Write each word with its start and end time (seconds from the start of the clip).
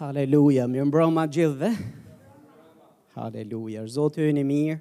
Haleluja, 0.00 0.64
mjë 0.64 0.84
mbroma 0.88 1.26
gjithve. 1.28 1.68
Haleluja, 3.12 3.82
rëzotë 3.84 4.22
ju 4.22 4.28
një 4.32 4.44
mirë. 4.48 4.76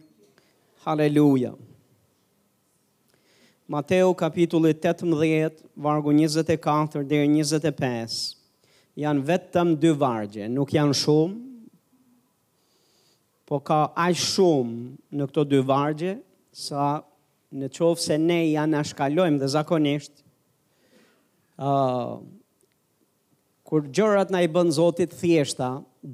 Haleluja. 0.86 1.50
Mateo 3.70 4.14
kapitullit 4.18 4.80
18, 4.88 5.60
vargu 5.76 6.14
24 6.16 7.04
dhe 7.04 7.20
25, 7.28 8.16
janë 9.04 9.26
vetëm 9.28 9.76
dy 9.84 9.92
vargje, 10.02 10.48
nuk 10.54 10.72
janë 10.78 10.96
shumë, 11.02 11.68
po 13.44 13.60
ka 13.60 13.82
aj 14.00 14.16
shumë 14.24 15.20
në 15.20 15.28
këto 15.34 15.44
dy 15.52 15.60
vargje, 15.68 16.16
sa 16.56 17.04
në 17.54 17.68
qovë 17.76 18.02
se 18.08 18.16
ne 18.24 18.40
janë 18.56 18.80
ashkallojmë 18.86 19.44
dhe 19.44 19.52
zakonishtë, 19.60 20.24
uh, 21.60 22.22
kur 23.70 23.86
gjërat 23.94 24.32
na 24.34 24.40
i 24.42 24.48
bën 24.50 24.72
Zotit 24.74 25.12
thjeshta, 25.20 25.68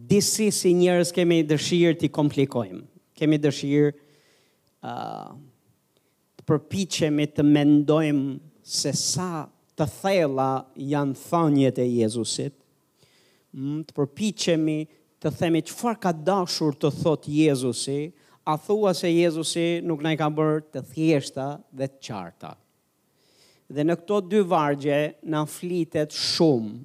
disi 0.10 0.50
si 0.52 0.74
njerëz 0.76 1.14
kemi 1.16 1.38
dëshirë 1.48 1.96
t'i 2.02 2.10
komplikojmë. 2.12 2.82
Kemi 3.16 3.38
dëshirë 3.40 3.92
ë 3.94 4.92
uh, 4.92 5.38
të 6.36 6.46
përpiqemi 6.50 7.30
të 7.32 7.46
mendojmë 7.48 8.34
se 8.76 8.92
sa 9.00 9.46
të 9.80 9.88
thella 10.02 10.50
janë 10.92 11.16
thënjet 11.22 11.80
e 11.80 11.86
Jezusit. 12.02 12.58
Mm, 13.56 13.86
të 13.88 13.96
përpiqemi 14.02 14.78
të 15.24 15.32
themi 15.40 15.62
çfarë 15.70 16.00
ka 16.04 16.12
dashur 16.28 16.76
të 16.82 16.92
thot 16.98 17.30
Jezusi, 17.32 18.10
a 18.52 18.58
thua 18.62 18.92
se 18.94 19.14
Jezusi 19.16 19.64
nuk 19.88 20.04
na 20.04 20.12
i 20.12 20.20
ka 20.20 20.28
bërë 20.30 20.60
të 20.76 20.84
thjeshta 20.92 21.48
dhe 21.72 21.88
të 21.88 22.04
qarta. 22.10 22.52
Dhe 23.74 23.88
në 23.88 23.96
këto 24.02 24.20
dy 24.34 24.44
vargje 24.52 25.00
na 25.24 25.46
flitet 25.50 26.12
shumë 26.14 26.76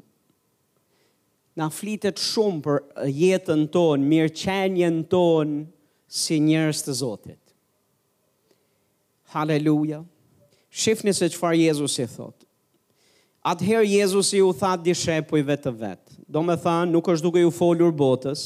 na 1.58 1.68
flitet 1.72 2.20
shumë 2.22 2.62
për 2.64 2.78
jetën 3.10 3.64
tonë, 3.74 4.06
mirëqenjen 4.12 5.00
tonë 5.12 5.64
si 6.06 6.38
njerëz 6.42 6.84
të 6.86 6.94
Zotit. 7.02 7.38
Halleluja. 9.34 10.02
Shifni 10.70 11.12
se 11.14 11.28
qëfar 11.30 11.54
Jezus 11.58 11.96
i 12.02 12.06
thot. 12.06 12.46
Atëherë 13.50 13.88
Jezus 13.96 14.32
i 14.36 14.40
u 14.44 14.50
thatë 14.54 14.84
di 14.86 14.94
shepujve 14.94 15.56
të 15.64 15.72
vetë. 15.80 16.18
Do 16.30 16.42
me 16.46 16.54
tha, 16.60 16.76
nuk 16.86 17.06
është 17.10 17.24
duke 17.26 17.42
ju 17.42 17.50
folur 17.54 17.92
botës, 17.96 18.42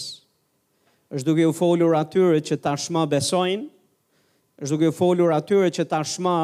është 1.12 1.26
duke 1.28 1.42
ju 1.44 1.52
folur 1.52 1.96
atyre 1.98 2.38
që 2.40 2.56
shma 2.80 3.02
besojnë, 3.10 3.66
është 4.62 4.70
duke 4.74 4.88
ju 4.88 4.94
folur 4.94 5.34
atyre 5.36 5.68
që 5.76 5.84
shma 6.08 6.36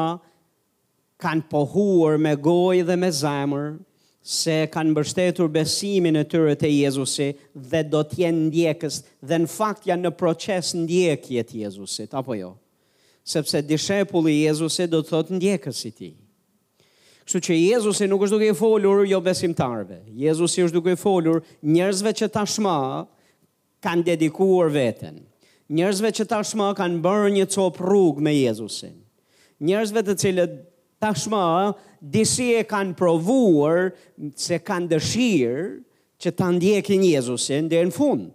kanë 1.21 1.47
pohuar 1.51 2.17
me 2.19 2.35
gojë 2.35 2.85
dhe 2.89 2.97
me 2.99 3.09
zemër, 3.13 3.65
se 4.21 4.67
kanë 4.69 4.91
mbështetur 4.93 5.47
besimin 5.49 6.19
e 6.19 6.23
tyre 6.29 6.53
te 6.59 6.69
Jezusi 6.69 7.31
dhe 7.57 7.81
do 7.89 8.03
të 8.05 8.19
jenë 8.21 8.43
ndjekës 8.51 8.99
dhe 9.25 9.39
në 9.41 9.49
fakt 9.49 9.87
janë 9.89 10.05
në 10.07 10.11
proces 10.19 10.75
ndjekje 10.77 11.41
të 11.43 11.61
Jezusit 11.65 12.13
apo 12.15 12.35
jo. 12.37 12.51
Sepse 13.25 13.63
dishepulli 13.65 14.35
i 14.37 14.43
Jezusit 14.45 14.91
do 14.93 15.01
të 15.01 15.11
thotë 15.13 15.37
ndjekës 15.39 15.81
i 15.89 15.91
tij. 15.91 16.13
Kështu 17.25 17.41
që 17.49 17.57
Jezusi 17.57 18.07
nuk 18.09 18.25
është 18.27 18.37
duke 18.37 18.49
i 18.53 18.57
folur 18.57 19.03
jo 19.09 19.19
besimtarve. 19.25 20.01
Jezusi 20.17 20.63
është 20.67 20.77
duke 20.77 20.93
i 20.93 20.99
folur 21.01 21.41
njerëzve 21.69 22.13
që 22.21 22.31
tashmë 22.33 22.75
kanë 23.81 24.05
dedikuar 24.11 24.69
veten. 24.73 25.23
Njerëzve 25.71 26.09
që 26.19 26.25
tashmë 26.29 26.69
kanë 26.77 27.01
bërë 27.05 27.29
një 27.39 27.45
copë 27.55 27.85
rrugë 27.89 28.25
me 28.25 28.35
Jezusin. 28.35 28.97
Njerëzve 29.63 30.01
të 30.05 30.17
cilët 30.19 30.57
tashmë 31.01 31.39
disi 32.01 32.49
e 32.57 32.63
kanë 32.65 32.95
provuar 32.97 33.91
se 34.39 34.57
kanë 34.65 34.89
dëshirë 34.95 35.65
që 36.21 36.33
të 36.37 36.47
ndjekin 36.57 37.03
Jezusin 37.05 37.69
dhe 37.69 37.83
në 37.85 37.93
fund. 37.93 38.31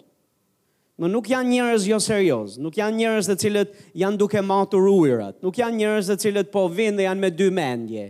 Më 0.96 1.10
nuk 1.12 1.26
janë 1.28 1.50
njërës 1.50 1.88
jo 1.90 1.98
serios, 2.00 2.54
nuk 2.62 2.78
janë 2.78 2.96
njërës 3.00 3.26
dhe 3.28 3.34
cilët 3.42 3.74
janë 3.98 4.16
duke 4.22 4.40
matur 4.42 4.86
ujrat, 4.88 5.36
nuk 5.44 5.58
janë 5.58 5.80
njërës 5.82 6.08
dhe 6.12 6.16
cilët 6.22 6.48
po 6.54 6.68
vind 6.72 6.96
dhe 6.98 7.04
janë 7.08 7.20
me 7.20 7.30
dy 7.34 7.48
mendje, 7.52 8.06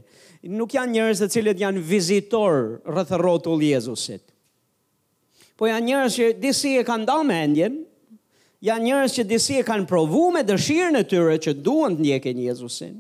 nuk 0.55 0.77
janë 0.77 0.95
njërës 0.95 1.25
dhe 1.25 1.31
cilët 1.35 1.65
janë 1.65 1.83
vizitor 1.89 2.61
rëthërotu 2.87 3.57
lë 3.59 3.73
Jezusit. 3.75 4.23
Po 5.59 5.67
janë 5.71 5.87
njërës 5.89 6.21
që 6.21 6.31
disi 6.45 6.77
e 6.79 6.85
kanë 6.87 7.09
da 7.09 7.19
mendjen, 7.27 7.81
janë 8.63 8.85
njërës 8.87 9.19
që 9.19 9.27
disi 9.35 9.59
e 9.59 9.67
kanë 9.67 9.89
provu 9.91 10.29
me 10.37 10.45
dëshirë 10.47 10.93
në 10.99 11.05
tyre 11.11 11.41
që 11.43 11.57
duen 11.67 11.97
të 11.99 12.05
ndjekin 12.05 12.45
Jezusin, 12.47 12.95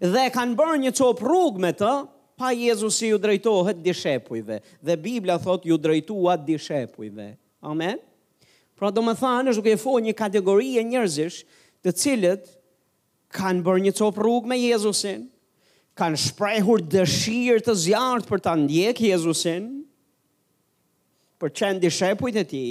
dhe 0.00 0.28
kanë 0.32 0.56
bërë 0.58 0.78
një 0.84 0.92
copë 0.98 1.24
rrugë 1.24 1.62
me 1.62 1.70
të, 1.76 1.90
pa 2.36 2.50
Jezusi 2.52 3.08
u 3.10 3.14
ju 3.16 3.20
drejtohet 3.22 3.78
dishepujve. 3.84 4.58
Dhe 4.84 4.96
Biblia 5.00 5.38
thot 5.40 5.64
ju 5.66 5.78
drejtua 5.80 6.34
dishepujve. 6.36 7.30
Amen? 7.64 8.02
Pra 8.76 8.90
do 8.92 9.00
më 9.02 9.14
thanë, 9.16 9.50
është 9.54 9.62
duke 9.62 9.72
e 9.72 9.80
fo 9.80 9.94
një 10.04 10.12
kategori 10.18 10.74
e 10.76 10.84
njërzish 10.84 11.38
të 11.84 11.94
cilët 11.96 12.50
kanë 13.36 13.64
bërë 13.64 13.86
një 13.86 13.94
copë 13.98 14.20
rrugë 14.22 14.52
me 14.52 14.58
Jezusin, 14.60 15.24
kanë 15.96 16.20
shprehur 16.20 16.84
dëshirë 16.92 17.64
të 17.64 17.76
zjartë 17.86 18.28
për 18.28 18.44
të 18.44 18.54
ndjek 18.66 19.00
Jezusin, 19.06 19.70
për 21.40 21.52
qenë 21.56 21.82
dishepujt 21.86 22.36
e 22.36 22.44
ti, 22.48 22.64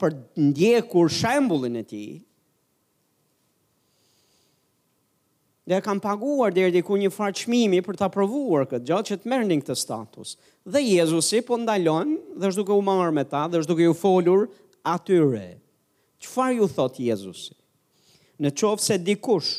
për 0.00 0.14
ndjekur 0.52 1.10
shembulin 1.12 1.76
e 1.82 1.82
ti, 1.86 2.04
dhe 5.70 5.80
kam 5.86 6.00
paguar 6.02 6.50
dhe 6.54 6.64
diku 6.74 6.96
një 6.98 7.10
farë 7.14 7.38
qmimi 7.44 7.78
për 7.86 7.98
ta 8.00 8.08
provuar 8.10 8.66
këtë 8.66 8.86
gjatë 8.90 9.08
që 9.10 9.16
të 9.22 9.30
merë 9.30 9.48
një 9.50 9.58
këtë 9.62 9.76
status. 9.78 10.32
Dhe 10.66 10.80
Jezusi 10.82 11.40
po 11.46 11.54
ndalon 11.62 12.16
dhe 12.40 12.50
është 12.50 12.58
duke 12.62 12.74
u 12.74 12.82
marrë 12.86 13.14
me 13.18 13.22
ta 13.30 13.44
dhe 13.50 13.60
është 13.62 13.70
duke 13.70 13.86
u 13.86 13.94
folur 14.00 14.48
atyre. 14.90 15.44
Qëfar 16.20 16.56
ju 16.56 16.66
thotë 16.74 17.06
Jezusi? 17.06 17.54
Në 18.42 18.50
qovë 18.58 18.82
se 18.88 18.98
dikush 19.06 19.50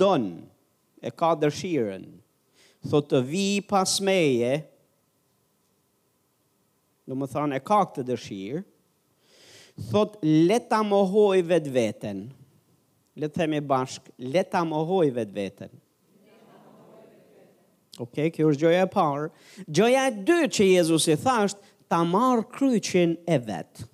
don 0.00 0.24
e 1.04 1.12
ka 1.12 1.34
dërshiren, 1.42 2.08
thotë 2.88 3.10
të 3.12 3.20
vi 3.28 3.46
pas 3.68 3.92
meje, 4.08 4.54
në 7.08 7.16
më 7.18 7.30
thanë 7.34 7.60
e 7.60 7.60
ka 7.64 7.82
këtë 7.90 8.06
dërshirë, 8.12 8.64
thot 9.92 10.16
leta 10.24 10.80
mohoj 10.84 11.42
vetë 11.52 11.76
vetën, 11.76 12.26
le 13.18 13.26
të 13.26 13.34
themi 13.42 13.58
bashk, 13.66 14.08
le 14.22 14.42
ta 14.46 14.60
mohoj 14.66 15.08
vetë 15.16 15.34
vetën. 15.34 15.70
Ok, 18.04 18.18
kjo 18.36 18.52
është 18.52 18.62
gjoja 18.62 18.84
e 18.86 18.90
parë. 18.92 19.24
Gjoja 19.74 20.04
e 20.06 20.12
dy 20.28 20.36
që 20.54 20.66
Jezus 20.68 21.08
i 21.10 21.16
thashtë, 21.18 21.64
ta 21.90 21.98
marë 22.06 22.44
kryqin 22.54 23.16
e 23.34 23.40
vetë. 23.42 23.88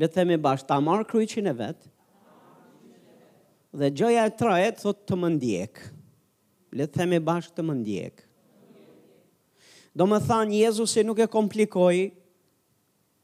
Le 0.00 0.08
të 0.08 0.16
themi 0.22 0.38
bashk, 0.40 0.66
ta 0.70 0.78
marë 0.80 1.04
kryqin 1.10 1.50
e 1.50 1.54
vetë. 1.58 1.90
Dhe 3.76 3.90
gjoja 3.92 4.24
e 4.24 4.32
trajet, 4.40 4.80
thot 4.80 5.04
të 5.04 5.18
më 5.20 5.30
ndjekë. 5.34 5.90
Le 6.80 6.86
të 6.88 7.02
themi 7.02 7.20
bashk 7.28 7.52
të 7.56 7.64
më 7.68 7.74
ndjekë. 7.82 8.24
Do 9.96 10.06
më 10.08 10.22
thanë, 10.28 10.56
Jezus 10.62 10.94
i 11.00 11.04
nuk 11.04 11.20
e 11.24 11.28
komplikojë, 11.32 12.08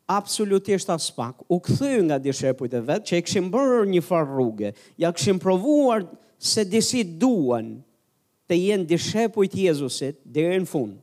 absolutisht 0.06 0.90
as 0.90 1.10
pak, 1.14 1.36
u 1.50 1.58
këthy 1.62 2.02
nga 2.08 2.18
dishepujt 2.22 2.74
e 2.74 2.80
vetë, 2.88 3.06
që 3.08 3.18
i 3.20 3.24
këshim 3.26 3.48
bërë 3.52 3.82
një 3.92 4.02
farë 4.04 4.30
rrugë, 4.34 4.72
ja 5.00 5.12
këshim 5.14 5.38
provuar 5.42 6.04
se 6.42 6.64
disi 6.66 7.04
duan 7.04 7.76
të 8.50 8.58
jenë 8.58 8.88
dishepujt 8.90 9.54
Jezusit 9.62 10.18
dhe 10.26 10.48
në 10.58 10.66
fund. 10.68 10.98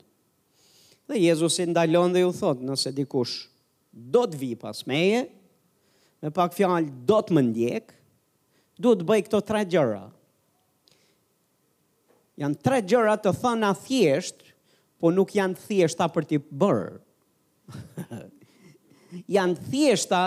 Dhe 1.09 1.21
Jezusit 1.23 1.69
ndalon 1.71 2.13
dhe 2.13 2.25
ju 2.25 2.33
thot, 2.35 2.59
nëse 2.69 2.91
dikush 2.93 3.47
do 3.93 4.25
të 4.29 4.37
vi 4.39 4.51
pas 4.59 4.83
meje, 4.89 5.23
me 6.21 6.29
pak 6.35 6.53
fjalë 6.53 6.91
do 7.07 7.19
të 7.23 7.33
më 7.35 7.43
ndjek, 7.49 7.93
du 8.79 8.93
të 8.95 9.07
bëj 9.09 9.23
këto 9.25 9.39
tre 9.47 9.63
gjëra. 9.67 10.03
Janë 12.39 12.59
tre 12.63 12.77
gjëra 12.87 13.15
të 13.19 13.31
thana 13.41 13.71
thjesht, 13.75 14.43
po 14.99 15.11
nuk 15.15 15.31
janë 15.35 15.57
thjeshta 15.65 16.05
për 16.11 16.27
t'i 16.27 16.37
bërë. 16.43 16.99
janë 19.29 19.57
thjeshta 19.69 20.23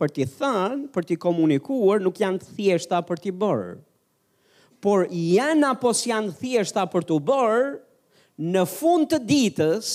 për 0.00 0.12
t'i 0.16 0.24
thënë, 0.34 0.86
për 0.94 1.06
t'i 1.06 1.16
komunikuar, 1.22 2.00
nuk 2.02 2.18
janë 2.18 2.44
thjeshta 2.56 2.98
për 3.06 3.20
t'i 3.22 3.32
bërë. 3.38 3.74
Por 4.82 5.04
janë 5.14 5.68
apo 5.76 5.92
janë 5.94 6.32
thjeshta 6.40 6.84
për 6.90 7.04
t'u 7.06 7.20
bërë, 7.28 7.68
në 8.52 8.64
fund 8.72 9.12
të 9.12 9.20
ditës, 9.28 9.86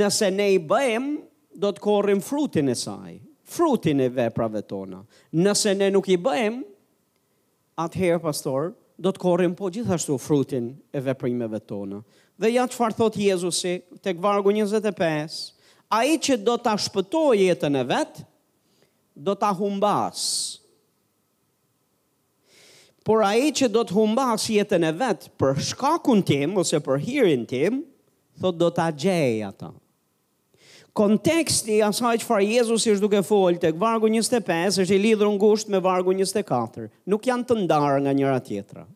nëse 0.00 0.30
ne 0.32 0.46
i 0.54 0.60
bëjmë, 0.70 1.16
do 1.56 1.70
të 1.72 1.82
korrim 1.84 2.20
frutin 2.24 2.68
e 2.68 2.74
saj, 2.76 3.16
frutin 3.48 4.00
e 4.04 4.08
veprave 4.12 4.60
tona. 4.68 5.00
Nëse 5.36 5.76
ne 5.78 5.90
nuk 5.94 6.08
i 6.12 6.18
bëjmë, 6.20 6.64
atëherë, 7.80 8.22
pastor, 8.24 8.72
do 8.96 9.12
të 9.12 9.20
korrim 9.20 9.52
po 9.56 9.68
gjithashtu 9.76 10.16
frutin 10.20 10.70
e 10.96 11.02
veprimeve 11.04 11.60
tona. 11.68 12.00
Dhe 12.40 12.52
ja 12.54 12.64
që 12.68 12.76
farë 12.80 12.96
thotë 13.02 13.22
Jezusi, 13.26 13.74
tek 14.04 14.20
vargu 14.24 14.52
25, 14.54 15.55
a 15.88 16.02
i 16.04 16.16
që 16.18 16.38
do 16.42 16.56
të 16.58 16.72
shpëtoj 16.86 17.34
jetën 17.42 17.78
e 17.78 17.84
vetë, 17.86 18.24
do 19.26 19.34
të 19.38 19.50
humbas. 19.58 20.20
Por 23.06 23.22
a 23.22 23.30
i 23.38 23.52
që 23.54 23.68
do 23.70 23.84
të 23.86 23.94
humbas 23.94 24.48
jetën 24.50 24.82
e 24.82 24.90
vetë 24.98 25.30
për 25.40 25.60
shkakun 25.70 26.22
tim, 26.26 26.56
ose 26.58 26.80
për 26.82 26.98
hirin 27.04 27.44
tim, 27.48 27.80
thot 28.42 28.58
do 28.58 28.70
të 28.74 28.88
gjej 29.04 29.44
ata. 29.46 29.70
Konteksti 30.96 31.78
asaj 31.84 32.16
që 32.22 32.26
farë 32.26 32.44
Jezus 32.54 32.86
ishtë 32.88 33.04
duke 33.04 33.20
folë 33.28 33.60
të 33.60 33.70
këvargu 33.76 34.08
25, 34.10 34.80
është 34.82 34.96
i 34.96 35.00
lidhër 35.04 35.28
në 35.30 35.40
gusht 35.42 35.68
me 35.74 35.80
vargu 35.84 36.14
24. 36.16 36.88
Nuk 37.12 37.28
janë 37.28 37.44
të 37.50 37.56
ndarë 37.62 38.00
nga 38.06 38.14
njëra 38.16 38.40
tjetra 38.46 38.86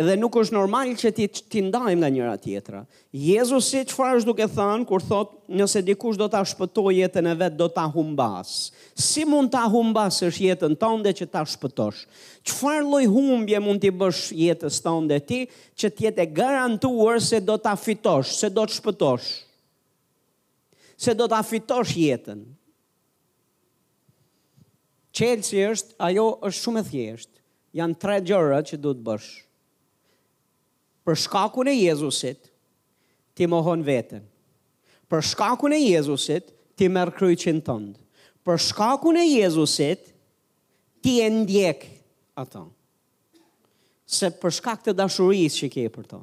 edhe 0.00 0.14
nuk 0.16 0.32
është 0.40 0.54
normal 0.56 0.94
që 0.96 1.10
ti 1.12 1.24
ti 1.52 1.60
ndajmë 1.66 1.98
nga 2.00 2.08
njëra 2.14 2.36
tjetra. 2.40 2.78
Jezusi 3.12 3.82
çfarë 3.90 4.20
është 4.20 4.28
duke 4.30 4.46
thënë 4.54 4.86
kur 4.88 5.02
thotë 5.04 5.56
nëse 5.60 5.82
dikush 5.84 6.16
do 6.20 6.28
ta 6.32 6.40
shpëtojë 6.48 6.94
jetën 7.02 7.26
e 7.28 7.34
vet 7.42 7.56
do 7.58 7.66
ta 7.68 7.84
humbas. 7.92 8.52
Si 8.96 9.26
mund 9.28 9.52
ta 9.52 9.66
humbasësh 9.72 10.38
jetën 10.46 10.76
tënde 10.80 11.12
që 11.18 11.26
ta 11.34 11.42
shpëtosh? 11.52 12.06
Çfarë 12.48 12.86
lloj 12.86 13.04
humbje 13.12 13.60
mund 13.60 13.82
ti 13.84 13.90
bësh 13.92 14.30
jetës 14.38 14.78
tënde 14.84 15.18
ti 15.28 15.42
që 15.80 15.92
të 15.92 16.06
jetë 16.08 16.26
garantuar 16.38 17.20
se 17.22 17.42
do 17.44 17.58
ta 17.60 17.76
fitosh, 17.76 18.32
se 18.40 18.48
do 18.56 18.64
të 18.68 18.78
shpëtosh? 18.80 19.28
Se 21.00 21.14
do 21.18 21.28
ta 21.32 21.42
fitosh 21.44 21.92
jetën. 22.06 22.40
Çelësi 25.16 25.60
është 25.74 25.96
ajo 26.08 26.26
është 26.48 26.62
shumë 26.64 26.80
e 26.80 26.86
thjeshtë. 26.88 27.32
Janë 27.80 28.00
tre 28.02 28.18
gjëra 28.26 28.62
që 28.66 28.78
duhet 28.82 29.00
bësh 29.06 29.30
për 31.06 31.16
shkakun 31.24 31.68
e 31.70 31.74
Jezusit, 31.76 32.50
ti 33.36 33.46
mohon 33.48 33.82
vetën. 33.86 34.22
Për 35.10 35.24
shkakun 35.24 35.74
e 35.76 35.80
Jezusit, 35.80 36.50
ti 36.78 36.88
merë 36.92 37.14
kryqin 37.16 37.60
tëndë. 37.66 37.96
Për 38.46 38.60
shkakun 38.68 39.18
e 39.20 39.24
Jezusit, 39.30 40.10
ti 41.04 41.18
e 41.24 41.28
ndjek 41.32 41.86
ato. 42.40 42.66
Se 44.10 44.30
për 44.42 44.54
shkak 44.58 44.82
të 44.84 44.94
dashurisë 44.98 45.58
që 45.64 45.70
ke 45.74 45.84
për 45.94 46.08
to. 46.10 46.20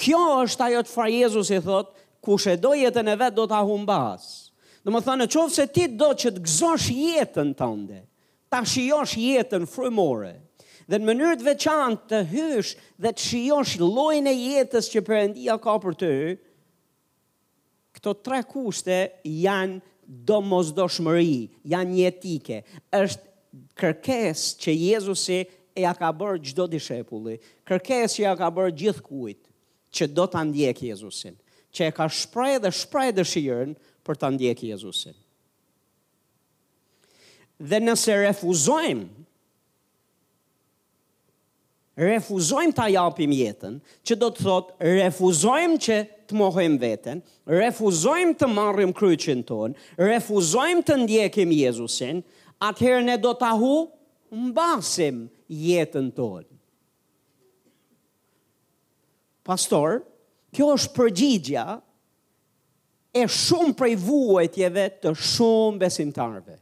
Kjo 0.00 0.20
është 0.44 0.64
ajo 0.66 0.80
të 0.86 0.90
fra 0.94 1.06
Jezus 1.12 1.50
i 1.54 1.58
thot, 1.64 1.90
ku 2.24 2.36
shë 2.40 2.56
do 2.64 2.72
jetën 2.76 3.06
e 3.12 3.16
vetë 3.20 3.36
do 3.36 3.44
të 3.48 3.64
basë. 3.88 4.32
Në 4.84 4.92
më 4.94 5.00
thënë, 5.06 5.26
qovë 5.28 5.52
se 5.54 5.66
ti 5.68 5.84
do 6.00 6.08
që 6.16 6.30
të 6.34 6.40
gëzosh 6.46 6.86
jetën 6.96 7.50
tënde, 7.54 7.98
ta 8.50 8.62
shiosh 8.64 9.12
jetën 9.20 9.66
frëmore 9.68 10.32
dhe 10.90 10.98
në 10.98 11.06
mënyrë 11.06 11.36
të 11.38 11.46
veçantë 11.46 12.06
të 12.10 12.18
hysh 12.32 12.70
dhe 13.00 13.12
të 13.14 13.22
shijosh 13.24 13.76
llojin 13.78 14.26
e 14.26 14.34
jetës 14.34 14.88
që 14.90 15.02
Perëndia 15.06 15.54
ka 15.62 15.76
për 15.84 15.96
ty. 16.00 16.12
Këto 17.94 18.14
tre 18.26 18.40
kushte 18.48 18.96
janë 19.44 19.78
domosdoshmëri, 20.02 21.44
janë 21.70 21.94
një 21.94 22.08
etike. 22.10 22.58
Është 23.02 23.76
kërkesë 23.78 24.48
që 24.64 24.74
Jezusi 24.80 25.38
e 25.46 25.84
ja 25.84 25.92
ka 25.94 26.10
bërë 26.14 26.42
çdo 26.50 26.66
dishepulli, 26.72 27.36
kërkesë 27.70 28.16
që 28.18 28.24
ja 28.26 28.34
ka 28.40 28.50
bërë 28.56 28.94
kujtë, 29.06 29.46
që 29.94 30.10
do 30.14 30.26
ta 30.30 30.42
ndjekë 30.46 30.90
Jezusin, 30.90 31.38
që 31.74 31.86
e 31.88 31.92
ka 31.94 32.08
shprehë 32.08 32.64
dhe 32.66 32.70
shprej 32.74 33.14
dëshirën 33.16 33.76
për 34.06 34.14
ta 34.22 34.26
ndjekë 34.34 34.72
Jezusin. 34.74 35.14
Dhe 37.60 37.78
nëse 37.82 38.10
refuzojmë 38.22 39.19
refuzojmë 42.00 42.74
të 42.78 42.84
japim 42.94 43.32
jetën, 43.34 43.74
që 44.08 44.16
do 44.20 44.30
të 44.32 44.44
thotë 44.46 44.92
refuzojmë 45.00 45.80
që 45.86 45.96
të 46.30 46.36
mohojmë 46.38 46.78
vetën, 46.80 47.18
refuzojmë 47.50 48.36
të 48.40 48.48
marrim 48.50 48.94
kryqin 48.96 49.42
tonë, 49.46 49.74
refuzojmë 50.08 50.84
të 50.88 50.96
ndjekim 51.04 51.52
Jezusin, 51.56 52.22
atëherë 52.64 53.04
ne 53.10 53.18
do 53.20 53.34
të 53.42 53.50
ahu 53.50 53.72
mbasim 54.46 55.20
jetën 55.52 56.08
tonë. 56.16 56.46
Pastor, 59.50 60.00
kjo 60.54 60.70
është 60.76 60.94
përgjigja 60.96 61.66
e 63.10 63.26
shumë 63.34 63.76
prej 63.80 63.94
vuajtjeve 64.06 64.88
të 65.02 65.12
shumë 65.34 65.80
besimtarve. 65.84 66.56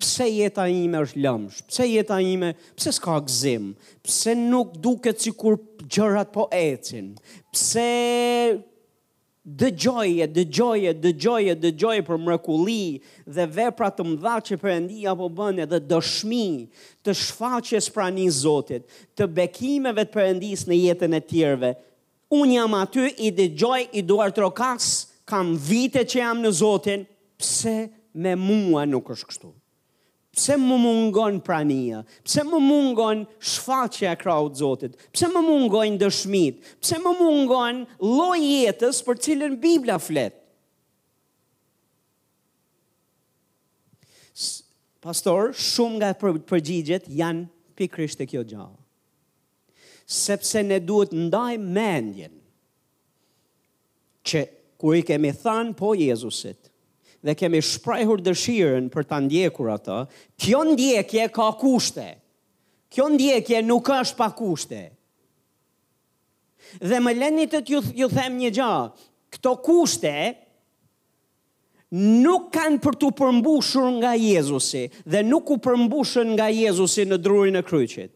Pse 0.00 0.26
jeta 0.26 0.66
ime 0.70 1.00
është 1.04 1.20
lëmsh? 1.22 1.60
Pse 1.70 1.84
jeta 1.86 2.16
ime, 2.26 2.48
pse 2.76 2.92
s'ka 2.96 3.18
gëzim? 3.28 3.68
Pse 4.02 4.34
nuk 4.38 4.72
duket 4.82 5.22
sikur 5.22 5.54
gjërat 5.86 6.32
po 6.34 6.48
ecin? 6.50 7.12
Pse 7.54 7.84
the 9.44 9.70
joy, 9.70 10.24
the 10.26 10.44
joy, 10.48 10.90
the 11.00 11.12
joy, 11.14 11.46
the 11.66 11.70
joy 11.70 12.02
për 12.08 12.18
mrekulli 12.26 13.00
dhe 13.36 13.46
vepra 13.54 13.92
të 13.94 14.06
mëdha 14.08 14.34
që 14.50 14.58
Perëndia 14.64 15.14
po 15.20 15.30
bënë 15.38 15.68
dhe 15.70 15.80
dëshmi 15.92 16.42
të 17.06 17.14
shfaqjes 17.22 17.88
pranë 17.94 18.26
Zotit, 18.34 18.88
të 19.14 19.30
bekimeve 19.38 20.06
të 20.08 20.14
Perëndis 20.16 20.66
në 20.68 20.80
jetën 20.88 21.18
e 21.20 21.24
tjerëve. 21.30 21.74
Un 22.34 22.50
jam 22.56 22.72
aty 22.80 23.12
i 23.22 23.28
the 23.30 23.46
joy 23.54 23.86
i 23.94 24.02
duar 24.02 24.32
rokas, 24.42 25.04
kam 25.24 25.54
vite 25.54 26.02
që 26.02 26.24
jam 26.24 26.42
në 26.42 26.50
Zotin, 26.64 27.04
pse 27.38 27.78
me 28.18 28.34
mua 28.36 28.82
nuk 28.88 29.14
është 29.14 29.30
kështu? 29.30 29.58
pse 30.34 30.54
më 30.58 30.76
mungon 30.82 31.36
prania, 31.46 32.00
pse 32.26 32.42
më 32.44 32.58
mungon 32.62 33.24
shfaqja 33.52 34.12
e 34.12 34.18
kraut 34.18 34.58
zotit, 34.58 34.96
pse 35.14 35.28
më 35.30 35.42
mungon 35.46 35.98
dëshmit, 36.00 36.58
pse 36.82 36.98
më 37.02 37.12
mungon 37.20 37.82
loj 38.02 38.40
jetës 38.42 39.02
për 39.06 39.20
cilën 39.26 39.54
Biblia 39.62 39.98
flet. 40.02 40.40
Pastor, 45.04 45.52
shumë 45.52 45.98
nga 46.00 46.12
përgjigjet 46.48 47.10
janë 47.12 47.44
pikrisht 47.76 48.22
e 48.24 48.26
kjo 48.30 48.40
gjallë. 48.48 48.78
Sepse 50.04 50.62
ne 50.64 50.78
duhet 50.84 51.12
ndaj 51.16 51.58
mendjen 51.60 52.32
që 54.28 54.42
kur 54.80 54.96
i 54.96 55.02
kemi 55.04 55.30
thanë 55.36 55.76
po 55.76 55.92
Jezusit, 55.96 56.63
dhe 57.24 57.34
kemi 57.40 57.60
shprehur 57.64 58.20
dëshirën 58.26 58.88
për 58.92 59.06
ta 59.08 59.18
ndjekur 59.24 59.70
atë. 59.74 59.98
Kjo 60.40 60.60
ndjekje 60.74 61.28
ka 61.32 61.48
kushte. 61.60 62.10
Kjo 62.92 63.08
ndjekje 63.14 63.62
nuk 63.64 63.88
është 63.96 64.18
pa 64.18 64.28
kushte. 64.36 64.82
Dhe 66.84 66.98
më 67.00 67.14
lenit 67.22 67.52
të 67.54 67.80
ju 67.96 68.08
them 68.12 68.36
një 68.42 68.50
gjë. 68.58 68.72
Kto 69.36 69.56
kushte 69.66 70.14
nuk 71.94 72.48
kanë 72.54 72.80
për 72.82 72.96
tu 72.98 73.08
përmbushur 73.18 73.86
nga 74.00 74.12
Jezusi 74.18 74.88
dhe 75.06 75.20
nuk 75.22 75.50
u 75.54 75.56
përmbushën 75.62 76.32
nga 76.34 76.48
Jezusi 76.50 77.04
në 77.06 77.18
drurin 77.24 77.60
e 77.60 77.62
kryqit 77.66 78.12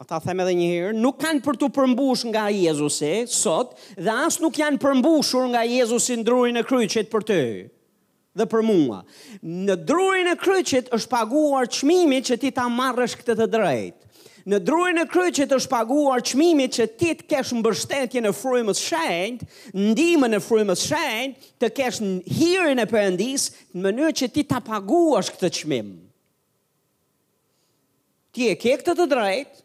ata 0.00 0.20
them 0.22 0.38
edhe 0.44 0.52
një 0.54 0.66
herë, 0.70 0.90
nuk 1.02 1.16
kanë 1.18 1.40
për 1.42 1.56
të 1.58 1.68
përmbush 1.74 2.20
nga 2.30 2.44
Jezusi 2.54 3.14
sot, 3.34 3.72
dhe 3.98 4.12
as 4.28 4.36
nuk 4.40 4.58
janë 4.60 4.78
përmbushur 4.82 5.48
nga 5.50 5.64
Jezusi 5.66 6.14
në 6.20 6.26
drurin 6.28 6.60
e 6.60 6.62
kryqit 6.68 7.08
për 7.10 7.24
të 7.30 7.38
dhe 8.38 8.46
për 8.52 8.62
mua. 8.62 9.00
Në 9.42 9.74
drurin 9.88 10.28
e 10.30 10.36
kryqit 10.38 10.92
është 10.94 11.10
paguar 11.16 11.66
qmimi 11.80 12.20
që 12.30 12.36
ti 12.44 12.52
ta 12.54 12.68
marrësh 12.70 13.16
këtë 13.18 13.36
të 13.42 13.48
drejtë. 13.56 14.04
Në 14.54 14.58
drurin 14.64 15.02
e 15.02 15.08
kryqit 15.10 15.50
është 15.58 15.72
paguar 15.74 16.22
qmimi 16.30 16.68
që 16.78 16.86
ti 16.96 17.10
të 17.18 17.26
kesh 17.34 17.50
mbështetje 17.58 18.22
në 18.22 18.30
frujmës 18.38 18.80
shenjt, 18.86 19.42
ndime 19.74 20.30
në 20.32 20.38
frujmës 20.46 20.86
shenjt, 20.92 21.42
të 21.60 21.72
kesh 21.76 21.98
në 22.06 22.14
hirin 22.38 22.78
e 22.78 22.86
përëndis, 22.88 23.50
në 23.74 23.82
mënyrë 23.88 24.14
që 24.22 24.30
ti 24.38 24.46
ta 24.48 24.62
paguash 24.64 25.34
këtë 25.34 25.50
qmim. 25.58 25.90
Ti 28.30 28.48
e 28.54 28.54
ke 28.54 28.76
këtë 28.78 28.94
të 29.02 29.08
drejtë, 29.16 29.64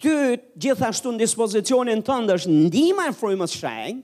ty 0.00 0.38
gjithashtu 0.60 1.10
në 1.12 1.20
dispozicionin 1.26 2.00
të 2.04 2.18
është 2.34 2.54
ndima 2.64 3.08
e 3.10 3.14
frujmës 3.16 3.54
shajnë, 3.60 4.00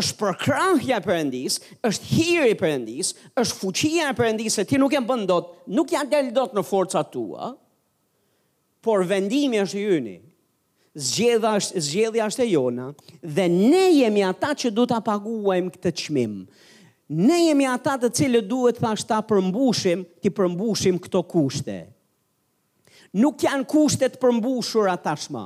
është 0.00 0.16
përkrahja 0.18 0.98
përëndis, 1.04 1.56
është 1.86 2.08
hiri 2.10 2.56
përëndis, 2.58 3.12
është 3.38 3.58
fuqia 3.60 4.10
përëndis, 4.18 4.56
e 4.58 4.64
ti 4.68 4.80
nuk 4.82 4.92
e 4.96 5.00
më 5.00 5.06
bëndot, 5.08 5.52
nuk 5.78 5.94
janë 5.94 6.10
delë 6.12 6.32
dot 6.34 6.56
në 6.56 6.64
forca 6.66 7.04
tua, 7.06 7.52
por 8.84 9.04
vendimi 9.08 9.60
është 9.62 9.84
jyni, 9.84 10.16
zgjedhja 10.94 11.52
është, 11.60 11.84
zgjedh 11.86 12.18
është 12.26 12.44
e 12.44 12.48
jona, 12.52 12.88
dhe 13.22 13.46
ne 13.52 13.84
jemi 14.00 14.26
ata 14.26 14.50
që 14.60 14.74
du 14.76 14.84
të 14.90 14.98
apaguajmë 14.98 15.72
këtë 15.78 15.94
qmimë. 16.02 16.44
Ne 17.28 17.38
jemi 17.46 17.64
ata 17.70 17.96
të 18.02 18.10
cilët 18.18 18.48
duhet 18.50 18.82
thashta 18.82 19.20
përmbushim, 19.28 20.02
ti 20.22 20.32
përmbushim 20.34 20.98
këto 21.06 21.22
kushte 21.30 21.78
nuk 23.18 23.40
janë 23.46 23.66
kushtet 23.70 24.18
përmbushura 24.22 24.96
tashmë. 25.04 25.44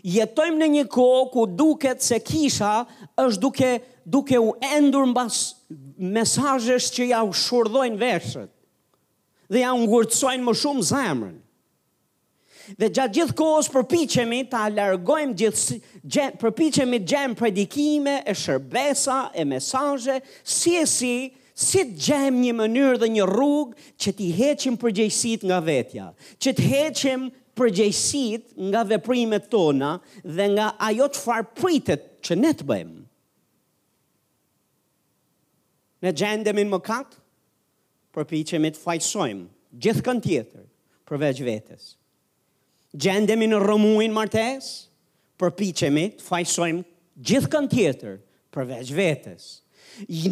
Jetojmë 0.00 0.56
në 0.62 0.66
një 0.74 0.86
kohë 0.94 1.24
ku 1.34 1.42
duket 1.52 2.00
se 2.04 2.16
kisha 2.24 2.72
është 3.20 3.40
duke 3.42 3.70
duke 4.10 4.38
u 4.40 4.54
endur 4.72 5.04
mbas 5.10 5.40
mesazhesh 6.00 6.88
që 6.96 7.10
ja 7.12 7.20
u 7.26 7.34
shurdojnë 7.36 8.00
veshët 8.00 8.48
dhe 9.50 9.60
ja 9.64 9.70
ngurtsojnë 9.74 10.46
më 10.46 10.52
shumë 10.60 10.84
zemrën. 10.88 11.36
Dhe 12.78 12.88
gjatë 12.94 13.16
gjithë 13.16 13.34
kohës 13.34 13.66
përpichemi 13.74 14.40
të 14.46 14.58
alargojmë 14.66 15.34
gjithë, 15.40 15.78
gjem, 16.06 16.36
përpichemi 16.38 17.00
gjemë 17.10 17.34
predikime, 17.38 18.14
e 18.30 18.34
shërbesa, 18.38 19.16
e 19.34 19.42
mesaje, 19.50 20.20
si 20.46 20.76
e 20.78 20.84
si, 20.86 21.14
Si 21.60 21.82
të 21.84 21.92
gjem 22.00 22.36
një 22.40 22.54
mënyrë 22.56 22.98
dhe 23.02 23.08
një 23.18 23.24
rrugë 23.28 23.86
që 24.00 24.12
t'i 24.16 24.28
heqim 24.36 24.78
përgjëjësit 24.80 25.42
nga 25.50 25.58
vetja, 25.66 26.06
që 26.40 26.54
t'i 26.56 26.68
heqim 26.70 27.26
përgjegjësit 27.58 28.54
nga 28.70 28.80
veprimet 28.88 29.50
tona 29.52 29.90
dhe 30.38 30.46
nga 30.54 30.70
ajo 30.88 31.08
çfarë 31.18 31.50
pritet 31.60 32.06
që 32.24 32.38
ne 32.40 32.54
të 32.56 32.66
bëjmë. 32.70 32.98
Ne 36.06 36.14
gjendem 36.16 36.62
i 36.64 36.64
në 36.64 36.72
mëkat, 36.78 37.16
përpi 38.16 38.40
që 38.48 38.62
me 38.64 38.72
të 38.72 38.80
fajsojmë, 38.86 39.48
gjithë 39.84 40.06
kënë 40.08 40.24
tjetër, 40.30 40.64
përveç 41.10 41.44
vetës. 41.44 41.88
Gjendem 42.96 43.44
në 43.50 43.58
rëmuin 43.66 44.16
martes, 44.16 44.70
përpi 45.38 45.74
që 45.82 45.92
me 45.92 46.08
të 46.16 46.24
fajsojmë, 46.30 46.86
gjithë 47.20 47.50
kënë 47.52 47.74
tjetër, 47.76 48.16
përveç 48.16 48.24
vetës. 48.24 48.30
Përveç 48.50 48.88
vetës 48.96 49.50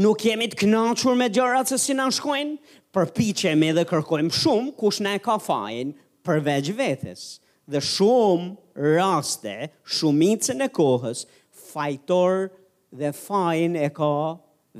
nuk 0.00 0.22
jemi 0.24 0.46
të 0.52 0.58
knaqur 0.66 1.16
me 1.18 1.28
gjërat 1.32 1.70
se 1.72 1.78
si 1.82 1.94
na 1.96 2.08
shkojnë, 2.12 2.56
përpiqemi 2.94 3.70
dhe 3.76 3.84
kërkojmë 3.90 4.34
shumë 4.40 4.74
kush 4.80 5.00
na 5.04 5.14
e 5.18 5.22
ka 5.22 5.38
fajin 5.44 5.90
përveç 6.26 6.70
vetes. 6.78 7.22
Dhe 7.68 7.82
shumë 7.84 8.98
raste, 8.98 9.56
shumicën 9.98 10.64
e 10.64 10.70
kohës, 10.72 11.26
fajtor 11.72 12.48
dhe 12.96 13.10
fajnë 13.14 13.82
e 13.86 13.92
ka 13.98 14.12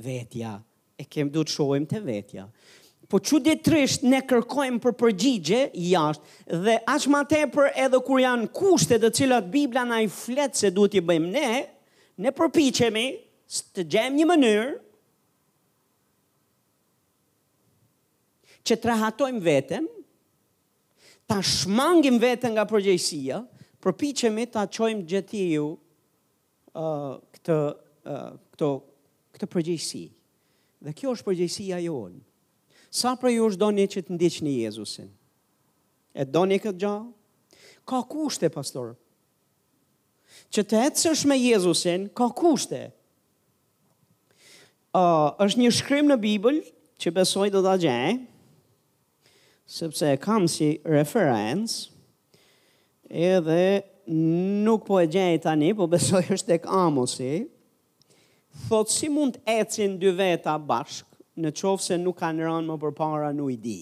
vetja. 0.05 0.55
E 0.99 1.05
kem 1.05 1.29
du 1.31 1.45
të 1.45 1.53
shojmë 1.59 1.89
të 1.93 2.01
vetja. 2.09 2.47
Po 3.09 3.17
që 3.25 3.39
ditrisht 3.41 4.03
ne 4.05 4.19
kërkojmë 4.29 4.77
për 4.83 4.93
përgjigje 4.99 5.61
jashtë 5.81 6.59
dhe 6.65 6.75
ashtë 6.93 7.13
ma 7.13 7.21
tepër 7.29 7.71
edhe 7.85 8.01
kur 8.05 8.19
janë 8.21 8.51
kushtet 8.53 9.01
dhe 9.01 9.09
cilat 9.17 9.47
Biblia 9.53 9.81
na 9.89 9.97
i 10.05 10.09
fletë 10.13 10.59
se 10.59 10.69
du 10.75 10.85
t'i 10.87 11.01
bëjmë 11.01 11.31
ne, 11.33 11.47
ne 12.21 12.33
përpichemi 12.37 13.07
të 13.49 13.83
gjem 13.93 14.17
një 14.19 14.25
mënyrë 14.29 14.73
që 18.69 18.77
të 18.77 18.89
rahatojmë 18.91 19.41
vetëm, 19.45 19.87
ta 21.29 21.39
shmangim 21.45 22.19
vetën 22.21 22.53
nga 22.55 22.63
përgjëjësia, 22.69 23.39
përpichemi 23.83 24.45
ta 24.53 24.63
qojmë 24.69 25.05
gjëtiju 25.09 25.65
uh, 25.67 27.13
këtë, 27.37 27.57
uh, 28.11 28.81
këtë 29.33 29.49
përgjëjësi. 29.55 30.03
Dhe 30.85 30.93
kjo 30.95 31.13
është 31.15 31.27
përgjëjësia 31.27 31.81
jonë. 31.87 32.21
Sa 32.89 33.15
për 33.21 33.33
ju 33.35 33.47
është 33.49 33.61
do 33.61 33.69
një 33.77 33.85
që 33.93 34.03
të 34.07 34.15
ndiqë 34.17 34.45
një 34.47 34.53
Jezusin? 34.65 35.09
E 36.17 36.25
do 36.25 36.45
një 36.49 36.57
këtë 36.63 36.81
gjahë? 36.81 37.09
Ka 37.89 37.99
kushte, 38.09 38.49
pastor? 38.53 38.95
Që 40.53 40.63
të 40.65 40.81
është 41.13 41.29
me 41.29 41.37
Jezusin, 41.41 42.09
ka 42.13 42.29
kushte. 42.29 42.29
Ka 42.29 42.31
kushte 42.43 42.83
uh, 44.93 45.31
është 45.45 45.59
një 45.61 45.71
shkrim 45.75 46.09
në 46.09 46.17
Bibël 46.23 46.59
që 46.99 47.13
besoj 47.15 47.49
do 47.53 47.61
të 47.63 47.73
gjenë, 47.85 48.19
sepse 49.69 50.15
kam 50.23 50.47
si 50.49 50.71
referencë, 50.87 51.81
edhe 53.09 53.59
nuk 54.65 54.87
po 54.87 54.97
e 54.99 55.05
gjenë 55.09 55.41
tani, 55.43 55.69
po 55.77 55.85
besoj 55.89 56.23
është 56.37 56.55
tek 56.55 56.65
amosi, 56.73 57.45
thotë 58.67 58.95
si 58.95 59.11
mund 59.13 59.37
të 59.37 59.59
ecin 59.61 59.99
dy 60.01 60.13
veta 60.17 60.55
bashkë, 60.57 61.05
në 61.39 61.53
qovë 61.55 61.83
se 61.85 61.95
nuk 62.01 62.17
kanë 62.19 62.49
rënë 62.49 62.67
më 62.67 62.75
përpara 62.81 63.29
në 63.31 63.45
i 63.53 63.59
di, 63.63 63.79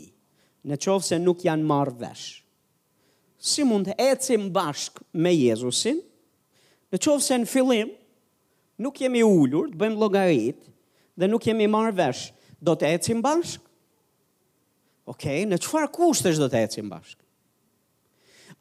në 0.70 0.78
qovë 0.84 1.08
se 1.08 1.18
nuk 1.24 1.42
janë 1.48 1.66
marrë 1.66 1.96
veshë. 2.04 2.44
Si 3.38 3.64
mund 3.66 3.88
të 3.88 3.96
ecim 4.02 4.48
bashkë 4.54 5.06
me 5.22 5.32
Jezusin, 5.34 5.98
në 6.94 7.00
qovë 7.02 7.22
se 7.24 7.38
në 7.38 7.50
fillim, 7.50 7.90
nuk 8.82 9.02
jemi 9.02 9.24
ullur, 9.26 9.72
të 9.72 9.78
bëjmë 9.80 10.00
logaritë, 10.04 10.70
dhe 11.18 11.28
nuk 11.28 11.44
jemi 11.44 11.68
marrë 11.68 11.96
vesh, 11.98 12.28
do 12.62 12.78
të 12.78 12.94
ecim 12.98 13.20
bashk? 13.26 13.64
Okej, 15.08 15.14
okay, 15.40 15.46
në 15.48 15.58
qëfar 15.64 15.90
kusht 15.96 16.28
është 16.30 16.44
do 16.46 16.50
të 16.52 16.62
ecim 16.68 16.90
bashk? 16.92 17.18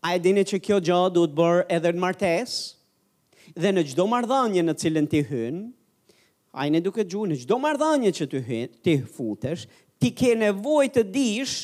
A 0.06 0.12
e 0.16 0.20
dini 0.22 0.42
që 0.46 0.60
kjo 0.62 0.76
gjë 0.84 1.00
du 1.16 1.24
të 1.28 1.36
bërë 1.38 1.62
edhe 1.76 1.90
në 1.96 2.00
martes, 2.02 2.56
dhe 3.56 3.72
në 3.74 3.84
gjdo 3.90 4.04
mardhanje 4.10 4.62
në 4.64 4.74
cilën 4.80 5.08
ti 5.10 5.22
hynë, 5.26 5.64
a 6.56 6.66
e 6.66 6.72
në 6.72 6.80
duke 6.86 7.04
gju, 7.04 7.24
në 7.28 7.40
gjdo 7.42 7.58
mardhanje 7.60 8.12
që 8.20 8.26
ti, 8.32 8.40
hyn, 8.46 8.70
ti 8.84 8.94
futesh, 9.12 9.66
ti 10.00 10.08
ke 10.16 10.30
nevoj 10.40 10.86
të 10.94 11.02
dish 11.12 11.56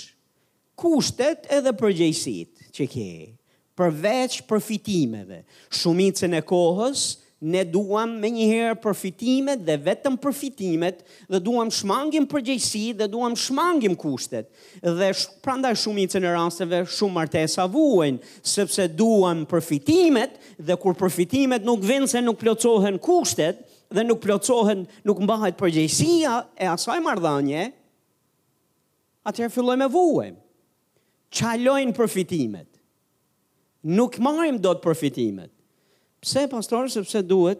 kushtet 0.83 1.47
edhe 1.53 1.73
përgjëjsit 1.81 2.65
që 2.77 2.87
ke, 2.93 3.07
përveç 3.79 4.41
përfitimeve. 4.51 5.45
Shumicën 5.73 6.37
e 6.37 6.43
kohës, 6.45 7.07
ne 7.43 7.65
duam 7.67 8.13
me 8.23 8.29
njëherë 8.31 8.77
përfitimet 8.85 9.65
dhe 9.67 9.75
vetëm 9.83 10.15
përfitimet 10.23 11.01
dhe 11.33 11.41
duam 11.43 11.71
shmangim 11.75 12.27
përgjëjsi 12.31 12.83
dhe 13.01 13.09
duam 13.11 13.35
shmangim 13.39 13.97
kushtet. 13.99 14.47
Dhe 14.83 15.09
sh 15.11 15.27
pranda 15.43 15.73
shumitë 15.77 16.23
në 16.23 16.35
rasteve 16.37 16.83
shumë 16.87 17.17
martesa 17.17 17.67
vuajnë, 17.73 18.21
sepse 18.47 18.87
duam 18.99 19.43
përfitimet 19.51 20.39
dhe 20.69 20.77
kur 20.85 20.95
përfitimet 21.03 21.67
nuk 21.67 21.83
vindë 21.85 22.13
se 22.15 22.23
nuk 22.23 22.39
plocohen 22.45 23.01
kushtet 23.03 23.65
dhe 23.93 24.05
nuk 24.07 24.21
plocohen, 24.23 24.87
nuk 25.05 25.21
mbahet 25.27 25.59
përgjëjsia 25.59 26.37
e 26.63 26.69
asaj 26.71 27.01
mardhanje, 27.05 27.73
atëherë 29.29 29.53
filloj 29.59 29.77
me 29.83 29.89
vuajnë. 29.93 30.39
Qalojnë 31.33 31.95
përfitimet. 31.99 32.69
Nuk 33.99 34.21
marim 34.23 34.61
do 34.63 34.73
të 34.79 34.85
përfitimet 34.87 35.51
Pse, 36.23 36.47
pastor, 36.47 36.87
sepse 36.89 37.19
duhet 37.27 37.59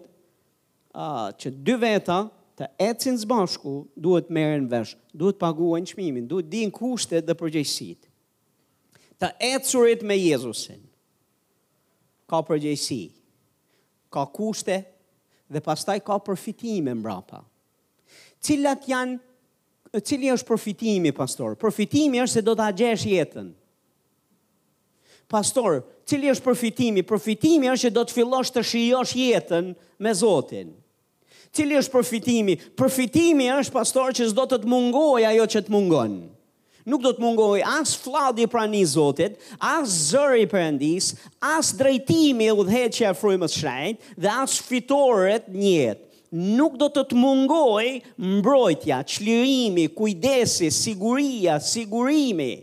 uh, 0.95 1.33
që 1.35 1.51
dy 1.67 1.75
veta 1.83 2.19
të 2.55 2.69
ecin 2.85 3.17
së 3.19 3.27
bashku, 3.27 3.73
duhet 3.99 4.29
merën 4.33 4.69
vesh, 4.71 4.93
duhet 5.19 5.41
paguën 5.41 5.89
qmimin, 5.91 6.29
duhet 6.31 6.47
din 6.53 6.71
kushtet 6.71 7.27
dhe 7.27 7.35
përgjëjsit. 7.41 8.07
Të 9.19 9.33
ecurit 9.49 10.05
me 10.07 10.15
Jezusin, 10.21 10.79
ka 12.31 12.39
përgjëjsi, 12.47 13.01
ka 14.15 14.23
kushte 14.37 14.79
dhe 15.53 15.63
pastaj 15.67 15.99
ka 16.07 16.21
përfitime 16.27 16.95
mbrapa. 17.01 17.43
Cilat 18.43 18.87
janë, 18.91 19.19
cili 20.07 20.31
është 20.33 20.49
përfitimi, 20.53 21.11
pastor? 21.19 21.59
Përfitimi 21.59 22.23
është 22.23 22.39
se 22.39 22.45
do 22.47 22.55
të 22.59 22.69
agjesh 22.71 23.09
jetën 23.11 23.51
pastor, 25.35 25.81
cili 26.09 26.29
është 26.33 26.45
përfitimi? 26.45 27.03
Përfitimi 27.09 27.71
është 27.73 27.87
që 27.89 27.95
do 27.97 28.05
të 28.07 28.17
fillosh 28.19 28.53
të 28.55 28.65
shijosh 28.69 29.17
jetën 29.19 29.73
me 30.05 30.13
Zotin. 30.15 30.75
Cili 31.53 31.77
është 31.81 31.93
përfitimi? 31.99 32.55
Përfitimi 32.79 33.49
është, 33.57 33.73
pastor, 33.79 34.13
që 34.17 34.29
zdo 34.33 34.45
të 34.49 34.61
të 34.63 34.71
mungoj 34.73 35.25
ajo 35.31 35.49
që 35.55 35.65
të 35.67 35.75
mungon. 35.75 36.15
Nuk 36.91 37.03
do 37.05 37.13
të 37.15 37.23
mungoj 37.23 37.61
as 37.63 37.93
fladi 38.03 38.47
prani 38.51 38.85
Zotit, 38.89 39.37
as 39.59 39.93
zëri 40.13 40.47
përëndis, 40.51 41.13
as 41.47 41.75
drejtimi 41.79 42.49
u 42.57 42.65
dhe 42.67 42.87
që 42.97 43.05
e 43.13 43.13
frujmës 43.15 43.55
shrejt, 43.61 44.01
dhe 44.19 44.33
as 44.43 44.57
fitoret 44.69 45.47
jetë. 45.53 46.09
Nuk 46.57 46.79
do 46.81 46.89
të 46.89 47.05
të 47.11 47.17
mungoj 47.21 47.85
mbrojtja, 48.33 49.03
qlirimi, 49.15 49.91
kujdesi, 49.95 50.73
siguria, 50.73 51.61
sigurimi. 51.61 51.61
Sigurimi 51.73 52.55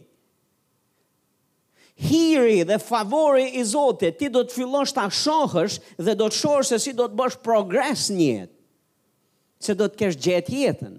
hiri 2.00 2.64
dhe 2.64 2.78
favori 2.80 3.46
i 3.60 3.64
Zotit, 3.68 4.16
ti 4.22 4.30
do 4.32 4.46
të 4.48 4.56
fillosh 4.56 4.96
ta 4.96 5.08
shohësh 5.12 5.76
dhe 6.00 6.14
do 6.18 6.30
të 6.32 6.40
shohësh 6.40 6.70
se 6.74 6.80
si 6.80 6.94
do 6.96 7.10
të 7.12 7.18
bësh 7.20 7.36
progres 7.44 8.06
në 8.16 8.30
jetë. 8.30 8.56
Se 9.60 9.76
do 9.76 9.90
të 9.92 10.00
kesh 10.00 10.20
gjetë 10.26 10.56
jetën. 10.64 10.94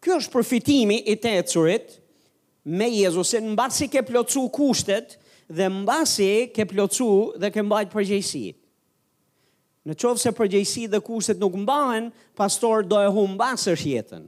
Ky 0.00 0.14
është 0.18 0.32
përfitimi 0.36 1.00
i 1.10 1.16
të 1.18 1.32
ecurit 1.40 1.96
me 2.78 2.86
Jezusin 2.92 3.48
mbasi 3.56 3.88
ke 3.90 4.04
plotsu 4.06 4.44
kushtet 4.54 5.16
dhe 5.50 5.66
mbasi 5.80 6.30
ke 6.54 6.66
plotsu 6.70 7.10
dhe 7.42 7.50
ke 7.54 7.64
mbajt 7.66 7.90
përgjegjësi. 7.96 8.44
Në 9.86 9.98
qovë 10.02 10.22
se 10.22 10.32
përgjegjësi 10.34 10.86
dhe 10.94 11.02
kushtet 11.06 11.42
nuk 11.42 11.58
mbahen, 11.64 12.12
pastor 12.38 12.86
do 12.90 13.02
e 13.02 13.10
humbasësh 13.14 13.82
jetën. 13.90 14.26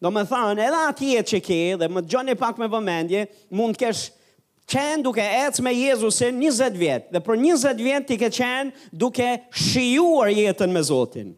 Do 0.00 0.12
me 0.12 0.22
thanë, 0.28 0.60
edhe 0.60 0.82
atje 0.90 1.22
që 1.30 1.38
ke, 1.46 1.56
dhe 1.80 1.86
më 1.88 2.02
gjoni 2.12 2.34
pak 2.36 2.58
me 2.60 2.66
vëmendje, 2.68 3.22
mund 3.56 3.78
kesh 3.80 4.10
qenë 4.68 5.04
duke 5.06 5.22
ecë 5.24 5.62
me 5.64 5.72
Jezusin 5.72 6.36
20 6.42 6.76
vjetë, 6.82 7.12
dhe 7.14 7.22
për 7.24 7.38
20 7.40 7.80
vjetë 7.86 8.08
ti 8.10 8.18
ke 8.24 8.30
qenë 8.38 8.90
duke 9.02 9.28
shijuar 9.70 10.32
jetën 10.36 10.72
me 10.74 10.82
Zotin. 10.84 11.30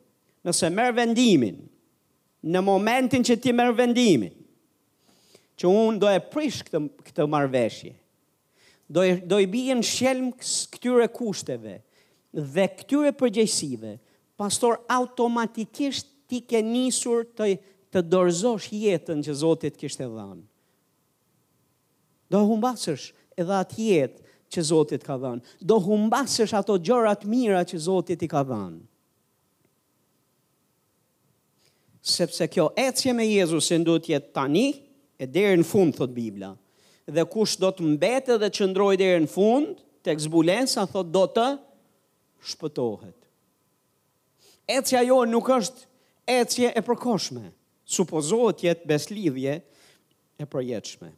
Nëse 0.47 0.71
merë 0.75 0.97
vendimin, 0.99 1.61
në 2.49 2.65
momentin 2.67 3.25
që 3.31 3.39
ti 3.45 3.55
merë 3.55 3.77
vendimin, 3.79 4.35
që 5.59 5.71
unë 5.71 6.03
do 6.03 6.11
e 6.15 6.19
prish 6.33 6.61
këtë, 6.67 6.81
këtë 7.11 7.29
marveshje, 7.31 7.95
do, 8.89 9.07
do 9.29 9.39
i 9.43 9.49
bijen 9.51 9.85
shjelm 9.87 10.33
këtyre 10.73 11.07
kushteve 11.15 11.79
dhe 12.55 12.65
këtyre 12.81 13.13
përgjësive, 13.21 13.97
pastor 14.39 14.81
automatikisht 14.95 16.11
ti 16.31 16.41
ke 16.45 16.63
nisur 16.65 17.27
të, 17.39 17.59
të 17.93 18.03
dorëzosh 18.13 18.69
jetën 18.75 19.21
që 19.25 19.33
Zotit 19.41 19.77
kishtë 19.81 20.05
e 20.05 20.11
dhanë. 20.13 20.43
Do 22.33 22.43
humbasësh 22.45 23.07
edhe 23.41 23.55
atë 23.63 23.81
jetë 23.87 24.27
që 24.53 24.65
Zotit 24.71 25.05
ka 25.07 25.17
dhanë. 25.23 25.41
Do 25.71 25.79
humbasësh 25.87 26.53
ato 26.59 26.77
gjërat 26.85 27.25
mira 27.33 27.63
që 27.65 27.81
Zotit 27.87 28.25
i 28.25 28.29
ka 28.29 28.43
dhanë. 28.51 28.83
Sepse 32.09 32.47
kjo 32.49 32.71
ecje 32.81 33.13
me 33.17 33.25
Jezusin 33.29 33.85
duhet 33.85 34.09
jetë 34.09 34.33
tani 34.37 34.67
e 35.21 35.27
deri 35.27 35.59
në 35.61 35.67
fund, 35.69 35.95
thot 35.97 36.13
Biblia. 36.17 36.55
Dhe 37.09 37.25
kush 37.29 37.57
do 37.61 37.71
të 37.73 37.87
mbetë 37.95 38.37
dhe 38.41 38.49
qëndroj 38.53 38.95
deri 39.01 39.25
në 39.25 39.33
fund, 39.33 39.79
tek 40.05 40.21
zbulensa, 40.25 40.85
thot 40.93 41.09
do 41.13 41.25
të 41.35 41.49
shpëtohet. 42.53 43.17
Ecja 44.69 45.01
jo 45.09 45.23
nuk 45.29 45.49
është 45.57 45.87
ecje 46.41 46.73
e 46.77 46.83
përkoshme. 46.85 47.47
Ecje 47.49 47.57
supozohet 47.89 48.63
jetë 48.69 48.89
beslidhje 48.91 49.57
e 50.39 50.47
projetshme. 50.47 51.11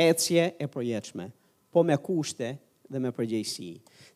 Ecje 0.00 0.52
e 0.62 0.68
projetshme, 0.70 1.28
po 1.74 1.82
me 1.86 1.96
kushte 2.02 2.54
dhe 2.90 3.00
me 3.02 3.10
përgjëjsi. 3.14 3.72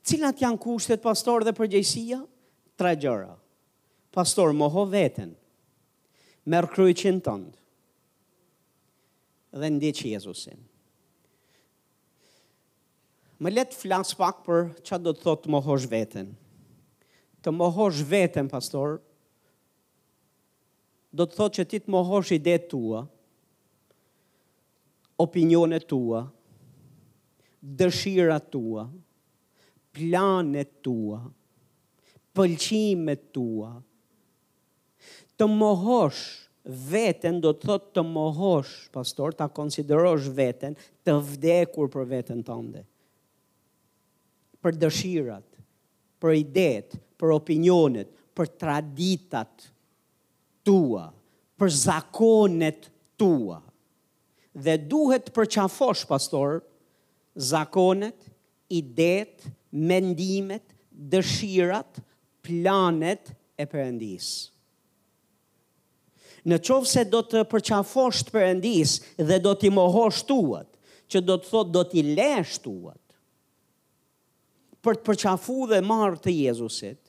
Cilat 0.06 0.40
janë 0.42 0.60
kushtet 0.62 1.02
pastor 1.02 1.44
dhe 1.46 1.54
përgjëjsia? 1.56 2.18
Tre 2.78 2.92
gjëra. 2.94 3.34
Pastor, 4.14 4.52
moho 4.56 4.84
veten, 4.90 5.32
merë 6.50 6.70
kryqin 6.72 7.18
tëndë, 7.22 7.50
dhe 9.60 9.70
ndi 9.74 9.90
Jezusin. 10.10 10.58
Më 13.38 13.52
letë 13.54 13.78
flasë 13.78 14.16
pak 14.18 14.40
për 14.46 14.64
që 14.88 14.98
do 15.04 15.12
të 15.14 15.22
thotë 15.22 15.44
të 15.44 15.52
mohosh 15.54 15.86
veten. 15.92 16.32
Të 17.44 17.52
mohosh 17.54 18.00
veten, 18.10 18.48
pastor, 18.50 18.96
do 21.16 21.24
të 21.26 21.36
thotë 21.38 21.56
që 21.58 21.66
ti 21.70 21.78
të 21.84 21.92
mohosh 21.94 22.32
ide 22.36 22.56
të 22.60 22.68
tua, 22.72 23.02
opinionet 25.24 25.86
tua, 25.90 26.24
dëshirat 27.80 28.50
tua, 28.52 28.84
planet 29.96 30.74
tua, 30.84 31.22
pëlqimet 32.36 33.24
tua. 33.34 33.72
Të 35.38 35.48
mohosh 35.50 36.20
veten 36.92 37.40
do 37.42 37.54
të 37.56 37.66
thotë 37.70 37.92
të 37.98 38.04
mohosh, 38.06 38.74
pastor, 38.94 39.32
ta 39.34 39.48
konsiderosh 39.48 40.28
veten 40.36 40.76
të 41.06 41.16
vdekur 41.32 41.90
për 41.94 42.08
veten 42.12 42.44
tënde. 42.46 42.84
Për 44.62 44.76
dëshirat, 44.84 45.58
për 46.20 46.34
idet, 46.36 46.94
për 47.18 47.34
opinionet, 47.40 48.10
për 48.38 48.48
traditat, 48.60 49.68
tua, 50.68 51.06
për 51.58 51.72
zakonet 51.86 52.90
tua. 53.18 53.62
Dhe 54.58 54.74
duhet 54.90 55.28
të 55.28 55.34
përqafosh, 55.38 56.04
pastor, 56.10 56.60
zakonet, 57.48 58.26
idet, 58.76 59.46
mendimet, 59.88 60.64
dëshirat, 61.12 62.02
planet 62.44 63.32
e 63.62 63.66
përëndis. 63.70 64.28
Në 66.48 66.58
qovë 66.64 66.88
se 66.94 67.04
do 67.12 67.20
të 67.28 67.44
përqafosh 67.50 68.24
të 68.26 68.34
përëndis 68.36 68.92
dhe 69.28 69.38
do 69.44 69.54
t'i 69.58 69.70
mohosh 69.74 70.22
tuat, 70.28 70.68
që 71.08 71.22
do 71.24 71.38
të 71.40 71.48
thot 71.50 71.70
do 71.74 71.82
t'i 71.88 72.02
lesh 72.14 72.58
tuat, 72.64 73.02
për 74.84 74.98
të 75.00 75.06
përqafu 75.08 75.58
dhe 75.72 75.82
marë 75.84 76.20
të 76.24 76.34
Jezusit, 76.42 77.07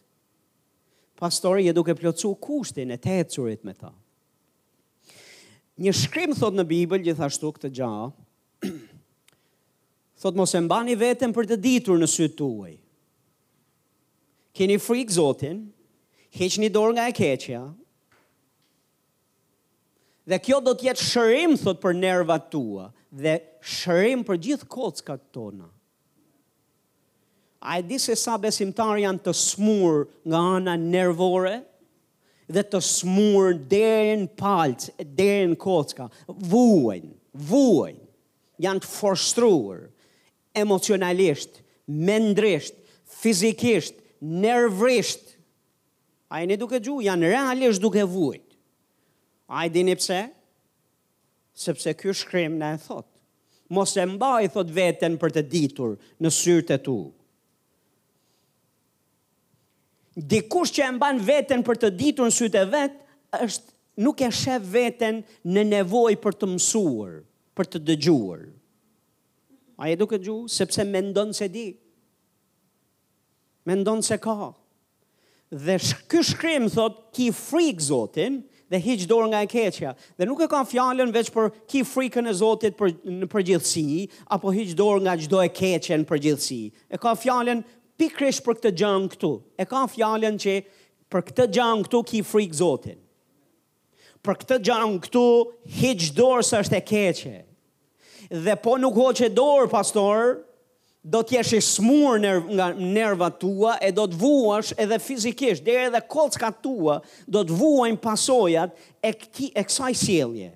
pastori 1.19 1.67
je 1.67 1.73
duke 1.75 1.95
plotësu 1.99 2.31
kushtin 2.39 2.95
e 2.95 2.97
të 2.97 3.17
ecurit 3.25 3.65
me 3.67 3.73
ta. 3.75 3.91
Një 5.79 5.91
shkrim 5.95 6.33
thot 6.35 6.55
në 6.55 6.65
Bibël 6.67 7.03
gjithashtu 7.03 7.51
këtë 7.57 7.71
gjahë, 7.79 8.07
thot 10.23 10.39
mos 10.39 10.55
e 10.55 10.61
mbani 10.63 10.95
vetën 10.99 11.33
për 11.35 11.49
të 11.51 11.57
ditur 11.63 11.99
në 11.99 12.07
sytë 12.11 12.37
tuaj. 12.39 12.71
Keni 14.55 14.79
frikë 14.81 15.15
Zotin, 15.15 15.61
heq 16.35 16.57
një 16.59 16.71
dorë 16.75 16.97
nga 16.97 17.05
e 17.11 17.15
keqja, 17.19 17.61
dhe 20.29 20.39
kjo 20.45 20.59
do 20.63 20.75
t'jetë 20.77 21.03
shërim, 21.09 21.55
thot, 21.61 21.79
për 21.83 21.95
nervat 21.99 22.49
tua, 22.53 22.89
dhe 23.15 23.37
shërim 23.79 24.21
për 24.27 24.39
gjithë 24.45 24.67
kockat 24.71 25.29
tona. 25.35 25.67
A 27.61 27.79
e 27.79 27.83
di 27.85 27.99
se 27.99 28.15
sa 28.15 28.37
besimtar 28.39 28.97
janë 29.03 29.19
të 29.25 29.33
smur 29.35 30.05
nga 30.31 30.39
ana 30.57 30.77
nervore 30.79 31.57
dhe 32.47 32.63
të 32.63 32.79
smur 32.81 33.51
derin 33.71 34.23
palc, 34.39 34.85
derin 35.19 35.57
kocka, 35.59 36.07
vuhen, 36.31 37.09
vuhen, 37.51 37.97
janë 38.63 38.81
të 38.85 38.89
forstruur, 38.93 39.83
emocionalisht, 40.55 41.59
mendrisht, 41.91 42.73
fizikisht, 43.19 43.99
nervrisht. 44.23 45.35
A 46.31 46.39
e 46.41 46.47
një 46.47 46.61
duke 46.63 46.79
gju, 46.81 47.01
janë 47.09 47.33
realisht 47.35 47.83
duke 47.83 48.07
vuhet. 48.07 48.47
A 49.51 49.67
e 49.67 49.69
dini 49.73 49.97
pse? 49.99 50.21
Sepse 51.59 51.91
kjo 51.99 52.15
shkrim 52.15 52.55
në 52.61 52.71
e 52.77 52.81
thot. 52.87 53.07
Mos 53.75 53.93
e 53.99 54.07
mba 54.09 54.37
i 54.41 54.47
thot 54.49 54.71
vetën 54.73 55.19
për 55.21 55.35
të 55.35 55.43
ditur 55.51 55.97
në 56.23 56.31
syrët 56.33 56.71
e 56.79 56.81
tu 56.87 56.99
dikush 60.17 60.71
që 60.77 60.85
e 60.87 60.91
mban 60.97 61.19
veten 61.25 61.61
për 61.65 61.79
të 61.83 61.89
ditur 61.99 62.29
në 62.29 62.35
sytë 62.35 62.63
e 62.63 62.69
vet, 62.73 62.95
është 63.45 64.01
nuk 64.05 64.21
e 64.25 64.29
shef 64.33 64.65
veten 64.71 65.21
në 65.45 65.65
nevoj 65.73 66.15
për 66.23 66.37
të 66.39 66.49
mësuar, 66.55 67.19
për 67.57 67.67
të 67.73 67.81
dëgjuar. 67.89 68.45
A 69.79 69.91
e 69.93 69.97
duke 69.99 70.19
gju, 70.19 70.39
sepse 70.51 70.83
me 70.87 71.01
ndonë 71.09 71.35
se 71.37 71.47
di, 71.51 71.67
me 73.67 73.75
ndonë 73.79 74.03
se 74.05 74.17
ka. 74.19 74.35
Dhe 75.49 75.77
sh 75.81 75.95
kështë 76.11 76.29
shkrim, 76.35 76.65
thot, 76.73 76.97
ki 77.15 77.29
frikë 77.33 77.85
zotin, 77.87 78.41
dhe 78.69 78.77
hiqë 78.85 79.07
dorë 79.09 79.29
nga 79.31 79.39
e 79.41 79.47
keqja, 79.49 79.95
dhe 80.19 80.25
nuk 80.29 80.43
e 80.45 80.47
ka 80.51 80.59
fjallën 80.69 81.09
veç 81.15 81.31
për 81.33 81.47
ki 81.71 81.79
frikën 81.89 82.27
e 82.29 82.33
zotit 82.37 82.75
për, 82.77 82.91
në 83.23 83.29
përgjithsi, 83.31 83.85
apo 84.35 84.51
hiqë 84.53 84.75
dorë 84.77 85.01
nga 85.07 85.15
gjdo 85.23 85.39
e 85.41 85.49
keqen 85.49 86.03
në 86.03 86.09
përgjithsi. 86.11 86.59
E 86.93 86.99
ka 87.01 87.15
fjallën 87.17 87.63
pikrish 87.99 88.39
për 88.45 88.57
këtë 88.59 88.71
gjang 88.79 89.05
këtu, 89.13 89.29
e 89.59 89.65
ka 89.67 89.83
fjallën 89.91 90.37
që 90.41 90.55
për 91.11 91.25
këtë 91.29 91.47
gjang 91.55 91.85
këtu 91.87 92.01
ki 92.11 92.23
frikë 92.29 92.57
zotin. 92.61 92.97
Për 94.23 94.37
këtë 94.41 94.57
gjang 94.67 94.95
këtu, 95.05 95.25
hiq 95.79 96.07
dorë 96.17 96.45
së 96.47 96.59
është 96.65 96.77
e 96.79 96.83
keqe. 96.91 97.37
Dhe 98.45 98.55
po 98.63 98.75
nuk 98.79 98.97
hoqë 98.99 99.27
e 99.27 99.31
dorë, 99.35 99.69
pastor, 99.71 100.37
do 101.09 101.21
të 101.23 101.37
jesh 101.37 101.53
i 101.57 101.61
smur 101.63 102.19
nerv, 102.21 102.49
nga 102.51 102.69
nervat 102.75 103.39
tua 103.41 103.77
e 103.87 103.91
do 103.95 104.05
të 104.11 104.19
vuash 104.19 104.73
edhe 104.83 104.99
fizikisht 105.01 105.63
deri 105.65 105.87
edhe 105.87 106.01
kolcat 106.11 106.59
tua 106.63 106.99
do 107.25 107.45
të 107.47 107.95
pasojat 108.03 108.75
e 109.07 109.13
kësaj 109.15 109.93
sjellje. 110.01 110.51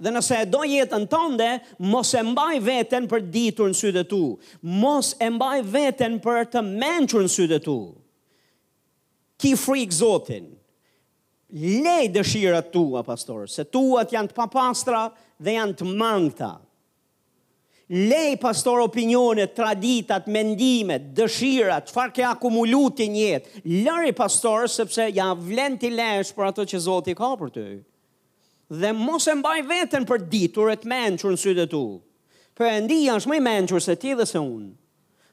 Dhe 0.00 0.08
nëse 0.14 0.36
e 0.46 0.46
do 0.48 0.62
jetën 0.64 1.02
tënde, 1.12 1.48
mos 1.90 2.14
e 2.16 2.22
mbaj 2.24 2.54
veten 2.64 3.06
për 3.10 3.20
ditur 3.34 3.68
në 3.68 3.76
sytë 3.82 4.04
tu. 4.08 4.20
Mos 4.80 5.10
e 5.20 5.28
mbaj 5.34 5.58
veten 5.74 6.14
për 6.24 6.46
të 6.54 6.62
menqur 6.70 7.26
në 7.26 7.32
sytë 7.34 7.58
tu. 7.66 7.74
Ki 9.40 9.50
frikë 9.60 9.98
zotin. 9.98 10.46
Lej 11.84 12.08
dëshirat 12.14 12.70
tua, 12.72 13.02
pastor, 13.04 13.44
se 13.50 13.66
tuat 13.74 14.14
janë 14.14 14.32
të 14.32 14.38
papastra 14.38 15.04
dhe 15.42 15.56
janë 15.58 15.76
të 15.82 15.90
mangta. 15.98 16.50
Lej, 17.90 18.36
pastor, 18.38 18.84
opinionet, 18.86 19.50
traditat, 19.58 20.28
mendimet, 20.30 21.10
dëshirat, 21.18 21.90
qëfar 21.90 22.12
ke 22.14 22.22
akumulu 22.28 22.84
të 23.00 23.06
Lëri, 23.66 24.14
pastor, 24.14 24.68
sepse 24.70 25.08
ja 25.16 25.32
vlen 25.34 25.76
t'i 25.82 25.90
lesh 25.90 26.30
për 26.36 26.52
ato 26.52 26.64
që 26.70 26.78
zotin 26.86 27.18
ka 27.18 27.34
për 27.42 27.50
të 27.56 27.64
ju 27.72 27.80
dhe 28.70 28.92
mos 28.94 29.26
e 29.26 29.34
mbaj 29.34 29.60
veten 29.66 30.04
për 30.06 30.22
ditur 30.30 30.70
e 30.70 30.76
të 30.78 30.88
menqur 30.92 31.34
në 31.34 31.40
sytë 31.42 31.66
tu. 31.72 31.84
Për 32.56 32.68
e 32.70 32.76
ndi 32.84 32.98
janë 33.08 33.24
shmej 33.24 33.42
menqur 33.42 33.82
se 33.82 33.96
ti 33.98 34.14
dhe 34.14 34.26
se 34.28 34.38
unë. 34.40 34.70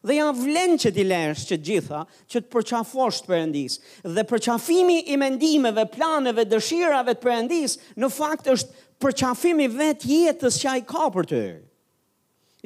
Dhe 0.07 0.15
janë 0.17 0.33
vlen 0.39 0.73
që 0.81 0.91
ti 0.93 1.03
lërsh 1.05 1.43
që 1.51 1.57
gjitha, 1.67 1.99
që 2.33 2.41
të 2.41 2.49
përqafosht 2.53 3.25
për 3.29 3.37
endis. 3.43 3.77
Dhe 4.05 4.23
përqafimi 4.29 4.99
i 5.13 5.17
mendimeve, 5.21 5.83
planeve, 5.93 6.45
dëshirave 6.49 7.15
të 7.17 7.23
për 7.25 7.33
endis, 7.35 7.77
në 7.99 8.09
fakt 8.13 8.47
është 8.55 8.85
përqafimi 9.03 9.67
vetë 9.73 10.11
jetës 10.27 10.59
që 10.63 10.69
a 10.73 10.75
i 10.81 10.85
ka 10.89 11.07
për 11.17 11.29
të. 11.33 11.43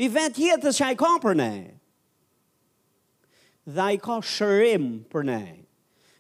I 0.06 0.10
vetë 0.16 0.46
jetës 0.50 0.80
që 0.82 0.88
a 0.88 0.92
i 0.96 1.00
ka 1.00 1.14
për 1.24 1.40
ne. 1.40 1.54
Dhe 3.72 3.88
a 3.90 3.92
i 3.96 4.00
ka 4.02 4.20
shërim 4.24 4.86
për 5.12 5.26
ne. 5.34 5.42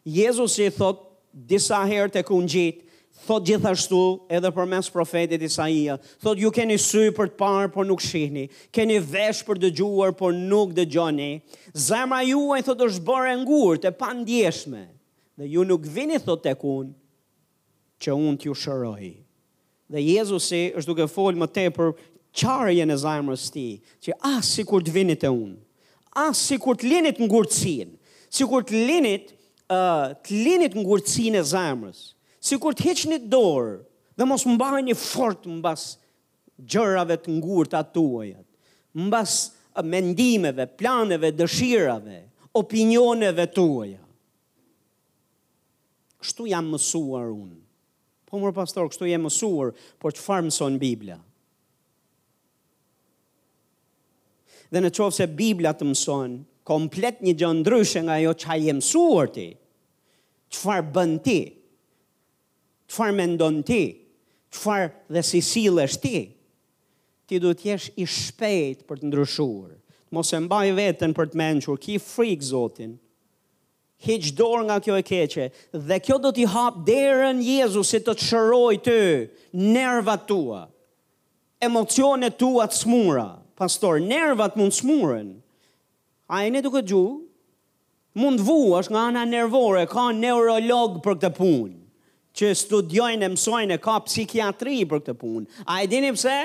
Jezus 0.05 0.57
i 0.63 0.71
thot 0.73 1.05
disa 1.51 1.83
herë 1.89 2.15
të 2.17 2.25
kun 2.27 2.49
gjitë, 2.49 2.87
thot 3.27 3.45
gjithashtu 3.45 3.99
edhe 4.37 4.49
për 4.55 4.67
mes 4.71 4.87
profetit 4.93 5.43
Isaia, 5.45 5.97
thot 6.23 6.39
ju 6.39 6.51
keni 6.55 6.77
sy 6.81 7.09
për 7.15 7.31
të 7.33 7.37
parë, 7.39 7.71
por 7.73 7.85
nuk 7.87 8.01
shihni, 8.01 8.47
keni 8.73 8.99
vesh 8.99 9.43
për 9.47 9.59
dëgjuar, 9.65 10.13
por 10.17 10.33
nuk 10.33 10.73
dëgjoni, 10.77 11.31
zemra 11.73 12.21
ju 12.25 12.47
e 12.57 12.61
thot 12.65 12.83
është 12.87 13.03
bërë 13.07 13.33
e 13.35 13.39
ngurë 13.43 13.81
të 13.85 13.91
pandjeshme, 13.99 14.83
dhe 15.37 15.49
ju 15.53 15.65
nuk 15.69 15.85
vini 15.95 16.19
thot 16.25 16.43
të 16.45 16.55
kun, 16.61 16.93
që 18.01 18.15
unë 18.17 18.39
t'ju 18.41 18.55
shëroj. 18.57 19.09
Dhe 19.91 20.01
Jezusi 20.01 20.61
është 20.79 20.89
duke 20.89 21.05
folë 21.11 21.41
më 21.43 21.49
te 21.53 21.65
për 21.75 21.91
qarëje 22.41 22.85
në 22.87 22.95
zemrës 23.03 23.43
ti, 23.53 23.67
që 24.03 24.15
asë 24.31 24.53
si 24.55 24.65
kur 24.69 24.81
të 24.87 24.93
vinit 24.95 25.25
e 25.27 25.29
unë, 25.35 25.57
asë 26.25 26.41
si 26.47 26.57
kur 26.63 26.79
të 26.79 26.87
linit 26.89 27.19
ngurëcin, 27.21 27.93
si 28.31 28.47
kur 28.49 28.63
të 28.65 28.81
linit, 28.87 29.33
uh, 29.67 30.15
të 30.23 30.41
linit 30.47 30.79
ngurëcin 30.79 31.37
e 31.37 31.43
zemrës, 31.51 32.01
si 32.43 32.57
kur 32.59 32.73
të 32.75 32.87
heqë 32.89 33.11
një 33.11 33.19
dorë 33.29 33.73
dhe 34.17 34.27
mos 34.27 34.43
mbaj 34.49 34.79
një 34.87 34.95
fort 34.97 35.45
mbas 35.49 35.83
gjërave 36.69 37.19
të 37.21 37.35
ngurë 37.39 37.69
të 37.71 37.79
atuajat, 37.79 38.45
mbas 39.05 39.35
mendimeve, 39.87 40.65
planeve, 40.77 41.29
dëshirave, 41.37 42.17
opinioneve 42.59 43.45
të 43.55 43.63
uaja. 43.63 43.99
Kështu 46.21 46.49
jam 46.51 46.67
mësuar 46.73 47.29
unë. 47.31 47.57
Po 48.29 48.39
mërë 48.41 48.55
pastor, 48.57 48.89
kështu 48.91 49.07
jam 49.09 49.23
mësuar, 49.25 49.71
por 50.01 50.13
që 50.13 50.21
farë 50.25 50.45
mëson 50.49 50.75
Biblia? 50.81 51.15
Dhe 54.71 54.79
në 54.83 54.91
qovë 54.95 55.15
se 55.17 55.27
Biblia 55.39 55.71
të 55.75 55.87
mëson, 55.87 56.35
komplet 56.67 57.23
një 57.25 57.33
gjëndryshë 57.41 58.03
nga 58.09 58.19
jo 58.25 58.35
që 58.37 58.51
hajë 58.51 58.75
mësuar 58.81 59.31
ti, 59.37 59.47
që 60.51 60.61
farë 60.65 60.89
bën 60.99 61.17
ti, 61.25 61.39
qëfar 62.91 63.13
ndonë 63.15 63.63
ti, 63.65 63.81
qëfar 64.51 64.89
dhe 65.15 65.21
si 65.23 65.39
silesh 65.45 65.97
ti, 66.03 66.15
ti 67.29 67.39
du 67.39 67.53
t'jesh 67.55 67.89
i 67.95 68.05
shpejt 68.11 68.83
për 68.89 68.99
të 68.99 69.09
ndryshur, 69.09 69.77
mos 70.11 70.31
e 70.35 70.39
mbaj 70.43 70.67
vetën 70.79 71.13
për 71.15 71.29
të 71.31 71.39
menqur, 71.39 71.79
ki 71.79 71.95
frikë 72.03 72.49
zotin, 72.49 72.97
hiq 74.01 74.31
dorë 74.39 74.65
nga 74.67 74.79
kjo 74.83 74.95
e 74.97 75.05
keqe, 75.07 75.47
dhe 75.91 75.99
kjo 76.03 76.19
do 76.23 76.33
t'i 76.35 76.45
hapë 76.51 76.83
derën 76.87 77.39
Jezu 77.45 77.83
si 77.87 78.01
të 78.03 78.15
të 78.19 78.27
shëroj 78.27 78.75
të 78.87 78.97
nervat 79.75 80.27
tua, 80.31 80.63
emocionet 81.63 82.35
tua 82.41 82.67
të 82.67 82.81
smura, 82.83 83.29
pastor, 83.61 84.01
nervat 84.01 84.57
mund 84.59 84.73
smuren, 84.75 85.35
a 86.31 86.43
e 86.47 86.51
ne 86.51 86.61
duke 86.63 86.81
gju, 86.87 87.03
mund 88.17 88.41
vuash 88.43 88.89
nga 88.91 89.05
ana 89.13 89.23
nervore, 89.27 89.85
ka 89.91 90.09
neurolog 90.17 90.97
për 91.05 91.13
këtë 91.21 91.31
punë, 91.37 91.77
që 92.39 92.51
studiojnë 92.57 93.25
e 93.27 93.31
mësojnë 93.35 93.75
e 93.75 93.81
ka 93.83 93.95
psikiatri 94.05 94.77
për 94.89 95.01
këtë 95.03 95.15
punë. 95.21 95.63
A 95.67 95.81
e 95.83 95.89
dini 95.91 96.11
pse? 96.15 96.35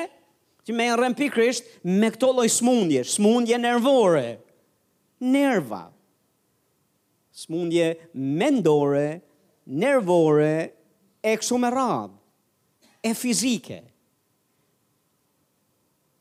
Që 0.67 0.75
me 0.75 0.89
rëm 0.99 1.15
pikrisht 1.15 1.69
me 1.85 2.09
këto 2.11 2.33
lloj 2.35 2.49
smundje, 2.51 3.05
smundje 3.07 3.59
nervore. 3.63 4.33
Nerva. 5.23 5.85
Smundje 7.37 7.93
mendore, 8.17 9.19
nervore 9.67 10.55
e 11.27 11.37
me 11.61 11.71
radhë. 11.79 12.17
E 13.07 13.15
fizike. 13.15 13.83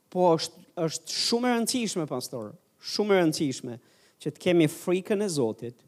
Po 0.09 0.35
është 0.35 0.61
është 0.75 1.13
shumë 1.29 1.47
e 1.47 1.51
rëndësishme 1.55 2.03
pastor, 2.09 2.49
shumë 2.83 3.15
e 3.15 3.19
rëndësishme 3.21 3.75
që 4.21 4.31
të 4.35 4.41
kemi 4.43 4.65
frikën 4.69 5.21
e 5.23 5.29
Zotit 5.31 5.84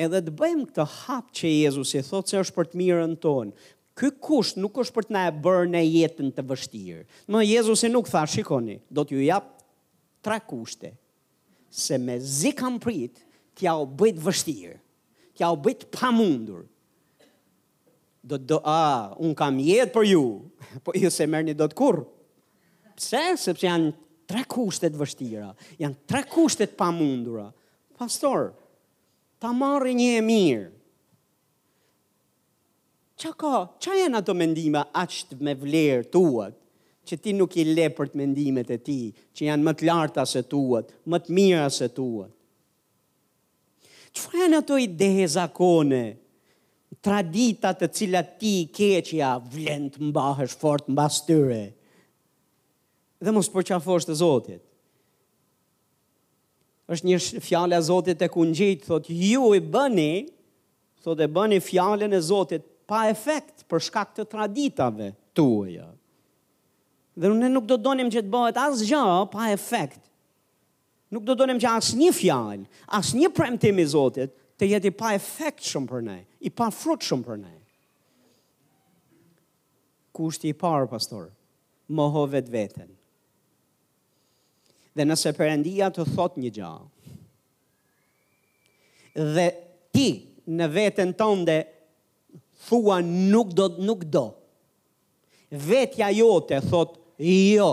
edhe 0.00 0.20
të 0.24 0.32
bëjmë 0.36 0.66
këtë 0.70 0.86
hap 1.02 1.30
që 1.36 1.50
Jezusi 1.66 2.00
thotë 2.06 2.32
se 2.32 2.40
është 2.44 2.56
për 2.56 2.68
të 2.72 2.78
mirën 2.80 3.16
tonë. 3.20 3.52
Ky 4.00 4.08
kusht 4.24 4.56
nuk 4.56 4.78
është 4.80 4.94
për 4.96 5.06
të 5.10 5.14
na 5.16 5.26
e 5.28 5.32
bërë 5.44 5.66
në 5.74 5.82
jetën 5.84 6.30
të 6.32 6.44
vështirë. 6.48 7.02
Më 7.28 7.42
Jezusi 7.50 7.90
nuk 7.92 8.08
tha, 8.08 8.22
shikoni, 8.32 8.78
do 8.88 9.04
t'ju 9.04 9.20
jap 9.26 9.50
tre 10.24 10.38
kushte 10.48 10.94
se 11.72 11.96
me 11.98 12.16
zikam 12.20 12.78
pritë, 12.80 13.16
prit 13.16 13.58
t'ja 13.58 13.74
u 13.80 13.84
bëjtë 13.88 14.24
vështirë, 14.24 14.78
t'ja 15.36 15.50
u 15.52 15.58
bëjt 15.64 15.86
pamundur. 15.92 16.64
Do, 18.22 18.38
do, 18.38 18.60
a, 18.64 19.12
unë 19.18 19.36
kam 19.36 19.58
jetë 19.60 19.92
për 19.96 20.08
ju, 20.12 20.24
po 20.86 20.94
ju 20.96 21.10
se 21.10 21.26
merrni 21.28 21.52
një 21.54 21.60
do 21.60 21.92
Pse? 22.92 23.18
Sepse 23.40 23.64
janë 23.64 23.88
tre 24.28 24.44
kushtet 24.44 24.92
vështira, 24.96 25.50
janë 25.80 25.96
tre 26.08 26.20
kushtet 26.30 26.74
pamundura. 26.78 27.48
Pastorë, 27.98 28.50
ta 29.42 29.50
marrë 29.58 29.90
një 29.98 30.10
e 30.22 30.22
mirë. 30.22 30.66
Qa 33.22 33.30
ka, 33.38 33.52
qa 33.82 33.92
janë 33.98 34.16
ato 34.20 34.32
mendime 34.38 34.80
aqtë 35.02 35.36
me 35.46 35.52
vlerë 35.58 36.06
tuat, 36.14 36.54
që 37.06 37.14
ti 37.22 37.30
nuk 37.34 37.50
i 37.58 37.64
le 37.74 37.86
për 37.94 38.06
të 38.12 38.18
mendimet 38.20 38.68
e 38.70 38.78
ti, 38.86 39.00
që 39.34 39.46
janë 39.48 39.64
më 39.66 39.72
të 39.78 39.82
larta 39.88 40.24
se 40.32 40.42
tuat, 40.46 40.86
më 41.10 41.16
të 41.24 41.30
mira 41.38 41.64
se 41.74 41.88
tuat. 41.96 42.30
Qa 44.14 44.26
janë 44.44 44.58
ato 44.62 44.74
ide 44.78 45.10
zakone, 45.34 46.04
traditat 47.02 47.82
të 47.82 47.86
cilat 47.98 48.36
ti 48.38 48.54
keqja 48.76 49.32
vlend 49.50 49.98
mbahesh 50.12 50.54
fort 50.62 50.86
mbas 50.94 51.18
dhe 51.26 53.30
mos 53.34 53.48
përqafosh 53.54 54.06
të 54.06 54.14
zotit 54.22 54.62
është 56.90 57.06
një 57.06 57.18
fjale 57.46 57.76
a 57.78 57.82
Zotit 57.84 58.22
e 58.22 58.28
kun 58.32 58.52
gjitë, 58.56 58.86
thot 58.88 59.08
ju 59.10 59.52
i 59.54 59.60
bëni, 59.62 60.26
thot 61.04 61.20
e 61.20 61.28
bëni 61.30 61.60
fjale 61.62 62.08
në 62.10 62.20
Zotit 62.26 62.64
pa 62.90 63.04
efekt 63.10 63.66
për 63.70 63.84
shkak 63.88 64.14
të 64.16 64.26
traditave 64.32 65.12
tuaja. 65.38 65.86
Dhe 67.14 67.28
ne 67.36 67.48
nuk 67.52 67.66
do 67.68 67.76
donim 67.76 68.10
që 68.10 68.22
të 68.24 68.32
bëhet 68.32 68.58
asë 68.66 68.86
gjë 68.88 69.22
pa 69.32 69.50
efekt. 69.52 70.00
Nuk 71.12 71.26
do 71.28 71.34
donim 71.36 71.58
që 71.60 71.68
asë 71.76 71.98
një 72.00 72.12
fjale, 72.16 72.66
asë 72.98 73.18
një 73.20 73.32
premtim 73.36 73.78
i 73.82 73.86
Zotit 73.92 74.32
të 74.58 74.70
jeti 74.74 74.92
pa 74.96 75.12
efekt 75.16 75.64
shumë 75.68 75.90
për 75.90 76.04
ne, 76.06 76.18
i 76.40 76.50
pa 76.50 76.70
frut 76.72 77.04
shumë 77.04 77.26
për 77.28 77.38
ne. 77.42 77.52
Kushti 80.12 80.50
i 80.52 80.56
parë, 80.60 80.88
pastor, 80.92 81.30
më 81.88 82.08
hovet 82.16 82.48
vetën 82.52 82.90
dhe 84.96 85.06
nëse 85.08 85.32
përëndia 85.36 85.88
të 85.94 86.06
thot 86.14 86.36
një 86.42 86.50
gjahë, 86.58 86.82
dhe 89.36 89.46
ti 89.94 90.06
në 90.56 90.68
vetën 90.74 91.14
tënde 91.20 91.58
thua 92.66 93.00
nuk 93.04 93.52
do 93.58 93.68
nuk 93.84 94.04
do. 94.14 94.26
Vetja 95.66 96.08
jote 96.16 96.60
thot 96.64 96.94
jo. 97.20 97.70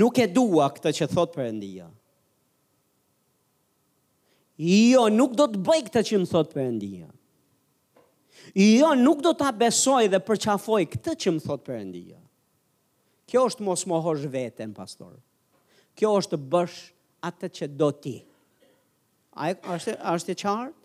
Nuk 0.00 0.18
e 0.24 0.28
dua 0.28 0.68
këtë 0.72 0.92
që 0.98 1.06
thot 1.10 1.32
Perëndia. 1.34 1.86
Jo, 4.60 5.06
nuk 5.12 5.32
do 5.36 5.46
të 5.48 5.60
bëj 5.64 5.82
këtë 5.86 6.02
që 6.10 6.20
më 6.22 6.28
thot 6.30 6.50
Perëndia. 6.52 7.08
Jo, 8.60 8.90
nuk 8.96 9.20
do 9.24 9.32
ta 9.36 9.48
besoj 9.56 10.04
dhe 10.12 10.20
përqafoj 10.24 10.80
këtë 10.96 11.14
që 11.24 11.32
më 11.36 11.44
thot 11.46 11.64
Perëndia. 11.68 12.18
Kjo 13.28 13.44
është 13.50 13.64
mos 13.68 13.84
mohosh 13.88 14.24
veten, 14.32 14.72
pastor 14.76 15.16
kjo 16.00 16.14
është 16.20 16.32
të 16.38 16.46
bësh 16.52 16.78
atë 17.28 17.48
që 17.58 17.66
do 17.80 17.90
ti. 18.02 18.14
A 19.44 19.50
është 19.76 19.98
është 20.16 20.32
e 20.34 20.38
qartë? 20.42 20.78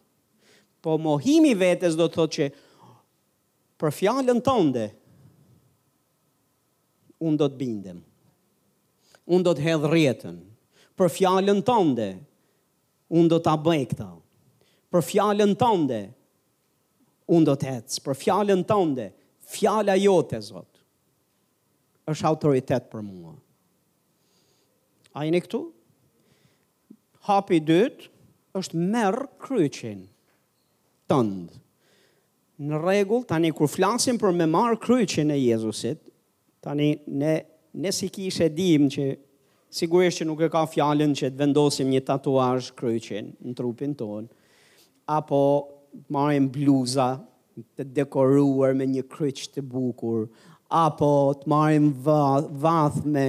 Po 0.86 0.98
mohimi 1.02 1.54
vetes 1.58 1.96
do 1.98 2.06
të 2.10 2.14
thotë 2.20 2.36
që 2.36 2.48
për 3.82 3.94
fjalën 4.02 4.44
tënde 4.46 4.84
un 7.26 7.40
do 7.40 7.48
të 7.50 7.60
bindem. 7.62 8.02
Un 9.34 9.46
do 9.48 9.56
të 9.58 9.64
hedh 9.66 9.88
rjetën. 9.94 10.36
Për 11.00 11.10
fjalën 11.16 11.64
tënde 11.68 12.10
un 13.18 13.32
do 13.32 13.40
ta 13.44 13.56
bëj 13.66 13.88
këtë. 13.96 14.10
Për 14.94 15.06
fjalën 15.14 15.56
tënde 15.64 16.02
un 17.36 17.48
do 17.48 17.56
të 17.58 17.72
ecë. 17.80 18.04
Për 18.06 18.20
fjalën 18.26 18.62
tënde, 18.70 19.10
fjala 19.56 19.96
jote 20.02 20.44
Zot 20.52 20.72
është 22.12 22.28
autoritet 22.30 22.92
për 22.92 23.02
mua. 23.04 23.34
A 25.16 25.24
i 25.24 25.32
në 25.32 25.40
këtu? 25.46 25.62
Hapi 27.26 27.62
dytë 27.64 28.10
është 28.60 28.82
merë 28.92 29.24
kryqin 29.42 30.02
tëndë. 31.10 31.60
Në 32.66 32.78
regull, 32.84 33.24
tani 33.28 33.50
kur 33.56 33.68
flasim 33.72 34.20
për 34.20 34.36
me 34.38 34.48
marë 34.48 34.78
kryqin 34.84 35.32
e 35.36 35.40
Jezusit, 35.40 36.02
tani 36.64 36.92
ne, 37.12 37.36
ne 37.76 37.92
si 37.96 38.08
kishe 38.12 38.48
dim 38.56 38.90
që 38.94 39.08
sigurisht 39.76 40.22
që 40.22 40.28
nuk 40.30 40.44
e 40.48 40.52
ka 40.54 40.64
fjalën 40.72 41.16
që 41.20 41.30
të 41.32 41.40
vendosim 41.42 41.90
një 41.92 42.04
tatuash 42.12 42.70
kryqin 42.80 43.32
në 43.40 43.56
trupin 43.60 43.96
ton, 44.00 44.28
apo 45.12 45.42
të 45.96 46.16
marim 46.16 46.50
bluza 46.56 47.10
të 47.76 47.86
dekoruar 47.98 48.76
me 48.76 48.88
një 48.98 49.06
kryq 49.12 49.46
të 49.56 49.64
bukur, 49.68 50.28
apo 50.86 51.12
të 51.44 51.52
marim 51.52 51.90
vath, 52.04 52.50
vath 52.66 53.02
me, 53.16 53.28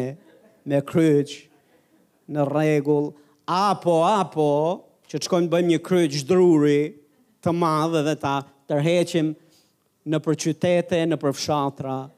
me 0.67 0.83
kryq, 0.87 1.35
në 2.35 2.45
regull, 2.51 3.11
apo, 3.47 3.99
apo, 4.07 4.47
që 5.07 5.19
të 5.21 5.29
shkojmë 5.29 5.51
bëjmë 5.53 5.71
një 5.77 5.83
kryë 5.87 6.23
druri 6.27 6.79
të 7.47 7.53
madhe 7.55 8.01
dhe 8.09 8.17
ta 8.19 8.37
tërheqim 8.71 9.29
në 10.07 10.21
përqytete, 10.23 10.73
qytete, 10.75 11.03
në 11.11 11.19
përfshatra. 11.23 11.99
fshatra, 12.07 12.11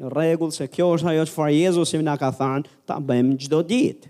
në 0.00 0.12
regull, 0.16 0.52
se 0.52 0.68
kjo 0.72 0.86
është 0.96 1.10
ajo 1.12 1.26
që 1.28 1.32
farë 1.34 1.52
Jezus 1.56 1.92
i 1.96 2.00
nga 2.00 2.16
ka 2.20 2.30
thanë, 2.38 2.68
ta 2.88 2.96
bëjmë 3.00 3.36
gjdo 3.44 3.60
ditë. 3.68 4.08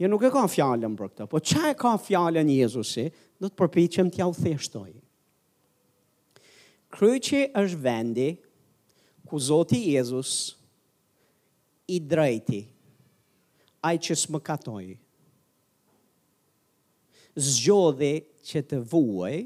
Jo 0.00 0.08
nuk 0.12 0.24
e 0.28 0.30
ka 0.30 0.44
fjallën 0.44 0.96
për 0.96 1.06
këta, 1.12 1.26
po 1.30 1.40
qa 1.40 1.70
e 1.70 1.74
ka 1.76 1.94
fjallën 1.96 2.48
Jezusi, 2.52 3.06
do 3.40 3.48
të 3.48 3.56
përpichem 3.56 4.10
t'ja 4.12 4.26
u 4.28 4.34
theshtoj. 4.36 4.90
Kryqi 6.92 7.46
është 7.52 7.80
vendi 7.82 8.28
ku 9.28 9.40
Zoti 9.40 9.80
Jezus 9.94 10.34
i 11.88 11.98
drejti, 12.00 12.60
ai 13.86 13.98
që 14.04 14.16
më 14.34 14.40
katoj. 14.46 14.86
Zgjodhe 17.36 18.12
që 18.48 18.62
të 18.70 18.78
vuaj, 18.90 19.36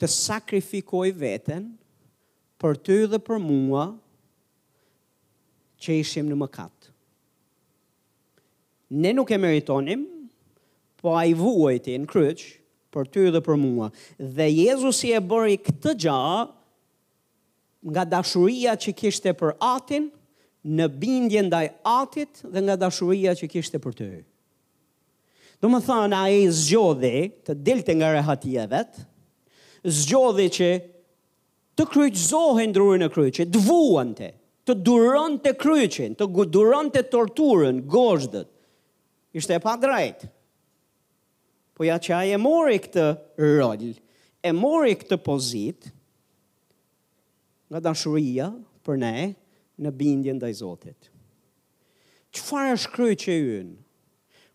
të 0.00 0.08
sakrifikoj 0.08 1.08
veten, 1.20 1.66
për 2.60 2.78
ty 2.84 2.98
dhe 3.12 3.18
për 3.26 3.40
mua, 3.44 3.86
që 5.80 5.98
ishim 6.04 6.28
në 6.28 6.38
më 6.42 6.48
katë. 6.54 6.92
Ne 9.02 9.12
nuk 9.16 9.30
e 9.32 9.38
meritonim, 9.40 10.04
po 11.00 11.14
a 11.16 11.22
i 11.30 11.36
vuaj 11.38 11.76
ti 11.86 11.94
në 12.02 12.08
kryç, 12.10 12.46
për 12.92 13.08
ty 13.12 13.26
dhe 13.32 13.40
për 13.46 13.58
mua. 13.62 13.88
Dhe 14.38 14.48
Jezus 14.52 15.02
i 15.08 15.12
e 15.16 15.20
bëri 15.30 15.58
këtë 15.66 15.94
gjahë, 16.06 16.40
nga 17.94 18.02
dashuria 18.12 18.74
që 18.76 18.92
kishte 18.98 19.32
për 19.40 19.54
atin, 19.64 20.10
në 20.68 20.86
bindje 21.00 21.40
ndaj 21.46 21.64
atit 21.88 22.42
dhe 22.52 22.62
nga 22.64 22.74
dashuria 22.76 23.32
që 23.36 23.48
kishte 23.48 23.80
për 23.80 23.94
të. 24.00 24.08
Do 25.60 25.68
më 25.72 25.80
thënë, 25.84 26.16
a 26.16 26.32
e 26.32 26.42
zgjodhe 26.56 27.14
të 27.44 27.54
delte 27.64 27.94
nga 27.96 28.12
rehatia 28.14 28.66
vetë, 28.68 29.06
zgjodhe 30.00 30.46
që 30.52 30.68
të 31.80 31.86
kryqëzohen 31.88 32.70
në 32.72 32.76
drurin 32.76 33.04
e 33.04 33.08
kryqit, 33.12 33.52
të 33.54 33.60
vuan 33.64 34.10
të, 34.16 34.30
të 34.68 34.76
duron 34.84 35.38
të 35.40 35.54
kryqin, 35.60 36.16
të 36.16 36.28
duron 36.52 36.90
të 36.92 37.04
torturën, 37.12 37.80
gozhdët, 37.92 38.48
ishte 39.36 39.56
e 39.56 39.62
pa 39.64 39.74
drejtë. 39.80 40.28
Po 41.76 41.86
ja 41.88 41.96
që 41.96 42.12
a 42.18 42.24
e 42.28 42.36
mori 42.36 42.80
këtë 42.84 43.06
rol, 43.40 43.84
e 44.44 44.50
mori 44.56 44.96
këtë 45.00 45.16
pozit, 45.24 45.88
nga 47.72 47.80
dashuria 47.84 48.50
për 48.84 48.98
ne, 49.00 49.14
në 49.84 49.92
bindjen 49.96 50.38
dhe 50.42 50.50
i 50.52 50.56
Zotit. 50.60 51.08
Qëfar 52.36 52.74
është 52.76 52.92
kryë 52.94 53.18
që 53.24 53.36
yënë? 53.40 53.74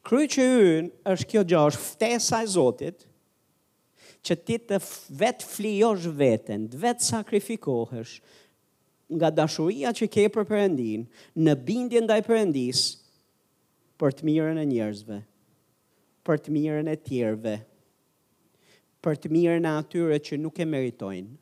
Kryë 0.05 0.29
që 0.35 0.43
yënë 0.47 0.91
është 1.15 1.29
kjo 1.33 1.41
gjë, 1.49 1.61
është 1.71 1.81
ftesa 1.89 2.41
e 2.45 2.49
Zotit, 2.53 3.05
që 4.25 4.35
ti 4.47 4.57
të 4.69 4.77
vetë 5.21 5.47
flijosh 5.51 6.07
vetën, 6.21 6.65
të 6.71 6.79
vetë 6.85 7.05
sakrifikohesh, 7.09 8.15
nga 9.21 9.29
dashuria 9.37 9.91
që 9.93 10.07
ke 10.09 10.23
për 10.33 10.45
përëndin, 10.49 11.03
në 11.45 11.53
bindje 11.67 12.01
ndaj 12.05 12.21
përëndis, 12.25 12.79
për 14.01 14.15
të 14.17 14.25
mirën 14.29 14.57
e 14.57 14.65
njerëzve, 14.69 15.19
për 16.25 16.41
të 16.41 16.53
mirën 16.55 16.89
e 16.89 16.95
tjerve, 17.05 17.57
për 19.05 19.19
të 19.21 19.29
mirën 19.35 19.67
e 19.69 19.73
atyre 19.83 20.17
që 20.25 20.39
nuk 20.41 20.57
e 20.57 20.65
meritojnë, 20.65 21.33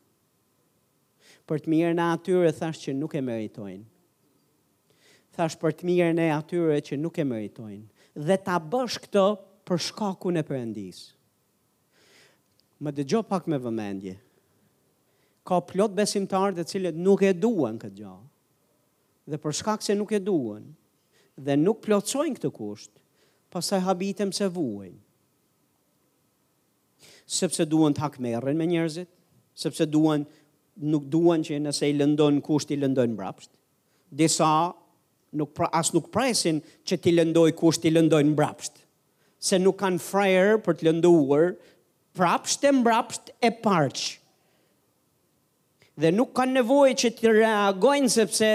për 1.47 1.63
të 1.63 1.71
mirën 1.73 1.99
e 1.99 2.05
atyre 2.13 2.51
thash 2.55 2.83
që 2.85 2.95
nuk 2.95 3.15
e 3.15 3.21
meritojnë. 3.23 3.83
Thash 5.35 5.57
për 5.61 5.73
të 5.77 5.87
mirën 5.89 6.19
e 6.21 6.27
atyre 6.35 6.77
që 6.87 6.99
nuk 7.01 7.17
e 7.19 7.25
meritojnë. 7.27 7.83
Dhe 8.27 8.37
ta 8.45 8.59
bësh 8.61 8.99
këto 9.05 9.23
për 9.67 9.81
shkaku 9.89 10.31
në 10.35 10.43
përëndis. 10.47 10.99
Më 12.83 12.93
dhe 12.99 13.21
pak 13.31 13.47
me 13.47 13.57
vëmendje. 13.63 14.15
Ka 15.43 15.57
plot 15.67 15.95
besimtarë 15.97 16.55
dhe 16.59 16.67
cilët 16.69 16.95
nuk 16.95 17.23
e 17.27 17.33
duen 17.35 17.79
këtë 17.81 17.97
gjallë. 17.97 18.29
Dhe 19.31 19.37
për 19.43 19.55
shkak 19.59 19.83
se 19.83 19.95
nuk 19.95 20.11
e 20.15 20.19
duen. 20.19 20.63
Dhe 21.35 21.55
nuk 21.57 21.81
plotsojnë 21.81 22.35
këtë 22.37 22.51
kusht, 22.55 22.91
pasaj 23.49 23.79
habitem 23.87 24.31
se 24.31 24.47
vuajnë. 24.53 24.99
Sepse 27.33 27.65
duen 27.65 27.95
të 27.95 28.03
hakmerën 28.03 28.57
me 28.59 28.65
njerëzit, 28.69 29.09
sepse 29.57 29.87
duen 29.87 30.27
nuk 30.81 31.03
duan 31.11 31.43
që 31.45 31.57
nëse 31.61 31.89
i 31.89 31.95
lëndon 31.97 32.39
kusht 32.45 32.71
i 32.73 32.77
lëndon 32.79 33.13
mbrapsht. 33.13 33.49
Disa 34.13 34.47
nuk 35.37 35.53
pra, 35.57 35.69
as 35.73 35.93
nuk 35.93 36.09
presin 36.13 36.59
që 36.85 36.97
ti 37.01 37.11
lëndoj 37.13 37.51
kusht 37.57 37.85
i 37.85 37.91
lëndon 37.93 38.33
mbrapsht. 38.35 38.77
Se 39.43 39.57
nuk 39.61 39.79
kanë 39.81 39.99
frajer 40.01 40.57
për 40.63 40.77
të 40.79 40.87
lënduar 40.89 41.49
prapsht 42.17 42.63
e 42.65 42.71
mbrapsht 42.73 43.31
e 43.43 43.49
parqë. 43.63 44.05
Dhe 46.01 46.09
nuk 46.15 46.31
kanë 46.37 46.55
nevojë 46.61 46.93
që 47.03 47.09
të 47.17 47.33
reagojnë 47.35 48.09
sepse 48.13 48.49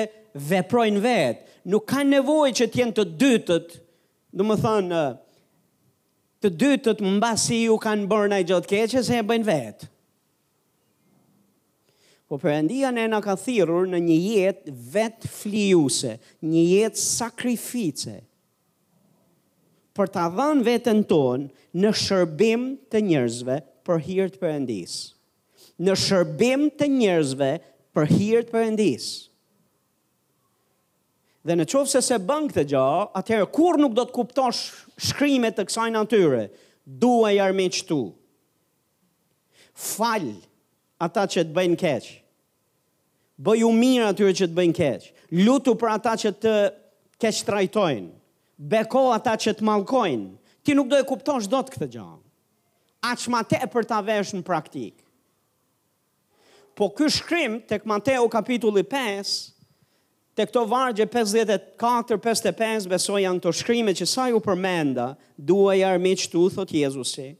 veprojnë 0.48 1.02
vetë. 1.04 1.44
Nuk 1.70 1.84
kanë 1.92 2.14
nevojë 2.16 2.56
që 2.60 2.66
të 2.72 2.80
jenë 2.82 2.96
të 3.00 3.08
dytët, 3.22 3.68
Do 4.38 4.44
më 4.44 4.58
thënë, 4.60 4.96
të 6.44 6.48
dytët 6.60 6.98
mbasi 7.02 7.62
ju 7.64 7.78
kanë 7.80 8.04
bërë 8.10 8.28
në 8.30 8.38
i 8.42 8.44
gjotë 8.50 8.68
keqës 8.70 9.08
e 9.10 9.16
e 9.16 9.24
bëjnë 9.24 9.46
vetë. 9.48 9.86
Po 12.28 12.36
përëndia 12.42 12.90
në 12.92 13.06
në 13.08 13.18
ka 13.24 13.34
thirur 13.40 13.86
në 13.88 13.98
një 14.04 14.16
jetë 14.20 14.72
vetë 14.94 15.28
flijuse, 15.32 16.10
një 16.44 16.64
jetë 16.70 17.00
sakrifice, 17.00 18.16
për 19.96 20.10
të 20.14 20.20
adhanë 20.28 20.66
vetën 20.66 21.00
tonë 21.08 21.48
në 21.82 21.92
shërbim 22.04 22.66
të 22.92 23.00
njërzve 23.06 23.56
për 23.88 24.02
hirtë 24.10 24.42
përëndisë. 24.42 24.98
Në 25.88 25.94
shërbim 26.04 26.66
të 26.78 26.86
njërzve 26.98 27.48
për 27.96 28.12
hirtë 28.12 28.52
përëndisë. 28.52 29.14
Dhe 31.48 31.56
në 31.56 31.66
qofë 31.72 31.92
se 31.94 32.02
se 32.10 32.18
bëngë 32.28 32.54
të 32.58 32.66
gja, 32.74 32.84
atëherë 33.22 33.48
kur 33.56 33.78
nuk 33.80 33.94
do 33.96 34.04
të 34.08 34.12
kuptosh 34.18 34.60
shkrimet 35.08 35.56
të 35.56 35.64
kësaj 35.70 35.88
natyre, 35.96 36.44
duaj 37.04 37.32
armi 37.46 37.70
qëtu. 37.72 38.02
Falë, 39.94 40.36
ata 41.00 41.24
që 41.30 41.42
të 41.46 41.54
bëjnë 41.56 41.78
keqë. 41.80 42.12
Bëju 43.42 43.68
mirë 43.78 44.06
atyre 44.10 44.32
që 44.34 44.48
të 44.50 44.56
bëjnë 44.56 44.76
keqë. 44.78 45.10
Lutu 45.46 45.74
për 45.78 45.92
ata 45.94 46.14
që 46.18 46.32
të 46.42 46.54
keqë 47.22 47.44
trajtojnë. 47.48 48.08
Beko 48.72 49.02
ata 49.14 49.36
që 49.38 49.52
të 49.58 49.66
malkojnë. 49.68 50.28
Ti 50.66 50.74
nuk 50.74 50.88
do 50.90 50.98
e 50.98 51.06
kuptosh 51.06 51.46
do 51.52 51.60
të 51.62 51.76
këtë 51.76 51.88
gjahë. 51.94 52.16
Aqë 53.12 53.30
ma 53.30 53.44
te 53.46 53.60
për 53.70 53.86
ta 53.86 54.00
vesh 54.02 54.34
në 54.34 54.42
praktikë. 54.48 55.04
Po 56.78 56.88
ky 56.94 57.06
shkrim 57.10 57.56
të 57.66 57.78
Mateo 57.90 58.26
kapitulli 58.30 58.82
5, 58.86 59.32
të 60.38 60.44
këto 60.46 60.60
vargje 60.70 61.06
54-55, 61.10 62.86
beso 62.90 63.16
janë 63.18 63.42
të 63.42 63.52
shkrimet 63.60 63.98
që 63.98 64.06
sa 64.06 64.28
ju 64.30 64.38
përmenda, 64.42 65.08
duaj 65.34 65.80
armi 65.92 66.12
që 66.20 66.28
tu, 66.34 66.44
thot 66.54 66.70
Jezusi, 66.74 67.32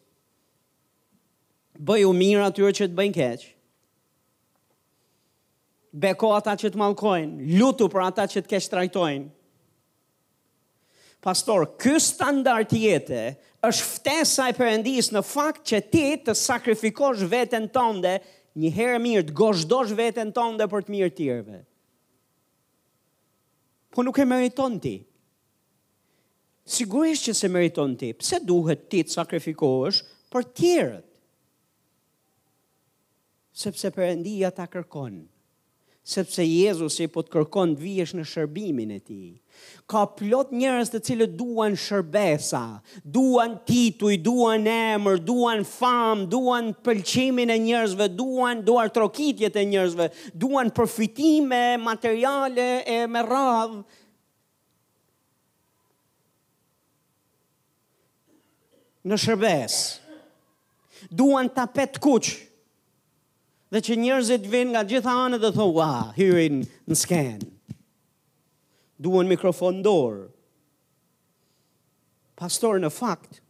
bëj 1.78 2.04
u 2.08 2.12
mirë 2.16 2.44
atyre 2.50 2.72
që 2.74 2.88
të 2.88 2.96
bëjnë 2.98 3.16
keq. 3.16 3.42
Beko 5.98 6.32
ata 6.36 6.54
që 6.60 6.70
të 6.74 6.78
malkojnë, 6.78 7.52
lutu 7.58 7.86
për 7.90 8.04
ata 8.10 8.26
që 8.30 8.42
të 8.44 8.50
kesh 8.52 8.68
trajtojnë. 8.72 9.28
Pastor, 11.24 11.64
ky 11.82 11.96
standard 12.02 12.70
jete 12.70 13.22
është 13.66 13.86
ftesa 13.88 14.50
e 14.50 14.54
Perëndis 14.54 15.08
në 15.14 15.22
fakt 15.26 15.64
që 15.66 15.80
ti 15.92 16.04
të 16.26 16.34
sakrifikosh 16.38 17.24
veten 17.32 17.66
tënde 17.74 18.18
një 18.58 18.70
herë 18.76 19.00
mirë 19.02 19.26
të 19.30 19.36
gozhdosh 19.40 19.96
veten 19.98 20.30
tënde 20.36 20.68
për 20.70 20.84
të 20.86 20.94
mirë 20.94 21.10
të 21.10 21.16
tjerëve. 21.24 21.58
Po 23.94 24.04
nuk 24.06 24.18
e 24.22 24.28
meriton 24.30 24.78
ti. 24.82 24.96
Sigurisht 26.68 27.24
që 27.30 27.34
se 27.40 27.50
meriton 27.50 27.96
ti. 27.98 28.12
Pse 28.14 28.38
duhet 28.44 28.86
ti 28.92 29.02
të 29.08 29.14
sakrifikosh 29.18 30.02
për 30.30 30.46
të 30.46 30.56
tjerët? 30.60 31.07
sepse 33.58 33.88
përëndia 33.90 34.52
ta 34.54 34.68
kërkon, 34.70 35.14
sepse 36.06 36.44
Jezus 36.46 37.00
i 37.02 37.08
po 37.10 37.24
të 37.26 37.32
kërkon 37.34 37.72
të 37.74 37.82
vijesh 37.82 38.12
në 38.16 38.26
shërbimin 38.32 38.92
e 38.94 38.98
ti. 39.02 39.18
Ka 39.90 40.04
plot 40.14 40.52
njërës 40.54 40.92
të 40.92 41.00
cilët 41.08 41.32
duan 41.40 41.74
shërbesa, 41.86 42.60
duan 43.02 43.56
tituj, 43.68 44.14
duan 44.22 44.68
emër, 44.70 45.18
duan 45.26 45.64
famë, 45.66 46.28
duan 46.30 46.70
pëlqimin 46.86 47.50
e 47.50 47.58
njërzve, 47.66 48.06
duan 48.14 48.62
duar 48.68 48.92
trokitjet 48.94 49.58
e 49.58 49.66
njërzve, 49.72 50.06
duan 50.38 50.70
përfitime, 50.78 51.64
materiale 51.82 52.68
e 52.86 53.02
me 53.10 53.26
radhë, 53.26 53.82
në 59.08 59.18
shërbes, 59.26 59.80
duan 61.16 61.50
tapet 61.56 61.98
kuqë, 62.04 62.44
dhe 63.72 63.80
që 63.84 63.96
njerëzit 64.00 64.46
vinë 64.48 64.72
nga 64.72 64.84
gjitha 64.88 65.14
anët 65.26 65.42
dhe 65.42 65.50
thonë, 65.52 65.74
wa, 65.78 65.90
here 66.16 66.40
in 66.44 66.62
the 66.88 66.94
scan." 66.96 67.40
mikrofon 69.00 69.82
dor. 69.82 70.30
Pastor 72.36 72.80
në 72.82 72.90
fakt 72.92 73.42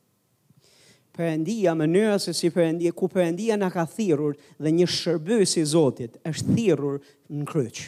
Perëndia 1.19 1.73
më 1.75 1.87
nëse 1.91 2.31
si 2.31 2.47
perëndia 2.55 2.93
përëndia, 2.95 2.95
ku 2.95 3.09
perëndia 3.11 3.57
na 3.59 3.71
ka 3.75 3.83
thirrur 3.91 4.37
dhe 4.63 4.71
një 4.71 4.87
shërbësi 4.87 5.65
i 5.67 5.67
Zotit 5.67 6.15
është 6.23 6.55
thirrur 6.55 7.01
në 7.27 7.43
kryq. 7.49 7.81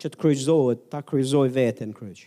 Çet 0.00 0.16
kryqëzohet, 0.16 0.86
ta 0.88 1.02
kryqëzoj 1.04 1.50
veten 1.52 1.92
në 1.92 1.98
kryq. 1.98 2.22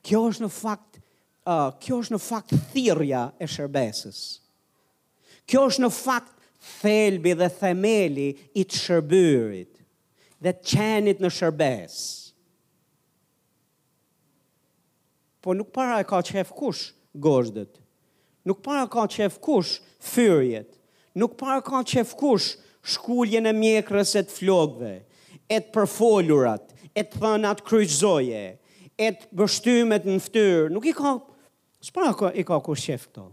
Kjo 0.00 0.22
është 0.30 0.46
në 0.46 0.48
fakt, 0.56 0.96
ah, 1.44 1.66
uh, 1.68 1.76
kjo 1.84 2.00
është 2.00 2.14
në 2.16 2.22
fakt 2.24 2.56
thirrja 2.72 3.20
e 3.36 3.44
shërbesës. 3.52 4.22
Kjo 5.44 5.66
është 5.68 5.84
në 5.84 5.92
fakt 6.00 6.41
thelbi 6.82 7.34
dhe 7.38 7.48
themeli 7.60 8.26
i 8.54 8.64
të 8.64 8.78
shërbyrit 8.78 9.80
dhe 10.42 10.50
të 10.52 10.62
qenit 10.72 11.20
në 11.22 11.28
shërbes. 11.34 11.96
Po 15.42 15.54
nuk 15.58 15.70
para 15.74 15.98
e 16.02 16.06
ka 16.06 16.18
qef 16.26 16.50
kush 16.56 16.84
gozhdët, 17.24 17.78
nuk 18.46 18.58
para 18.62 18.86
ka 18.90 19.06
qef 19.10 19.36
kush 19.42 19.78
fyrjet, 20.12 20.72
nuk 21.18 21.34
para 21.40 21.58
ka 21.66 21.82
qef 21.92 22.14
kush 22.18 22.52
shkullje 22.92 23.38
në 23.42 23.52
mjekrës 23.54 24.14
e 24.20 24.24
të 24.26 24.34
flogve, 24.36 24.92
e 25.50 25.58
të 25.60 25.70
përfolurat, 25.74 26.66
e 26.94 27.02
të 27.06 27.22
thënat 27.22 27.62
kryqzoje, 27.66 28.42
e 28.98 29.08
të 29.18 29.30
bështymet 29.38 30.06
në 30.10 30.18
ftyrë, 30.26 30.68
nuk 30.74 30.86
i 30.90 30.94
ka, 30.94 31.16
s'para 31.82 32.14
ka, 32.18 32.30
i 32.38 32.42
ka 32.46 32.58
kush 32.62 32.86
qef 32.90 33.06
këto. 33.12 33.30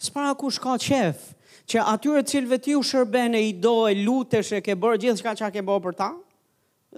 S'para 0.00 0.30
kush 0.38 0.58
ka 0.62 0.74
qefë, 0.80 1.36
që 1.70 1.82
atyre 1.86 2.24
cilëve 2.26 2.56
ti 2.64 2.72
u 2.74 2.82
shërben 2.84 3.36
e 3.38 3.44
i 3.50 3.52
do 3.62 3.84
e 3.86 3.94
lutesh 4.02 4.50
e 4.58 4.60
ke 4.64 4.74
bërë 4.74 4.98
gjithë 5.04 5.20
shka 5.20 5.36
që 5.38 5.46
a 5.46 5.50
ke 5.54 5.62
bërë 5.66 5.84
për 5.84 5.96
ta, 6.02 6.08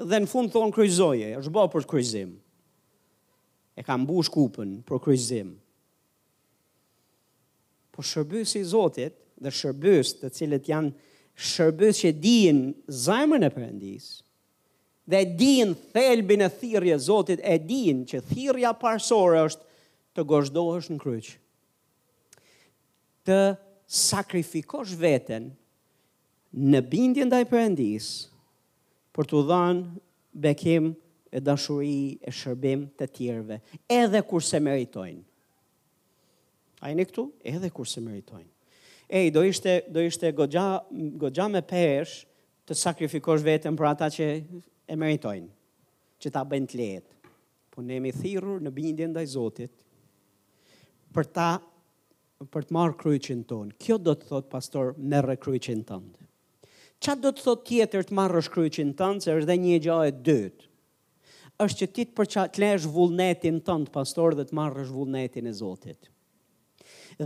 dhe 0.08 0.20
në 0.24 0.28
fund 0.32 0.52
thonë 0.54 0.72
kryzoje, 0.72 1.28
është 1.40 1.52
bërë 1.52 1.72
për 1.74 1.86
kryzim. 1.90 2.32
E 3.78 3.84
ka 3.84 3.96
mbu 4.00 4.22
shkupën 4.30 4.72
për 4.88 5.02
kryzim. 5.04 5.52
Po 7.92 8.04
shërbys 8.08 8.54
i 8.60 8.64
Zotit 8.64 9.18
dhe 9.42 9.52
shërbys 9.52 10.14
të 10.22 10.30
cilët 10.38 10.68
janë 10.70 10.94
shërbys 11.50 12.00
që 12.06 12.12
dijen 12.22 12.62
zajmën 13.04 13.44
e 13.44 13.50
përëndis, 13.52 14.06
dhe 15.10 15.20
dijen 15.36 15.74
thelbin 15.92 16.46
e 16.46 16.48
thirje 16.60 16.96
Zotit, 17.10 17.44
e 17.44 17.58
dijen 17.68 18.06
që 18.08 18.22
thirja 18.30 18.72
parsore 18.80 19.44
është 19.50 19.68
të 20.16 20.24
gozhdohësh 20.32 20.90
në 20.94 21.00
kryqë. 21.04 21.36
Të 23.28 23.38
sakrifikosh 23.92 24.94
veten 24.96 25.50
në 26.56 26.80
bindje 26.88 27.26
ndaj 27.28 27.44
Perëndis 27.50 28.06
për 29.12 29.28
të 29.28 29.42
dhënë 29.50 30.00
bekim 30.46 30.88
e 31.32 31.40
dashuri 31.44 32.16
e 32.24 32.32
shërbim 32.32 32.86
të 32.96 33.08
tjerëve, 33.16 33.58
edhe 33.92 34.20
kur 34.28 34.40
se 34.44 34.60
meritojnë. 34.64 35.20
A 36.82 36.90
jeni 36.90 37.04
këtu? 37.08 37.26
Edhe 37.52 37.68
kur 37.72 37.86
se 37.88 38.02
meritojnë. 38.04 38.48
Ej, 39.12 39.28
do 39.32 39.42
ishte 39.44 39.76
do 39.92 40.00
ishte 40.00 40.30
goxha 40.32 40.64
goxha 41.20 41.44
me 41.52 41.60
pesh 41.60 42.22
të 42.66 42.76
sakrifikosh 42.80 43.44
veten 43.44 43.76
për 43.76 43.88
ata 43.90 44.08
që 44.12 44.28
e 44.92 44.96
meritojnë, 44.96 45.50
që 46.20 46.32
ta 46.32 46.44
bëjnë 46.48 46.68
të 46.72 46.80
lehtë. 46.80 47.28
Po 47.72 47.84
ne 47.84 47.98
jemi 48.00 48.12
thirrur 48.16 48.60
në 48.64 48.72
bindjen 48.76 49.12
ndaj 49.12 49.26
Zotit 49.36 49.84
për 51.12 51.28
ta 51.36 51.48
për 52.50 52.64
të 52.68 52.74
marrë 52.76 52.96
kryqin 53.00 53.42
ton. 53.50 53.68
Kjo 53.82 53.96
do 54.06 54.14
të 54.18 54.28
thot 54.30 54.48
pastor 54.52 54.92
në 55.12 55.36
kryqin 55.44 55.82
ton. 55.86 56.06
Qa 57.02 57.14
do 57.18 57.30
të 57.34 57.44
thot 57.44 57.64
tjetër 57.68 58.06
të 58.08 58.14
marrë 58.18 58.38
është 58.42 58.54
kryqin 58.56 58.92
ton, 59.00 59.20
se 59.20 59.32
është 59.36 59.50
dhe 59.50 59.56
një 59.66 59.78
gjahë 59.86 60.08
e 60.08 60.12
dytë. 60.30 60.68
është 61.62 61.78
që 61.78 61.86
ti 61.94 62.02
të 62.08 62.14
përqa 62.18 62.42
të 62.50 62.58
lejsh 62.62 62.86
vullnetin 62.94 63.58
ton 63.66 63.82
pastor 63.94 64.34
dhe 64.34 64.44
të 64.48 64.54
marrë 64.58 64.82
është 64.82 64.94
vullnetin 64.98 65.46
e 65.46 65.52
zotit 65.60 66.08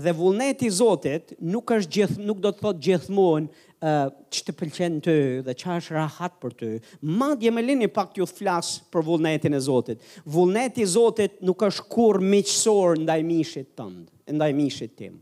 dhe 0.03 0.13
vullneti 0.13 0.67
i 0.67 0.73
Zotit 0.73 1.33
nuk 1.41 1.71
është 1.77 1.93
gjith 1.97 2.17
nuk 2.27 2.41
do 2.45 2.51
të 2.53 2.63
thot 2.63 2.81
gjithmonë 2.83 3.49
ë 3.87 3.91
uh, 4.07 4.11
ç'të 4.33 4.55
pëlqen 4.57 4.97
ty 5.05 5.15
dhe 5.45 5.55
ç'a 5.61 5.77
është 5.81 5.95
rahat 5.97 6.37
për 6.43 6.55
ty. 6.59 6.71
Madje 7.03 7.53
më 7.55 7.65
lini 7.67 7.89
pak 7.93 8.17
ju 8.19 8.27
flas 8.29 8.75
për 8.93 9.05
vullnetin 9.07 9.55
e 9.57 9.61
Zotit. 9.63 10.01
Vullneti 10.33 10.85
i 10.87 10.91
Zotit 10.91 11.39
nuk 11.45 11.63
është 11.69 11.87
kurrë 11.93 12.25
miqësor 12.35 12.99
ndaj 13.05 13.23
mishit 13.29 13.71
tënd, 13.79 14.07
ndaj 14.33 14.57
mishit 14.57 14.97
tim. 14.99 15.19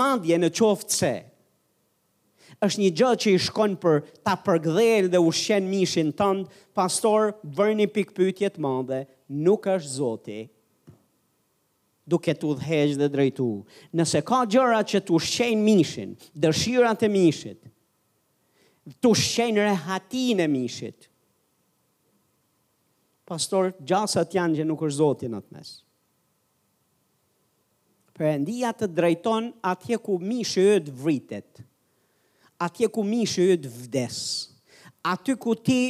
Madje 0.00 0.38
në 0.42 0.50
qoftë 0.58 0.94
se 0.98 1.14
është 2.66 2.80
një 2.82 2.90
gjë 2.98 3.08
që 3.22 3.32
i 3.32 3.38
shkon 3.38 3.74
për 3.78 4.00
ta 4.26 4.34
përgdhel 4.42 5.06
dhe 5.12 5.18
ushqen 5.22 5.68
mishin 5.70 6.08
tënd, 6.18 6.48
pastor, 6.74 7.30
bëni 7.44 7.86
pikpyetje 7.94 8.50
të 8.56 8.64
mëdha, 8.64 9.04
nuk 9.46 9.68
është 9.76 9.92
Zoti 9.94 10.40
duke 12.10 12.32
të 12.34 12.48
udhëhesh 12.52 12.96
dhe 12.98 13.08
drejtu. 13.12 13.46
Nëse 13.98 14.22
ka 14.26 14.42
gjëra 14.50 14.80
që 14.88 15.00
të 15.06 15.14
ushqejnë 15.18 15.60
mishin, 15.66 16.14
dëshirat 16.42 17.04
e 17.04 17.10
mishit, 17.12 17.68
të 19.04 19.10
ushqejnë 19.12 19.66
rehatin 19.68 20.40
e 20.44 20.48
mishit, 20.48 21.08
pastor, 23.28 23.74
gjasat 23.84 24.32
janë 24.38 24.62
që 24.62 24.66
nuk 24.70 24.86
është 24.88 24.98
zotin 25.02 25.36
atë 25.40 25.58
mes. 25.58 25.74
endia 28.34 28.72
pra, 28.72 28.78
të 28.80 28.86
drejton 28.96 29.52
atje 29.72 29.96
ku 30.06 30.14
mishë 30.30 30.62
e 30.76 30.78
të 30.86 30.94
vritet, 31.02 31.60
atje 32.64 32.88
ku 32.94 33.02
mishë 33.06 33.46
e 33.52 33.56
të 33.62 33.68
vdes, 33.82 34.16
aty 35.12 35.36
ku 35.42 35.52
ti, 35.54 35.82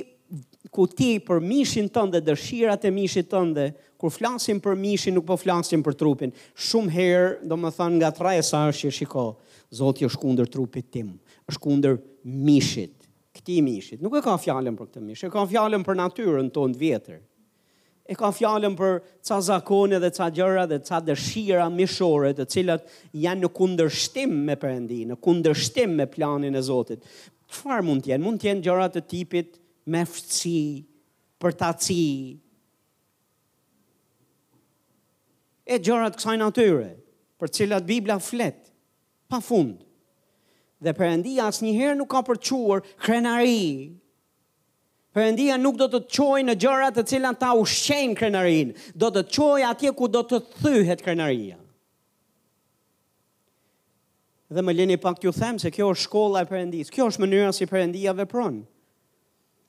ku 0.74 0.84
ti 0.96 1.10
për 1.26 1.38
mishin 1.52 1.86
tënde, 1.94 2.20
dëshirat 2.28 2.82
e 2.84 2.90
mishit 2.98 3.30
tënde, 3.32 3.66
dëshirat 3.70 3.86
kur 3.98 4.12
flasim 4.14 4.60
për 4.62 4.76
mishin 4.78 5.16
nuk 5.18 5.26
po 5.28 5.36
flasim 5.40 5.82
për 5.84 5.96
trupin. 5.98 6.32
Shumë 6.56 6.92
herë, 6.94 7.30
domethënë 7.50 7.98
nga 7.98 8.12
thresa 8.14 8.64
është 8.70 8.86
që 8.86 8.92
shiko, 9.00 9.24
Zoti 9.74 10.06
është 10.06 10.20
kundër 10.22 10.46
trupit 10.48 10.86
tim, 10.94 11.10
është 11.50 11.60
kundër 11.60 11.98
mishit, 12.48 12.94
këtij 13.36 13.58
mishit. 13.66 14.00
Nuk 14.00 14.14
e 14.16 14.22
ka 14.24 14.38
fjalën 14.40 14.76
për 14.78 14.86
këtë 14.92 15.02
mish, 15.04 15.24
e 15.26 15.32
ka 15.34 15.42
fjalën 15.50 15.84
për 15.84 15.98
natyrën 15.98 16.48
tonë 16.56 16.76
të 16.76 16.80
vjetër. 16.80 17.18
E 18.08 18.16
ka 18.16 18.30
fjalën 18.32 18.72
për 18.78 18.94
ca 19.28 19.36
zakone 19.44 19.98
dhe 20.00 20.08
ca 20.16 20.30
gjëra 20.32 20.62
dhe 20.70 20.78
ca 20.88 21.02
dëshira 21.04 21.66
mishore, 21.76 22.30
të 22.38 22.46
cilat 22.54 22.88
janë 23.12 23.44
në 23.44 23.52
kundërshtim 23.58 24.32
me 24.48 24.56
përëndi, 24.62 25.02
në 25.10 25.18
kundërshtim 25.26 25.98
me 25.98 26.06
planin 26.14 26.56
e 26.56 26.64
Zotit. 26.64 27.04
Çfarë 27.52 27.84
mund 27.84 28.06
të 28.06 28.14
jenë? 28.14 28.24
Mund 28.24 28.40
të 28.40 28.48
jenë 28.48 28.64
gjëra 28.64 28.88
të 28.94 29.04
tipit 29.12 29.60
me 29.92 30.06
fëci, 30.08 30.56
për 31.36 31.60
taci, 31.60 32.02
e 35.68 35.76
gjërat 35.84 36.16
kësaj 36.16 36.38
natyre, 36.40 36.88
për 37.38 37.52
cilat 37.54 37.86
Biblia 37.86 38.16
flet, 38.24 38.70
pa 39.30 39.38
fund. 39.44 39.84
Dhe 40.82 40.94
përëndia 40.96 41.48
asë 41.50 41.66
njëherë 41.66 41.98
nuk 41.98 42.08
ka 42.12 42.22
përquar 42.28 42.84
krenari, 43.02 43.90
përëndia 45.14 45.56
nuk 45.60 45.76
do 45.80 45.88
të 45.92 46.00
qoj 46.14 46.40
në 46.46 46.54
gjërat 46.62 46.96
të 46.98 47.06
cilat 47.12 47.40
ta 47.42 47.52
ushqen 47.58 48.14
krenarin, 48.18 48.72
do 48.94 49.10
të 49.12 49.26
qoj 49.34 49.60
atje 49.68 49.92
ku 49.98 50.08
do 50.12 50.22
të 50.24 50.40
thyhet 50.62 51.02
krenaria. 51.04 51.58
Dhe 54.48 54.62
më 54.64 54.72
lini 54.78 54.96
pak 54.96 55.18
t'ju 55.20 55.34
them 55.36 55.58
se 55.60 55.68
kjo 55.74 55.90
është 55.92 56.06
shkolla 56.06 56.46
e 56.46 56.48
përëndis, 56.48 56.92
kjo 56.94 57.10
është 57.10 57.20
mënyra 57.20 57.50
si 57.52 57.66
përëndia 57.68 58.14
vepron. 58.16 58.62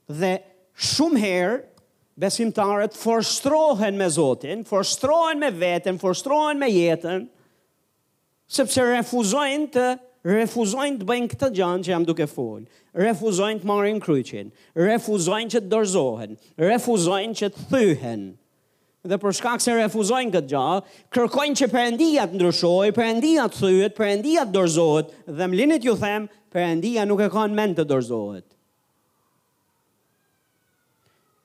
Dhe 0.08 0.38
shumë 0.94 1.20
herë, 1.26 1.58
besimtarët 2.20 2.94
forshtrohen 2.94 3.96
me 3.98 4.08
Zotin, 4.16 4.66
forshtrohen 4.66 5.40
me 5.40 5.50
veten, 5.52 6.00
forshtrohen 6.00 6.60
me 6.60 6.68
jetën, 6.68 7.24
sepse 8.60 8.84
refuzojnë 8.84 9.70
të 9.76 9.86
refuzojnë 10.30 11.00
të 11.00 11.08
bëjnë 11.08 11.30
këtë 11.32 11.50
gjanë 11.60 11.88
që 11.88 11.94
jam 11.94 12.06
duke 12.10 12.26
folë, 12.28 12.66
refuzojnë 13.00 13.64
të 13.64 13.70
marrin 13.70 14.02
kryqin, 14.04 14.50
refuzojnë 14.76 15.54
që 15.56 15.62
të 15.64 15.72
dorzohen, 15.72 16.34
refuzojnë 16.60 17.40
që 17.40 17.52
të 17.56 17.68
thyhen. 17.72 18.26
Dhe 19.08 19.16
për 19.24 19.36
shkak 19.38 19.64
se 19.64 19.72
refuzojnë 19.78 20.36
këtë 20.36 20.52
gjanë, 20.52 20.84
kërkojnë 21.16 21.60
që 21.62 21.70
përendia 21.72 22.26
të 22.28 22.36
ndryshojë, 22.42 22.92
përendia 23.00 23.48
të 23.48 23.64
thyhet, 23.64 23.96
përendia 24.02 24.44
të 24.50 24.58
dorzohet, 24.58 25.16
dhe 25.40 25.48
më 25.48 25.62
linit 25.62 25.88
ju 25.88 25.96
them, 26.04 26.28
përendia 26.52 27.08
nuk 27.08 27.24
e 27.24 27.32
ka 27.38 27.48
në 27.48 27.56
mend 27.64 27.80
të 27.80 27.88
dorzohet. 27.94 28.46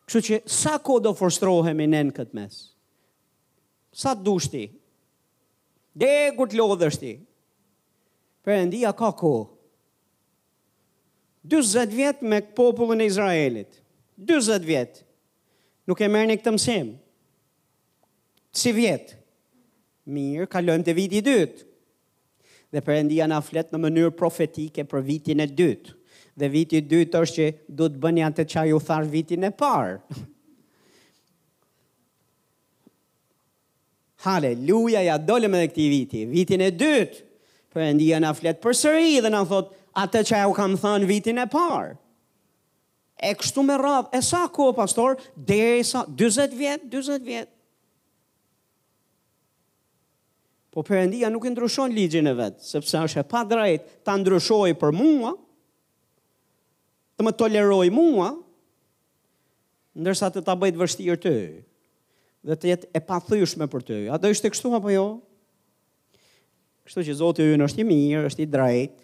Kështu 0.08 0.20
që 0.26 0.38
sa 0.52 0.74
ko 0.84 0.98
do 1.00 1.14
forstrohemi 1.16 1.86
në 1.88 2.02
në 2.10 2.14
këtë 2.18 2.36
mes? 2.36 2.56
Sa 3.96 4.12
të 4.18 4.26
dushti? 4.26 4.64
Dhe 6.02 6.10
e 6.26 6.30
të 6.36 6.58
lodhështi? 6.58 7.12
Për 8.44 8.54
e 8.60 8.64
ndia 8.68 8.90
ka 8.96 9.08
ko? 9.16 9.30
20 11.48 11.92
vjetë 11.96 12.28
me 12.28 12.42
popullën 12.56 13.00
e 13.00 13.06
Izraelit. 13.08 13.78
20 14.28 14.68
vjetë. 14.68 15.04
Nuk 15.88 16.00
e 16.04 16.08
mërë 16.08 16.28
një 16.30 16.36
këtë 16.40 16.52
mësim. 16.56 16.90
Si 18.54 18.72
vjetë? 18.76 19.16
Mirë, 20.18 20.46
kalojmë 20.52 20.84
të 20.86 20.92
viti 20.98 21.22
dytë. 21.24 21.64
Dhe 22.74 22.80
për 22.84 22.98
e 22.98 23.02
ndia 23.06 23.28
na 23.30 23.40
fletë 23.44 23.72
në 23.76 23.80
mënyrë 23.86 24.14
profetike 24.18 24.84
për 24.90 25.04
vitin 25.06 25.40
e 25.44 25.48
dytë 25.48 25.94
dhe 26.36 26.48
viti 26.52 26.80
dytë 26.82 27.20
është 27.24 27.34
që 27.36 27.50
du 27.78 27.88
të 27.94 28.00
bëni 28.02 28.24
atë 28.26 28.46
që 28.52 28.64
ju 28.70 28.80
tharë 28.88 29.10
vitin 29.12 29.46
e 29.46 29.50
parë. 29.58 30.22
Haleluja, 34.24 35.02
ja 35.04 35.18
dole 35.20 35.50
me 35.52 35.60
dhe 35.64 35.70
këti 35.72 35.88
viti, 35.92 36.22
vitin 36.32 36.62
e 36.64 36.70
dytë, 36.72 37.22
për 37.74 37.86
endia 37.90 38.20
nga 38.22 38.32
fletë 38.38 38.62
për 38.62 38.78
sëri 38.80 39.18
dhe 39.22 39.30
nga 39.34 39.42
thotë 39.50 39.80
atë 40.04 40.22
që 40.30 40.42
ju 40.44 40.54
kam 40.56 40.76
thënë 40.80 41.10
vitin 41.10 41.42
e 41.42 41.46
parë. 41.52 41.96
E 43.24 43.30
kështu 43.38 43.62
me 43.62 43.76
radhë, 43.78 44.10
e 44.16 44.22
sa 44.26 44.46
ku, 44.52 44.70
pastor, 44.74 45.18
dhe 45.36 45.60
e 45.78 45.84
sa, 45.86 46.02
20 46.08 46.56
vjetë, 46.58 46.88
20 46.92 47.28
vjetë. 47.28 47.50
Po 50.74 50.82
përëndia 50.82 51.28
nuk 51.30 51.44
ndryshon 51.52 51.92
ligjin 51.94 52.26
e 52.26 52.32
vetë, 52.34 52.64
sepse 52.66 52.98
është 53.06 53.22
e 53.22 53.26
pa 53.30 53.44
drejt 53.46 53.84
ta 54.04 54.16
ndryshoj 54.18 54.72
për 54.80 54.90
mua, 54.96 55.30
të 57.16 57.26
më 57.26 57.34
toleroj 57.38 57.86
mua, 57.94 58.32
ndërsa 59.94 60.32
të 60.34 60.42
ta 60.48 60.56
bëjt 60.58 60.78
vështirë 60.80 61.18
të 61.22 61.32
dhe 62.44 62.56
të 62.60 62.68
jetë 62.72 62.88
e 62.92 63.00
pathyshme 63.08 63.68
për 63.72 63.82
të 63.86 63.96
A 64.14 64.18
do 64.20 64.28
ishte 64.34 64.50
kështu 64.52 64.72
apo 64.76 64.90
jo? 64.92 65.04
Kështu 66.84 67.04
që 67.06 67.14
Zotë 67.20 67.44
e 67.54 67.56
është 67.68 67.80
i 67.80 67.84
mirë, 67.88 68.26
është 68.30 68.42
i 68.44 68.48
drejtë, 68.52 69.00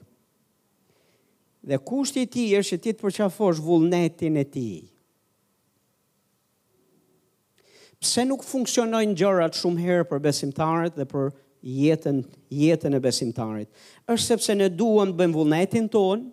dhe 1.70 1.78
kushti 1.86 2.22
i 2.26 2.28
ti 2.32 2.44
është 2.58 2.74
që 2.76 2.80
ti 2.86 2.92
të 2.92 3.00
përqafosh 3.04 3.60
vullnetin 3.64 4.36
e 4.40 4.44
ti. 4.48 4.68
Pse 8.00 8.22
nuk 8.24 8.44
funksionojnë 8.48 9.16
gjërat 9.20 9.56
shumë 9.60 9.80
herë 9.86 10.06
për 10.08 10.22
besimtarët 10.24 10.96
dhe 10.96 11.06
për 11.08 11.30
jetën, 11.64 12.20
jetën 12.56 12.96
e 12.96 13.00
besimtarit. 13.04 13.68
është 14.08 14.24
sepse 14.26 14.54
ne 14.56 14.68
duam 14.68 15.12
të 15.12 15.16
bëjmë 15.20 15.34
vullnetin 15.36 15.88
tonë, 15.92 16.28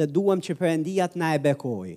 dhe 0.00 0.08
duam 0.16 0.40
që 0.44 0.56
përëndia 0.60 1.06
të 1.12 1.20
na 1.20 1.28
e 1.36 1.40
bekoj. 1.44 1.90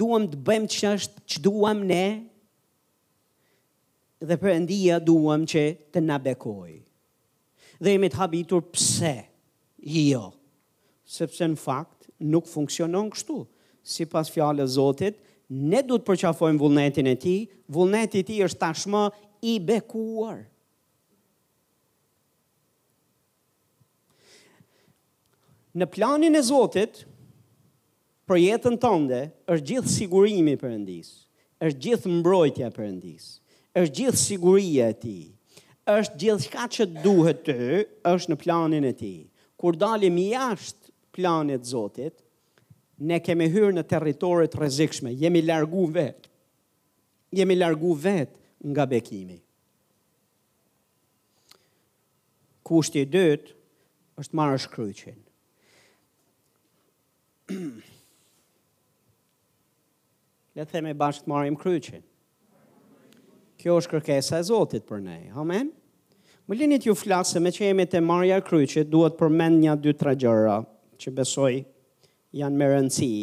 Duam 0.00 0.26
të 0.28 0.38
bëjmë 0.46 0.70
që 0.76 0.92
është 0.96 1.22
që 1.32 1.42
duam 1.44 1.82
ne 1.88 2.04
dhe 4.28 4.36
përëndia 4.40 4.98
duam 5.04 5.44
që 5.52 5.62
të 5.92 6.02
na 6.06 6.16
bekoj. 6.24 6.72
Dhe 7.82 7.92
jemi 7.94 8.08
të 8.10 8.20
habitur 8.22 8.64
pse, 8.72 9.14
jo, 10.10 10.26
sepse 11.18 11.44
në 11.52 11.58
fakt 11.60 12.08
nuk 12.32 12.48
funksionon 12.48 13.10
kështu. 13.12 13.38
Si 13.86 14.06
pas 14.10 14.28
fjale 14.34 14.64
Zotit, 14.66 15.18
ne 15.52 15.82
du 15.86 15.98
të 15.98 16.04
përqafojmë 16.08 16.58
vullnetin 16.62 17.10
e 17.12 17.16
ti, 17.22 17.36
vullnetit 17.76 18.26
ti 18.30 18.40
është 18.46 18.62
tashmë 18.64 19.04
i 19.52 19.58
bekuar. 19.68 20.46
në 25.76 25.84
planin 25.92 26.32
e 26.32 26.40
Zotit 26.46 27.02
për 28.26 28.40
jetën 28.40 28.78
tënde 28.82 29.20
është 29.52 29.66
gjithë 29.70 29.92
sigurimi 29.92 30.54
për 30.58 30.70
Perëndis, 30.70 31.10
është 31.62 31.82
gjithë 31.84 32.12
mbrojtja 32.20 32.70
për 32.72 32.80
Perëndis, 32.80 33.26
është 33.78 33.98
gjithë 34.00 34.20
siguria 34.22 34.88
e 34.92 34.96
tij. 35.02 35.24
Është 35.86 36.16
gjithçka 36.18 36.64
që 36.76 36.84
duhet 37.04 37.44
ty 37.46 37.58
është 38.10 38.32
në 38.32 38.36
planin 38.42 38.84
e 38.88 38.90
tij. 38.98 39.20
Kur 39.60 39.76
dalim 39.78 40.16
jashtë 40.24 40.90
planit 41.16 41.62
të 41.62 41.68
Zotit, 41.70 42.24
ne 43.06 43.20
kemi 43.22 43.46
hyrë 43.52 43.76
në 43.76 43.84
territore 43.90 44.48
të 44.48 44.88
jemi 45.20 45.42
largu 45.44 45.84
vet. 45.94 46.26
Jemi 47.36 47.54
largu 47.58 47.92
vet 48.00 48.32
nga 48.72 48.86
bekimi. 48.88 49.38
Kushti 52.66 53.04
i 53.06 53.06
dytë 53.12 53.52
është 54.22 54.34
marrësh 54.40 54.66
kryqin. 54.74 55.22
Le 57.46 57.84
të 60.56 60.66
themë 60.72 60.94
bashkë 60.98 61.24
të 61.24 61.28
marim 61.30 61.54
kryqin. 61.60 62.00
Kjo 63.60 63.72
është 63.80 63.92
kërkesa 63.94 64.34
e 64.42 64.44
Zotit 64.48 64.84
për 64.88 65.00
ne. 65.04 65.18
Amen? 65.38 65.66
Më 66.48 66.52
linit 66.60 66.82
ju 66.88 66.94
flasë, 66.98 67.38
me 67.44 67.50
që 67.54 67.60
jemi 67.68 67.86
të 67.90 67.98
marja 68.02 68.38
kryqit, 68.44 68.88
duhet 68.90 69.14
përmend 69.20 69.56
një 69.62 69.72
dy 69.84 69.92
tre 70.00 70.12
gjëra 70.24 70.56
që 71.02 71.08
besoj 71.20 71.54
janë 72.40 72.58
me 72.62 72.66
rëndësi. 72.72 73.14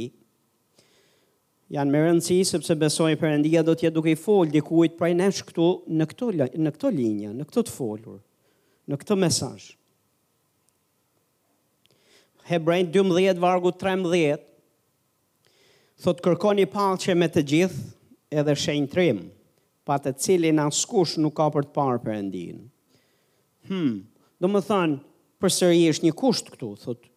Janë 1.75 1.91
me 1.95 1.99
rëndësi 2.05 2.37
sepse 2.53 2.73
besoj 2.79 3.11
Perëndia 3.19 3.61
do 3.67 3.73
t'je 3.75 3.91
duke 3.95 4.11
i 4.15 4.19
folë 4.23 4.53
dikujt 4.55 4.95
prajnesh 4.99 5.41
këtu 5.49 5.67
në 5.99 6.05
këto, 6.13 6.27
në 6.59 6.69
këto 6.77 6.87
linja, 6.95 7.31
në 7.35 7.43
këto 7.51 7.61
të 7.67 7.73
folur, 7.75 8.21
në 8.87 8.95
këto 9.03 9.15
mesajsh. 9.25 9.69
Hebrejn 12.45 12.91
12 12.91 13.39
vargu 13.39 13.71
13 13.71 14.39
thot 16.03 16.19
kërkoni 16.25 16.65
paqe 16.67 17.15
me 17.15 17.29
të 17.31 17.43
gjithë 17.47 18.37
edhe 18.41 18.55
shenjtrim 18.59 19.21
pa 19.87 19.97
të 19.99 20.11
cilin 20.23 20.59
askush 20.65 21.15
nuk 21.23 21.35
ka 21.39 21.47
për 21.55 21.67
të 21.69 21.73
parë 21.77 22.01
perëndin. 22.03 22.59
Hm, 23.67 23.93
do 24.41 24.49
thanë, 24.51 24.65
thon, 24.67 24.95
përsëri 25.43 25.83
është 25.91 26.07
një 26.07 26.13
kusht 26.19 26.47
këtu, 26.53 26.69
thot. 26.79 27.07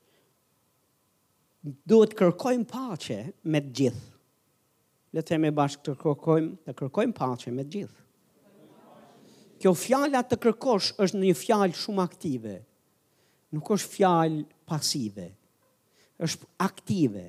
Duhet 1.90 2.14
kërkojm 2.18 2.62
paqe 2.70 3.20
me 3.50 3.60
të 3.66 3.72
gjithë. 3.80 4.02
Le 5.14 5.22
të 5.22 5.30
themi 5.32 5.50
bashkë 5.54 5.84
të 5.88 5.94
kërkojm, 6.02 6.50
të 6.66 6.74
kërkojm 6.82 7.14
paqe 7.18 7.54
me 7.56 7.62
të 7.66 7.78
gjithë. 7.78 8.04
Kjo 9.62 9.72
fjala 9.78 10.20
të 10.28 10.38
kërkosh 10.42 10.90
është 11.00 11.22
një 11.22 11.36
fjalë 11.40 11.78
shumë 11.80 12.02
aktive. 12.02 12.58
Nuk 13.56 13.70
është 13.78 13.94
fjalë 13.96 14.42
pasive, 14.66 15.30
është 16.26 16.48
aktive. 16.64 17.24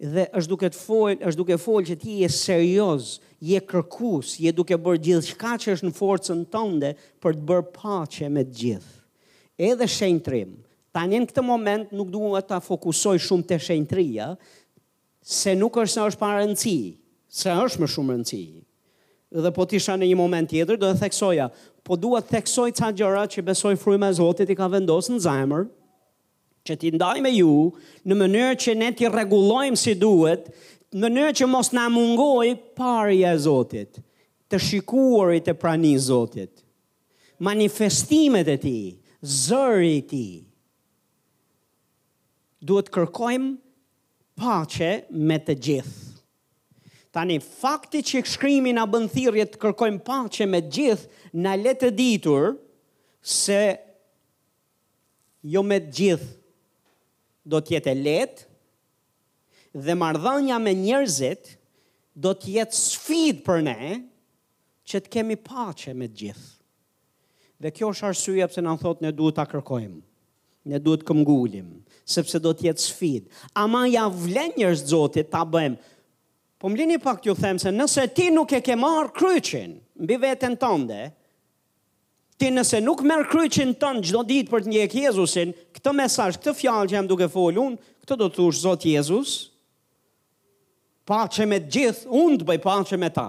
Dhe 0.00 0.24
është 0.38 0.48
duke 0.52 0.70
të 0.72 0.78
fol, 0.80 1.10
është 1.20 1.40
duke 1.42 1.58
fol 1.60 1.84
që 1.88 1.98
ti 2.02 2.18
je 2.22 2.30
serioz, 2.32 3.18
je 3.44 3.58
kërkus, 3.72 4.38
je 4.40 4.52
duke 4.56 4.78
bërë 4.80 5.02
gjithçka 5.08 5.54
që 5.60 5.74
është 5.74 5.88
në 5.90 5.96
forcën 5.98 6.46
tënde 6.52 6.94
për 7.20 7.36
të 7.40 7.46
bërë 7.50 7.68
paqe 7.76 8.30
me 8.32 8.46
të 8.48 8.56
gjithë. 8.62 8.96
Edhe 9.60 9.88
shenjtrim. 9.92 10.54
Tanë 10.90 11.18
në 11.22 11.28
këtë 11.30 11.42
moment 11.46 11.92
nuk 11.94 12.08
dua 12.10 12.40
të 12.42 12.56
fokusoj 12.66 13.18
shumë 13.22 13.44
te 13.50 13.58
shenjtria, 13.62 14.30
se 15.22 15.52
nuk 15.54 15.76
është 15.78 15.92
sa 15.98 16.06
është 16.10 16.18
para 16.22 16.40
rëndësi, 16.40 16.78
se 17.30 17.52
është 17.66 17.82
më 17.84 17.88
shumë 17.92 18.16
rëndësi. 18.16 18.42
Dhe 19.44 19.52
po 19.54 19.66
tisha 19.70 19.94
në 19.94 20.08
një 20.10 20.16
moment 20.18 20.50
tjetër 20.50 20.80
do 20.80 20.88
të 20.90 21.04
theksoja, 21.04 21.46
po 21.86 21.94
dua 22.00 22.18
të 22.24 22.32
theksoj 22.32 22.72
ca 22.74 22.88
gjëra 22.98 23.22
që 23.30 23.44
besoj 23.46 23.76
fryma 23.78 24.08
e 24.10 24.16
Zotit 24.18 24.50
i 24.50 24.56
ka 24.58 24.66
vendosur 24.72 25.14
në 25.14 25.22
zemër, 25.28 25.68
që 26.68 26.76
ti 26.80 26.90
ndaj 26.94 27.20
me 27.24 27.30
ju, 27.34 27.52
në 28.04 28.16
mënyrë 28.22 28.58
që 28.62 28.74
ne 28.78 28.90
ti 28.98 29.08
regulojmë 29.10 29.78
si 29.80 29.94
duhet, 29.98 30.48
në 30.92 31.02
mënyrë 31.06 31.36
që 31.40 31.48
mos 31.48 31.72
na 31.76 31.86
mungoj 31.92 32.50
pari 32.76 33.22
e 33.24 33.32
Zotit, 33.40 34.00
të 34.50 34.60
shikuarit 34.60 35.46
e 35.48 35.52
të 35.52 35.56
prani 35.62 35.94
Zotit, 36.02 36.64
manifestimet 37.46 38.50
e 38.54 38.58
ti, 38.64 38.76
zëri 39.36 39.94
i 39.96 40.02
ti, 40.10 40.26
duhet 42.66 42.90
kërkojmë 42.92 43.54
pache 44.40 44.92
me 45.12 45.38
të 45.40 45.58
gjithë. 45.66 45.98
Tani 47.10 47.40
fakti 47.42 48.04
që 48.06 48.20
shkrimi 48.30 48.70
na 48.76 48.84
bën 48.86 49.08
thirrje 49.10 49.48
të 49.50 49.58
kërkojmë 49.64 50.02
paqe 50.06 50.46
me 50.46 50.60
të 50.62 50.74
gjithë, 50.76 51.08
na 51.42 51.56
le 51.58 51.72
të 51.74 51.88
ditur 51.98 52.52
se 53.20 53.58
jo 55.50 55.62
me 55.66 55.80
gjithë 55.90 56.30
do 57.50 57.58
të 57.60 57.76
jetë 57.78 57.94
lehtë 57.98 58.48
dhe 59.86 59.94
marrëdhënia 60.00 60.58
me 60.62 60.72
njerëzit 60.78 61.52
do 62.22 62.32
të 62.34 62.54
jetë 62.56 62.76
sfidë 62.78 63.44
për 63.46 63.64
ne 63.66 63.80
që 64.90 65.02
të 65.04 65.12
kemi 65.16 65.36
paqe 65.46 65.94
me 65.94 66.08
të 66.10 66.18
gjithë. 66.22 66.48
Dhe 67.60 67.72
kjo 67.76 67.90
është 67.92 68.08
arsyeja 68.10 68.48
pse 68.50 68.64
na 68.64 68.72
thotë 68.80 69.04
ne 69.04 69.12
duhet 69.20 69.36
ta 69.36 69.44
kërkojmë. 69.50 70.00
Ne 70.72 70.78
duhet 70.84 71.04
të 71.04 71.62
sepse 72.10 72.40
do 72.44 72.50
të 72.52 72.66
jetë 72.70 72.82
sfidë. 72.82 73.30
Ama 73.62 73.84
ja 73.88 74.06
vlen 74.12 74.50
njerëz 74.58 74.82
Zotit 74.90 75.30
ta 75.32 75.44
bëjmë. 75.46 75.76
Po 76.60 76.68
mlini 76.68 76.98
pak 77.00 77.24
ju 77.26 77.34
them 77.34 77.58
se 77.58 77.70
nëse 77.72 78.04
ti 78.14 78.26
nuk 78.34 78.52
e 78.52 78.60
ke 78.60 78.74
marr 78.76 79.08
kryqin 79.16 79.78
mbi 80.04 80.16
veten 80.20 80.56
tënde, 80.60 81.06
Ti 82.40 82.48
nëse 82.48 82.78
nuk 82.80 83.02
merr 83.04 83.26
kryqin 83.28 83.74
ton 83.76 83.98
çdo 84.08 84.22
ditë 84.28 84.48
për 84.48 84.62
të 84.64 84.70
njekë 84.72 85.00
Jezusin, 85.04 85.50
këtë 85.76 85.92
mesazh, 85.96 86.38
këtë 86.40 86.54
fjalë 86.56 86.88
që 86.88 86.94
jam 86.96 87.08
duke 87.10 87.26
folun, 87.34 87.74
këtë 88.00 88.16
do 88.22 88.28
të 88.30 88.36
thush 88.38 88.60
Zotë 88.62 88.94
Jezus. 88.94 89.32
Paqe 91.10 91.44
me 91.50 91.58
të 91.60 91.68
gjithë, 91.76 92.06
unë 92.22 92.38
të 92.40 92.46
bëj 92.52 92.58
paqe 92.64 92.96
me 93.02 93.10
ta. 93.18 93.26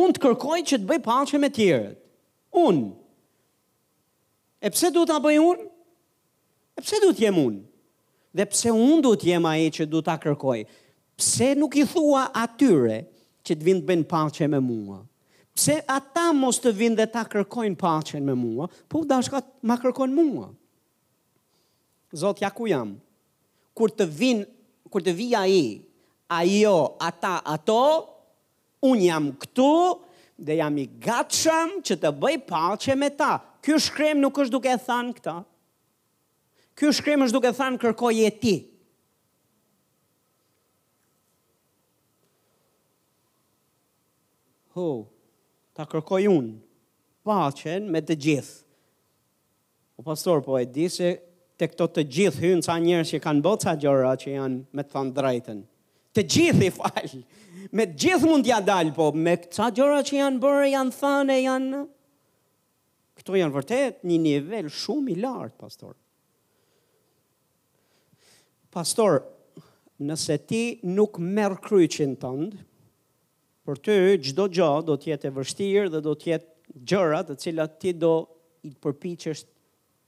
Unë 0.00 0.16
të 0.16 0.22
kërkoj 0.26 0.58
që 0.70 0.80
të 0.82 0.88
bëj 0.90 0.98
paqe 1.06 1.38
me 1.44 1.52
të 1.52 1.58
tjerët. 1.60 2.02
Unë. 2.64 2.90
E 4.66 4.74
pse 4.74 4.90
duhet 4.96 5.12
ta 5.14 5.20
bëj 5.28 5.38
unë? 5.44 5.70
E 6.74 6.82
pse 6.82 7.02
duhet 7.06 7.22
jem 7.28 7.38
unë? 7.44 7.62
Dhe 8.34 8.48
pse 8.50 8.74
unë 8.74 8.98
duhet 9.06 9.28
jem 9.30 9.46
ai 9.52 9.70
që 9.78 9.86
du 9.94 10.02
ta 10.10 10.18
kërkoj? 10.24 10.58
Pse 11.20 11.52
nuk 11.62 11.78
i 11.78 11.86
thua 11.94 12.26
atyre 12.42 12.98
që 13.46 13.54
të 13.54 13.70
vinë 13.70 13.84
të 13.86 13.92
bëjnë 13.92 14.08
paqe 14.16 14.50
me 14.50 14.58
mua? 14.72 15.04
Pse 15.54 15.78
ata 15.86 16.32
mos 16.34 16.58
të 16.58 16.72
vinë 16.74 16.98
dhe 16.98 17.06
ta 17.14 17.22
kërkojnë 17.30 17.78
paqen 17.78 18.24
me 18.26 18.34
mua, 18.34 18.66
po 18.90 19.04
da 19.06 19.20
shka 19.22 19.40
ma 19.68 19.76
kërkojnë 19.78 20.16
mua. 20.26 20.48
Zot, 22.18 22.42
ja 22.42 22.50
ku 22.54 22.66
jam? 22.70 22.96
Kur 23.74 23.94
të 23.94 24.08
vinë, 24.18 24.46
kur 24.90 25.02
të 25.02 25.14
vija 25.18 25.44
i, 25.50 25.62
a 26.34 26.40
jo, 26.46 26.74
ata, 27.02 27.36
ato, 27.54 27.78
unë 28.90 29.06
jam 29.06 29.30
këtu 29.42 29.70
dhe 30.44 30.58
jam 30.58 30.76
i 30.82 30.88
gatshëm 31.06 31.78
që 31.86 32.00
të 32.02 32.14
bëj 32.22 32.36
pace 32.50 32.98
me 32.98 33.12
ta. 33.18 33.30
Ky 33.64 33.78
shkrem 33.80 34.18
nuk 34.22 34.38
është 34.42 34.56
duke 34.58 34.74
e 34.74 34.78
thënë 34.90 35.16
këtë. 35.20 35.36
Ky 36.74 36.90
shkrem 36.98 37.22
është 37.28 37.36
duke 37.38 37.50
e 37.54 37.58
thënë 37.60 37.82
kërkoj 37.84 38.26
e 38.26 38.32
ti. 38.42 38.54
Ho. 44.74 44.88
Oh 44.90 45.10
ta 45.74 45.84
kërkoj 45.90 46.28
unë 46.30 46.54
paqen 47.26 47.90
me 47.90 48.02
të 48.06 48.16
gjithë. 48.26 48.58
O 49.98 50.02
po, 50.02 50.06
pastor, 50.12 50.42
po 50.44 50.56
e 50.58 50.64
di 50.66 50.88
se 50.90 51.12
të 51.58 51.68
këto 51.72 51.86
të 51.94 52.04
gjithë 52.16 52.42
hynë 52.42 52.66
sa 52.66 52.78
njerës 52.82 53.12
që 53.14 53.20
kanë 53.22 53.44
bëtë 53.44 53.66
sa 53.68 53.74
gjëra 53.82 54.12
që 54.22 54.32
janë 54.34 54.60
me 54.74 54.84
të 54.84 54.94
thanë 54.94 55.14
drejten. 55.18 55.62
Të 56.14 56.24
gjithë 56.34 56.66
i 56.66 56.70
falë, 56.74 57.20
me 57.74 57.86
të 57.90 57.98
gjithë 58.04 58.30
mund 58.30 58.46
t'ja 58.46 58.58
dalë, 58.66 58.94
po 58.96 59.08
me 59.24 59.34
sa 59.54 59.68
gjëra 59.74 60.00
që 60.06 60.18
janë 60.20 60.42
bërë, 60.42 60.68
janë 60.74 60.96
thanë 61.00 61.38
janë... 61.42 61.82
Këto 63.14 63.36
janë 63.38 63.54
vërtet 63.54 64.00
një 64.04 64.16
nivel 64.26 64.68
shumë 64.74 65.12
i 65.12 65.16
lartë, 65.22 65.54
pastor. 65.62 65.94
Pastor, 68.74 69.20
nëse 70.02 70.38
ti 70.50 70.62
nuk 70.90 71.20
merë 71.22 71.60
kryqin 71.62 72.16
tëndë, 72.18 72.58
për 73.64 73.78
ty 73.80 73.94
çdo 74.28 74.46
gjë 74.52 74.70
do 74.90 74.96
të 75.00 75.12
jetë 75.14 75.28
e 75.30 75.34
vështirë 75.38 75.92
dhe 75.94 76.00
do 76.04 76.12
të 76.20 76.30
jetë 76.34 76.80
gjëra 76.90 77.20
të 77.28 77.36
cilat 77.44 77.78
ti 77.80 77.94
do 77.96 78.10
i 78.68 78.72
përpiqesh 78.84 79.44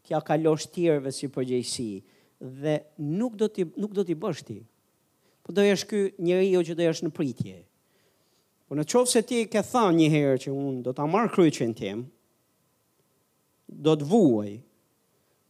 t'ja 0.07 0.21
kalosh 0.25 0.69
t'jerve 0.75 1.13
si 1.13 1.29
përgjegjësi 1.33 1.89
dhe 2.63 2.77
nuk 3.21 3.37
do 3.41 3.49
ti 3.55 3.65
nuk 3.81 3.95
do 3.97 4.05
ti 4.09 4.17
bësh 4.21 4.43
ti. 4.49 4.59
Po 5.43 5.55
do 5.57 5.65
jesh 5.65 5.87
ky 5.89 6.01
njeriu 6.27 6.61
që 6.67 6.77
do 6.79 6.85
jesh 6.87 7.03
në 7.07 7.13
pritje. 7.17 7.59
Po 8.69 8.75
në 8.77 8.85
qovë 8.93 9.11
se 9.13 9.23
ti 9.25 9.41
ke 9.49 9.63
tha 9.65 9.87
një 9.95 10.09
herë 10.13 10.39
që 10.45 10.53
unë 10.53 10.83
do 10.89 10.93
t'a 10.93 11.05
amarë 11.07 11.33
kryqin 11.37 11.73
tim, 11.79 12.05
do 13.69 13.93
të 13.99 14.05
vuaj, 14.11 14.53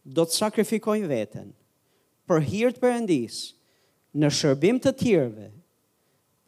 do 0.07 0.23
të 0.25 0.37
sakrifikoj 0.37 1.01
veten, 1.09 1.49
për 2.29 2.45
hirtë 2.49 2.81
përëndis, 2.83 3.39
në 4.17 4.29
shërbim 4.33 4.77
të 4.81 4.93
tjerve, 5.01 5.47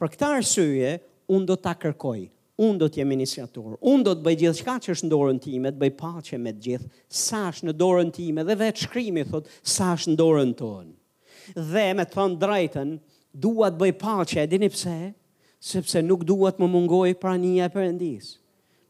për 0.00 0.12
këta 0.14 0.30
rësuje, 0.36 0.92
unë 1.34 1.48
do 1.50 1.56
ta 1.58 1.72
kërkoj, 1.78 2.20
unë 2.66 2.78
do 2.82 2.88
t'jem 2.92 3.12
iniciator, 3.14 3.76
unë 3.92 4.06
do 4.08 4.14
të 4.18 4.24
bëj 4.26 4.36
gjithë 4.42 4.58
shka 4.60 4.74
që 4.84 4.94
është 4.94 5.06
në 5.06 5.10
dorën 5.14 5.38
time, 5.44 5.72
të 5.72 5.80
bëj 5.82 5.92
pache 6.00 6.40
me 6.46 6.52
gjithë, 6.66 6.90
sa 7.24 7.42
është 7.52 7.68
në 7.68 7.74
dorën 7.82 8.10
time, 8.16 8.44
dhe 8.48 8.56
vetë 8.64 8.84
shkrimi, 8.86 9.24
thot, 9.30 9.52
sa 9.74 9.92
është 9.96 10.12
në 10.12 10.18
dorën 10.22 10.50
tonë. 10.58 10.92
Dhe 11.72 11.86
me 11.98 12.04
të 12.08 12.16
thonë 12.16 12.38
drejten, 12.44 12.92
dua 13.46 13.70
të 13.72 13.80
bëj 13.84 13.92
pache, 14.02 14.42
e 14.44 14.50
dini 14.52 14.68
pse, 14.74 14.98
sepse 15.70 16.02
nuk 16.10 16.26
dua 16.28 16.52
të 16.52 16.64
më 16.64 16.68
mungoj 16.74 17.08
prania 17.22 17.70
e 17.70 17.74
përëndisë. 17.78 18.36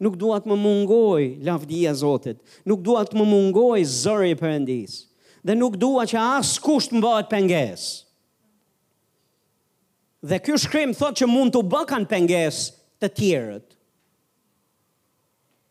Nuk 0.00 0.14
dua 0.16 0.38
të 0.40 0.48
më 0.48 0.56
mungoj 0.64 1.22
lavdia 1.44 1.92
Zotit, 2.00 2.38
nuk 2.64 2.80
dua 2.86 3.02
të 3.04 3.18
më 3.20 3.24
mungoj 3.28 3.76
zëri 3.92 4.30
i 4.32 4.36
Perëndis. 4.40 4.92
Dhe 5.44 5.52
nuk 5.60 5.74
dua 5.76 6.06
që 6.08 6.16
askush 6.38 6.86
të 6.88 6.96
më 6.96 7.02
bëhet 7.04 7.28
pengesë. 7.28 7.90
Dhe 10.22 10.38
ky 10.38 10.52
shkrim 10.56 10.92
thot 10.92 11.16
që 11.16 11.26
mund 11.32 11.54
të 11.54 11.62
bëkan 11.72 12.04
penges 12.08 12.58
të 13.00 13.08
tjerët, 13.16 13.76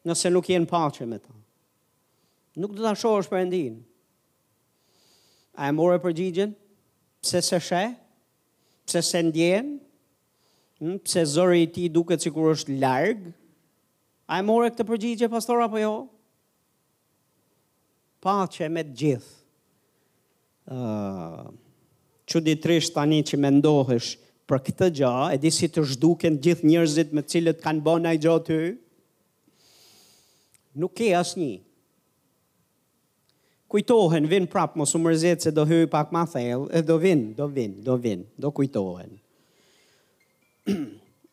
nëse 0.10 0.30
nuk 0.34 0.48
jenë 0.50 0.70
pache 0.72 1.06
me 1.06 1.20
ta. 1.22 1.36
Nuk 2.60 2.74
të 2.74 2.82
të 2.82 2.94
shohë 2.98 3.20
është 3.22 3.32
për 3.34 3.40
endin. 3.46 3.76
A 5.60 5.68
e 5.70 5.76
more 5.78 6.00
për 6.02 6.16
gjigjen? 6.18 6.56
Pse 7.22 7.42
se 7.46 7.60
she? 7.62 7.84
Pse 8.90 9.02
se 9.06 9.22
ndjen? 9.28 9.70
Hm, 10.80 10.96
pse 11.06 11.24
zëri 11.36 11.62
i 11.68 11.68
ti 11.76 11.86
duket 11.94 12.24
cikur 12.24 12.50
është 12.56 12.80
largë? 12.82 13.34
A 14.34 14.40
e 14.42 14.46
more 14.46 14.70
këtë 14.72 14.86
përgjigje, 14.90 15.30
pastora, 15.34 15.68
apo 15.70 15.78
jo? 15.82 15.92
Pache 18.24 18.66
me 18.70 18.82
të 18.88 18.98
gjithë. 19.02 19.38
Uh, 20.70 21.50
që 22.30 22.42
ditrisht 22.46 22.94
tani 22.96 23.24
që 23.26 23.40
me 23.42 23.50
ndohësh, 23.58 24.10
për 24.50 24.62
këtë 24.66 24.88
gjë, 24.98 25.38
e 25.38 25.38
di 25.44 25.52
si 25.54 25.70
të 25.70 25.84
zhduken 25.94 26.40
gjithë 26.42 26.66
njerëzit 26.70 27.14
me 27.16 27.22
cilët 27.30 27.62
kanë 27.64 27.86
bënë 27.86 28.10
ai 28.12 28.18
gjë 28.24 28.36
ty. 28.48 28.60
Nuk 30.82 30.94
ke 30.98 31.08
asnjë. 31.20 31.60
Kujtohen, 33.70 34.26
vin 34.32 34.48
prap 34.50 34.74
mos 34.80 34.96
u 34.98 35.00
mërzet 35.04 35.42
se 35.46 35.52
do 35.54 35.64
hyj 35.70 35.86
pak 35.94 36.10
më 36.14 36.22
thellë, 36.32 36.68
e 36.74 36.80
do 36.88 36.96
vin, 37.04 37.22
do 37.38 37.46
vin, 37.54 37.74
do 37.86 37.96
vin, 38.02 38.22
do 38.42 38.50
kujtohen. 38.58 39.12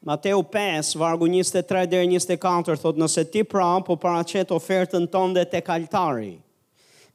Mateu 0.06 0.38
5, 0.44 0.92
vargu 1.00 1.26
23 1.32 1.86
dhe 1.90 1.98
24, 2.04 2.76
thot 2.82 2.96
nëse 3.00 3.24
ti 3.32 3.40
pra 3.42 3.70
po 3.84 3.94
qëtë 3.98 4.52
ofertën 4.54 5.06
tënde 5.10 5.44
të 5.50 5.60
kaltari, 5.66 6.34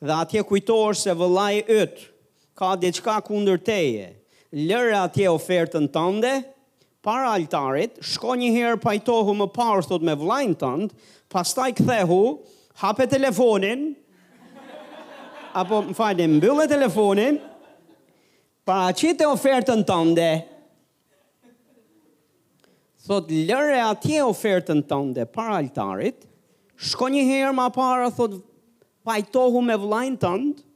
dhe 0.02 0.14
atje 0.18 0.42
kujtor 0.50 0.98
se 1.00 1.14
vëllaj 1.16 1.58
ytë 1.70 2.04
ka 2.60 2.74
diçka 2.82 3.20
kundër 3.24 3.60
teje, 3.64 4.10
lërë 4.52 4.96
atje 5.06 5.30
ofertën 5.32 5.86
tënde, 5.96 6.32
para 7.02 7.32
altarit, 7.34 7.96
shko 8.06 8.36
një 8.38 8.50
herë 8.56 8.80
pajtohu 8.84 9.34
më 9.40 9.46
parë, 9.56 9.86
thot 9.88 10.04
me 10.06 10.14
vlajnë 10.22 10.58
tëndë, 10.62 11.06
pas 11.34 11.54
taj 11.58 11.72
këthehu, 11.80 12.18
hape 12.84 13.08
telefonin, 13.10 13.88
apo 15.58 15.80
më 15.88 15.96
fajnë, 15.98 16.28
mbyllë 16.36 16.68
telefonin, 16.72 17.40
para 18.68 18.92
qitë 18.96 19.26
ofertën 19.32 19.82
tënde, 19.90 20.28
thot 23.08 23.32
lërë 23.34 23.80
atje 23.88 24.22
ofertën 24.28 24.84
tënde, 24.92 25.26
para 25.32 25.58
altarit, 25.64 26.28
shko 26.78 27.08
një 27.16 27.26
herë 27.32 27.56
më 27.64 27.70
parë, 27.80 28.12
thot 28.20 28.38
pajtohu 29.10 29.64
me 29.66 29.80
vlajnë 29.88 30.20
tëndë, 30.22 30.68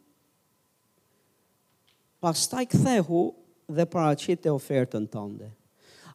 pas 2.25 2.47
taj 2.55 2.65
këthehu, 2.73 3.27
dhe 3.73 3.85
paraqit 3.89 4.41
të 4.43 4.51
ofertën 4.53 5.07
tënde. 5.09 5.49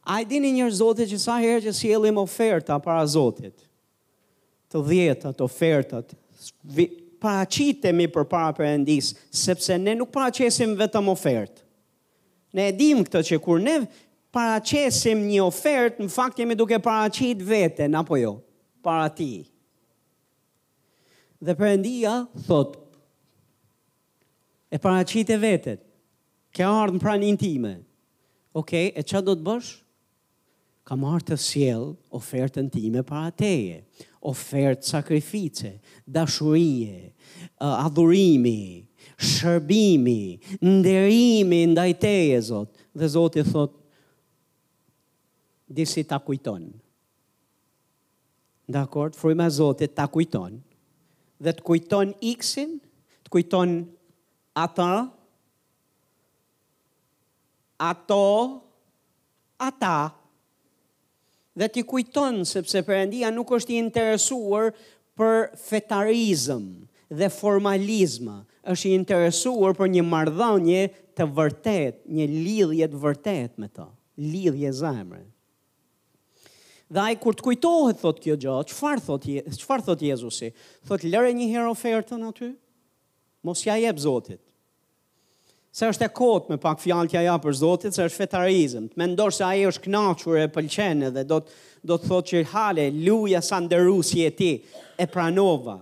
A 0.09 0.19
i 0.23 0.27
dini 0.27 0.51
njërë 0.57 0.73
zotit 0.79 1.11
që 1.11 1.19
sa 1.21 1.35
herë 1.43 1.61
që 1.67 1.73
si 1.77 1.91
jelim 1.91 2.17
oferta 2.21 2.77
para 2.81 3.03
zotit, 3.07 3.57
të 4.71 4.81
dhjetët, 4.87 5.43
ofertët, 5.45 6.15
paraqitemi 7.21 8.07
për 8.11 8.23
para 8.31 8.71
endis, 8.73 9.11
sepse 9.29 9.75
ne 9.77 9.93
nuk 9.99 10.09
paraqesim 10.15 10.77
vetëm 10.79 11.11
ofertë. 11.13 11.61
Ne 12.57 12.65
edhim 12.71 13.03
këtë 13.05 13.21
që 13.29 13.39
kur 13.45 13.61
ne 13.63 13.75
paraqesim 14.35 15.21
një 15.27 15.43
ofertë, 15.45 16.01
në 16.07 16.11
fakt 16.15 16.41
jemi 16.41 16.57
duke 16.57 16.79
paraqit 16.83 17.43
vetën, 17.47 17.93
apo 17.99 18.17
jo, 18.19 18.33
para 18.83 19.05
ti. 19.15 19.29
Dhe 21.41 21.53
përëndia, 21.57 22.15
thot, 22.47 22.77
e 24.71 24.79
paraqit 24.81 25.29
e 25.29 25.37
vetët, 25.41 25.85
Ke 26.51 26.65
ardhë 26.67 26.95
në 26.97 27.03
pranë 27.03 27.27
intime. 27.31 27.75
Okej, 28.51 28.89
okay, 28.89 28.91
e 28.99 29.05
që 29.07 29.21
do 29.23 29.35
të 29.39 29.45
bësh? 29.47 29.67
Ka 30.89 30.97
marrë 30.99 31.27
të 31.29 31.37
siel 31.39 31.83
ofertë 32.17 32.63
time 32.73 33.03
para 33.07 33.31
teje. 33.39 33.77
Ofertë 34.27 34.83
sakrifice, 34.89 35.71
dashurije, 36.05 37.11
adhurimi, 37.63 38.87
shërbimi, 39.17 40.23
nderimi 40.61 41.61
ndaj 41.71 41.89
teje, 42.03 42.41
zot. 42.49 42.75
Dhe 42.91 43.07
zot 43.15 43.37
i 43.41 43.45
thot, 43.47 43.77
disi 45.71 46.03
ta 46.03 46.19
kujton. 46.19 46.67
Dhe 48.71 48.81
akord, 48.83 49.15
frima 49.17 49.47
zot 49.51 49.81
i 49.85 49.87
ta 49.87 50.05
kujton. 50.11 50.59
Dhe 51.41 51.55
të 51.55 51.63
kujton 51.69 52.11
iksin, 52.35 52.75
të 53.23 53.33
kujton 53.37 53.79
ata, 54.65 54.91
ato, 57.89 58.61
ata, 59.57 59.97
dhe 61.57 61.67
t'i 61.73 61.83
kujton 61.89 62.43
sepse 62.45 62.83
përëndia 62.87 63.31
nuk 63.33 63.49
është 63.57 63.73
i 63.73 63.79
interesuar 63.81 64.69
për 65.17 65.49
fetarizm 65.61 66.67
dhe 67.11 67.27
formalizm, 67.33 68.29
është 68.71 68.87
i 68.87 68.93
interesuar 68.95 69.73
për 69.75 69.89
një 69.97 70.03
mardhanje 70.07 70.85
të 71.17 71.27
vërtet, 71.37 71.97
një 72.05 72.29
lidhjet 72.31 72.93
vërtet 73.03 73.57
me 73.59 73.67
ta, 73.75 73.89
lidhje 74.21 74.71
zemre. 74.77 75.25
Dhe 76.91 77.01
ajë 77.09 77.19
kur 77.23 77.35
të 77.39 77.45
kujtohet, 77.49 77.99
thot 78.03 78.17
kjo 78.23 78.37
gjë, 78.39 78.55
qëfar 78.71 79.01
thot, 79.03 79.25
qëfar 79.57 79.83
thot 79.89 80.01
Jezusi? 80.03 80.49
Thot 80.87 81.05
lërë 81.07 81.31
një 81.39 81.47
herë 81.53 81.69
ofertën 81.71 82.23
aty, 82.27 82.49
mos 83.47 83.63
ja 83.65 83.77
jebë 83.79 84.03
zotit 84.03 84.41
se 85.71 85.87
është 85.87 86.05
e 86.09 86.11
kotë 86.11 86.51
me 86.51 86.57
pak 86.61 86.81
fjalë 86.83 87.23
ja 87.25 87.37
për 87.39 87.53
Zotit, 87.55 87.95
se 87.95 88.03
është 88.05 88.19
fetarizm. 88.25 88.89
Të 88.91 88.99
mendosh 88.99 89.37
se 89.39 89.45
ai 89.47 89.61
është 89.69 89.85
kënaqur 89.85 90.39
e 90.41 90.49
pëlqen 90.51 91.05
dhe 91.15 91.23
do 91.29 91.41
të 91.45 91.61
do 91.89 91.95
të 91.97 92.05
thotë 92.11 92.27
që 92.29 92.41
hale, 92.51 92.83
luja 92.93 93.39
sa 93.41 93.57
si 94.05 94.19
e 94.23 94.29
ti 94.37 94.49
e 95.01 95.07
pranova 95.09 95.79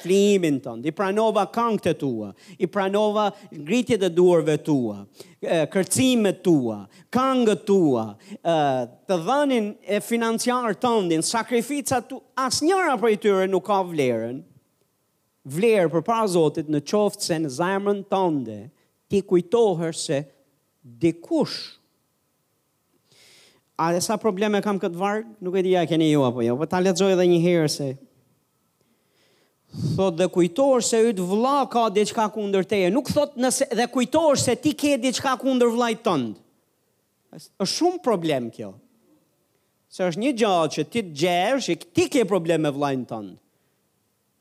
flimin 0.00 0.56
ton, 0.64 0.80
i 0.80 0.90
pranova 0.90 1.42
këngët 1.52 1.86
e 1.90 1.94
tua, 2.00 2.30
i 2.58 2.66
pranova 2.66 3.26
ngritjet 3.52 4.02
e 4.02 4.08
duarve 4.08 4.56
tua, 4.64 5.04
kërcimet 5.68 6.40
tua, 6.42 6.78
kangët 7.12 7.66
tua, 7.66 8.06
të 8.42 9.20
dhënin 9.26 9.68
e 9.84 10.00
financiarë 10.00 10.78
tëndin, 10.80 11.22
sakrifica 11.22 12.00
tu, 12.00 12.22
asë 12.40 12.64
njëra 12.70 12.96
për 13.02 13.12
i 13.12 13.20
tyre 13.22 13.46
nuk 13.52 13.68
ka 13.68 13.82
vlerën, 13.90 14.40
vlerë 15.58 15.92
për 15.92 16.06
para 16.08 16.24
Zotit 16.38 16.72
në 16.72 16.80
qoftë 16.88 17.28
se 17.28 17.42
në 17.44 17.52
zajmën 17.60 18.00
tënde, 18.08 18.62
ti 19.14 19.22
kujtohër 19.22 19.94
se 19.94 20.18
kush. 21.22 21.78
A 23.78 23.90
dhe 23.94 24.00
sa 24.02 24.14
probleme 24.18 24.58
kam 24.62 24.78
këtë 24.82 24.98
vargë, 24.98 25.30
nuk 25.42 25.54
e 25.58 25.62
di 25.66 25.72
ja 25.74 25.82
e 25.86 25.90
keni 25.90 26.10
ju 26.12 26.22
apo 26.26 26.42
jo, 26.46 26.54
për 26.58 26.62
po 26.66 26.70
ta 26.70 26.82
letëzoj 26.82 27.14
edhe 27.14 27.24
një 27.30 27.40
herë 27.46 27.70
se 27.74 27.88
thot 29.96 30.14
dhe 30.20 30.28
kujtohër 30.30 30.84
se 30.86 31.00
ytë 31.10 31.24
vla 31.26 31.64
ka 31.72 31.86
diçka 31.90 32.28
kundër 32.36 32.62
teje, 32.70 32.90
nuk 32.94 33.08
thot 33.10 33.32
nëse 33.42 33.66
dhe 33.74 33.88
kujtohër 33.90 34.38
se 34.38 34.54
ti 34.62 34.70
ke 34.78 34.92
diçka 35.02 35.32
kundër 35.42 35.72
vlajtë 35.78 36.04
tëndë. 36.08 36.36
është 37.58 37.70
shumë 37.72 37.98
problem 38.04 38.44
kjo. 38.54 38.68
Se 39.90 40.06
është 40.06 40.22
një 40.22 40.30
gjallë 40.38 40.70
që 40.76 40.82
ti 40.92 41.00
të 41.02 41.16
gjerë, 41.22 41.58
që 41.66 41.74
ti 41.94 42.04
ke 42.12 42.22
problem 42.30 42.62
me 42.62 42.70
vlajnë 42.70 43.08
tëndë. 43.10 43.34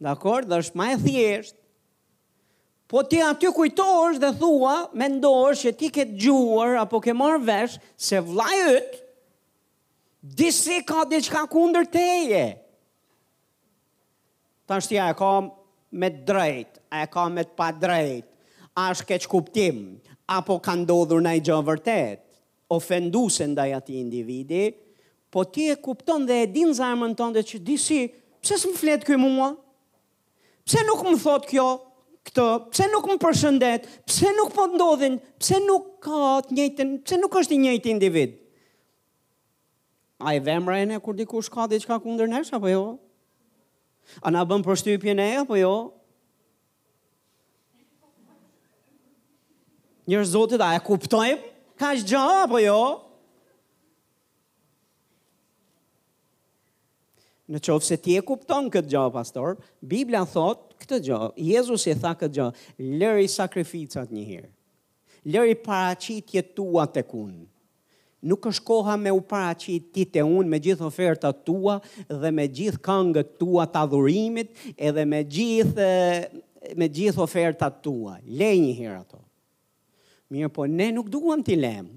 Dakor, 0.06 0.46
dhe 0.46 0.60
është 0.62 0.78
ma 0.78 0.92
e 0.94 1.00
thjeshtë 1.02 1.58
Po 2.94 3.02
ti 3.02 3.18
aty 3.26 3.50
kujtohesh 3.50 4.20
dhe 4.22 4.30
thua, 4.42 4.76
mendohesh 5.02 5.64
që 5.66 5.72
ti 5.80 5.88
ke 5.96 6.04
djuar 6.14 6.76
apo 6.86 7.00
ke 7.02 7.10
marr 7.18 7.40
vesh 7.42 7.80
se 8.08 8.20
vllai 8.22 8.60
yt 8.74 8.92
disi 10.38 10.78
ka 10.90 11.02
diçka 11.10 11.42
kundër 11.54 11.88
teje. 11.96 12.44
Tash 14.70 14.86
ti 14.92 15.00
ja 15.00 15.08
ka 15.18 15.32
me 15.90 16.10
drejt, 16.30 16.78
a 17.00 17.08
ka 17.14 17.24
me 17.34 17.42
pa 17.58 17.72
drejt. 17.74 18.30
A 18.78 18.92
është 18.94 19.08
keq 19.10 19.26
kuptim 19.34 19.80
apo 20.38 20.60
ka 20.66 20.76
ndodhur 20.78 21.18
ndaj 21.26 21.40
gjë 21.50 21.58
vërtet. 21.72 22.22
Ofenduse 22.78 23.48
ndaj 23.56 23.74
atij 23.80 23.98
individi, 24.04 24.68
po 25.34 25.48
ti 25.50 25.66
e 25.74 25.80
kupton 25.82 26.30
dhe 26.30 26.44
e 26.44 26.46
din 26.46 26.70
zarmën 26.78 27.18
tënde 27.18 27.42
që 27.42 27.58
disi 27.72 28.04
pse 28.42 28.60
s'm 28.62 28.78
flet 28.78 29.02
këy 29.06 29.18
mua? 29.18 29.50
Pse 30.66 30.86
nuk 30.86 31.02
më 31.10 31.18
thot 31.26 31.50
kjo? 31.50 31.68
këtë, 32.28 32.46
pse 32.72 32.88
nuk 32.92 33.08
më 33.10 33.18
përshëndet, 33.24 33.88
pse 34.08 34.32
nuk 34.38 34.54
po 34.56 34.68
ndodhin, 34.72 35.18
pse 35.42 35.60
nuk 35.64 35.90
ka 36.04 36.40
të 36.48 36.56
njëjtën, 36.58 36.94
pse 37.04 37.20
nuk 37.20 37.38
është 37.42 37.56
i 37.58 37.62
njëjti 37.66 37.94
individ. 37.94 38.38
Ai 40.24 40.38
vëmra 40.40 40.82
ne 40.88 41.00
kur 41.04 41.18
dikush 41.20 41.52
ka 41.52 41.66
diçka 41.68 41.98
kundër 42.04 42.30
nesh 42.32 42.54
apo 42.56 42.70
jo? 42.72 42.84
A 44.24 44.32
na 44.32 44.44
bën 44.48 44.64
përshtypjen 44.68 45.20
e 45.24 45.28
apo 45.42 45.58
jo? 45.60 45.72
Një 50.12 50.20
zotit, 50.28 50.60
a 50.60 50.74
e 50.76 50.82
kuptoj, 50.84 51.30
ka 51.80 51.94
gjë 51.96 52.22
apo 52.44 52.60
jo? 52.64 52.78
Në 57.54 57.60
qovë 57.60 57.84
se 57.84 57.98
ti 58.00 58.16
e 58.16 58.22
kupton 58.24 58.70
këtë 58.72 58.88
gjahë, 58.94 59.12
pastor, 59.12 59.58
Biblia 59.84 60.24
thotë 60.28 60.73
këtë 60.84 61.00
gjë, 61.08 61.32
Jezusi 61.48 61.92
e 61.94 61.98
tha 62.04 62.12
këtë 62.18 62.36
gjë, 62.38 62.50
lëri 63.00 63.28
sakrificat 63.32 64.12
një 64.14 64.24
herë. 64.28 64.52
Lëri 65.34 65.56
paraqitjet 65.64 66.50
tua 66.58 66.84
tek 66.92 67.12
unë. 67.16 67.44
Nuk 68.24 68.46
është 68.48 68.64
koha 68.68 68.94
me 69.00 69.12
u 69.12 69.20
paraqit 69.28 69.90
ti 69.96 70.06
te 70.08 70.22
unë 70.24 70.48
me 70.52 70.60
gjithë 70.64 70.86
ofertat 70.88 71.42
tua 71.48 71.74
dhe 72.08 72.30
me 72.32 72.46
gjithë 72.48 72.80
këngët 72.86 73.34
tua 73.40 73.66
të 73.68 73.82
adhurimit 73.82 74.54
edhe 74.78 75.04
me 75.14 75.20
gjithë 75.28 75.88
me 76.80 76.88
gjithë 76.88 77.20
ofertat 77.26 77.82
tua. 77.84 78.14
Lej 78.24 78.54
një 78.64 78.72
herë 78.80 79.00
ato. 79.02 79.20
Mirë, 80.32 80.52
po 80.56 80.68
ne 80.72 80.88
nuk 80.96 81.12
duam 81.12 81.44
ti 81.44 81.58
lëm. 81.60 81.92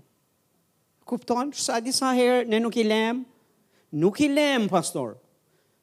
Kupton, 1.06 1.54
sa 1.54 1.78
disa 1.80 2.10
herë 2.18 2.42
ne 2.50 2.58
nuk 2.64 2.74
i 2.82 2.86
lëm. 2.90 3.22
Nuk 4.02 4.18
i 4.20 4.26
lëm, 4.34 4.66
pastor 4.70 5.14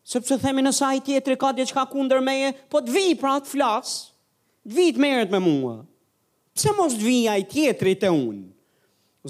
sepse 0.04 0.38
themi 0.42 0.64
në 0.66 0.72
saj 0.76 1.00
tjetëri 1.08 1.38
ka 1.40 1.52
diçka 1.56 1.86
kundër 1.90 2.22
meje, 2.24 2.52
po 2.72 2.82
të 2.84 2.94
vi 2.96 3.06
pra 3.20 3.38
të 3.40 3.50
flasë, 3.54 4.00
të 4.68 4.76
vi 4.78 4.88
të 4.96 5.04
merët 5.04 5.32
me 5.34 5.40
mua. 5.44 5.76
Pse 6.54 6.74
mos 6.78 6.96
të 7.00 7.06
vi 7.08 7.18
a 7.32 7.38
i 7.40 7.46
tjetëri 7.50 7.96
të 8.02 8.12
unë? 8.14 8.50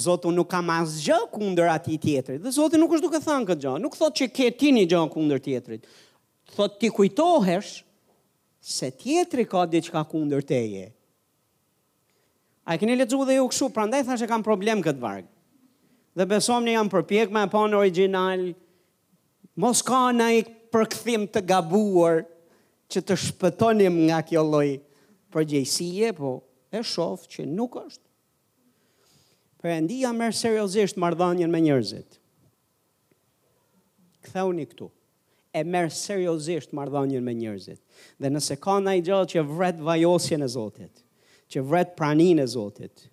Zotu 0.04 0.32
nuk 0.34 0.50
kam 0.50 0.72
asë 0.74 1.04
gjë 1.06 1.20
kundër 1.36 1.70
ati 1.70 2.00
tjetërit, 2.02 2.42
dhe 2.42 2.50
Zotu 2.56 2.80
nuk 2.82 2.96
është 2.98 3.06
duke 3.06 3.20
thanë 3.22 3.50
këtë 3.52 3.62
gjë, 3.62 3.74
nuk 3.84 3.94
thot 3.96 4.16
që 4.18 4.28
ke 4.34 4.48
ti 4.58 4.72
një 4.74 4.88
gjë 4.90 5.02
kundër 5.14 5.42
tjetrit. 5.48 5.84
thot 6.54 6.76
ti 6.80 6.90
kujtohesh 6.94 7.82
se 8.62 8.92
tjetëri 8.92 9.46
ka 9.50 9.66
diçka 9.66 10.04
kundër 10.12 10.42
teje. 10.46 10.92
A 12.66 12.76
e 12.76 12.78
keni 12.78 12.94
letëzu 12.96 13.26
dhe 13.26 13.36
ju 13.38 13.48
këshu, 13.50 13.70
pra 13.74 13.86
ndaj 13.90 14.04
thashe 14.06 14.28
kam 14.28 14.44
problem 14.46 14.82
këtë 14.82 15.02
vargë. 15.02 15.28
Dhe 16.16 16.26
besom 16.26 16.64
një 16.66 16.76
jam 16.78 16.90
përpjek 16.90 17.32
me 17.34 17.42
e 17.50 17.76
original, 17.76 18.54
mos 19.56 19.82
ka 19.82 20.14
në 20.14 20.28
i 20.38 20.42
përkëthim 20.74 21.28
të 21.30 21.42
gabuar 21.46 22.24
që 22.92 23.04
të 23.06 23.18
shpëtonim 23.28 24.02
nga 24.08 24.18
kjo 24.26 24.42
loj 24.46 24.70
përgjëjësie, 25.34 26.10
po 26.18 26.34
e 26.74 26.82
shofë 26.82 27.30
që 27.34 27.46
nuk 27.54 27.78
është. 27.84 28.06
Përëndia 29.64 30.10
merë 30.18 30.36
seriosisht 30.36 30.98
mardhanjën 31.00 31.52
me 31.54 31.62
njërzit. 31.64 32.18
Këthoni 34.26 34.66
këtu, 34.72 34.90
e 35.56 35.62
merë 35.70 35.94
seriosisht 35.94 36.74
mardhanjën 36.76 37.24
me 37.24 37.34
njërzit. 37.38 37.80
Dhe 38.20 38.32
nëse 38.34 38.58
ka 38.64 38.78
në 38.84 38.98
i 39.00 39.04
gjallë 39.08 39.32
që 39.34 39.44
vret 39.54 39.80
vajosjen 39.88 40.44
e 40.46 40.50
Zotit, 40.58 41.04
që 41.54 41.64
vret 41.70 41.94
pranin 42.00 42.42
e 42.44 42.48
Zotit, 42.54 43.06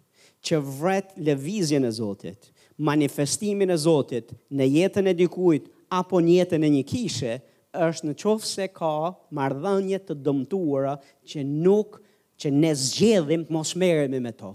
që 0.46 0.60
vret 0.80 1.12
levizjen 1.20 1.84
e 1.84 1.92
Zotit, 1.94 2.48
manifestimin 2.80 3.70
e 3.70 3.76
Zotit 3.78 4.32
në 4.50 4.66
jetën 4.74 5.10
e 5.10 5.14
dikujt 5.18 5.68
apo 5.92 6.18
në 6.22 6.38
jetën 6.40 6.64
e 6.64 6.70
një 6.76 6.84
kishe, 6.88 7.34
është 7.78 8.06
në 8.10 8.14
qofë 8.18 8.46
se 8.48 8.64
ka 8.74 8.90
mardhënje 9.36 9.98
të 10.08 10.16
dëmtuara 10.26 10.96
që 11.30 11.44
nuk 11.46 12.00
që 12.40 12.50
ne 12.54 12.72
zgjedhim 12.74 13.44
të 13.46 13.54
mos 13.54 13.74
meremi 13.78 14.20
me 14.24 14.32
to. 14.32 14.52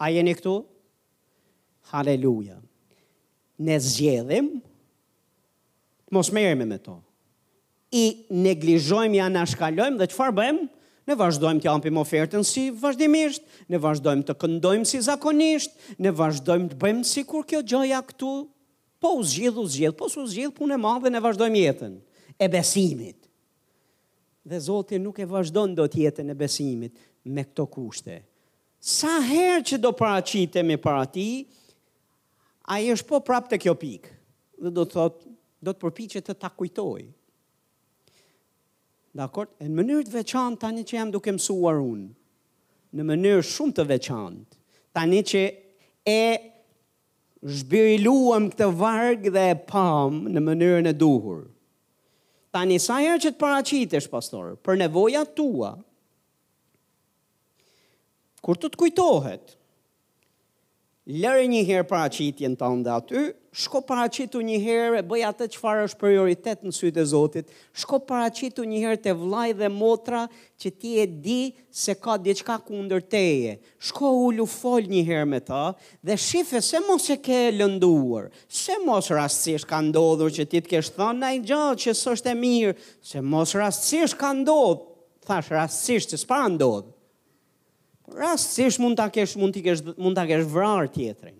A 0.00 0.08
jeni 0.12 0.34
këtu? 0.36 0.56
Haleluja. 1.92 2.58
Ne 3.64 3.76
zgjedhim 3.80 4.50
të 6.08 6.14
mos 6.16 6.30
meremi 6.32 6.66
me 6.70 6.78
to. 6.84 6.98
I 7.96 8.02
neglizhojmë 8.30 9.16
ja 9.20 9.28
në 9.30 9.44
shkallojmë 9.52 9.98
dhe 10.00 10.08
qëfar 10.12 10.32
bëjmë? 10.36 10.66
Ne 11.06 11.14
vazhdojmë 11.14 11.62
të 11.62 11.68
ampim 11.70 11.98
ofertën 12.00 12.42
si 12.44 12.66
vazhdimisht, 12.82 13.44
ne 13.70 13.78
vazhdojmë 13.80 14.24
të 14.26 14.34
këndojmë 14.42 14.88
si 14.90 14.98
zakonisht, 15.06 15.70
ne 16.02 16.10
vazhdojmë 16.18 16.72
të 16.72 16.78
bëjmë 16.82 17.04
si 17.06 17.22
kur 17.28 17.46
kjo 17.46 17.60
gjoja 17.62 18.00
këtu 18.08 18.32
Po 19.00 19.08
u 19.08 19.24
zgjidh, 19.24 19.58
u 19.90 19.92
po 19.96 20.06
u 20.20 20.26
zgjidh 20.26 20.54
punë 20.56 20.74
e 20.74 20.80
madhe 20.80 21.10
ne 21.12 21.20
vazhdojmë 21.20 21.60
jetën 21.60 21.98
e 22.40 22.48
besimit. 22.48 23.26
Dhe 24.46 24.60
Zoti 24.60 24.98
nuk 25.02 25.18
e 25.20 25.26
vazhdon 25.28 25.74
dot 25.76 25.92
jetën 25.98 26.30
e 26.32 26.36
besimit 26.38 26.94
me 27.24 27.44
këto 27.44 27.66
kushte. 27.68 28.20
Sa 28.80 29.18
herë 29.26 29.64
që 29.66 29.80
do 29.82 29.90
paraqitemi 29.98 30.78
para 30.80 31.04
ti, 31.10 31.44
ai 32.70 32.88
është 32.94 33.08
po 33.10 33.20
prapë 33.26 33.50
të 33.52 33.58
kjo 33.64 33.74
pikë. 33.80 34.14
Dhe 34.64 34.72
do 34.76 34.86
të 34.86 34.94
thot, 34.96 35.24
do 35.66 35.74
të 35.74 35.82
përpiqet 35.82 36.24
të 36.30 36.36
ta 36.40 36.48
kujtoj. 36.54 37.04
Dakor, 39.16 39.50
në 39.64 39.72
mënyrë 39.80 40.06
të 40.08 40.14
veçantë 40.14 40.60
tani 40.62 40.84
që 40.88 40.98
jam 41.00 41.12
duke 41.14 41.32
mësuar 41.32 41.80
unë, 41.82 42.08
në 42.96 43.04
mënyrë 43.10 43.44
shumë 43.50 43.76
të 43.78 43.86
veçantë, 43.92 44.60
tani 44.96 45.20
që 45.30 45.42
e 46.16 46.28
zhbiriluam 47.46 48.48
këtë 48.50 48.66
varg 48.80 49.28
dhe 49.34 49.42
e 49.52 49.56
pam 49.70 50.16
në 50.34 50.42
mënyrën 50.42 50.90
e 50.90 50.94
duhur. 50.98 51.44
Ta 52.50 52.64
një 52.66 52.78
sajrë 52.82 53.18
që 53.24 53.32
të 53.32 53.38
paracitesh, 53.42 54.08
pastor, 54.10 54.56
për 54.66 54.80
nevoja 54.80 55.22
tua, 55.38 55.74
kur 58.42 58.58
të 58.58 58.72
të 58.72 58.80
kujtohet, 58.82 59.55
lëre 61.06 61.44
një 61.46 61.60
herë 61.68 61.84
para 61.86 62.08
qitjen 62.10 62.56
të 62.58 62.68
ndë 62.80 62.90
aty, 62.90 63.20
shko 63.56 63.78
para 63.86 64.08
qitu 64.12 64.40
një 64.42 64.56
herë, 64.60 65.02
bëj 65.06 65.20
atë 65.28 65.46
që 65.54 65.74
është 65.86 66.00
prioritet 66.00 66.64
në 66.66 66.72
sytë 66.74 67.00
e 67.00 67.04
Zotit, 67.06 67.52
shko 67.78 68.00
para 68.02 68.26
qitu 68.34 68.64
një 68.66 68.80
herë 68.82 68.98
të 69.04 69.14
vlaj 69.20 69.52
dhe 69.60 69.68
motra 69.70 70.24
që 70.58 70.72
ti 70.82 70.96
e 70.98 71.06
di 71.06 71.36
se 71.70 71.94
ka 71.94 72.16
diçka 72.18 72.56
kundër 72.66 73.06
teje. 73.06 73.54
Shko 73.78 74.10
u 74.24 74.32
lufol 74.34 74.90
një 74.90 75.04
herë 75.06 75.28
me 75.30 75.38
ta 75.46 75.68
dhe 76.02 76.18
shife 76.18 76.60
se 76.60 76.82
mos 76.88 77.06
e 77.14 77.20
ke 77.22 77.38
lënduar, 77.54 78.26
se 78.48 78.74
mos 78.82 79.12
rastësisht 79.14 79.68
ka 79.70 79.78
ndodhur 79.86 80.34
që 80.34 80.48
ti 80.50 80.60
të 80.64 80.74
kesh 80.74 80.90
thonë 80.98 81.22
na 81.22 81.30
i 81.36 81.38
gjatë 81.46 81.84
që 81.86 81.96
së 82.02 82.16
është 82.18 82.34
e 82.34 82.36
mirë, 82.42 82.74
se 83.14 83.22
mos 83.22 83.54
rastësisht 83.54 84.18
ka 84.18 84.34
ndodhë, 84.42 84.82
thash 85.28 85.54
rastësisht 85.54 86.16
që 86.16 86.22
s'pa 86.24 86.42
ndodhë, 86.56 86.95
rastësisht 88.12 88.80
mund 88.82 88.96
ta 88.98 89.08
kesh 89.10 89.36
mund 89.40 89.54
ti 89.56 89.62
kesh 89.64 89.82
mund 89.96 90.14
ta 90.18 90.24
kesh 90.26 90.44
vrar 90.50 90.86
tjetrin. 90.88 91.38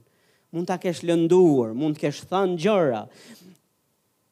Mund 0.55 0.67
ta 0.71 0.79
kesh 0.81 1.03
lënduar, 1.05 1.75
mund 1.77 1.97
të 1.99 2.05
kesh 2.07 2.23
thënë 2.31 2.57
gjëra. 2.63 3.01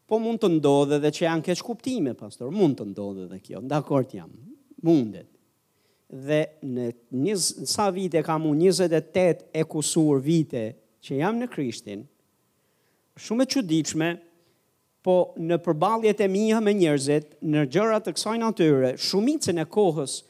Po 0.08 0.18
mund 0.22 0.38
të 0.40 0.48
ndodhe 0.58 0.98
dhe 1.02 1.10
që 1.12 1.24
janë 1.26 1.44
kesh 1.48 1.62
kuptime, 1.64 2.14
pastor, 2.16 2.52
mund 2.54 2.78
të 2.78 2.86
ndodhe 2.92 3.26
dhe 3.32 3.38
kjo. 3.42 3.60
Dakor 3.68 4.06
jam. 4.12 4.30
Mundet. 4.84 5.28
Dhe 6.08 6.40
në 6.64 6.86
një 7.26 7.36
sa 7.66 7.88
vite 7.92 8.22
kam 8.24 8.44
unë 8.50 8.70
28 8.86 9.48
e 9.52 9.64
kusur 9.68 10.20
vite 10.22 10.64
që 11.04 11.18
jam 11.22 11.40
në 11.42 11.48
Krishtin. 11.52 12.04
Shumë 13.18 13.44
e 13.46 13.50
çuditshme, 13.54 14.10
po 15.04 15.18
në 15.36 15.58
përballjet 15.66 16.22
e 16.24 16.28
mia 16.32 16.60
me 16.64 16.72
njerëzit, 16.78 17.34
në 17.42 17.66
gjëra 17.74 17.98
të 18.06 18.14
kësaj 18.16 18.38
natyre, 18.40 18.94
shumicën 19.00 19.60
e 19.60 19.66
kohës, 19.68 20.22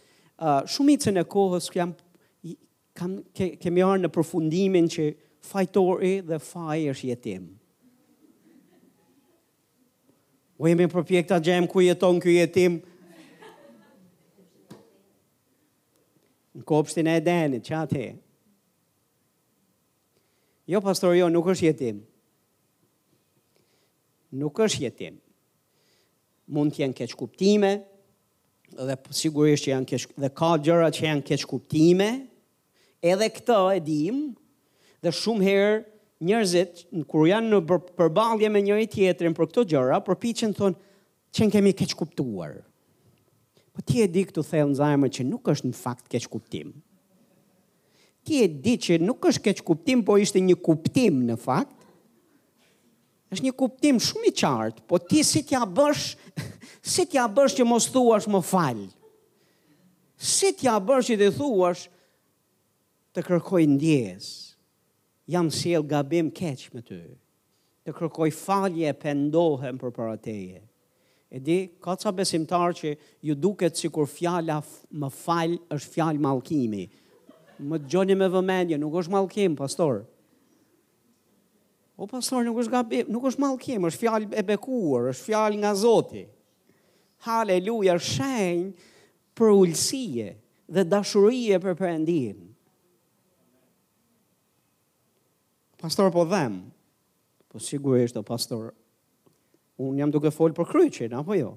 shumicën 0.72 1.20
e 1.20 1.24
kohës 1.24 1.70
që 1.70 1.78
jam 1.78 1.92
kam 2.94 3.14
ke, 3.34 3.48
kemi 3.60 3.82
arë 3.82 4.02
në 4.04 4.10
përfundimin 4.14 4.86
që 4.92 5.06
fajtori 5.48 6.12
dhe 6.28 6.36
faji 6.38 6.90
është 6.92 7.08
jetim. 7.12 7.46
U 10.62 10.68
jemi 10.70 10.86
për 10.92 11.04
pjekta 11.08 11.40
gjemë 11.42 11.68
ku 11.72 11.82
jeton 11.82 12.20
kjo 12.22 12.34
jetim. 12.36 12.76
Në 16.54 16.62
kopshtin 16.70 17.10
e 17.10 17.18
denit, 17.26 17.64
që 17.66 17.80
atë 17.80 18.04
Jo, 20.66 20.80
pastor, 20.80 21.12
jo, 21.12 21.26
nuk 21.28 21.44
është 21.52 21.66
jetim. 21.66 21.98
Nuk 24.40 24.56
është 24.64 24.86
jetim. 24.86 25.18
Mund 26.56 26.72
t'jen 26.72 26.94
keqë 26.96 27.18
kuptime, 27.20 27.72
dhe 28.76 28.94
sigurisht 29.14 29.68
janë 29.70 29.86
keq 29.88 30.08
dhe 30.20 30.30
ka 30.34 30.52
gjëra 30.62 30.88
që 30.94 31.06
janë 31.08 31.26
keq 31.28 31.44
kuptime. 31.50 32.08
Edhe 33.04 33.28
këtë 33.36 33.58
e 33.78 33.82
dim 33.86 34.20
dhe 35.04 35.12
shumë 35.12 35.46
herë 35.48 35.74
njerëzit 36.24 36.84
kur 37.10 37.26
janë 37.28 37.50
në 37.58 37.76
përballje 38.00 38.48
me 38.54 38.62
njëri 38.66 38.88
tjetrin 38.94 39.34
për 39.36 39.48
këto 39.50 39.64
gjëra, 39.74 39.98
përpiqen 40.06 40.54
thonë 40.56 40.80
që 41.36 41.48
kemi 41.54 41.74
keq 41.76 41.94
kuptuar. 42.00 42.62
Po 43.74 43.82
ti 43.82 44.00
e 44.00 44.06
di 44.08 44.22
këtu 44.26 44.44
thellë 44.46 44.72
në 44.72 44.78
zajmë 44.80 45.08
që 45.16 45.24
nuk 45.28 45.48
është 45.52 45.68
në 45.72 45.76
fakt 45.82 46.08
keq 46.14 46.28
kuptim. 46.32 46.68
Ti 48.24 48.38
e 48.46 48.48
di 48.48 48.76
që 48.80 49.00
nuk 49.02 49.26
është 49.28 49.42
keq 49.48 49.64
kuptim, 49.66 50.00
po 50.06 50.14
ishte 50.22 50.40
një 50.40 50.56
kuptim 50.64 51.24
në 51.30 51.38
fakt. 51.42 51.80
është 53.34 53.42
një 53.48 53.52
kuptim 53.58 53.96
shumë 53.98 54.28
i 54.30 54.30
qartë, 54.38 54.82
po 54.86 54.94
ti 55.10 55.24
si 55.26 55.40
t'ja 55.42 55.64
bësh, 55.66 56.02
si 56.84 57.06
t'ja 57.08 57.24
bësh 57.32 57.54
që 57.58 57.64
mos 57.66 57.86
thuash 57.90 58.28
më 58.28 58.40
fal. 58.44 58.82
Si 60.20 60.50
t'ja 60.60 60.74
bësh 60.84 61.08
që 61.12 61.16
të 61.22 61.30
thuash 61.38 61.86
të 63.16 63.24
kërkoj 63.24 63.64
ndjes. 63.74 64.26
Jam 65.32 65.48
siel 65.48 65.86
gabim 65.88 66.28
keq 66.36 66.66
me 66.76 66.82
ty. 66.84 67.00
Të 67.84 67.94
kërkoj 67.96 68.28
falje 68.36 68.88
e 68.90 68.96
pendohem 69.00 69.78
për 69.80 69.92
parateje. 69.96 70.60
E 71.34 71.40
di, 71.42 71.56
ka 71.82 71.96
ca 71.98 72.12
besimtar 72.14 72.76
që 72.78 72.92
ju 73.26 73.34
duket 73.34 73.76
si 73.80 73.88
kur 73.90 74.06
fjala 74.06 74.58
më 74.92 75.08
fal 75.12 75.56
është 75.74 75.92
fjalë 75.96 76.22
malkimi. 76.22 76.84
Më 77.64 77.80
gjoni 77.90 78.14
me 78.18 78.28
vëmendje, 78.30 78.76
nuk 78.78 78.94
është 79.00 79.14
malkim, 79.16 79.56
pastor. 79.58 80.02
O 81.96 82.06
pastor, 82.10 82.44
nuk 82.46 82.60
është 82.62 82.74
gabim, 82.76 83.10
nuk 83.14 83.26
është 83.30 83.42
malkim, 83.42 83.88
është 83.88 84.02
fjalë 84.04 84.30
e 84.34 84.44
bekuar, 84.52 85.08
është 85.14 85.30
fjalë 85.32 85.60
nga 85.62 85.74
Zoti 85.80 86.24
haleluja, 87.24 87.96
shenjë 88.00 88.92
për 89.34 89.52
ullësie 89.54 90.30
dhe 90.74 90.84
dashurie 90.86 91.56
për 91.62 91.76
përëndim. 91.80 92.38
Pastor 95.80 96.10
po 96.14 96.22
dhem, 96.30 96.60
po 97.52 97.60
sigurisht 97.60 98.16
o 98.16 98.22
pastor, 98.24 98.70
unë 99.80 100.00
jam 100.00 100.12
duke 100.14 100.30
folë 100.32 100.56
për 100.56 100.68
kryqin, 100.70 101.16
apo 101.18 101.36
jo? 101.36 101.52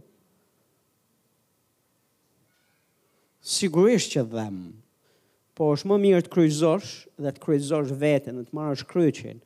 Sigurisht 3.47 4.11
që 4.15 4.25
dhem, 4.33 4.57
po 5.57 5.71
është 5.75 5.89
më 5.91 5.99
mirë 6.03 6.25
të 6.27 6.33
kryqëzosh 6.33 6.91
dhe 7.23 7.31
të 7.37 7.45
kryqëzosh 7.45 7.93
vetën, 8.03 8.35
dhe 8.35 8.43
të 8.49 8.57
marrësh 8.57 8.83
kryqin, 8.89 9.39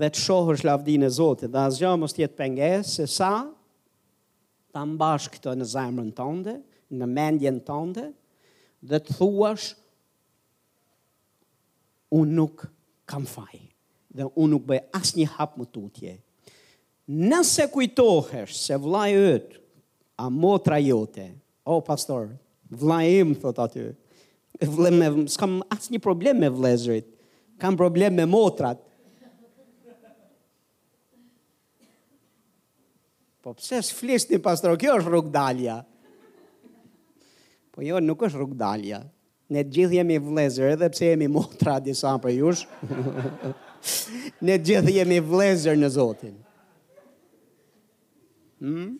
dhe 0.00 0.08
të 0.10 0.22
shohësh 0.24 0.64
lavdin 0.66 1.04
e 1.06 1.12
Zotit, 1.14 1.52
dhe 1.52 1.66
asgjë 1.68 1.92
mos 2.00 2.16
të 2.16 2.24
jetë 2.24 2.40
penges, 2.40 2.96
se 2.98 3.06
sa 3.12 3.34
ta 4.76 4.84
mbash 4.84 5.30
këto 5.32 5.54
në 5.56 5.66
zemrën 5.72 6.10
tënde, 6.12 6.58
në 6.92 7.06
mendjen 7.08 7.60
tënde, 7.64 8.10
dhe 8.86 8.98
të 9.02 9.14
thuash 9.16 9.70
unë 12.14 12.36
nuk 12.36 12.66
kam 13.08 13.24
faj, 13.26 13.56
dhe 14.12 14.28
unë 14.34 14.52
nuk 14.52 14.66
bëj 14.68 14.82
asë 14.98 15.18
një 15.22 15.30
hap 15.38 15.56
më 15.58 15.66
tutje. 15.74 16.12
Nëse 17.30 17.66
kujtohesh 17.72 18.52
se 18.66 18.76
vlajë 18.82 19.22
ëtë, 19.36 19.62
a 20.20 20.28
motra 20.32 20.76
jote, 20.82 21.26
o 21.68 21.76
oh, 21.78 21.82
pastor, 21.84 22.28
vlajë 22.72 23.16
imë, 23.22 23.34
thot 23.42 23.58
aty, 23.66 23.82
vlajë 24.64 24.96
me, 25.00 25.08
s'kam 25.32 25.58
asë 25.74 25.92
një 25.96 26.00
problem 26.06 26.38
me 26.42 26.48
vlezërit, 26.52 27.08
kam 27.60 27.76
problem 27.80 28.16
me 28.18 28.24
motrat, 28.28 28.80
Po 33.46 33.52
pse 33.54 33.78
s'flisni 33.78 34.00
flisht 34.10 34.32
një 34.34 34.38
pastro, 34.42 34.72
kjo 34.74 34.96
është 34.98 35.06
rrugdalja. 35.12 35.74
Po 37.70 37.84
jo, 37.86 38.00
nuk 38.02 38.24
është 38.26 38.40
rrugdalja. 38.40 38.98
Ne 39.54 39.62
gjithë 39.62 40.00
jemi 40.00 40.16
vlezër, 40.18 40.72
edhe 40.74 40.88
pse 40.90 41.12
jemi 41.12 41.28
motra 41.30 41.76
disa 41.78 42.16
për 42.24 42.32
jush. 42.40 42.64
ne 44.50 44.56
gjithë 44.58 44.96
jemi 44.96 45.20
vlezër 45.28 45.78
në 45.78 45.92
Zotin. 45.94 46.34
Hmm? 48.58 48.96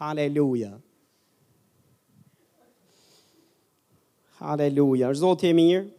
Haleluja. 0.00 0.72
Haleluja. 4.40 5.12
Zotin 5.20 5.52
i 5.52 5.60
mirë, 5.60 5.92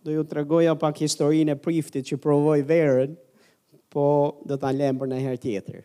do 0.00 0.16
ju 0.16 0.24
të 0.24 0.40
regoja 0.40 0.78
pak 0.80 1.04
historinë 1.04 1.58
e 1.58 1.64
priftit 1.68 2.08
që 2.08 2.22
provoi 2.24 2.62
verën 2.64 3.20
po 3.90 4.38
do 4.46 4.54
të 4.56 4.68
anlem 4.70 5.00
për 5.02 5.08
në 5.10 5.16
herë 5.24 5.40
tjetër. 5.42 5.80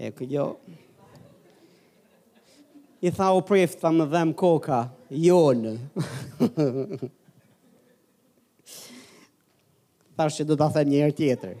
E 0.00 0.08
këgjo, 0.16 0.44
i 3.06 3.10
tha 3.16 3.30
u 3.36 3.42
prift, 3.46 3.78
tha 3.82 3.90
më 3.94 4.04
dhem 4.12 4.30
koka, 4.38 4.82
jonë. 5.14 5.76
thash 10.20 10.36
që 10.36 10.44
do 10.50 10.54
të 10.60 10.66
them 10.74 10.86
një 10.92 10.98
herë 11.04 11.16
tjetër. 11.22 11.54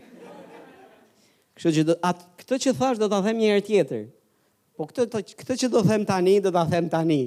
Kështu 1.56 1.70
që 1.78 1.82
do, 1.90 1.94
këtë 2.40 2.56
që 2.66 2.70
thash 2.80 2.98
do 3.00 3.06
të 3.08 3.18
them 3.26 3.36
një 3.40 3.48
herë 3.54 3.66
tjetër. 3.70 4.02
Po 4.76 4.82
këtë, 4.90 5.02
këtë 5.42 5.54
që 5.62 5.66
do 5.74 5.78
të 5.84 5.88
them 5.94 6.02
tani, 6.08 6.36
do 6.44 6.50
të 6.52 6.62
them 6.74 6.86
tani. 6.92 7.20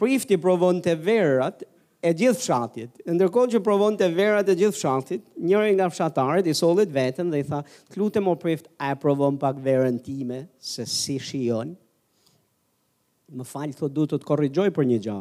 Prifti 0.00 0.36
provon 0.42 0.76
të 0.84 0.92
verrat 1.06 1.56
e 2.04 2.12
gjithë 2.12 2.36
fshatit. 2.36 2.98
Ndërkohë 3.08 3.52
që 3.54 3.60
provon 3.64 3.94
të 3.96 4.10
vera 4.12 4.42
të 4.44 4.54
gjithë 4.60 4.76
fshatit, 4.76 5.22
njëri 5.48 5.70
nga 5.78 5.86
fshatarët 5.92 6.48
i 6.48 6.56
solli 6.58 6.84
vetëm 6.92 7.30
dhe 7.32 7.38
i 7.40 7.42
tha, 7.48 7.62
"Të 7.88 7.96
lutem 7.98 8.26
o 8.28 8.34
prift, 8.36 8.66
a 8.84 8.90
e 8.92 8.94
provon 9.00 9.38
pak 9.40 9.56
verën 9.64 9.96
time 10.04 10.42
se 10.58 10.84
si 10.84 11.14
shijon?" 11.24 11.72
Më 13.34 13.46
fal, 13.48 13.68
thotë, 13.72 13.94
du 13.96 14.04
të 14.10 14.18
të 14.20 14.28
korrigjoj 14.28 14.68
për 14.76 14.86
një 14.90 14.98
gjë." 15.06 15.16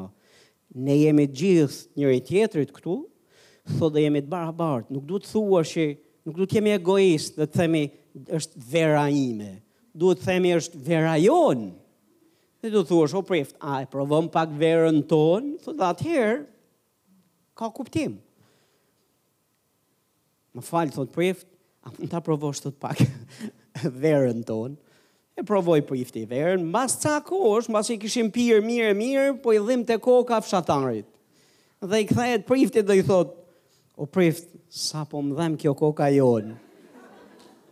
Ne 0.84 0.97
jemi 1.05 1.25
të 1.31 1.36
gjithë 1.39 1.88
njëri 2.01 2.19
tjetrit 2.27 2.71
këtu, 2.75 2.97
thotë, 3.79 4.03
"Jemi 4.05 4.21
të 4.21 4.27
barabartë, 4.34 4.91
nuk 4.93 5.05
duhet 5.09 5.23
të 5.25 5.31
thuash 5.31 5.71
që 5.77 5.86
nuk 6.25 6.36
duhet 6.38 6.49
të 6.51 6.59
jemi 6.59 6.73
egoistë, 6.79 7.39
të 7.41 7.51
themi 7.55 7.84
është 8.38 8.55
vera 8.73 9.05
ime. 9.29 9.53
Duhet 9.97 10.19
të 10.19 10.25
themi 10.29 10.49
është 10.59 10.75
vera 10.91 11.15
jon." 11.23 11.61
Dhe 12.61 12.69
të 12.75 12.84
thua, 12.89 13.07
shoh 13.07 13.23
a 13.71 13.81
e 13.81 13.86
provon 13.86 14.27
pak 14.36 14.49
verën 14.49 14.99
ton? 15.07 15.41
Thotë 15.63 15.79
atëherë, 15.93 16.43
ka 17.57 17.69
kuptim. 17.73 18.17
Më 20.53 20.61
falë, 20.65 20.93
thot 20.93 21.11
prift, 21.13 21.47
a 21.83 21.91
më 21.95 22.07
ta 22.11 22.21
provosh 22.23 22.61
të 22.63 22.71
të 22.73 22.81
pak 22.81 23.01
verën 24.03 24.43
tonë. 24.47 24.75
E 25.33 25.41
provoj 25.45 25.79
për 25.81 25.97
ifti 26.03 26.21
verën, 26.29 26.61
mas 26.69 26.93
ca 27.01 27.17
kosh, 27.25 27.71
mas 27.73 27.89
i 27.89 27.97
kishim 27.97 28.29
pyrë 28.33 28.61
mirë, 28.61 28.91
mirë, 28.97 29.31
po 29.41 29.53
i 29.53 29.59
dhim 29.61 29.81
të 29.87 29.97
koka 30.05 30.37
fshatarit. 30.45 31.07
Dhe 31.83 32.03
i 32.03 32.05
këthejt 32.07 32.45
priftit 32.47 32.85
dhe 32.87 32.99
i 33.01 33.05
thot, 33.07 33.33
o 33.97 34.05
prift, 34.09 34.45
sa 34.73 35.03
po 35.09 35.21
më 35.25 35.33
dhem 35.39 35.57
kjo 35.59 35.73
koka 35.77 36.07
jonë. 36.13 36.53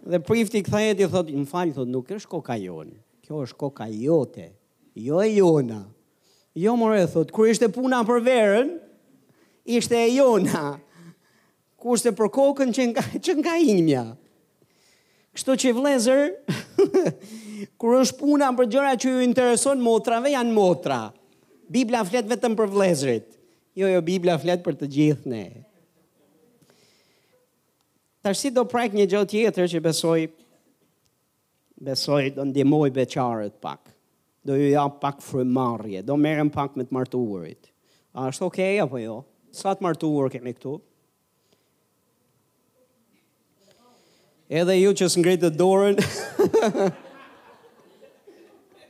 Dhe 0.01 0.19
prifti 0.25 0.61
i 0.61 0.65
këthejt 0.65 1.05
i 1.05 1.09
thot, 1.13 1.29
më 1.29 1.47
falë, 1.53 1.75
thot, 1.77 1.89
nuk 1.93 2.09
është 2.17 2.32
koka 2.34 2.57
jonë, 2.65 2.97
kjo 3.27 3.45
është 3.45 3.61
koka 3.61 3.88
jote, 3.93 4.49
jo 4.97 5.21
e 5.21 5.29
jona. 5.38 5.84
Jo 6.59 6.73
more, 6.75 7.05
thot, 7.13 7.29
kërë 7.32 7.53
ishte 7.53 7.69
puna 7.77 8.01
për 8.09 8.25
verën, 8.25 8.73
ishte 9.66 9.95
e 9.95 10.09
jona, 10.16 10.80
kurse 11.82 12.14
për 12.16 12.30
kokën 12.34 12.74
që 12.76 12.88
nga, 12.91 13.03
që 13.24 13.36
nga 13.41 13.55
imja. 13.74 14.03
Kështu 15.36 15.55
që 15.64 15.74
vlezër, 15.78 16.24
kur 17.80 17.99
është 18.01 18.20
puna 18.20 18.49
për 18.57 18.72
gjëra 18.74 18.95
që 18.99 19.14
ju 19.16 19.22
intereson 19.26 19.80
motrave, 19.82 20.34
janë 20.34 20.55
motra. 20.55 21.01
Biblia 21.72 22.01
flet 22.03 22.28
vetëm 22.28 22.57
për 22.59 22.72
vlezërit. 22.74 23.28
Jo, 23.80 23.88
jo, 23.88 24.01
Biblia 24.03 24.36
flet 24.41 24.59
për 24.66 24.82
të 24.82 24.89
gjithë 24.91 25.30
ne. 25.32 25.45
si 28.36 28.51
do 28.51 28.66
prajkë 28.68 28.97
një 28.99 29.05
gjotë 29.14 29.32
tjetër 29.32 29.70
që 29.78 29.82
besoj, 29.86 30.22
besoj 31.82 32.24
do 32.36 32.43
ndimoj 32.49 32.89
beqarët 32.93 33.55
pak. 33.64 33.88
Do 34.43 34.57
ju 34.59 34.74
jam 34.74 34.91
pak 34.99 35.22
frëmarje, 35.24 36.01
do 36.03 36.18
merem 36.20 36.49
pak 36.51 36.76
me 36.76 36.84
të 36.84 36.95
martuurit. 36.97 37.70
A 38.12 38.28
është 38.34 38.45
okej 38.49 38.72
okay, 38.74 38.80
apo 38.84 38.99
jo? 38.99 39.20
sa 39.54 39.74
të 39.76 39.84
martuar 39.84 40.30
kemi 40.32 40.54
këtu. 40.56 40.78
Edhe 44.52 44.74
ju 44.82 44.91
që 44.99 45.08
s'ngrejtë 45.08 45.49
dorën. 45.56 45.95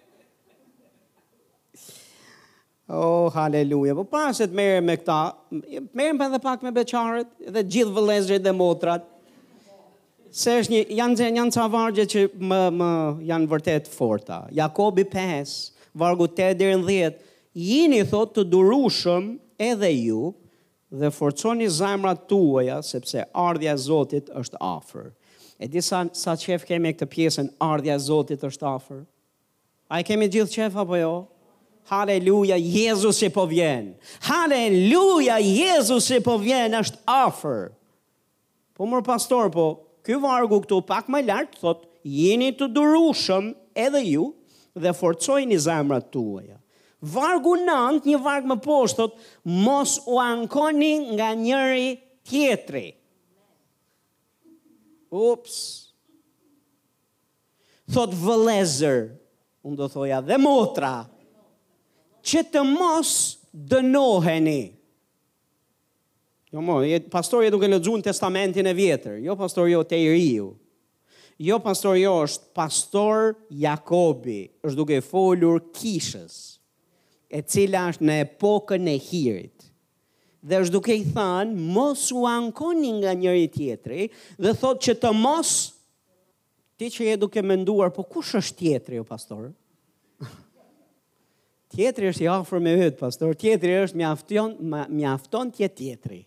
oh, 2.98 3.30
haleluja. 3.36 3.94
Po 4.00 4.06
pa 4.10 4.22
se 4.34 4.46
të 4.50 4.54
me 4.82 4.96
këta, 5.02 5.20
merëm 5.94 6.18
për 6.22 6.30
dhe 6.34 6.40
pak 6.48 6.60
me 6.66 6.72
beqarët, 6.80 7.30
dhe 7.58 7.64
gjithë 7.76 7.94
vëllezërit 8.00 8.46
dhe 8.48 8.54
motrat. 8.58 9.02
Se 10.34 10.50
është 10.64 10.72
një, 10.74 10.82
janë 10.98 11.18
zë 11.20 11.26
janë 11.38 11.54
ca 11.54 11.64
vargje 11.74 12.06
që 12.14 12.22
më, 12.40 12.60
më 12.80 12.90
janë 13.30 13.50
vërtet 13.52 13.86
forta. 13.92 14.40
Jakobi 14.56 15.04
5, 15.12 15.56
vargu 16.00 16.26
8 16.30 16.54
dhe 16.62 16.66
në 16.72 16.86
10, 16.88 17.14
jini 17.60 18.02
thot 18.08 18.30
të 18.38 18.42
durushëm 18.54 19.26
edhe 19.62 19.90
ju, 19.92 20.22
dhe 20.92 21.08
forconi 21.12 21.68
zajmrat 21.72 22.26
tuaja, 22.28 22.82
sepse 22.84 23.24
ardhja 23.34 23.76
Zotit 23.80 24.28
është 24.36 24.58
afer. 24.60 25.14
E 25.62 25.68
di 25.72 25.82
sa, 25.82 26.04
sa 26.12 26.34
qef 26.42 26.64
kemi 26.68 26.90
e 26.92 26.96
këtë 26.98 27.08
pjesën, 27.14 27.52
ardhja 27.64 27.96
Zotit 28.02 28.44
është 28.44 28.68
afer? 28.68 29.04
A 29.92 30.02
i 30.02 30.06
kemi 30.08 30.28
gjithë 30.34 30.56
qef 30.58 30.78
apo 30.84 31.00
jo? 31.00 31.12
Haleluja, 31.92 32.58
Jezus 32.62 33.22
i 33.26 33.30
po 33.34 33.46
vjen. 33.50 33.94
Haleluja, 34.28 35.40
Jezus 35.44 36.10
i 36.16 36.20
po 36.24 36.36
vjen 36.44 36.76
është 36.82 37.02
afer. 37.12 37.72
Po 38.78 38.88
mërë 38.88 39.08
pastor, 39.08 39.50
po, 39.54 39.70
kjo 40.06 40.20
vargu 40.24 40.60
këtu 40.64 40.82
pak 40.88 41.08
më 41.12 41.24
lartë, 41.30 41.60
thot, 41.64 41.88
jeni 42.08 42.52
të 42.58 42.68
durushëm 42.76 43.54
edhe 43.80 44.04
ju, 44.10 44.32
dhe 44.80 44.92
forcojni 44.96 45.58
zemrat 45.62 46.12
tuaja. 46.14 46.61
Vargu 47.02 47.56
9, 47.58 48.04
një 48.06 48.18
varg 48.22 48.46
më 48.46 48.56
poshtë, 48.62 49.02
thot, 49.02 49.16
mos 49.66 49.96
u 50.06 50.20
ankoni 50.22 50.92
nga 51.18 51.32
njëri 51.34 51.96
tjetri. 52.30 52.84
Ups. 55.10 55.56
Thot 57.92 58.14
vëlezër, 58.16 59.00
unë 59.66 59.80
do 59.82 59.88
thoja, 59.92 60.22
dhe 60.22 60.38
motra, 60.40 60.94
që 62.22 62.46
të 62.54 62.62
mos 62.70 63.16
dënoheni. 63.74 64.60
Jo 66.54 66.62
mo, 66.62 66.78
pastor 67.12 67.48
jetu 67.48 67.58
duke 67.58 67.68
në 67.72 67.82
gjunë 67.84 68.06
testamentin 68.12 68.68
e 68.68 68.76
vjetër, 68.78 69.18
jo 69.26 69.34
pastor 69.40 69.72
jo 69.72 69.82
te 69.88 69.98
i 70.04 70.12
riu. 70.14 70.52
Jo 71.42 71.58
pastor 71.60 71.96
jo 71.98 72.14
është 72.28 72.52
pastor 72.56 73.32
Jakobi, 73.58 74.44
është 74.62 74.78
duke 74.78 75.02
folur 75.02 75.64
kishës. 75.74 75.78
Kishës 75.82 76.40
e 77.32 77.42
cila 77.48 77.86
është 77.94 78.06
në 78.10 78.16
epokën 78.26 78.90
e 78.92 78.98
hirit. 79.00 79.68
Dhe 80.42 80.58
është 80.64 80.74
duke 80.74 80.96
i 81.00 81.04
thënë, 81.14 81.54
mos 81.72 82.08
u 82.14 82.26
ankoni 82.28 82.90
nga 83.00 83.14
njëri 83.18 83.48
tjetri, 83.54 84.08
dhe 84.42 84.54
thot 84.58 84.82
që 84.88 84.96
të 85.00 85.12
mos, 85.16 85.52
ti 86.82 86.90
që 86.92 87.08
je 87.12 87.20
duke 87.24 87.44
menduar, 87.46 87.92
po 87.94 88.04
kush 88.10 88.34
është 88.40 88.58
tjetri, 88.64 89.00
o 89.00 89.06
pastor? 89.08 89.52
tjetri 91.76 92.10
është 92.10 92.26
i 92.26 92.32
ofër 92.34 92.64
me 92.68 92.74
vëtë, 92.82 92.98
pastor, 93.00 93.38
tjetri 93.40 93.78
është 93.86 94.02
mjafton, 94.02 94.58
mjafton 94.98 95.54
tje 95.56 95.70
tjetri. 95.78 96.20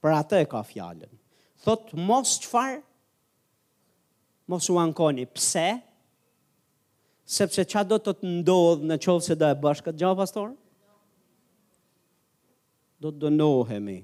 Për 0.00 0.16
atë 0.18 0.42
e 0.44 0.48
ka 0.50 0.64
fjallën. 0.66 1.12
Thot, 1.60 1.92
mos 2.08 2.36
qëfar, 2.42 2.78
mos 4.50 4.66
u 4.72 4.80
ankoni, 4.82 5.28
pse? 5.30 5.36
Pse? 5.38 5.70
sepse 7.30 7.64
qa 7.70 7.84
do 7.86 7.98
të 8.02 8.16
të 8.18 8.32
ndodhë 8.40 8.88
në 8.90 8.96
qovë 9.04 9.26
se 9.28 9.36
da 9.38 9.52
e 9.54 9.58
bashkët 9.62 9.98
gjahë, 10.00 10.18
pastor? 10.18 10.48
Do 13.00 13.12
të 13.14 13.22
dënohemi. 13.28 14.00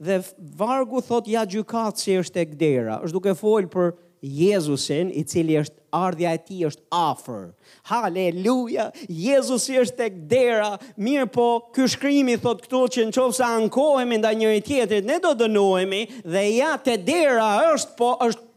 Dhe 0.00 0.16
vargu 0.56 1.02
thot 1.04 1.26
ja 1.28 1.42
gjukatë 1.44 2.00
si 2.00 2.16
është 2.22 2.40
e 2.40 2.46
gdera. 2.54 2.94
është 3.04 3.12
duke 3.18 3.34
folë 3.36 3.68
për 3.76 3.90
Jezusin, 4.20 5.10
i 5.16 5.22
cili 5.24 5.54
është 5.56 5.78
ardhja 5.96 6.32
e 6.36 6.40
ti 6.44 6.58
është 6.68 6.82
afer. 6.92 7.46
Haleluja, 7.88 8.90
Jezusi 9.08 9.78
është 9.80 10.04
e 10.06 10.10
kdera, 10.18 10.72
mirë 11.00 11.28
po, 11.32 11.46
këshkrimi 11.72 12.36
thot 12.42 12.60
këto 12.66 12.82
që 12.92 13.06
në 13.08 13.14
qovë 13.16 13.36
sa 13.38 13.48
ankohemi 13.56 14.18
nda 14.20 14.32
njëri 14.36 14.60
tjetërit, 14.66 15.08
ne 15.08 15.18
do 15.24 15.32
dënohemi 15.40 16.02
dhe 16.34 16.44
ja 16.56 16.74
të 16.84 16.98
dera 17.08 17.52
është 17.72 17.96
po 17.96 18.10
është 18.26 18.48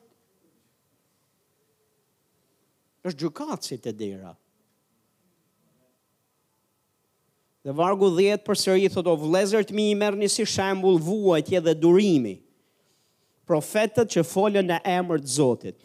është 3.07 3.29
si 3.61 3.77
të 3.77 3.91
dira. 3.99 4.33
Dhe 7.63 7.71
vargu 7.71 8.09
10 8.11 8.41
për 8.43 8.55
sëri, 8.59 8.89
thot 8.91 9.07
o 9.07 9.15
vlezërt 9.15 9.71
mi 9.71 9.89
i 9.91 9.95
mërë 9.95 10.27
si 10.29 10.45
shambull 10.47 10.97
vuajtje 10.99 11.61
dhe 11.63 11.73
durimi. 11.79 12.37
Profetët 13.47 14.07
që 14.13 14.23
folën 14.23 14.67
në 14.71 14.81
emër 14.87 15.19
të 15.23 15.27
zotit. 15.37 15.77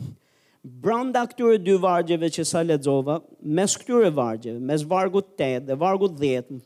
Branda 0.62 1.22
këtyre 1.30 1.58
dy 1.62 1.78
vargjeve 1.80 2.28
që 2.34 2.44
sa 2.44 2.62
ledzova, 2.66 3.20
mes 3.42 3.76
këtyre 3.78 4.10
vargjeve, 4.14 4.58
mes 4.58 4.82
vargu 4.90 5.22
8 5.22 5.66
dhe 5.70 5.78
vargu 5.82 6.08
10, 6.22 6.58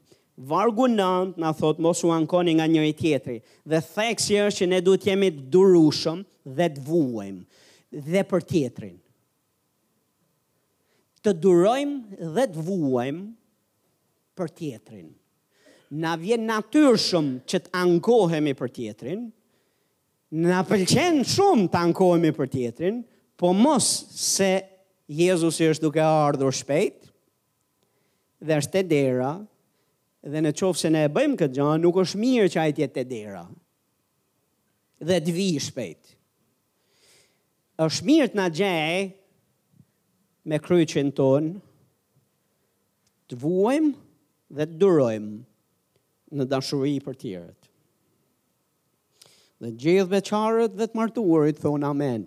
Vargu 0.43 0.87
9 0.89 1.35
na 1.37 1.51
thot 1.55 1.79
mos 1.85 2.01
u 2.03 2.09
ankoni 2.11 2.55
nga 2.57 2.65
njëri 2.67 2.95
tjetëri, 2.97 3.43
dhe 3.69 3.81
theksi 3.85 4.39
është 4.41 4.63
që 4.63 4.69
ne 4.71 4.79
duhet 4.81 5.05
jemi 5.11 5.29
durushëm 5.53 6.23
dhe 6.57 6.69
të 6.73 6.83
vuajm 6.87 7.37
dhe 8.09 8.23
për 8.31 8.47
tjetrin 8.49 8.95
të 11.23 11.33
durojmë 11.39 12.23
dhe 12.35 12.47
të 12.51 12.65
vuajmë 12.67 13.27
për 14.39 14.51
tjetrin. 14.59 15.07
Na 16.03 16.15
vjen 16.19 16.45
natyrshëm 16.49 17.27
që 17.51 17.61
të 17.67 17.73
ankohemi 17.79 18.55
për 18.57 18.71
tjetrin, 18.79 19.25
na 20.43 20.63
pëlqen 20.65 21.21
shumë 21.29 21.69
të 21.73 21.83
ankohemi 21.87 22.31
për 22.37 22.49
tjetrin, 22.57 23.01
po 23.37 23.51
mos 23.55 23.89
se 24.17 24.51
Jezus 25.13 25.59
është 25.61 25.85
duke 25.85 26.01
ardhur 26.03 26.55
shpejt, 26.57 27.11
dhe 28.43 28.57
është 28.63 28.79
të 28.81 28.85
dera, 28.91 29.33
dhe 30.33 30.41
në 30.43 30.55
qofë 30.59 30.81
se 30.81 30.91
ne 30.95 31.05
e 31.07 31.13
bëjmë 31.13 31.39
këtë 31.43 31.57
gjanë, 31.59 31.83
nuk 31.85 31.99
është 32.03 32.19
mirë 32.23 32.51
që 32.55 32.63
ajtë 32.65 32.83
jetë 32.87 33.03
të 33.03 33.09
dera, 33.13 33.43
dhe 35.11 35.21
të 35.27 35.37
vijë 35.39 35.63
shpejt. 35.71 36.09
është 37.83 38.05
mirë 38.07 38.29
të 38.31 38.39
në 38.39 38.45
gjejë, 38.59 39.01
me 40.45 40.59
kryqin 40.59 41.13
ton, 41.15 41.51
të 43.31 43.39
vuajmë 43.39 43.93
dhe 44.59 44.67
të 44.69 44.79
durojmë 44.81 46.39
në 46.39 46.47
dashuri 46.51 46.97
për 47.05 47.19
tjerët. 47.21 47.69
Dhe 49.63 49.71
gjithë 49.79 50.09
veçarët 50.11 50.75
dhe 50.79 50.89
të 50.91 50.99
marturit, 50.99 51.61
thonë 51.63 51.87
amen. 51.87 52.25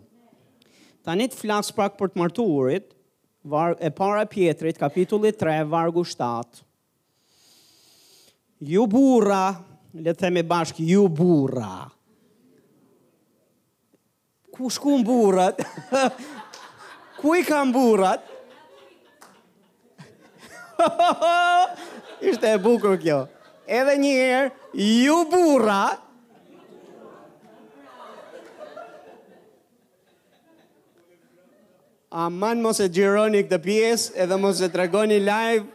Tha 1.05 1.16
një 1.20 1.28
të 1.34 1.41
flasë 1.41 1.76
pak 1.78 1.97
për 1.99 2.13
të 2.13 2.22
marturit, 2.22 2.93
e 3.86 3.91
para 3.97 4.24
pjetrit, 4.26 4.80
kapitullit 4.82 5.38
3, 5.41 5.57
vargu 5.70 6.05
7. 6.07 6.63
Ju 8.66 8.86
burra, 8.89 9.43
le 9.93 10.13
të 10.13 10.18
themi 10.24 10.45
bashkë, 10.47 10.88
ju 10.93 11.03
burra. 11.11 11.89
Ku 14.55 14.72
shkun 14.72 15.03
burrat? 15.03 15.59
ku 17.26 17.34
i 17.34 17.41
kam 17.41 17.73
burat? 17.73 18.21
Ishte 22.32 22.47
e 22.53 22.57
bukur 22.61 22.93
kjo. 23.01 23.26
Edhe 23.76 23.95
një 24.01 24.09
herë, 24.21 24.45
ju 24.88 25.17
burra. 25.32 25.80
Aman 32.26 32.57
mos 32.63 32.78
e 32.84 32.86
gjironi 32.91 33.41
këtë 33.47 33.59
pjesë, 33.65 34.05
edhe 34.26 34.36
mos 34.39 34.57
e 34.63 34.69
tregoni 34.78 35.17
live. 35.26 35.65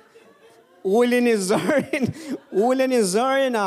Ulin 1.01 1.27
i 1.29 1.31
zërin, 1.49 2.05
ulin 2.69 2.93
i 2.97 3.03
zërin 3.11 3.55
a 3.61 3.67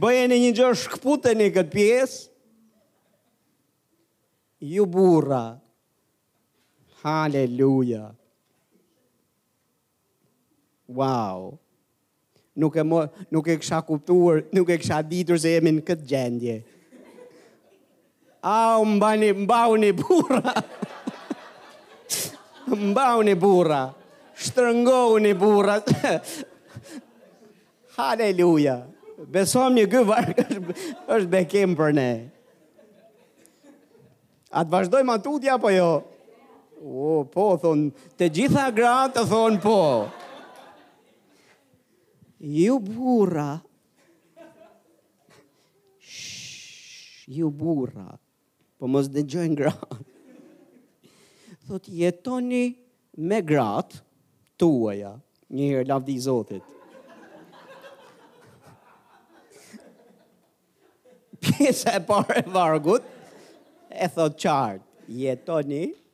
bëjën 0.00 0.30
e 0.32 0.34
një 0.46 0.52
gjërë 0.62 0.78
shkputeni 0.86 1.44
i 1.50 1.54
këtë 1.58 1.72
pjesë. 1.74 2.18
Ju 4.70 4.84
burra. 4.86 4.86
Ju 4.86 4.86
burra. 4.96 5.44
Haleluja. 7.04 8.14
Wow. 10.88 11.58
Nuk 12.56 12.76
e 12.78 12.82
mo, 12.84 13.04
nuk 13.28 13.46
e 13.48 13.58
kisha 13.60 13.82
kuptuar, 13.84 14.44
nuk 14.52 14.70
e 14.70 14.78
kisha 14.78 15.02
ditur 15.04 15.36
se 15.40 15.50
jemi 15.56 15.74
në 15.76 15.82
këtë 15.84 16.06
gjendje. 16.08 16.54
Au, 18.46 18.84
mbani, 18.86 19.32
mbau 19.44 19.74
ni 19.82 19.90
burra. 19.98 20.54
mbau 22.88 23.20
ni 23.26 23.34
burra. 23.34 23.82
Shtrëngohu 24.36 25.18
ni 25.26 25.34
burra. 25.36 25.78
Haleluja. 27.98 28.78
Besom 29.32 29.76
një 29.76 29.84
gëvar, 29.90 30.26
është 31.16 31.28
bekim 31.34 31.76
për 31.76 31.92
ne. 31.96 32.08
Atë 34.56 34.72
vazhdojmë 34.72 35.18
atutja 35.18 35.56
apo 35.58 35.72
jo? 35.74 35.90
O, 36.76 37.22
po, 37.32 37.54
thonë, 37.60 37.88
të 38.20 38.26
gjitha 38.38 38.66
gratë 38.76 39.14
të 39.20 39.24
thonë 39.30 39.60
po. 39.62 39.76
Ju 42.44 42.74
burra. 42.84 43.48
Shhh, 45.98 47.28
ju 47.38 47.48
burra. 47.50 48.10
Po 48.78 48.90
mos 48.92 49.08
dhe 49.14 49.22
gjojnë 49.24 49.56
gratë. 49.56 50.02
Thot, 51.66 51.88
jetoni 51.90 52.66
me 53.16 53.40
gratë, 53.42 54.02
tuaja, 54.60 55.14
njëherë 55.50 55.88
lavdi 55.88 56.18
zotit. 56.22 56.66
Pjesa 61.46 61.96
e 61.98 62.04
pare 62.06 62.44
vargut, 62.52 63.02
e 63.90 64.08
thot 64.14 64.36
qartë, 64.40 64.84
jetoni 65.22 65.86
me 65.88 66.04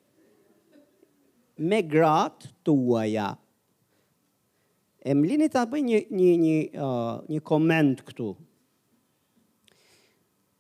me 1.59 1.83
grat 1.83 2.47
tuaja. 2.65 3.33
E 5.03 5.15
më 5.17 5.27
lini 5.33 5.49
ta 5.51 5.65
bëj 5.67 5.83
një 5.87 5.99
një 6.15 6.31
një 6.41 6.57
uh, 6.79 7.17
një 7.29 7.41
koment 7.47 8.03
këtu. 8.07 8.29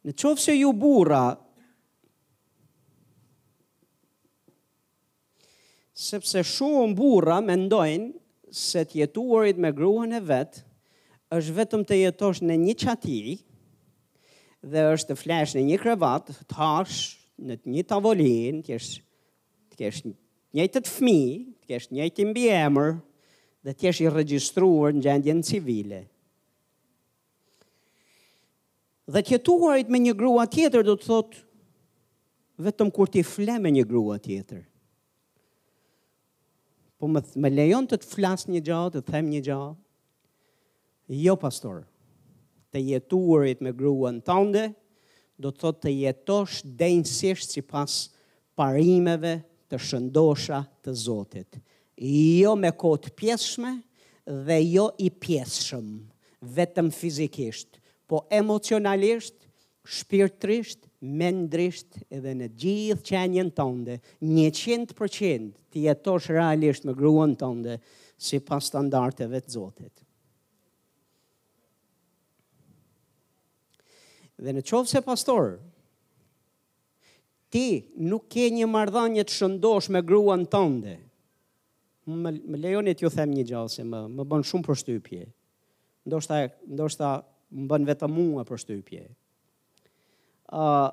Në 0.02 0.16
qovë 0.18 0.42
se 0.42 0.56
ju 0.56 0.72
burra 0.74 1.24
sepse 6.02 6.42
shumë 6.42 6.96
burra 6.98 7.38
mendojnë 7.46 8.10
se 8.52 8.82
të 8.84 9.04
jetuarit 9.04 9.60
me 9.62 9.70
gruan 9.72 10.10
e 10.12 10.20
vet 10.26 10.58
është 11.32 11.54
vetëm 11.60 11.84
të 11.88 12.00
jetosh 12.00 12.42
në 12.42 12.56
një 12.64 12.74
çati 12.82 13.20
dhe 14.72 14.82
është 14.96 15.12
të 15.14 15.18
flesh 15.22 15.54
në 15.56 15.62
një 15.70 15.78
krevat, 15.82 16.34
të 16.50 16.58
hash 16.58 16.98
në 17.42 17.56
një 17.76 17.86
tavolinë, 17.90 18.60
të 18.62 18.74
kesh 18.74 18.92
të 19.72 19.78
kesh 19.80 20.02
një 20.08 20.16
të 20.60 20.82
fmi, 20.86 21.54
të 21.62 21.66
kesh 21.72 21.90
njëjtë 21.94 22.26
mbi 22.28 22.46
emër, 22.52 22.90
dhe 23.64 23.72
të 23.72 23.80
kesh 23.80 24.00
i 24.04 24.08
registruar 24.10 24.92
në 24.92 25.00
gjendjen 25.02 25.40
civile. 25.42 26.02
Dhe 29.12 29.22
të 29.24 29.32
jetuarit 29.38 29.88
me 29.90 29.98
një 29.98 30.14
grua 30.14 30.44
tjetër 30.46 30.84
do 30.86 30.94
të 30.96 31.04
thot, 31.06 31.34
vetëm 32.62 32.90
kur 32.94 33.08
ti 33.12 33.22
fle 33.24 33.56
me 33.58 33.70
një 33.72 33.84
grua 33.90 34.18
tjetër. 34.22 34.62
Po 36.98 37.08
më, 37.10 37.22
me 37.42 37.50
lejon 37.50 37.86
të 37.90 37.98
të 37.98 38.12
flasë 38.12 38.50
një 38.54 38.62
gjahë, 38.62 38.90
të 38.94 39.02
them 39.12 39.30
një 39.32 39.40
gjahë, 39.48 39.72
jo 41.24 41.34
pastor, 41.36 41.80
të 42.72 42.78
jetuarit 42.92 43.60
me 43.66 43.72
grua 43.76 44.12
në 44.16 44.22
tënde, 44.28 44.66
do 45.42 45.50
të 45.50 45.58
thot 45.64 45.80
të 45.82 45.90
jetosh 46.04 46.60
denjësisht 46.78 47.56
si 47.56 47.62
pas 47.66 47.90
parimeve, 48.56 49.40
të 49.72 49.78
shëndosha 49.80 50.58
të 50.84 50.92
Zotit. 50.92 51.56
Jo 51.96 52.52
me 52.58 52.70
kotë 52.76 53.12
pjeshme 53.16 53.70
dhe 54.46 54.58
jo 54.66 54.90
i 55.04 55.08
pjeshëm, 55.10 55.86
vetëm 56.54 56.90
fizikisht, 56.92 57.78
po 58.10 58.22
emocionalisht, 58.34 59.38
shpirtrisht, 59.82 60.84
mendrisht 61.02 61.96
edhe 62.14 62.36
në 62.38 62.50
gjithë 62.62 63.06
qenjen 63.08 63.48
tënde, 63.56 63.96
100% 64.22 65.48
të 65.72 65.82
jetosh 65.88 66.28
realisht 66.30 66.84
me 66.86 66.94
gruan 66.94 67.32
tënde 67.40 67.80
si 68.22 68.38
pas 68.44 68.66
standarteve 68.70 69.40
të 69.42 69.56
Zotit. 69.56 69.92
Dhe 74.42 74.50
në 74.52 74.62
qovë 74.66 74.90
se 74.90 75.00
pastorë, 75.06 75.56
ti 77.52 77.88
nuk 78.10 78.24
ke 78.32 78.46
një 78.50 78.64
marrëdhënie 78.70 79.24
të 79.28 79.36
shëndosh 79.36 79.90
me 79.92 80.00
grua 80.08 80.38
në 80.40 80.48
tënde. 80.54 80.94
Më, 82.08 82.32
më 82.40 82.60
lejonit 82.64 83.04
ju 83.04 83.10
them 83.12 83.34
një 83.36 83.44
gjallë, 83.52 83.72
se 83.76 83.84
më, 83.86 84.00
më 84.16 84.26
bën 84.32 84.46
shumë 84.48 84.66
për 84.66 84.78
shtypje. 84.80 85.26
Ndo 86.08 86.22
shta, 86.88 87.12
më 87.52 87.66
bën 87.70 87.84
vetë 87.92 88.08
mua 88.10 88.46
për 88.48 88.62
shtypje. 88.64 89.02
Uh, 90.52 90.90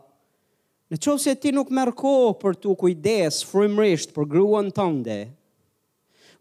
në 0.91 0.99
qovë 1.01 1.23
se 1.23 1.33
ti 1.41 1.51
nuk 1.55 1.71
kohë 1.97 2.35
për 2.43 2.55
tu 2.61 2.75
kujdes 2.77 3.39
frimrisht 3.49 4.11
për 4.15 4.25
grua 4.35 4.61
në 4.67 4.75
tënde, 4.77 5.17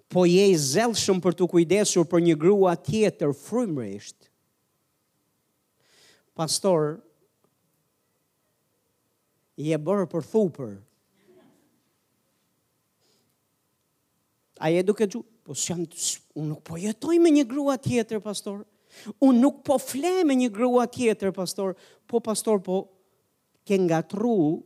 po 0.08 0.26
je 0.28 0.44
i 0.52 0.56
zelëshëm 0.56 1.18
për 1.20 1.36
tu 1.36 1.46
kujdesur 1.52 2.06
për 2.08 2.20
një 2.26 2.36
grua 2.40 2.74
tjetër 2.80 3.32
frimrisht, 3.36 4.28
pastor, 6.38 6.98
Je 9.58 9.74
bërë 9.74 10.04
për 10.12 10.22
thupër. 10.30 10.76
A 14.62 14.70
e 14.74 14.84
duke 14.86 15.08
gjuhë? 15.10 15.26
Po 15.48 15.54
së 15.56 15.70
jam, 15.72 15.84
unë 16.38 16.48
nuk 16.52 16.60
po 16.68 16.76
jetoj 16.78 17.16
me 17.24 17.30
një 17.34 17.44
grua 17.50 17.74
tjetër, 17.82 18.18
pastor. 18.22 18.62
Unë 19.24 19.40
nuk 19.42 19.58
po 19.66 19.78
fle 19.82 20.10
me 20.28 20.36
një 20.38 20.50
grua 20.54 20.84
tjetër, 20.94 21.32
pastor. 21.34 21.72
Po, 22.10 22.20
pastor, 22.22 22.60
po, 22.66 22.82
ke 23.66 23.78
nga 23.82 24.02
tru, 24.06 24.60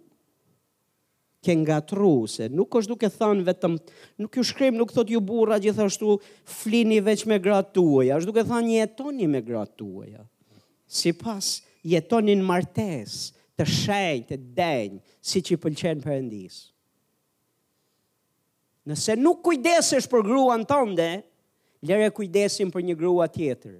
ke 1.42 1.54
nga 1.62 1.78
tru, 1.86 2.14
se 2.28 2.48
nuk 2.52 2.74
është 2.80 2.92
duke 2.92 3.08
thanë 3.14 3.46
vetëm, 3.48 3.78
nuk 4.24 4.36
ju 4.40 4.44
shkrim, 4.50 4.76
nuk 4.80 4.92
thot 4.94 5.10
ju 5.14 5.22
burra 5.24 5.60
gjithashtu, 5.62 6.18
flini 6.44 6.98
veç 7.06 7.24
me 7.30 7.38
gratë 7.44 7.76
tuaja, 7.78 8.18
është 8.20 8.28
duke 8.32 8.44
thënë 8.50 8.76
jetoni 8.80 9.30
me 9.36 9.40
gratë 9.46 9.74
tuaja, 9.84 10.22
si 10.86 11.10
pas 11.18 11.54
jetonin 11.94 12.42
martesë, 12.46 13.38
të 13.62 13.70
shenjë, 13.70 14.26
të 14.28 14.38
denjë, 14.58 15.00
si 15.22 15.42
që 15.44 15.54
i 15.54 15.60
pëlqen 15.62 16.00
për 16.02 16.16
endisë. 16.18 16.62
Nëse 18.90 19.14
nuk 19.20 19.42
kujdesesh 19.46 20.08
për 20.10 20.24
gruan 20.26 20.64
tënde, 20.66 21.10
lere 21.86 22.08
kujdesim 22.14 22.72
për 22.74 22.82
një 22.88 22.96
grua 22.98 23.28
tjetër. 23.30 23.76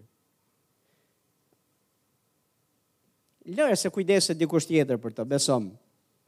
Lere 3.50 3.74
se 3.74 3.90
kujdeset 3.90 4.38
dikush 4.38 4.68
tjetër 4.70 5.00
për 5.02 5.16
të, 5.16 5.24
besom. 5.34 5.72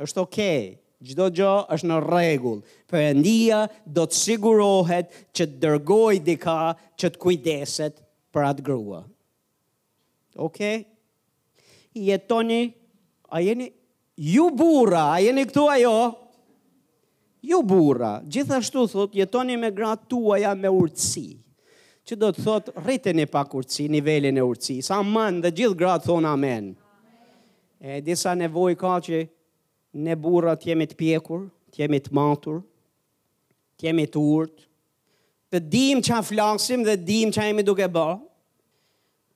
është 0.02 0.20
okej, 0.24 0.64
okay. 0.70 0.80
Gjdo 1.04 1.24
gjo 1.36 1.48
është 1.74 1.88
në 1.90 1.96
regull, 2.00 2.60
për 2.88 3.02
endia 3.10 3.56
do 3.84 4.06
të 4.08 4.16
sigurohet 4.16 5.10
që 5.36 5.44
të 5.50 5.58
dërgoj 5.64 6.14
dika 6.24 6.54
që 6.96 7.10
të 7.12 7.20
kujdeset 7.20 7.98
për 8.32 8.46
atë 8.48 8.64
grua. 8.64 9.02
Oke? 10.40 10.70
Okay? 10.70 10.86
Jetoni 12.06 12.62
a 13.28 13.40
jeni 13.40 13.72
ju 14.16 14.50
burra, 14.54 15.10
a 15.14 15.18
jeni 15.22 15.44
këtu 15.46 15.66
ajo? 15.70 15.94
Ju 17.44 17.62
burra, 17.64 18.18
gjithashtu 18.28 18.86
thot, 18.90 19.14
jetoni 19.16 19.56
me 19.60 19.68
gratë 19.74 20.08
tuaja 20.10 20.54
me 20.56 20.70
urtësi. 20.72 21.26
Që 22.04 22.18
do 22.20 22.30
të 22.32 22.44
thot, 22.44 22.70
rriteni 22.84 23.24
një 23.24 23.28
pak 23.32 23.52
urtësi, 23.56 23.86
nivelin 23.92 24.36
e 24.40 24.44
urtësi. 24.44 24.82
Sa 24.84 25.00
mën 25.04 25.42
dhe 25.44 25.50
gjithë 25.56 25.76
gratë 25.80 26.08
thonë 26.08 26.30
amen. 26.32 26.72
E 27.80 27.98
disa 28.04 28.32
nevoj 28.36 28.74
ka 28.80 28.94
që 29.04 29.22
ne 30.04 30.16
burra 30.16 30.54
të 30.56 30.70
jemi 30.72 30.86
të 30.88 30.96
pjekur, 31.00 31.44
të 31.72 31.82
jemi 31.84 32.00
të 32.00 32.12
matur, 32.16 32.62
të 33.80 33.88
jemi 33.90 34.06
të 34.08 34.20
urtë, 34.24 34.64
të 35.52 35.60
dim 35.70 36.00
që 36.04 36.14
a 36.16 36.22
flasim 36.24 36.82
dhe 36.84 36.96
dim 36.98 37.32
që 37.32 37.42
a 37.44 37.48
jemi 37.50 37.62
duke 37.66 37.86
bërë, 37.92 38.18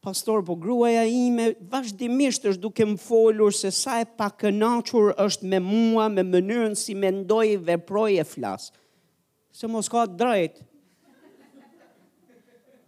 pastor, 0.08 0.40
po 0.44 0.56
gruaja 0.56 1.02
ime 1.04 1.46
vazhdimisht 1.72 2.46
është 2.48 2.62
duke 2.62 2.86
më 2.88 2.96
folur 3.02 3.52
se 3.54 3.68
sa 3.74 3.98
e 4.00 4.06
pa 4.08 4.30
kënachur 4.40 5.12
është 5.20 5.48
me 5.52 5.58
mua, 5.64 6.06
me 6.08 6.22
mënyrën 6.24 6.76
si 6.80 6.94
me 6.96 7.10
ndoj 7.12 7.50
veproj 7.66 8.16
e 8.22 8.24
flasë. 8.24 8.72
Se 9.58 9.68
mos 9.68 9.88
ka 9.92 10.06
drejt. 10.08 10.62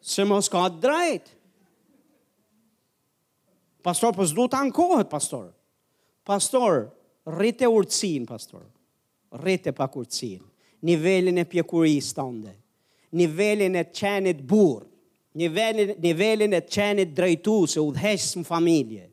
Se 0.01 0.25
mos 0.25 0.49
ka 0.49 0.65
drejt. 0.73 1.29
Pastor, 3.85 4.15
po 4.17 4.25
du 4.29 4.47
të 4.53 4.61
ankohet, 4.61 5.09
pastor. 5.13 5.51
Pastor, 6.25 6.87
rrite 7.29 7.69
urcin, 7.69 8.27
pastor. 8.29 8.65
Rrite 9.37 9.73
pak 9.77 9.97
urcin. 9.97 10.41
Nivelin 10.85 11.39
e 11.41 11.45
pjekurisë 11.49 12.17
të 12.17 12.29
ndë. 12.39 12.55
Nivelin 13.21 13.77
e 13.81 13.85
qenit 13.93 14.41
burë 14.47 14.89
nivelin, 15.35 15.95
nivelin 16.03 16.53
e 16.53 16.61
qenit 16.61 17.15
drejtu 17.17 17.67
se 17.69 17.81
udheqës 17.81 18.31
më 18.41 18.47
familje. 18.47 19.05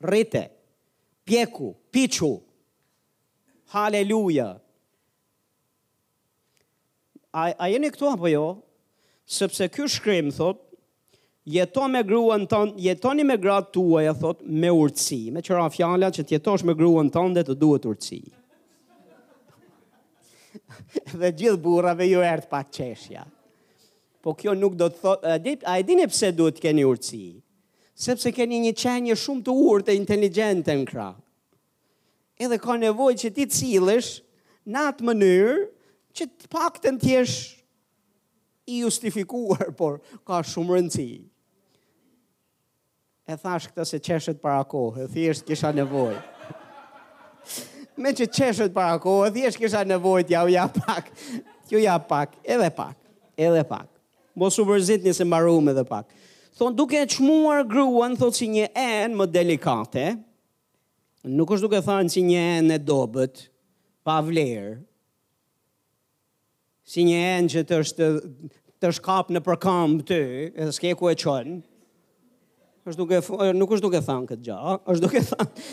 Rite, 0.00 0.44
pjeku, 1.24 1.74
pichu, 1.92 2.32
haleluja. 3.74 4.48
A, 7.30 7.44
a 7.58 7.70
jeni 7.70 7.90
këtu 7.94 8.08
apo 8.10 8.28
jo? 8.32 8.44
Sëpse 9.30 9.68
kjo 9.70 9.86
shkrim, 9.86 10.32
thot, 10.34 10.64
jeto 11.46 11.84
me 11.88 12.00
gruën 12.06 12.48
tënë, 12.50 12.74
jetoni 12.82 13.26
me 13.28 13.36
gratë 13.38 13.70
tuaj, 13.76 14.08
e 14.10 14.14
thot, 14.18 14.40
me 14.42 14.72
urëci. 14.74 15.22
Me 15.36 15.44
qëra 15.46 15.68
fjalla 15.70 16.10
që 16.14 16.24
tjetosh 16.32 16.66
me 16.66 16.74
gruën 16.78 17.10
tënë 17.14 17.36
dhe 17.38 17.44
të 17.50 17.58
duhet 17.62 17.86
urëci. 17.92 18.22
dhe 21.20 21.28
gjithë 21.30 21.60
burrave 21.62 22.10
ju 22.10 22.24
erdhë 22.26 22.50
pak 22.50 22.72
qeshja 22.74 23.22
po 24.20 24.34
kjo 24.36 24.54
nuk 24.56 24.74
do 24.78 24.88
të 24.92 25.00
thotë, 25.00 25.36
a 25.64 25.78
e 25.80 25.86
dini 25.86 26.06
pse 26.10 26.30
duhet 26.36 26.58
të 26.58 26.64
keni 26.68 26.84
urtësi? 26.86 27.40
Sepse 28.00 28.32
keni 28.32 28.60
një 28.64 28.74
qenje 28.80 29.16
shumë 29.20 29.42
të 29.44 29.54
urtë 29.68 29.92
e 29.92 29.96
inteligjente 30.00 30.74
në 30.78 30.86
krah. 30.88 31.14
Edhe 32.40 32.56
ka 32.62 32.78
nevojë 32.80 33.18
që 33.24 33.30
ti 33.36 33.46
cilësh 33.52 34.10
në 34.72 34.84
atë 34.92 35.06
mënyrë 35.10 35.58
që 36.16 36.28
të 36.30 36.50
paktën 36.54 36.96
të 37.02 37.10
jesh 37.14 37.34
i 38.72 38.80
justifikuar, 38.84 39.72
por 39.80 39.98
ka 40.24 40.40
shumë 40.46 40.76
rëndësi. 40.78 41.08
E 43.30 43.36
thash 43.40 43.68
këtë 43.70 43.86
se 43.92 44.00
qeshet 44.04 44.40
para 44.42 44.62
kohë, 44.66 45.06
thjesht 45.12 45.44
kisha 45.48 45.70
nevojë. 45.76 46.20
Me 48.00 48.12
që 48.16 48.28
qeshet 48.32 48.72
para 48.74 48.96
kohë, 49.00 49.30
thjesht 49.36 49.60
kisha 49.60 49.84
nevojë 49.88 50.28
t'ja 50.30 50.44
u 50.48 50.52
ja 50.54 50.66
pak, 50.72 51.08
t'ju 51.68 51.82
ja 51.84 51.96
pak, 52.00 52.36
edhe 52.48 52.70
pak, 52.80 52.96
edhe 53.38 53.62
pak. 53.68 53.86
Mos 54.38 54.58
u 54.58 54.64
përzit 54.68 55.04
një 55.06 55.12
se 55.16 55.26
mbaru 55.26 55.56
me 55.64 55.72
dhe 55.74 55.84
pak. 55.88 56.12
Thonë 56.58 56.76
duke 56.78 56.98
e 57.00 57.06
qmuar 57.10 57.64
gruan, 57.68 58.16
thotë 58.20 58.36
si 58.38 58.46
një 58.52 58.66
enë 58.78 59.16
më 59.18 59.26
delikate, 59.32 60.04
nuk 61.26 61.50
është 61.54 61.64
duke 61.66 61.80
thënë 61.86 62.14
si 62.14 62.22
një 62.26 62.38
enë 62.58 62.76
e 62.78 62.82
dobet, 62.86 63.42
pa 64.06 64.18
vlerë, 64.24 64.76
si 66.90 67.04
një 67.06 67.18
enë 67.32 67.52
që 67.56 67.64
të 67.70 67.80
është 67.84 68.10
të 68.80 68.90
shkap 68.96 69.28
në 69.34 69.42
përkëmb 69.44 70.04
ty, 70.08 70.20
e 70.56 70.68
s'ke 70.72 70.92
ku 70.98 71.10
e 71.10 71.14
qënë, 71.20 71.58
është 72.90 72.98
duke, 73.02 73.18
nuk 73.56 73.74
është 73.76 73.84
duke 73.86 74.00
thanë 74.06 74.30
këtë 74.32 74.46
gjë, 74.48 74.60
është 74.94 75.04
duke 75.06 75.24
thanë, 75.30 75.66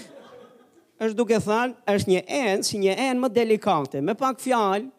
është 1.07 1.19
duke 1.21 1.41
thanë, 1.47 1.77
është 1.95 2.11
një 2.13 2.25
enë, 2.41 2.65
si 2.67 2.81
një 2.83 2.97
enë 3.09 3.21
më 3.23 3.31
delikate, 3.37 4.01
me 4.03 4.15
pak 4.19 4.41
fjalë, 4.43 4.93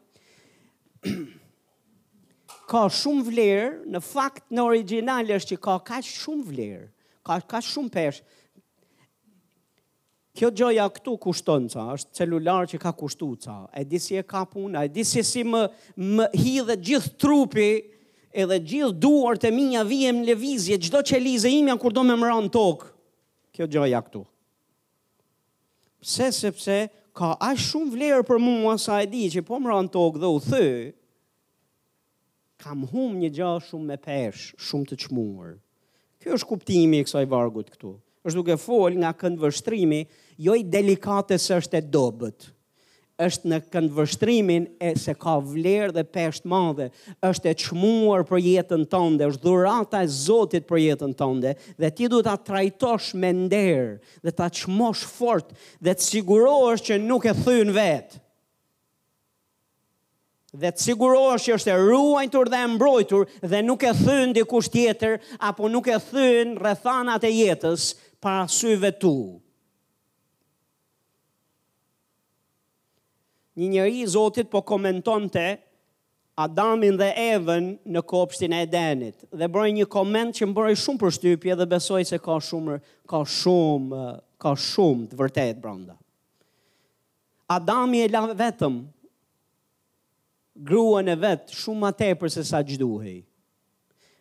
ka 2.68 2.84
shumë 2.92 3.22
vlerë, 3.30 3.68
në 3.88 4.00
fakt 4.04 4.44
në 4.52 4.64
original 4.68 5.32
është 5.38 5.56
që 5.56 5.60
ka 5.64 5.76
ka 5.88 5.98
shumë 6.04 6.46
vlerë, 6.50 6.84
ka 7.26 7.38
ka 7.48 7.60
shumë 7.64 7.92
peshë. 7.94 8.24
Kjo 10.38 10.50
gjoja 10.54 10.84
këtu 10.94 11.16
kushton 11.24 11.64
ca, 11.72 11.88
është 11.96 12.18
celular 12.20 12.68
që 12.70 12.78
ka 12.84 12.92
kushtu 12.94 13.32
ca, 13.42 13.56
e 13.74 13.82
di 13.88 13.98
si 13.98 14.14
e 14.14 14.22
ka 14.22 14.44
puna, 14.46 14.84
e 14.86 14.92
di 14.94 15.02
si 15.08 15.24
si 15.26 15.42
më, 15.48 15.64
më 15.98 16.26
hidhe 16.36 16.76
gjithë 16.90 17.14
trupi, 17.18 17.70
edhe 18.38 18.60
gjithë 18.70 19.00
duar 19.02 19.40
të 19.40 19.50
minja 19.56 19.82
vijem 19.88 20.20
në 20.20 20.28
levizje, 20.28 20.78
gjdo 20.84 21.00
që 21.10 21.18
lize 21.24 21.50
imja 21.50 21.74
kur 21.82 21.96
do 21.96 22.04
me 22.06 22.14
më 22.20 22.30
ranë 22.30 22.52
tokë, 22.54 22.92
kjo 23.58 23.68
gjoja 23.74 24.02
këtu. 24.06 24.22
Pse, 26.04 26.28
sepse, 26.36 26.78
ka 27.18 27.32
ashtë 27.48 27.70
shumë 27.72 27.92
vlerë 27.96 28.28
për 28.28 28.38
mua 28.44 28.76
sa 28.78 29.00
e 29.02 29.08
di 29.10 29.24
që 29.32 29.42
po 29.48 29.58
më 29.58 29.72
ranë 29.72 29.94
tokë 29.96 30.22
dhe 30.22 30.34
u 30.36 30.42
thë, 30.44 30.66
kam 32.68 32.84
hum 32.92 33.14
një 33.16 33.30
gjë 33.32 33.50
shumë 33.64 33.88
me 33.94 33.96
pesh, 33.96 34.40
shumë 34.60 34.90
të 34.90 34.96
çmuar. 35.06 35.54
Ky 36.20 36.34
është 36.36 36.48
kuptimi 36.50 36.98
i 37.00 37.06
kësaj 37.06 37.24
vargut 37.30 37.70
këtu. 37.72 37.94
Është 38.28 38.36
duke 38.36 38.56
fol 38.60 38.98
nga 39.00 39.14
këndvështrimi, 39.16 40.02
jo 40.44 40.56
i 40.58 40.66
delikate 40.76 41.38
se 41.40 41.56
është 41.62 41.78
e 41.78 41.86
dobët. 41.94 42.48
Është 43.24 43.48
në 43.50 43.60
këndvështrimin 43.72 44.66
e 44.84 44.90
se 45.00 45.14
ka 45.16 45.38
vlerë 45.42 45.96
dhe 45.96 46.04
pesh 46.14 46.42
të 46.44 46.52
madhe, 46.52 46.90
është 47.26 47.54
e 47.54 47.56
çmuar 47.64 48.26
për 48.28 48.44
jetën 48.44 48.84
tënde, 48.92 49.30
është 49.32 49.46
dhurata 49.46 50.04
e 50.04 50.12
Zotit 50.18 50.68
për 50.68 50.82
jetën 50.84 51.16
tënde 51.18 51.56
dhe 51.80 51.90
ti 51.96 52.06
duhet 52.12 52.28
ta 52.28 52.36
trajtosh 52.50 53.14
me 53.22 53.32
nder 53.40 53.94
dhe 54.26 54.30
ta 54.38 54.50
çmosh 54.60 55.06
fort 55.16 55.56
dhe 55.80 55.96
të 55.96 56.10
sigurohesh 56.12 56.84
që 56.90 57.00
nuk 57.08 57.24
e 57.32 57.38
thyen 57.40 57.72
vetë 57.80 58.20
dhe 60.58 60.70
të 60.74 60.82
sigurohesh 60.90 61.46
që 61.48 61.54
është 61.58 61.72
e 61.72 61.82
ruajtur 61.82 62.50
dhe 62.50 62.60
e 62.64 62.70
mbrojtur 62.74 63.26
dhe 63.52 63.60
nuk 63.66 63.84
e 63.88 63.92
thyn 63.98 64.32
dikush 64.36 64.70
tjetër 64.72 65.18
apo 65.50 65.70
nuk 65.70 65.90
e 65.94 65.98
thyn 66.10 66.56
rrethanat 66.60 67.26
e 67.28 67.30
jetës 67.34 67.88
para 68.22 68.46
syve 68.50 68.90
tu. 69.00 69.14
Një 73.58 73.68
njëri 73.74 74.02
i 74.04 74.10
Zotit 74.12 74.50
po 74.52 74.60
komenton 74.62 75.28
Adamin 76.38 76.94
dhe 77.00 77.08
Evën 77.34 77.72
në 77.90 78.00
kopshtin 78.06 78.52
e 78.54 78.60
Edenit 78.62 79.24
dhe 79.34 79.46
bën 79.50 79.72
një 79.74 79.86
koment 79.90 80.30
që 80.38 80.46
mbroj 80.46 80.74
shumë 80.78 81.00
për 81.02 81.10
shtypje 81.16 81.54
dhe 81.58 81.66
besoj 81.66 82.02
se 82.06 82.18
ka 82.22 82.36
shumë 82.46 82.76
ka 83.10 83.24
shumë 83.26 84.04
ka 84.40 84.52
shumë 84.66 85.08
të 85.10 85.18
vërtetë 85.18 85.58
brenda. 85.58 85.96
Adami 87.50 88.04
e 88.04 88.08
la 88.12 88.20
vetëm 88.36 88.76
grua 90.58 91.02
në 91.06 91.14
vetë 91.22 91.54
shumë 91.54 91.80
ma 91.84 91.90
te 91.96 92.08
përse 92.18 92.42
sa 92.48 92.60
gjduhej. 92.66 93.20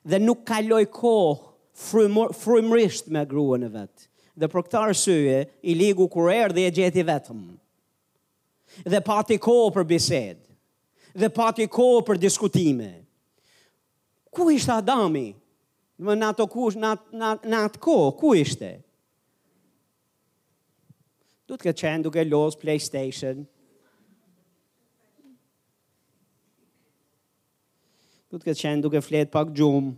Dhe 0.07 0.19
nuk 0.21 0.43
kaloj 0.47 0.83
kohë 0.93 2.27
frymërisht 2.37 3.09
me 3.13 3.25
gruan 3.29 3.65
e 3.67 3.71
vetë. 3.73 4.05
Dhe 4.37 4.49
për 4.53 4.67
këtarë 4.67 4.97
syje, 4.99 5.37
i 5.65 5.73
ligu 5.73 6.05
kur 6.13 6.29
erë 6.29 6.53
dhe 6.53 6.67
e 6.69 6.73
gjeti 6.77 7.03
vetëm. 7.07 7.39
Dhe 8.85 8.99
pati 9.01 9.39
kohë 9.41 9.71
për 9.79 9.87
bisedë. 9.91 10.43
Dhe 11.17 11.29
pati 11.33 11.65
kohë 11.73 12.03
për 12.11 12.21
diskutime. 12.21 12.91
Ku 14.29 14.45
ishtë 14.53 14.75
Adami? 14.83 15.31
Në 15.97 16.05
më 16.05 16.15
natë 16.21 16.45
kush, 16.53 16.77
natë 16.77 17.17
nat, 17.17 17.45
nat 17.49 17.79
kohë, 17.81 18.11
ku 18.21 18.35
ishte? 18.37 18.75
Du 21.49 21.55
të 21.57 21.65
këtë 21.71 21.79
qenë 21.81 22.05
duke 22.05 22.21
losë 22.27 22.61
Playstation, 22.61 23.41
Du 28.29 28.35
të 28.37 28.43
këtë 28.49 28.59
qenë 28.59 28.83
duke 28.83 28.99
fletë 29.03 29.31
pak 29.31 29.53
gjumë. 29.55 29.93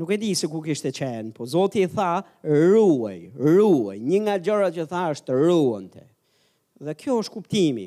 Nuk 0.00 0.10
e 0.10 0.16
di 0.22 0.30
se 0.38 0.46
ku 0.50 0.60
kishte 0.62 0.90
qenë, 0.94 1.30
po 1.34 1.46
Zoti 1.50 1.84
i 1.84 1.88
tha, 1.90 2.08
ruaj, 2.46 3.18
ruaj, 3.42 3.96
një 4.06 4.20
nga 4.24 4.36
gjëra 4.46 4.68
që 4.76 4.84
tha 4.92 5.00
është 5.14 5.36
ruante. 5.38 6.02
Dhe 6.86 6.94
kjo 6.98 7.16
është 7.22 7.34
kuptimi. 7.34 7.86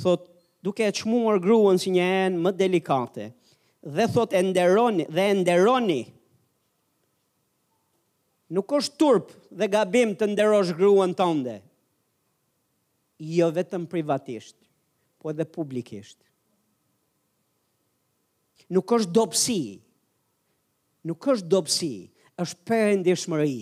Thot, 0.00 0.26
duke 0.64 0.84
e 0.86 0.92
çmuar 1.00 1.40
gruan 1.44 1.80
si 1.80 1.92
një 1.94 2.06
enë 2.26 2.40
më 2.44 2.52
delikate, 2.60 3.28
dhe 3.96 4.06
thot 4.14 4.36
e 4.36 4.42
nderoni, 4.50 5.06
dhe 5.16 5.24
e 5.30 5.36
nderoni. 5.40 6.00
Nuk 8.56 8.76
është 8.80 9.00
turp 9.00 9.32
dhe 9.60 9.68
gabim 9.72 10.12
të 10.18 10.28
nderosh 10.32 10.72
gruan 10.76 11.12
tënde. 11.16 11.58
Jo 13.32 13.48
vetëm 13.56 13.86
privatisht, 13.92 14.56
po 15.20 15.32
edhe 15.32 15.48
publikisht 15.56 16.18
nuk 18.72 18.92
është 18.96 19.14
dobësi. 19.16 19.60
Nuk 21.08 21.26
është 21.34 21.48
dobësi, 21.50 21.92
është 22.40 22.66
perëndishmëri. 22.68 23.60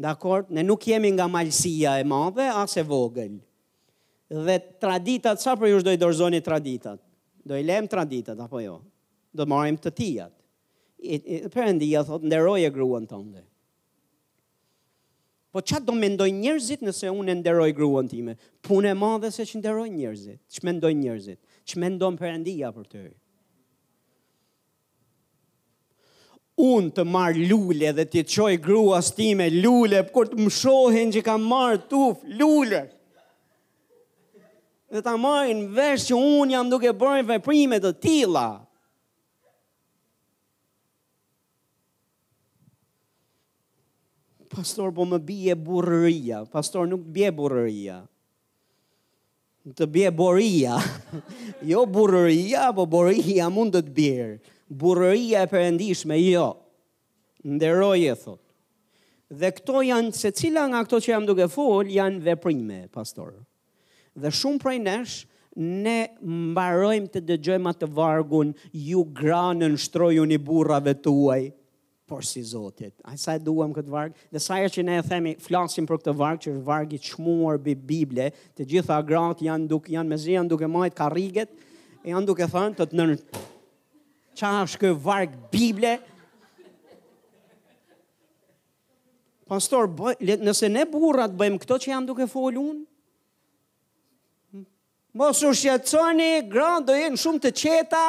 Dakor, 0.00 0.46
ne 0.52 0.62
nuk 0.64 0.84
jemi 0.86 1.10
nga 1.16 1.26
malësia 1.32 1.96
e 2.00 2.04
madhe 2.06 2.46
as 2.52 2.76
e 2.80 2.84
vogël. 2.86 3.36
Dhe 4.28 4.56
traditat, 4.82 5.40
sa 5.40 5.54
për 5.56 5.70
ju 5.72 5.80
do 5.86 5.94
i 5.94 5.98
dorëzoni 5.98 6.40
traditat? 6.44 7.00
Do 7.46 7.54
i 7.56 7.64
lem 7.64 7.86
traditat 7.88 8.38
apo 8.42 8.60
jo? 8.60 8.80
Do 9.32 9.46
marrim 9.46 9.76
të 9.78 9.92
tijat. 9.94 10.32
Perëndia 11.52 12.00
e 12.02 12.06
gruën 12.06 12.72
gruan 12.74 13.06
tënde. 13.06 13.42
Po 15.54 15.62
qa 15.64 15.78
do 15.80 15.94
mendoj 15.96 16.28
njerëzit 16.36 16.82
nëse 16.84 17.08
unë 17.12 17.38
nderoj 17.38 17.70
gruan 17.76 18.08
time? 18.08 18.34
Pune 18.60 18.92
madhe 18.98 19.30
se 19.32 19.46
që 19.48 19.60
nderoj 19.62 19.88
njerëzit. 19.94 20.40
Që 20.52 20.66
mendoj 20.68 20.92
njerëzit? 20.98 21.40
Që 21.68 21.80
mendoj 21.84 22.12
përëndia 22.20 22.72
për 22.76 22.90
tërë? 22.92 23.14
unë 26.56 26.92
të 26.96 27.02
marë 27.04 27.46
lule 27.50 27.90
dhe 27.92 28.04
të 28.08 28.22
qoj 28.32 28.52
grua 28.64 29.00
time 29.16 29.44
lule, 29.52 30.00
kur 30.12 30.28
të 30.30 30.38
më 30.40 30.52
shohen 30.56 31.10
që 31.12 31.24
kam 31.26 31.44
marë 31.50 31.82
tuf, 31.90 32.22
lule. 32.38 32.84
Dhe 34.88 35.02
ta 35.02 35.16
marrin 35.18 35.66
vesh 35.74 36.06
që 36.08 36.16
unë 36.16 36.54
jam 36.54 36.68
duke 36.70 36.92
bërë 36.94 37.26
veprime 37.28 37.78
të 37.82 37.90
tila. 38.04 38.46
Pastor, 44.56 44.94
po 44.96 45.04
më 45.04 45.18
bie 45.28 45.56
burëria. 45.58 46.38
Pastor, 46.48 46.86
nuk 46.88 47.02
bie 47.12 47.28
burëria. 47.36 47.98
Të 49.76 49.88
bie 49.90 50.08
borëria. 50.14 50.78
jo 51.74 51.82
burëria, 51.90 52.70
po 52.72 52.86
borëria 52.88 53.50
mund 53.52 53.76
të 53.76 53.82
të 53.88 53.96
bjerë 53.98 54.38
burëria 54.70 55.44
e 55.46 55.50
përëndishme, 55.50 56.16
jo, 56.26 56.48
nderoj 57.46 58.06
e 58.10 58.14
thot. 58.18 58.42
Dhe 59.26 59.50
këto 59.54 59.80
janë, 59.88 60.14
se 60.14 60.30
cila 60.36 60.66
nga 60.70 60.80
këto 60.86 61.00
që 61.02 61.12
jam 61.12 61.26
duke 61.26 61.48
fol, 61.50 61.88
janë 61.90 62.20
veprime, 62.22 62.84
pastor. 62.94 63.34
Dhe 64.14 64.30
shumë 64.30 64.62
prej 64.62 64.78
nesh, 64.84 65.16
ne 65.56 66.12
mbarojmë 66.20 67.10
të 67.14 67.22
dëgjojmë 67.30 67.70
atë 67.72 67.88
vargun, 67.96 68.50
ju 68.76 69.04
granën 69.16 69.74
shtroju 69.86 70.26
një 70.30 70.38
burrave 70.46 70.94
tuaj, 71.02 71.42
por 72.06 72.22
si 72.22 72.44
Zotit. 72.46 72.94
A 73.02 73.16
sa 73.18 73.34
e 73.34 73.40
duam 73.42 73.72
këtë 73.74 73.90
varg? 73.90 74.14
Dhe 74.30 74.38
sa 74.38 74.60
e 74.62 74.68
që 74.70 74.82
ne 74.86 74.98
e 75.00 75.02
themi, 75.02 75.32
flasim 75.42 75.88
për 75.90 75.98
këtë 76.04 76.12
varg, 76.14 76.42
që 76.44 76.52
është 76.52 76.66
varg 76.68 76.92
i 76.94 77.00
qmuar 77.02 77.58
bi 77.62 77.74
Bible, 77.74 78.28
të 78.54 78.66
gjitha 78.70 79.00
gratë 79.08 79.48
janë, 79.48 79.66
duke, 79.72 79.90
janë 79.94 80.12
me 80.12 80.18
zi, 80.22 80.36
janë 80.36 80.52
duke 80.52 80.68
majtë 80.70 80.98
karriget, 81.00 81.56
janë 82.06 82.28
duke 82.30 82.46
thënë 82.52 82.78
të 82.78 82.86
të 82.92 83.00
nërë 83.00 83.18
qa 84.38 84.50
është 84.66 84.80
kë 84.82 84.90
vargë 85.00 85.42
Bible. 85.52 85.94
Pastor, 89.46 89.86
bë, 89.94 90.16
nëse 90.42 90.70
ne 90.74 90.82
burrat 90.90 91.34
bëjmë 91.38 91.60
këto 91.62 91.78
që 91.84 91.92
jam 91.92 92.06
duke 92.08 92.26
folur 92.26 92.72
unë, 92.72 92.80
hmm, 94.56 94.64
mos 95.20 95.42
u 95.46 95.52
shqetësoni, 95.54 96.32
gran 96.50 96.82
do 96.86 96.96
jenë 96.98 97.20
shumë 97.22 97.44
të 97.44 97.52
qeta, 97.62 98.00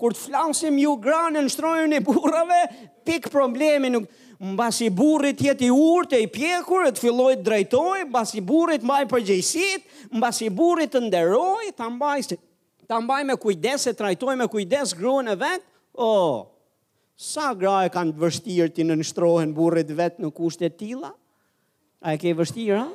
kur 0.00 0.16
të 0.16 0.22
flasim 0.30 0.78
ju 0.80 0.94
gran 1.02 1.36
e 1.36 1.42
nështrojnë 1.44 1.98
e 2.00 2.04
burrave, 2.08 2.62
pik 3.08 3.30
problemi 3.34 3.92
nuk... 3.98 4.08
Në 4.38 4.86
burrit 4.94 5.40
jeti 5.42 5.66
urt 5.74 6.12
e 6.14 6.20
i 6.22 6.26
pjekur, 6.30 6.84
e 6.86 6.92
të 6.94 7.00
filloj 7.02 7.32
të 7.40 7.42
drejtoj, 7.48 8.04
mbasi 8.06 8.38
basi 8.38 8.40
burrit 8.46 8.84
maj 8.86 9.00
përgjëjësit, 9.10 9.88
mbasi 10.14 10.46
basi 10.46 10.50
burrit 10.54 10.92
të 10.94 11.00
nderoj, 11.08 11.72
të 11.74 11.88
mbajë 11.96 12.36
ta 12.88 12.96
mbaj 13.04 13.20
me 13.24 13.36
kujdes, 13.36 13.86
e 13.86 13.92
trajtoj 13.92 14.34
me 14.40 14.46
kujdes 14.48 14.94
gruën 14.96 15.28
e 15.28 15.34
vetë, 15.36 15.64
o, 16.00 16.06
oh, 16.08 16.46
sa 17.20 17.50
gra 17.58 17.82
e 17.84 17.90
kanë 17.92 18.12
vështirë 18.22 18.72
ti 18.76 18.82
në 18.86 18.94
nështrohen 19.02 19.52
burrit 19.54 19.90
vetë 19.98 20.22
në 20.24 20.30
kushtet 20.38 20.76
tila? 20.80 21.12
A 22.00 22.12
e 22.16 22.18
ke 22.22 22.32
vështirë, 22.38 22.78
ha? 22.80 22.88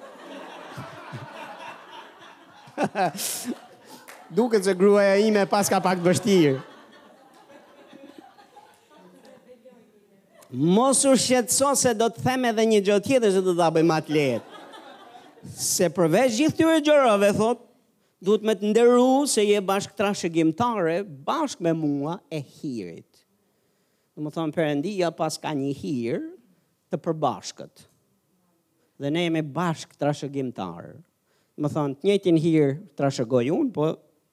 Duket 4.34 4.66
se 4.66 4.74
gruaja 4.74 5.14
ime 5.22 5.44
pas 5.46 5.70
ka 5.70 5.78
pak 5.84 6.00
vështirë. 6.02 6.62
Mos 10.54 11.04
u 11.10 11.14
shqetëso 11.18 11.70
se 11.78 11.94
do 11.98 12.08
të 12.14 12.24
them 12.26 12.44
edhe 12.50 12.64
një 12.72 12.80
gjë 12.90 12.98
tjetër 13.08 13.30
që 13.38 13.42
do 13.46 13.54
ta 13.58 13.68
bëjmë 13.74 13.94
atë 14.00 14.10
lehtë. 14.16 14.48
Se 15.58 15.86
përveç 15.94 16.30
gjithë 16.40 16.56
këtyre 16.56 16.80
gjërave, 16.86 17.30
thotë, 17.38 17.64
duhet 18.24 18.44
me 18.48 18.54
të 18.56 18.70
nderu 18.72 19.06
se 19.28 19.44
je 19.44 19.60
bashk 19.62 19.98
trashe 20.00 20.30
bashk 21.28 21.60
me 21.66 21.74
mua 21.76 22.14
e 22.32 22.40
hirit. 22.40 23.20
Dhe 24.16 24.22
më 24.24 24.32
thonë 24.36 24.54
përëndia 24.56 25.10
pas 25.18 25.38
ka 25.42 25.52
një 25.58 25.74
hir 25.82 26.22
të 26.92 26.98
përbashkët. 27.04 27.84
Dhe 29.02 29.10
ne 29.12 29.26
jemi 29.28 29.42
bashk 29.60 29.96
trashe 30.00 30.30
gjimtare. 30.30 30.94
më 31.62 31.70
thonë, 31.70 31.96
të 32.00 32.08
njëtin 32.08 32.38
hir 32.38 32.80
trashe 32.98 33.24
unë, 33.30 33.74
po 33.74 33.88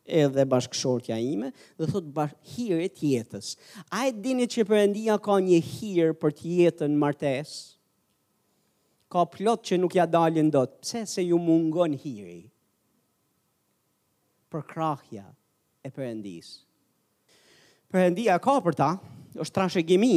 edhe 0.07 0.45
bashk 0.49 0.73
shortja 0.75 1.19
ime, 1.19 1.51
dhe 1.77 1.87
thot 1.91 2.05
bashk 2.17 2.37
hir 2.55 2.79
e 2.81 2.89
tjetës. 2.89 3.57
A 3.91 4.07
e 4.09 4.13
dini 4.13 4.47
që 4.49 4.65
përëndia 4.71 5.19
ka 5.21 5.33
një 5.45 5.59
hir 5.73 6.15
për 6.21 6.31
tjetën 6.39 6.95
martes? 6.97 7.51
Ka 9.13 9.25
plot 9.27 9.61
që 9.67 9.81
nuk 9.81 9.95
ja 9.95 10.07
dalin 10.07 10.51
do 10.51 10.63
të, 10.65 10.81
pse 10.81 11.07
se 11.07 11.23
ju 11.29 11.39
mungon 11.39 11.93
Hiri 12.01 12.47
për 14.51 14.65
krahja 14.67 15.25
e 15.87 15.91
përëndis. 15.95 16.51
Përëndia 17.91 18.37
ka 18.43 18.57
për 18.67 18.77
ta, 18.79 18.91
është 19.43 19.57
trashegimi, 19.57 20.13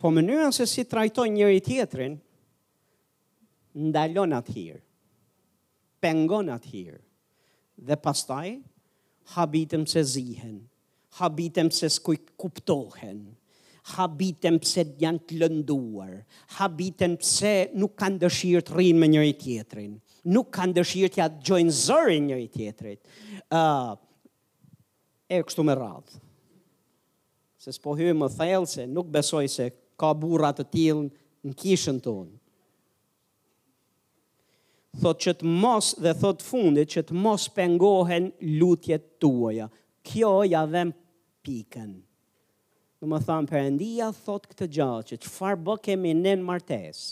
po 0.00 0.10
mënyrën 0.14 0.52
se 0.56 0.66
si 0.68 0.84
trajtoj 0.88 1.28
njëri 1.34 1.60
tjetrin, 1.64 2.16
ndalon 3.88 4.34
atë 4.38 4.56
hirë, 4.56 4.82
pengon 6.02 6.48
atë 6.56 6.72
hirë, 6.74 7.00
dhe 7.88 7.96
pastaj, 8.04 8.48
habitem 9.36 9.86
se 9.88 10.02
zihen, 10.14 10.58
habitem 11.20 11.70
se 11.72 11.88
s'kuj 11.92 12.18
kuptohen, 12.40 13.22
habitem 13.94 14.58
se 14.72 14.84
janë 15.00 15.24
të 15.28 15.40
lënduar, 15.44 16.16
habitem 16.58 17.16
pse 17.22 17.54
nuk 17.82 17.94
kanë 18.02 18.20
dëshirë 18.26 18.66
të 18.68 18.76
rinë 18.80 19.00
me 19.04 19.08
njëri 19.14 19.36
tjetrin, 19.44 19.94
nuk 20.28 20.50
kanë 20.54 20.76
dëshirë 20.78 21.12
të 21.14 21.22
atë 21.26 21.40
gjojnë 21.46 21.74
zërin 21.82 22.26
njëri 22.28 22.48
tjetërit. 22.54 23.00
Uh, 23.52 23.96
e 25.28 25.40
kështu 25.42 25.64
me 25.66 25.74
radhë. 25.78 26.20
Se 27.62 27.74
s'po 27.74 27.94
hyë 27.98 28.14
më 28.18 28.28
thellë 28.36 28.70
se 28.70 28.86
nuk 28.90 29.10
besoj 29.14 29.46
se 29.56 29.70
ka 30.00 30.12
burat 30.18 30.58
të 30.60 30.68
tilë 30.74 31.08
në 31.48 31.56
kishën 31.62 31.98
të 32.02 32.14
unë. 32.20 32.38
Thot 35.02 35.20
që 35.24 35.32
të 35.40 35.46
mos 35.62 35.94
dhe 36.04 36.12
thot 36.20 36.42
fundit 36.44 36.90
që 36.94 37.06
të 37.08 37.16
mos 37.24 37.46
pengohen 37.56 38.26
lutjet 38.58 39.06
tuaja. 39.22 39.70
Kjo 40.04 40.34
ja 40.52 40.64
dhem 40.68 40.90
pikën. 41.46 41.92
Në 43.02 43.08
më 43.10 43.18
thamë, 43.26 43.48
përëndia 43.50 44.10
thot 44.24 44.44
këtë 44.50 44.66
gjallë 44.76 45.06
që 45.10 45.18
që 45.24 45.30
farë 45.36 45.60
bë 45.66 45.76
kemi 45.86 46.12
në 46.18 46.34
martesë 46.46 47.08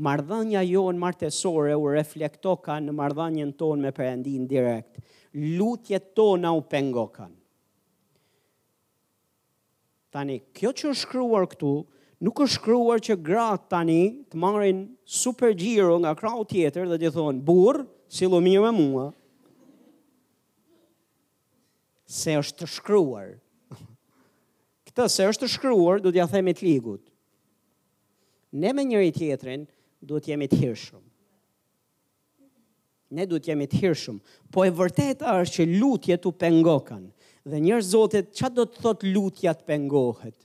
Mardhënja 0.00 0.62
jo 0.64 0.86
në 0.96 1.00
martesore 1.02 1.74
u 1.76 1.90
reflektokan 1.92 2.86
në 2.88 2.94
mardhënjen 2.96 3.50
tonë 3.60 3.84
me 3.84 3.90
përëndin 3.96 4.46
direkt. 4.48 4.96
Lutje 5.58 5.98
tona 6.16 6.54
u 6.56 6.62
pengokan. 6.72 7.34
Tani, 10.10 10.38
kjo 10.56 10.72
që 10.74 10.86
është 10.90 11.00
shkryuar 11.04 11.44
këtu, 11.52 11.72
nuk 12.24 12.40
është 12.42 12.56
shkryuar 12.58 13.04
që 13.06 13.16
gratë 13.28 13.68
tani 13.74 13.98
të 14.32 14.40
marrin 14.42 14.80
super 15.04 15.52
nga 15.54 16.14
krau 16.18 16.40
tjetër 16.50 16.88
dhe 16.90 16.98
të 17.04 17.12
thonë, 17.18 17.44
burë, 17.46 17.84
si 18.10 18.26
lu 18.26 18.40
mirë 18.42 18.62
me 18.64 18.70
mua, 18.80 19.04
se 22.10 22.34
është 22.40 22.58
të 22.58 22.66
shkryuar. 22.72 23.28
Këta 24.88 25.06
se 25.12 25.28
është 25.28 25.44
të 25.44 25.52
shkryuar, 25.58 26.00
du 26.02 26.10
të 26.10 26.26
themit 26.32 26.62
ligut. 26.66 27.04
Ne 28.50 28.72
me 28.74 28.82
njëri 28.82 29.12
tjetërin, 29.14 29.68
duhet 30.00 30.28
jemi 30.28 30.46
të 30.48 30.60
hirshëm. 30.62 31.02
Ne 33.18 33.24
duhet 33.26 33.48
jemi 33.50 33.66
të 33.68 33.80
hirshëm, 33.82 34.20
po 34.54 34.62
e 34.64 34.70
vërtet 34.74 35.24
është 35.26 35.56
që 35.58 35.64
lutje 35.80 36.14
të 36.22 36.30
pengokën. 36.42 37.08
Dhe 37.50 37.58
njërë 37.64 37.86
zotit, 37.88 38.28
që 38.38 38.52
do 38.54 38.68
të 38.68 38.84
thot 38.84 39.02
lutja 39.14 39.50
të 39.58 39.64
pengohet? 39.68 40.36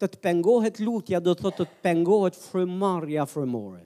Të 0.00 0.06
të 0.10 0.20
pengohet 0.24 0.80
lutja 0.82 1.20
do 1.20 1.34
të 1.36 1.44
thot 1.44 1.60
të 1.60 1.66
të 1.68 1.78
pengohet 1.84 2.38
frëmarja 2.40 3.26
frëmore. 3.28 3.84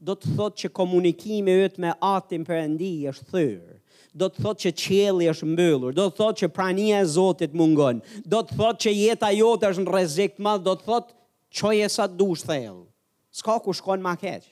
Do 0.00 0.14
të 0.16 0.34
thot 0.38 0.56
që 0.58 0.70
komunikimi 0.74 1.54
ytë 1.68 1.82
me 1.84 1.92
atin 2.08 2.46
përëndi 2.48 2.90
është 3.12 3.28
thyrë 3.32 3.76
do 4.20 4.26
të 4.26 4.42
thot 4.42 4.58
që 4.58 4.70
qeli 4.74 5.26
është 5.30 5.46
mbëllur, 5.52 5.92
do 5.94 6.08
të 6.08 6.16
thot 6.18 6.38
që 6.40 6.48
prania 6.50 6.96
e 6.98 7.06
Zotit 7.06 7.52
mungon, 7.54 8.00
do 8.26 8.40
të 8.42 8.56
thot 8.58 8.80
që 8.82 8.90
jeta 8.96 9.28
jote 9.30 9.68
është 9.68 9.84
në 9.84 9.92
rezikt 9.94 10.40
madhë, 10.42 10.64
do 10.66 10.74
të 10.80 10.86
thot 10.88 11.12
që 11.54 11.70
jesat 11.76 11.94
sa 11.94 12.06
dush 12.18 12.42
thellë 12.42 12.88
s'ka 13.30 13.58
ku 13.62 13.72
shkon 13.72 14.02
ma 14.02 14.16
keq. 14.18 14.44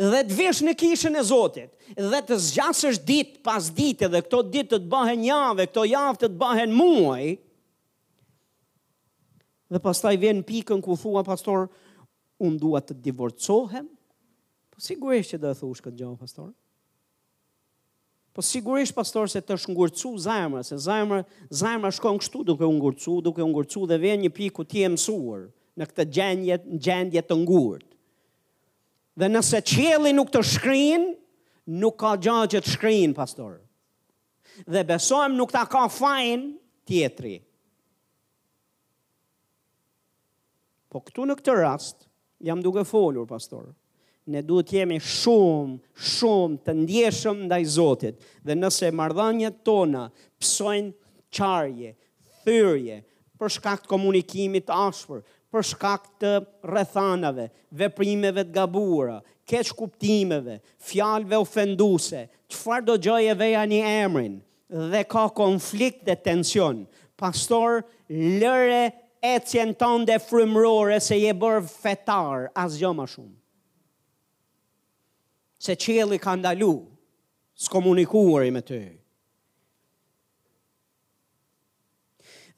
Dhe 0.00 0.22
të 0.24 0.36
vesh 0.36 0.62
në 0.64 0.72
kishën 0.80 1.16
e 1.18 1.22
Zotit, 1.28 1.74
dhe 2.00 2.20
të 2.24 2.36
zgjasësh 2.40 3.02
ditë 3.04 3.42
pas 3.44 3.66
dite, 3.76 4.08
dhe 4.08 4.22
këto 4.24 4.38
ditë 4.54 4.70
të 4.72 4.78
të 4.80 4.88
bahen 4.94 5.26
jave, 5.28 5.66
këto 5.68 5.82
javë 5.90 6.20
të 6.22 6.30
të 6.30 6.38
bahen 6.40 6.72
muaj, 6.72 7.34
dhe 9.70 9.80
pas 9.84 10.00
taj 10.02 10.14
vjen 10.22 10.40
pikën 10.48 10.80
ku 10.82 10.96
thua 10.98 11.20
pastor, 11.26 11.66
unë 12.40 12.56
dua 12.62 12.80
të 12.80 12.96
divorcohem, 13.04 13.90
po 14.72 14.80
sigurisht 14.80 15.34
që 15.36 15.42
dhe 15.42 15.52
thush 15.60 15.84
këtë 15.84 16.00
gjohë 16.02 16.20
pastor, 16.24 16.50
Po 18.30 18.44
sigurisht 18.46 18.94
pastor 18.94 19.26
se 19.26 19.40
të 19.42 19.56
shngurcu 19.58 20.12
zajmëra, 20.22 20.60
se 20.64 20.76
zajmëra, 20.78 21.24
zajmëra 21.50 21.88
shkon 21.96 22.20
kështu 22.22 22.44
duke 22.46 22.62
u 22.62 22.76
ngurcu, 22.76 23.16
duke 23.26 23.42
u 23.42 23.48
ngurcu 23.50 23.88
dhe 23.90 23.96
vjen 23.98 24.20
një 24.22 24.30
pikë 24.36 24.54
ku 24.54 24.62
ti 24.70 24.84
e 24.86 24.90
mësuar 24.94 25.48
në 25.80 25.86
këtë 25.88 26.04
gjendje 26.12 26.56
në 26.68 26.78
gjendje 26.86 27.22
të 27.30 27.36
ngurt. 27.44 27.86
Dhe 29.20 29.28
nëse 29.32 29.60
qieli 29.66 30.12
nuk 30.14 30.28
të 30.32 30.42
shkrin, 30.52 31.06
nuk 31.82 31.96
ka 32.02 32.12
gjë 32.22 32.36
që 32.54 32.60
të 32.64 32.74
shkrin, 32.76 33.16
pastor. 33.16 33.56
Dhe 34.68 34.84
besojmë 34.88 35.38
nuk 35.40 35.52
ta 35.54 35.64
ka 35.70 35.86
fajin 35.92 36.44
tjetri. 36.88 37.38
Po 40.92 41.00
këtu 41.06 41.24
në 41.30 41.36
këtë 41.40 41.56
rast, 41.62 42.06
jam 42.44 42.60
duke 42.64 42.82
folur, 42.88 43.24
pastor, 43.30 43.70
ne 44.30 44.40
duhet 44.46 44.72
jemi 44.74 44.98
shumë, 45.02 45.78
shumë 46.14 46.58
të 46.66 46.74
ndjeshëm 46.82 47.44
ndaj 47.46 47.64
Zotit, 47.78 48.18
dhe 48.46 48.56
nëse 48.58 48.90
mardhanjet 48.98 49.62
tona 49.66 50.08
pësojnë 50.12 50.92
qarje, 51.36 51.94
thyrje, 52.44 53.00
për 53.40 53.86
komunikimit 53.88 54.68
ashpër, 54.68 55.22
për 55.50 55.64
shkak 55.72 56.04
të 56.22 56.30
rrethanave, 56.70 57.48
veprimeve 57.74 58.44
të 58.46 58.54
gabuara, 58.54 59.16
keq 59.50 59.72
kuptimeve, 59.78 60.60
fjalëve 60.90 61.38
ofenduese, 61.42 62.22
çfarë 62.52 62.86
do 62.86 62.96
gjojë 63.08 63.34
veja 63.40 63.64
ani 63.66 63.80
emrin 63.90 64.36
dhe 64.92 65.02
ka 65.10 65.24
konflikt 65.34 66.04
dhe 66.06 66.14
tension. 66.22 66.84
Pastor, 67.18 67.80
lëre 68.40 68.84
ecjen 69.26 69.74
tonë 69.80 70.06
dhe 70.12 70.20
frymërore 70.22 71.00
se 71.02 71.18
je 71.18 71.34
bërë 71.42 71.66
fetar 71.72 72.46
as 72.54 72.78
jo 72.80 72.94
më 72.96 73.08
shumë. 73.16 73.36
Se 75.60 75.74
çeli 75.76 76.16
ka 76.22 76.38
ndalu 76.40 76.72
s'komunikuari 77.64 78.54
me 78.54 78.62
ty. 78.64 78.84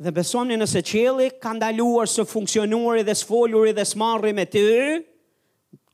dhe 0.02 0.10
besoni 0.14 0.56
nëse 0.58 0.82
qeli 0.86 1.30
ka 1.40 1.52
ndaluar 1.54 2.10
së 2.10 2.24
funksionuari 2.26 3.04
dhe 3.06 3.14
së 3.14 3.22
sfoluri 3.24 3.72
dhe 3.76 3.84
marri 4.00 4.32
me 4.34 4.44
ty, 4.50 4.64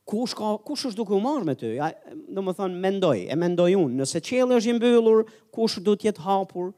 kush 0.09 0.33
ka 0.39 0.57
kush 0.65 0.87
është 0.89 0.97
duke 1.03 1.13
u 1.13 1.21
marrë 1.21 1.49
me 1.51 1.55
ty? 1.61 1.75
Në 1.77 2.45
më 2.47 2.55
thonë, 2.59 2.79
mendoj, 2.85 3.19
e 3.31 3.37
mendoj 3.37 3.71
unë, 3.77 3.99
nëse 4.01 4.23
qeli 4.25 4.57
është 4.57 4.73
i 4.73 4.77
mbyllur, 4.79 5.27
kush 5.55 5.77
do 5.87 5.93
të 5.97 6.09
jetë 6.11 6.25
hapur? 6.25 6.71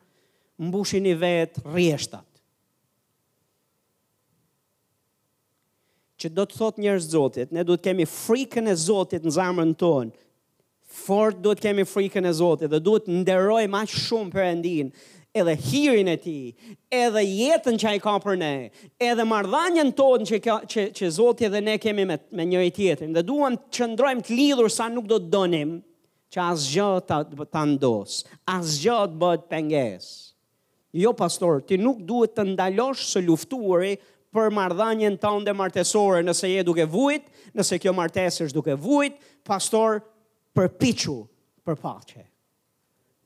Mbushin 0.61 1.07
i 1.09 1.15
vetë, 1.17 1.63
rrieshtat. 1.71 2.27
Që 6.21 6.33
do 6.37 6.45
të 6.45 6.59
thot 6.61 6.83
njerëz 6.83 7.07
Zotit, 7.15 7.55
ne 7.55 7.63
do 7.65 7.79
të 7.79 7.87
kemi 7.87 8.05
frikën 8.05 8.67
e 8.69 8.75
Zotit 8.77 9.25
në 9.25 9.33
zamërën 9.39 9.71
tonë. 9.81 10.19
Fort 11.01 11.39
do 11.41 11.55
të 11.57 11.69
kemi 11.69 11.87
frikën 11.89 12.27
e 12.29 12.35
Zotit 12.37 12.69
dhe 12.75 12.81
do 12.85 12.99
të 13.01 13.15
nderojmë 13.23 13.79
aq 13.79 13.95
shumë 14.03 14.33
Perëndin 14.35 14.91
edhe 15.35 15.55
hirin 15.63 16.09
e 16.13 16.17
ti, 16.19 16.39
edhe 16.93 17.23
jetën 17.27 17.77
që 17.79 17.89
a 17.89 17.93
i 17.95 18.01
ka 18.03 18.15
për 18.25 18.39
ne, 18.41 18.53
edhe 19.07 19.27
mardhanjën 19.29 19.93
tonë 19.99 20.27
që, 20.31 20.41
ka, 20.45 20.57
që, 20.71 20.87
që 20.99 21.11
Zotje 21.15 21.51
dhe 21.53 21.61
ne 21.63 21.77
kemi 21.83 22.07
me, 22.09 22.17
me 22.35 22.47
njëri 22.51 22.73
tjetën, 22.77 23.13
dhe 23.17 23.23
duham 23.29 23.59
që 23.75 23.91
ndrojmë 23.93 24.25
të 24.27 24.39
lidhur 24.39 24.71
sa 24.75 24.89
nuk 24.93 25.07
do 25.11 25.21
të 25.23 25.31
donim, 25.35 25.77
që 26.35 26.41
asë 26.51 26.73
gjë 26.75 26.89
të, 27.11 27.21
të 27.53 27.63
ndosë, 27.75 28.39
asë 28.57 28.97
të 29.13 29.21
bëtë 29.23 29.47
pengesë. 29.55 30.13
Jo, 30.99 31.13
pastor, 31.15 31.61
ti 31.63 31.79
nuk 31.79 32.01
duhet 32.03 32.33
të 32.35 32.49
ndalosh 32.49 33.05
së 33.13 33.23
luftuari 33.29 33.95
për 34.35 34.51
mardhanjën 34.55 35.21
të 35.23 35.35
ndë 35.45 35.55
martesore, 35.59 36.25
nëse 36.27 36.51
je 36.51 36.67
duke 36.67 36.87
vujt, 36.91 37.31
nëse 37.59 37.79
kjo 37.83 37.95
martesës 37.99 38.51
duke 38.55 38.75
vujt, 38.79 39.15
pastor, 39.47 40.03
për 40.59 40.73
piqu, 40.81 41.21
për 41.67 41.79
pache. 41.83 42.30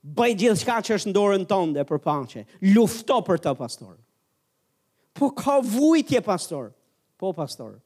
Bëj 0.05 0.35
gjithë 0.43 0.60
shka 0.60 0.74
që 0.85 0.94
është 0.98 1.10
ndorën 1.14 1.47
tonë 1.48 1.78
dhe 1.78 1.85
për 1.89 2.01
pache. 2.05 2.43
Lufto 2.76 3.22
për 3.24 3.39
të 3.40 3.55
pastor. 3.56 3.94
Po 5.16 5.31
ka 5.39 5.56
vujtje 5.64 6.20
pastor. 6.26 6.74
Po 7.16 7.31
pastor, 7.32 7.78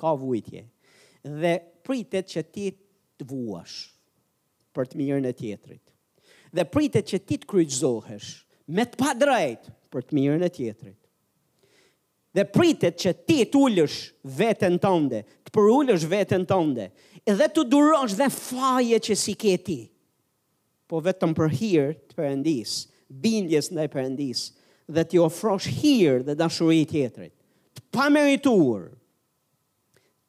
ka 0.00 0.10
vujtje. 0.18 0.64
Dhe 1.22 1.54
pritet 1.86 2.26
që 2.32 2.42
ti 2.50 2.70
të 3.20 3.26
vuash 3.30 3.76
për 4.74 4.88
të 4.90 4.98
mirën 4.98 5.28
e 5.30 5.34
tjetrit. 5.36 5.84
Dhe 6.50 6.64
pritet 6.74 7.06
që 7.12 7.20
ti 7.28 7.38
të 7.44 7.50
kryqzohesh 7.52 8.32
me 8.74 8.88
të 8.90 8.98
pa 9.04 9.12
drejt 9.18 9.68
për 9.94 10.06
të 10.08 10.18
mirën 10.18 10.42
e 10.46 10.50
tjetrit. 10.50 10.96
Dhe 12.34 12.46
pritet 12.54 12.98
që 13.02 13.14
ti 13.26 13.38
të 13.50 13.58
ullësh 13.60 14.00
vetën 14.40 14.80
tënde, 14.82 15.22
të 15.46 15.54
përullësh 15.54 16.08
vetën 16.10 16.46
tënde, 16.50 16.90
edhe 17.30 17.48
të 17.52 17.64
durosh 17.72 18.16
dhe 18.18 18.30
faje 18.32 18.98
që 19.06 19.18
si 19.24 19.36
ke 19.38 19.54
ti 19.66 19.80
po 20.90 20.98
vetëm 21.06 21.32
për 21.38 21.52
hir 21.54 21.92
të 22.10 22.16
Perëndis, 22.18 22.72
bindjes 23.22 23.68
ndaj 23.70 23.86
Perëndis 23.92 24.40
dhe 24.90 25.04
t'i 25.06 25.20
ofrosh 25.22 25.68
hir 25.78 26.18
dhe 26.26 26.34
dashuri 26.40 26.82
tjetrit. 26.90 27.32
Të 27.78 27.82
pamerituar. 27.94 28.88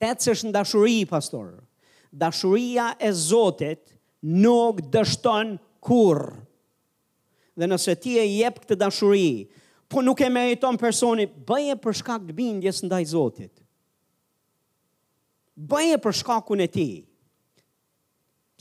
Tecësh 0.02 0.46
në 0.48 0.54
dashuri, 0.60 1.00
pastor. 1.10 1.50
Dashuria 2.24 2.92
e 3.02 3.10
Zotit 3.14 3.90
nuk 4.44 4.84
dështon 4.94 5.56
kur. 5.86 6.22
Dhe 7.58 7.66
nëse 7.70 7.98
ti 8.02 8.18
e 8.22 8.26
jep 8.30 8.62
këtë 8.62 8.78
dashuri, 8.82 9.28
po 9.92 10.04
nuk 10.06 10.22
e 10.26 10.30
meriton 10.34 10.78
personi, 10.80 11.26
bëje 11.28 11.76
për 11.84 11.98
shkak 12.02 12.30
të 12.30 12.38
bindjes 12.38 12.84
ndaj 12.86 13.04
Zotit. 13.16 13.56
Bëje 15.70 15.98
për 16.06 16.16
shkakun 16.22 16.64
e 16.64 16.70
ti. 16.74 16.90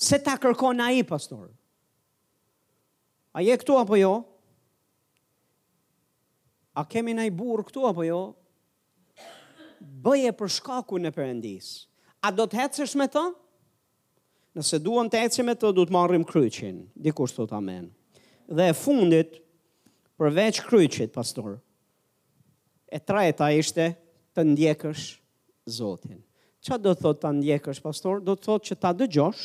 Se 0.01 0.17
ta 0.25 0.39
kërkon 0.41 0.81
ai, 0.85 1.05
pastor? 1.05 1.49
A 3.33 3.41
je 3.47 3.55
këtu 3.57 3.77
apo 3.79 3.97
jo? 3.99 4.15
A 6.75 6.85
kemi 6.89 7.13
në 7.15 7.29
i 7.31 7.35
burë 7.35 7.67
këtu 7.69 7.85
apo 7.87 8.05
jo? 8.07 8.21
Bëje 9.81 10.33
për 10.39 10.51
shkaku 10.59 10.99
në 11.01 11.13
përëndis. 11.15 11.69
A 12.27 12.33
do 12.35 12.47
të 12.51 12.59
hecësh 12.65 12.95
me 13.01 13.07
të? 13.11 13.23
Nëse 14.59 14.81
duon 14.83 15.09
të 15.09 15.21
hecësh 15.25 15.47
me 15.47 15.55
të, 15.55 15.71
du 15.77 15.85
të 15.87 15.95
marrim 15.95 16.25
kryqin. 16.27 16.83
Dikur 17.01 17.31
së 17.31 17.39
të 17.41 17.47
të 17.53 17.59
amen. 17.61 17.87
Dhe 18.51 18.67
e 18.73 18.77
fundit, 18.77 19.39
përveç 20.21 20.59
kryqit, 20.67 21.13
pastor, 21.15 21.61
e 22.91 22.99
trajta 22.99 23.53
ishte 23.55 23.91
të 24.35 24.45
ndjekësh 24.51 25.05
zotin. 25.79 26.19
Qa 26.67 26.77
do 26.77 26.93
të 26.93 27.07
thot 27.07 27.21
të 27.23 27.31
ndjekësh, 27.39 27.81
pastor? 27.85 28.19
Do 28.27 28.35
të 28.37 28.49
thot 28.51 28.67
që 28.71 28.79
ta 28.83 28.91
dëgjosh, 28.99 29.45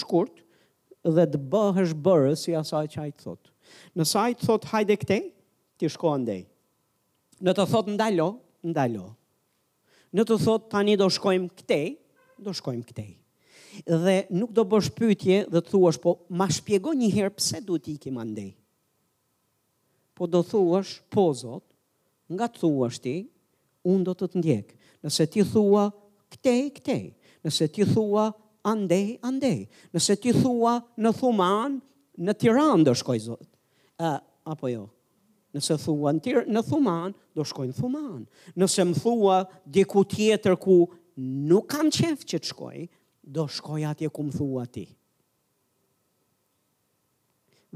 shkurt, 0.00 0.45
dhe 1.14 1.24
të 1.30 1.38
bëhësh 1.52 1.90
është 1.92 2.02
bërë 2.06 2.32
si 2.40 2.54
asaj 2.58 2.84
që 2.94 3.00
hajtë 3.02 3.24
thotë. 3.26 3.50
Në 3.98 4.04
sajtë 4.12 4.46
thotë 4.48 4.70
hajde 4.72 4.96
këte, 5.02 5.18
ti 5.78 5.90
shko 5.90 6.14
ndëj. 6.22 6.42
Në 7.44 7.54
të 7.58 7.66
thotë 7.70 7.94
ndalo, 7.94 8.28
ndalo. 8.66 9.06
Në 10.16 10.24
të 10.26 10.38
thotë 10.46 10.70
tani 10.72 10.94
do 10.98 11.08
shkojmë 11.12 11.50
këte, 11.60 11.78
do 12.42 12.54
shkojmë 12.56 12.84
këte. 12.90 13.04
Dhe 14.04 14.14
nuk 14.38 14.54
do 14.56 14.64
bësh 14.72 14.88
pytje 14.96 15.42
dhe 15.52 15.60
të 15.60 15.72
thuash, 15.74 15.98
po 16.00 16.14
ma 16.40 16.46
shpjego 16.56 16.94
një 16.96 17.10
herë 17.16 17.34
pse 17.36 17.60
du 17.66 17.76
t'i 17.82 17.98
kima 18.00 18.22
mandej. 18.22 18.54
Po 20.16 20.24
do 20.26 20.40
thuash, 20.48 20.96
po 21.12 21.26
zotë, 21.36 21.68
nga 22.32 22.48
të 22.48 22.62
thuash 22.62 23.02
ti, 23.04 23.16
unë 23.84 24.06
do 24.08 24.14
të 24.16 24.30
të 24.32 24.40
ndjekë. 24.42 24.78
Nëse 25.04 25.26
ti 25.30 25.44
thua, 25.50 25.86
këtej, 26.34 26.62
këtej. 26.80 27.04
Nëse 27.44 27.68
ti 27.70 27.84
thua, 27.92 28.30
andej, 28.68 29.08
andej. 29.28 29.60
Nëse 29.94 30.16
ti 30.20 30.32
thua 30.34 30.76
në 30.98 31.12
Thuman, 31.20 31.78
në 32.26 32.34
Tiranë 32.40 32.86
do 32.88 32.94
shkoj 32.96 33.18
zot. 33.28 33.48
Ë, 34.02 34.10
apo 34.50 34.70
jo. 34.72 34.84
Nëse 35.56 35.78
thua 35.80 36.12
në 36.16 36.44
në 36.52 36.62
Thuman 36.68 37.14
do 37.36 37.46
shkoj 37.48 37.68
në 37.70 37.76
Thuman. 37.78 38.22
Nëse 38.58 38.84
më 38.90 38.98
thua 39.00 39.38
diku 39.64 40.02
tjetër 40.12 40.58
ku 40.60 40.80
nuk 41.48 41.68
kam 41.72 41.88
qenë 41.92 42.26
që 42.28 42.42
të 42.44 42.50
shkoj, 42.52 42.78
do 43.24 43.46
shkoj 43.50 43.82
atje 43.92 44.08
ku 44.12 44.26
më 44.26 44.36
thua 44.36 44.66
ti. 44.66 44.84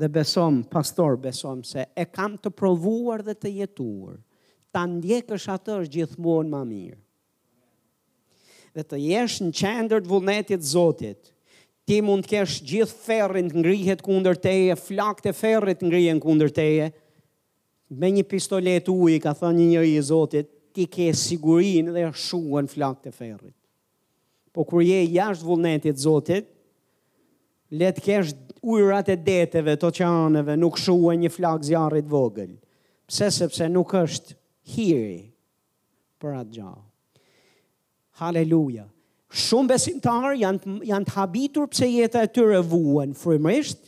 Dhe 0.01 0.09
besom, 0.09 0.63
pastor, 0.71 1.17
besom 1.21 1.63
se 1.67 1.85
e 1.99 2.05
kam 2.07 2.37
të 2.41 2.53
provuar 2.57 3.25
dhe 3.27 3.35
të 3.37 3.51
jetuar. 3.61 4.21
Ta 4.73 4.85
ndjekësh 4.87 5.49
atë 5.51 5.81
është 5.81 5.97
gjithmonë 5.97 6.53
më 6.55 6.61
mirë 6.71 7.01
dhe 8.75 8.85
të 8.87 8.99
jesh 9.03 9.39
në 9.43 9.51
qendër 9.61 10.03
të 10.05 10.11
vullnetit 10.13 10.67
Zotit. 10.67 11.31
Ti 11.89 12.01
mund 12.07 12.23
të 12.27 12.31
kesh 12.37 12.59
gjithë 12.71 13.01
ferrin 13.05 13.49
të 13.51 13.59
ngrihet 13.63 14.03
kundër 14.07 14.39
teje, 14.39 14.77
flakët 14.79 15.31
e 15.33 15.35
ferrit 15.35 15.81
të 15.81 15.89
ngrihen 15.89 16.21
kundër 16.23 16.53
teje. 16.55 16.91
Me 17.99 18.11
një 18.15 18.25
pistolet 18.31 18.87
uji 18.93 19.19
ka 19.25 19.33
thënë 19.41 19.59
një 19.59 19.67
njëri 19.73 19.97
i 19.99 20.05
Zotit, 20.07 20.51
ti 20.75 20.85
ke 20.87 21.09
sigurinë 21.19 21.95
dhe 21.97 22.05
shuan 22.15 22.69
flakët 22.71 23.11
e 23.11 23.15
ferrit. 23.17 23.57
Po 24.55 24.63
kur 24.67 24.83
je 24.87 25.01
jashtë 25.17 25.47
vullnetit 25.47 25.99
Zotit, 25.99 26.47
le 27.75 27.91
të 27.95 28.05
kesh 28.07 28.35
ujërat 28.63 29.11
e 29.15 29.17
deteve, 29.19 29.75
të 29.79 29.91
oqeaneve, 29.91 30.55
nuk 30.59 30.79
shuan 30.79 31.21
një 31.25 31.33
flakë 31.35 31.69
zjarrit 31.73 32.07
vogël. 32.11 32.55
Pse 33.11 33.33
sepse 33.35 33.67
nuk 33.71 33.97
është 33.99 34.39
hiri 34.77 35.19
për 36.23 36.39
atë 36.45 36.57
gjallë. 36.61 36.90
Haleluja. 38.21 38.85
Shumë 39.33 39.71
besimtarë 39.77 40.31
janë 40.43 40.75
janë 40.91 41.09
të 41.09 41.15
habitur 41.17 41.69
pse 41.71 41.87
jeta 41.89 42.25
e 42.27 42.29
tyre 42.35 42.59
vuan 42.67 43.13
frymërisht 43.17 43.87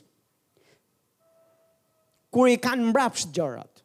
kur 2.32 2.48
i 2.48 2.56
kanë 2.64 2.86
mbrapsht 2.92 3.32
gjërat. 3.36 3.82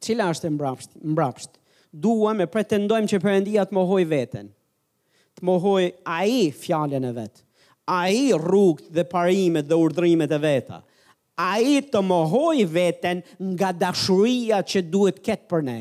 Cila 0.00 0.30
është 0.32 0.48
e 0.48 0.52
mbrapsht? 0.54 0.92
Mbrapsht. 1.02 1.58
Duam 1.92 2.38
me 2.40 2.46
pretendojmë 2.52 3.10
që 3.12 3.18
Perëndia 3.22 3.64
të 3.68 3.76
mohoi 3.76 4.06
veten. 4.08 4.48
Të 5.36 5.44
mohoi 5.50 5.90
ai 6.14 6.46
fjalën 6.64 7.04
e 7.04 7.12
vet. 7.16 7.42
Ai 7.92 8.30
rrugët 8.40 8.88
dhe 8.96 9.04
parimet 9.12 9.68
dhe 9.70 9.76
urdrimet 9.82 10.32
e 10.32 10.38
veta. 10.42 10.78
Ai 11.50 11.82
të 11.92 12.00
mohoi 12.08 12.64
veten 12.72 13.20
nga 13.52 13.74
dashuria 13.84 14.62
që 14.64 14.86
duhet 14.92 15.20
ketë 15.26 15.50
për 15.52 15.64
ne. 15.68 15.80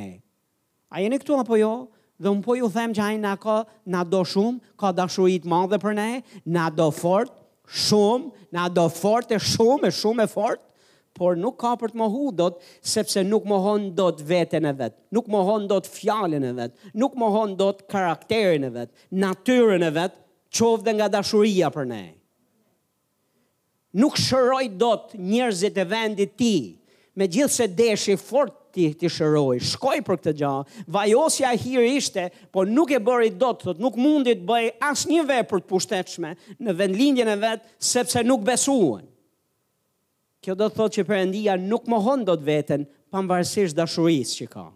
Ai 0.96 1.06
ne 1.10 1.20
këtu 1.22 1.40
apo 1.40 1.56
jo? 1.62 1.74
Dhe 2.18 2.32
unë 2.32 2.44
po 2.46 2.56
ju 2.56 2.68
them 2.72 2.94
që 2.96 3.04
ajna 3.10 3.34
ka, 3.44 3.56
na 3.84 4.04
do 4.08 4.22
shumë, 4.24 4.60
ka 4.80 4.92
dashurit 4.96 5.44
madhe 5.52 5.80
për 5.84 5.96
ne, 5.98 6.08
na 6.46 6.70
do 6.72 6.88
fort, 6.96 7.34
shumë, 7.88 8.32
na 8.56 8.70
do 8.72 8.86
fort 8.92 9.34
e 9.36 9.40
shumë, 9.44 9.90
e 9.90 9.92
shumë 9.92 10.24
e 10.24 10.30
fort, 10.32 10.62
por 11.16 11.36
nuk 11.40 11.58
ka 11.62 11.74
për 11.80 11.92
të 11.94 12.00
mohu 12.02 12.30
dot, 12.36 12.62
sepse 12.84 13.24
nuk 13.28 13.44
mohon 13.48 13.90
dot 13.96 14.20
veten 14.30 14.68
e 14.68 14.72
vet, 14.80 14.96
nuk 15.16 15.28
mohon 15.32 15.68
dot 15.68 15.88
fjalën 15.92 16.44
e 16.50 16.54
vet, 16.58 16.74
nuk 16.96 17.16
mohon 17.22 17.54
dot 17.60 17.84
karakterin 17.92 18.68
e 18.68 18.72
vet, 18.78 18.90
natyrën 19.12 19.84
e 19.88 19.92
vet, 19.96 20.16
qovë 20.56 20.96
nga 20.98 21.10
dashuria 21.18 21.70
për 21.72 21.88
ne. 21.92 22.04
Nuk 23.96 24.16
shëroj 24.20 24.66
dot 24.80 25.14
njerëzit 25.16 25.78
e 25.80 25.86
vendit 25.88 26.34
ti, 26.40 26.56
me 27.16 27.28
gjithë 27.32 27.56
se 27.60 27.68
deshi 27.80 28.16
fort 28.20 28.56
ti 28.76 28.92
ti 29.00 29.10
shëroi. 29.10 29.62
Shkoi 29.70 30.02
për 30.06 30.18
këtë 30.20 30.34
gjë. 30.42 30.52
Vajosja 30.94 31.54
e 31.56 31.60
hir 31.64 31.86
ishte, 31.96 32.28
po 32.52 32.66
nuk 32.68 32.92
e 32.92 33.00
bëri 33.08 33.32
dot, 33.40 33.64
thotë, 33.64 33.82
nuk 33.84 33.96
mundi 34.02 34.36
të 34.42 34.46
bëj 34.50 34.70
asnjë 34.92 35.26
vepër 35.32 35.64
të 35.64 35.70
pushtetshme 35.72 36.34
në 36.66 36.78
vendlindjen 36.84 37.32
e 37.32 37.36
vet, 37.46 37.66
sepse 37.94 38.24
nuk 38.28 38.44
besuan. 38.48 39.08
Kjo 40.44 40.54
do 40.60 40.68
të 40.70 40.78
thotë 40.78 41.00
që 41.00 41.08
Perëndia 41.10 41.56
nuk 41.60 41.88
mohon 41.90 42.26
dot 42.28 42.44
veten 42.46 42.84
pavarësisht 43.14 43.78
dashurisë 43.80 44.42
që 44.44 44.52
ka. 44.54 44.68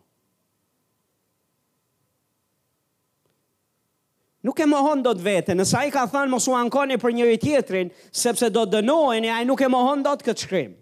Nuk 4.47 4.55
e 4.55 4.65
mohon 4.71 5.01
dot 5.03 5.19
veten, 5.19 5.57
në 5.59 5.65
sa 5.67 5.81
i 5.83 5.91
ka 5.91 6.05
thënë 6.07 6.31
mos 6.31 6.45
u 6.47 6.53
ankoni 6.55 6.95
për 7.01 7.11
njëri 7.17 7.37
tjetrin, 7.43 7.89
sepse 8.15 8.47
do 8.55 8.63
dënoheni, 8.71 9.27
ai 9.35 9.43
nuk 9.45 9.59
e 9.59 9.67
mohon 9.69 9.99
dot 10.05 10.23
këtë 10.23 10.45
shkrim. 10.45 10.77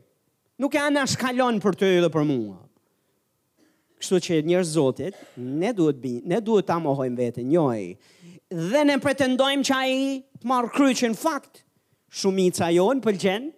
Nuk 0.61 0.77
e 0.77 0.81
anashkallon 0.85 1.57
për 1.61 1.75
të 1.79 1.89
ju 1.95 2.03
dhe 2.05 2.11
për 2.13 2.25
mua. 2.29 2.59
Kështu 3.97 4.17
që 4.27 4.35
njerëz 4.45 4.71
Zotit, 4.77 5.15
ne 5.41 5.71
duhet 5.73 5.97
bi, 6.01 6.11
ne 6.31 6.37
duhet 6.45 6.67
ta 6.69 6.77
mohojmë 6.79 7.17
veten, 7.17 7.47
joj. 7.49 7.95
Dhe 8.53 8.81
ne 8.85 8.97
pretendojmë 9.01 9.65
që 9.69 9.77
ai 9.77 9.95
të 10.37 10.49
marr 10.51 10.69
kryqin 10.75 11.15
fakt. 11.17 11.63
Shumica 12.13 12.69
jon 12.75 13.01
pëlqen 13.03 13.49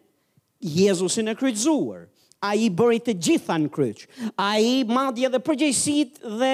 Jezusin 0.64 1.28
e 1.32 1.36
kryqëzuar. 1.40 2.06
Ai 2.50 2.70
bëri 2.72 3.02
të 3.04 3.18
gjitha 3.26 3.58
në 3.66 3.72
kryq. 3.76 4.06
Ai 4.40 4.88
madje 4.88 5.28
edhe 5.28 5.42
përgjegjësitë 5.44 6.32
dhe 6.40 6.54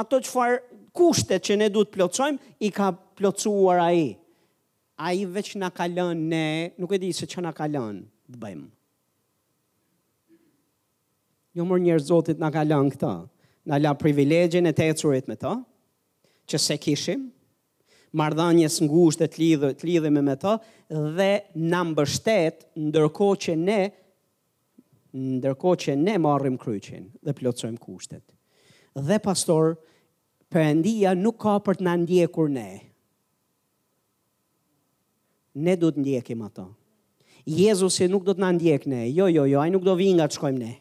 ato 0.00 0.22
çfarë 0.24 0.56
kushtet 0.96 1.44
që 1.50 1.58
ne 1.60 1.68
duhet 1.74 1.92
plotësojmë, 1.96 2.40
i 2.64 2.70
ka 2.72 2.88
plotësuar 3.20 3.82
ai. 3.90 4.00
Ai 4.96 5.26
veç 5.36 5.52
na 5.60 5.68
ka 5.76 5.84
lënë 5.92 6.24
ne, 6.32 6.46
nuk 6.80 6.96
e 6.96 7.00
di 7.04 7.12
se 7.12 7.28
ç'na 7.28 7.52
ka 7.52 7.68
lënë 7.68 8.00
të 8.32 8.42
bëjmë. 8.46 8.66
Jo 11.56 11.64
mërë 11.64 11.82
njërë 11.86 12.04
zotit 12.10 12.40
nga 12.42 12.50
kalan 12.52 12.90
këta, 12.92 13.10
nga 13.66 13.78
la 13.80 13.94
privilegjin 13.96 14.68
e 14.68 14.74
të 14.76 14.90
ecurit 14.92 15.30
me 15.30 15.36
ta, 15.40 15.54
që 16.46 16.58
se 16.60 16.76
kishim, 16.84 17.22
mardhanjes 18.20 18.76
në 18.82 18.88
gusht 18.92 19.24
e 19.24 19.28
të 19.32 19.72
lidhemi 19.88 20.22
me 20.26 20.34
ta, 20.40 20.58
dhe 21.16 21.30
në 21.72 21.80
mbështet 21.94 22.66
ndërko 22.90 23.30
që 23.46 23.54
ne, 23.62 23.78
ndërko 25.40 25.72
që 25.86 25.96
ne 26.02 26.18
marrim 26.20 26.60
kryqin 26.60 27.08
dhe 27.24 27.36
plotësojmë 27.38 27.80
kushtet. 27.86 28.24
Dhe 29.08 29.16
pastor, 29.24 29.78
përëndia 30.52 31.16
nuk 31.16 31.40
ka 31.46 31.56
për 31.66 31.80
të 31.80 31.86
në 31.88 31.96
ndjekur 32.04 32.52
ne. 32.52 32.68
Ne 35.64 35.74
du 35.80 35.88
të 35.92 36.04
ndjekim 36.04 36.44
ato. 36.50 36.68
Jezusi 37.48 38.10
nuk 38.12 38.26
do 38.28 38.36
të 38.36 38.44
në 38.44 38.52
ndjek 38.58 38.84
ne. 38.92 39.06
Jo, 39.14 39.30
jo, 39.32 39.46
jo, 39.48 39.64
ajë 39.64 39.72
nuk 39.74 39.86
do 39.88 39.96
nga 39.96 40.28
të 40.28 40.36
shkojmë 40.40 40.60
ne. 40.62 40.66
Ne 40.74 40.80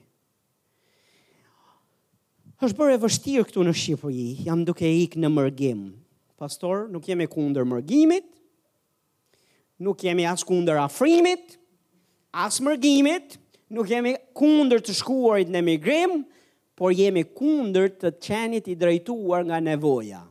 është 2.64 2.78
bërë 2.80 2.94
e 2.96 3.00
vështirë 3.04 3.46
këtu 3.50 3.64
në 3.68 3.74
Shqipëri, 3.76 4.28
jam 4.48 4.62
duke 4.68 4.88
ikë 4.88 5.20
në 5.20 5.32
mërgim. 5.34 5.80
Pastor, 6.40 6.86
nuk 6.92 7.08
jemi 7.10 7.26
kundër 7.32 7.66
mërgimit, 7.68 8.28
nuk 9.84 10.04
jemi 10.06 10.26
as 10.30 10.44
kundër 10.48 10.80
afrimit, 10.86 11.58
as 12.32 12.60
mërgimit, 12.64 13.36
nuk 13.76 13.92
jemi 13.92 14.16
kundër 14.38 14.84
të 14.86 14.96
shkuarit 15.02 15.52
në 15.52 15.64
migrim, 15.68 16.22
por 16.76 16.96
jemi 16.96 17.26
kundër 17.36 17.90
të 18.02 18.14
qenit 18.24 18.66
i 18.72 18.76
drejtuar 18.80 19.46
nga 19.48 19.62
nevoja. 19.64 20.22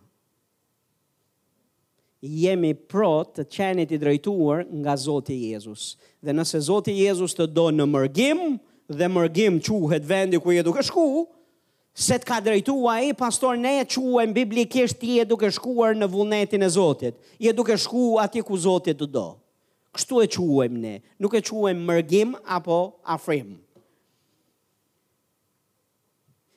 Jemi 2.24 2.70
pro 2.88 3.18
të 3.36 3.44
qenit 3.52 3.90
i 3.92 3.98
drejtuar 4.00 4.62
nga 4.80 4.94
Zoti 4.96 5.34
Jezus. 5.50 5.96
Dhe 6.24 6.32
nëse 6.32 6.56
Zoti 6.68 6.94
Jezus 7.02 7.36
të 7.36 7.50
do 7.52 7.66
në 7.72 7.84
mërgim, 7.88 8.56
dhe 8.88 9.08
mërgim 9.12 9.58
quhet 9.64 10.04
vendi 10.08 10.40
ku 10.40 10.52
je 10.56 10.62
duke 10.64 10.84
shkuar, 10.88 11.26
se 11.94 12.16
të 12.18 12.26
ka 12.26 12.40
drejtua 12.42 12.96
e 13.06 13.12
pastor 13.14 13.56
ne 13.58 13.76
e 13.82 13.86
qua 13.86 14.24
në 14.26 14.34
biblikisht 14.34 14.98
ti 14.98 15.18
e 15.22 15.26
duke 15.28 15.46
shkuar 15.54 15.94
në 15.94 16.08
vullnetin 16.10 16.64
e 16.66 16.70
Zotit, 16.70 17.14
i 17.38 17.46
e 17.48 17.52
duke 17.54 17.76
shku 17.78 18.16
ati 18.20 18.42
ku 18.42 18.58
Zotit 18.58 18.98
të 18.98 19.06
do. 19.14 19.26
Kështu 19.94 20.18
e 20.24 20.30
quajmë 20.34 20.80
ne, 20.82 20.94
nuk 21.22 21.36
e 21.38 21.42
quajmë 21.46 21.84
mërgim 21.86 22.32
apo 22.50 22.78
afrim. 23.06 23.52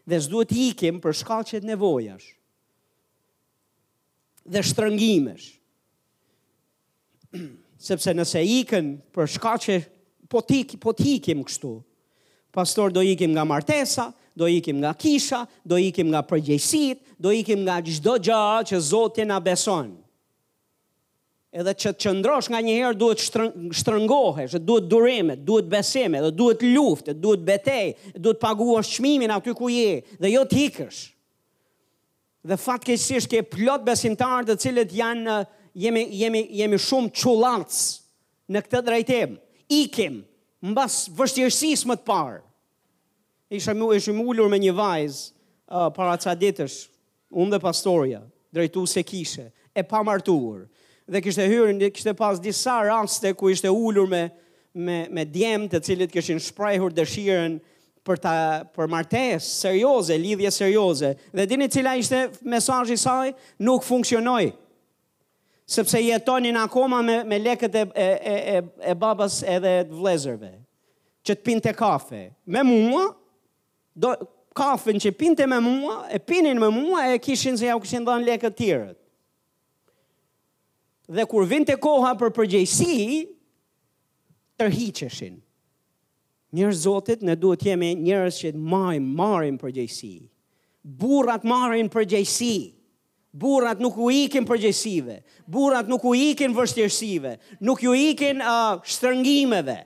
Dhe 0.07 0.17
s'duhet 0.23 0.49
ikim 0.55 0.97
për 1.03 1.13
shkallqet 1.19 1.67
nevojash 1.67 2.33
dhe 4.47 4.61
shtrëngimesh. 4.63 5.49
Sepse 7.87 8.13
nëse 8.15 8.39
ikën 8.41 8.93
për 9.13 9.27
shkallqe, 9.33 9.75
po, 10.31 10.39
potikim 10.79 11.43
kështu, 11.43 11.73
pastor 12.55 12.95
do 12.95 13.03
ikim 13.03 13.33
nga 13.35 13.43
martesa, 13.45 14.07
do 14.37 14.45
ikim 14.47 14.77
nga 14.79 14.93
kisha, 14.93 15.47
do 15.65 15.79
ikim 15.81 16.11
nga 16.13 16.21
përgjëjsit, 16.29 17.01
do 17.23 17.31
ikim 17.33 17.63
nga 17.65 17.79
çdo 17.81 18.17
gjë 18.21 18.67
që 18.69 18.79
Zoti 18.91 19.25
nga 19.25 19.39
beson. 19.41 19.89
Edhe 21.57 21.73
që 21.73 21.93
të 21.95 22.01
qëndrosh 22.03 22.51
nga 22.53 22.59
njëherë 22.61 22.97
duhet 22.99 23.23
shtrëngohesh, 23.81 24.59
duhet 24.67 24.89
durime, 24.91 25.33
duhet 25.47 25.65
besime, 25.71 26.21
dhe 26.21 26.29
duhet 26.37 26.61
luftë, 26.67 27.15
duhet 27.23 27.41
betej, 27.47 27.95
duhet 28.13 28.37
paguar 28.43 28.85
shmimin 28.85 29.33
aty 29.33 29.55
ku 29.57 29.71
je, 29.73 30.01
dhe 30.21 30.31
jo 30.35 30.43
t'ikësh. 30.51 30.99
Dhe 32.47 32.59
fatë 32.61 32.91
kësish 32.91 33.25
ke 33.31 33.41
plot 33.55 33.87
besimtarë 33.87 34.51
të 34.51 34.59
cilët 34.63 34.93
janë, 35.01 35.39
jemi, 35.81 36.03
jemi, 36.19 36.43
jemi 36.61 36.77
shumë 36.79 37.09
qulatës 37.19 37.81
në 38.53 38.61
këtë 38.67 38.83
drejtim, 38.91 39.33
ikim, 39.81 40.21
mbas 40.63 41.05
vështjërsis 41.17 41.87
më 41.89 41.97
të 42.01 42.05
parë, 42.07 42.37
isha 43.49 43.73
mu, 43.73 43.93
e 43.93 44.11
mullur 44.11 44.49
me 44.49 44.59
një 44.59 44.73
vajzë 44.75 45.21
uh, 45.71 45.87
para 45.95 46.17
ca 46.19 46.33
ditësh, 46.35 46.77
unë 47.31 47.55
dhe 47.55 47.59
pastoria, 47.63 48.21
drejtu 48.53 48.85
se 48.87 49.03
kishe, 49.03 49.47
e 49.73 49.83
pa 49.83 50.03
martuur. 50.03 50.67
Dhe 51.07 51.21
kishte 51.23 51.45
hyrë, 51.47 51.89
kishte 51.95 52.13
pas 52.19 52.39
disa 52.43 52.79
raste 52.83 53.31
ku 53.35 53.47
ishte 53.51 53.71
ullur 53.71 54.09
me, 54.11 54.25
me, 54.75 54.99
me 55.11 55.23
djemë 55.25 55.69
të 55.71 55.81
cilit 55.87 56.11
këshin 56.13 56.41
shprejhur 56.43 56.91
dëshiren 56.95 57.57
për, 58.07 58.19
ta, 58.23 58.33
për 58.75 58.91
martes, 58.91 59.47
serioze, 59.63 60.15
lidhje 60.19 60.51
serioze. 60.51 61.13
Dhe 61.31 61.45
dini 61.47 61.69
cila 61.71 61.95
ishte 61.99 62.25
mesajë 62.43 62.95
i 62.95 62.99
saj, 62.99 63.31
nuk 63.63 63.87
funksionoj. 63.87 64.49
Sepse 65.67 65.99
jetonin 65.99 66.55
akoma 66.55 67.01
me, 67.03 67.21
me 67.27 67.39
leket 67.43 67.73
e, 67.75 67.83
e, 67.91 68.11
e, 68.23 68.59
e 68.91 68.93
babas 68.95 69.41
edhe 69.43 69.81
të 69.87 69.97
vlezërve, 69.99 70.51
që 71.27 71.35
të 71.35 71.43
pinte 71.43 71.73
kafe. 71.75 72.27
Me 72.47 72.63
mua, 72.67 73.09
do 73.97 74.13
kafën 74.57 74.99
që 75.01 75.11
pinte 75.17 75.45
me 75.49 75.57
mua, 75.61 75.97
e 76.13 76.19
pinin 76.19 76.59
me 76.61 76.69
mua 76.73 77.07
e 77.13 77.17
kishin 77.21 77.57
se 77.57 77.67
ja 77.67 77.75
u 77.77 77.81
kishin 77.81 78.05
dhënë 78.05 78.25
lekë 78.27 78.49
të 78.53 78.57
tjerë. 78.61 78.91
Dhe 81.15 81.25
kur 81.29 81.45
vinte 81.47 81.75
koha 81.79 82.11
për 82.19 82.31
përgjegjësi, 82.35 82.93
tërhiqeshin. 84.59 85.37
Njërë 86.57 86.79
zotit, 86.81 87.21
ne 87.27 87.35
duhet 87.37 87.63
jemi 87.69 87.93
njërës 88.05 88.41
që 88.41 88.51
të 88.57 88.63
majë 88.73 89.05
marim 89.05 89.59
për 89.61 89.75
Burat 90.97 91.43
marim 91.43 91.89
për 91.91 92.05
Burat 93.37 93.77
nuk 93.83 93.97
u 93.97 94.09
ikin 94.09 94.45
për 94.45 95.21
Burat 95.51 95.87
nuk 95.91 96.03
u 96.07 96.13
ikin 96.15 96.53
vështjërsive. 96.55 97.33
Nuk 97.59 97.83
u 97.83 97.91
ikin 97.93 98.39
uh, 98.41 98.47
ah, 98.47 98.77
shtërngimeve 98.83 99.81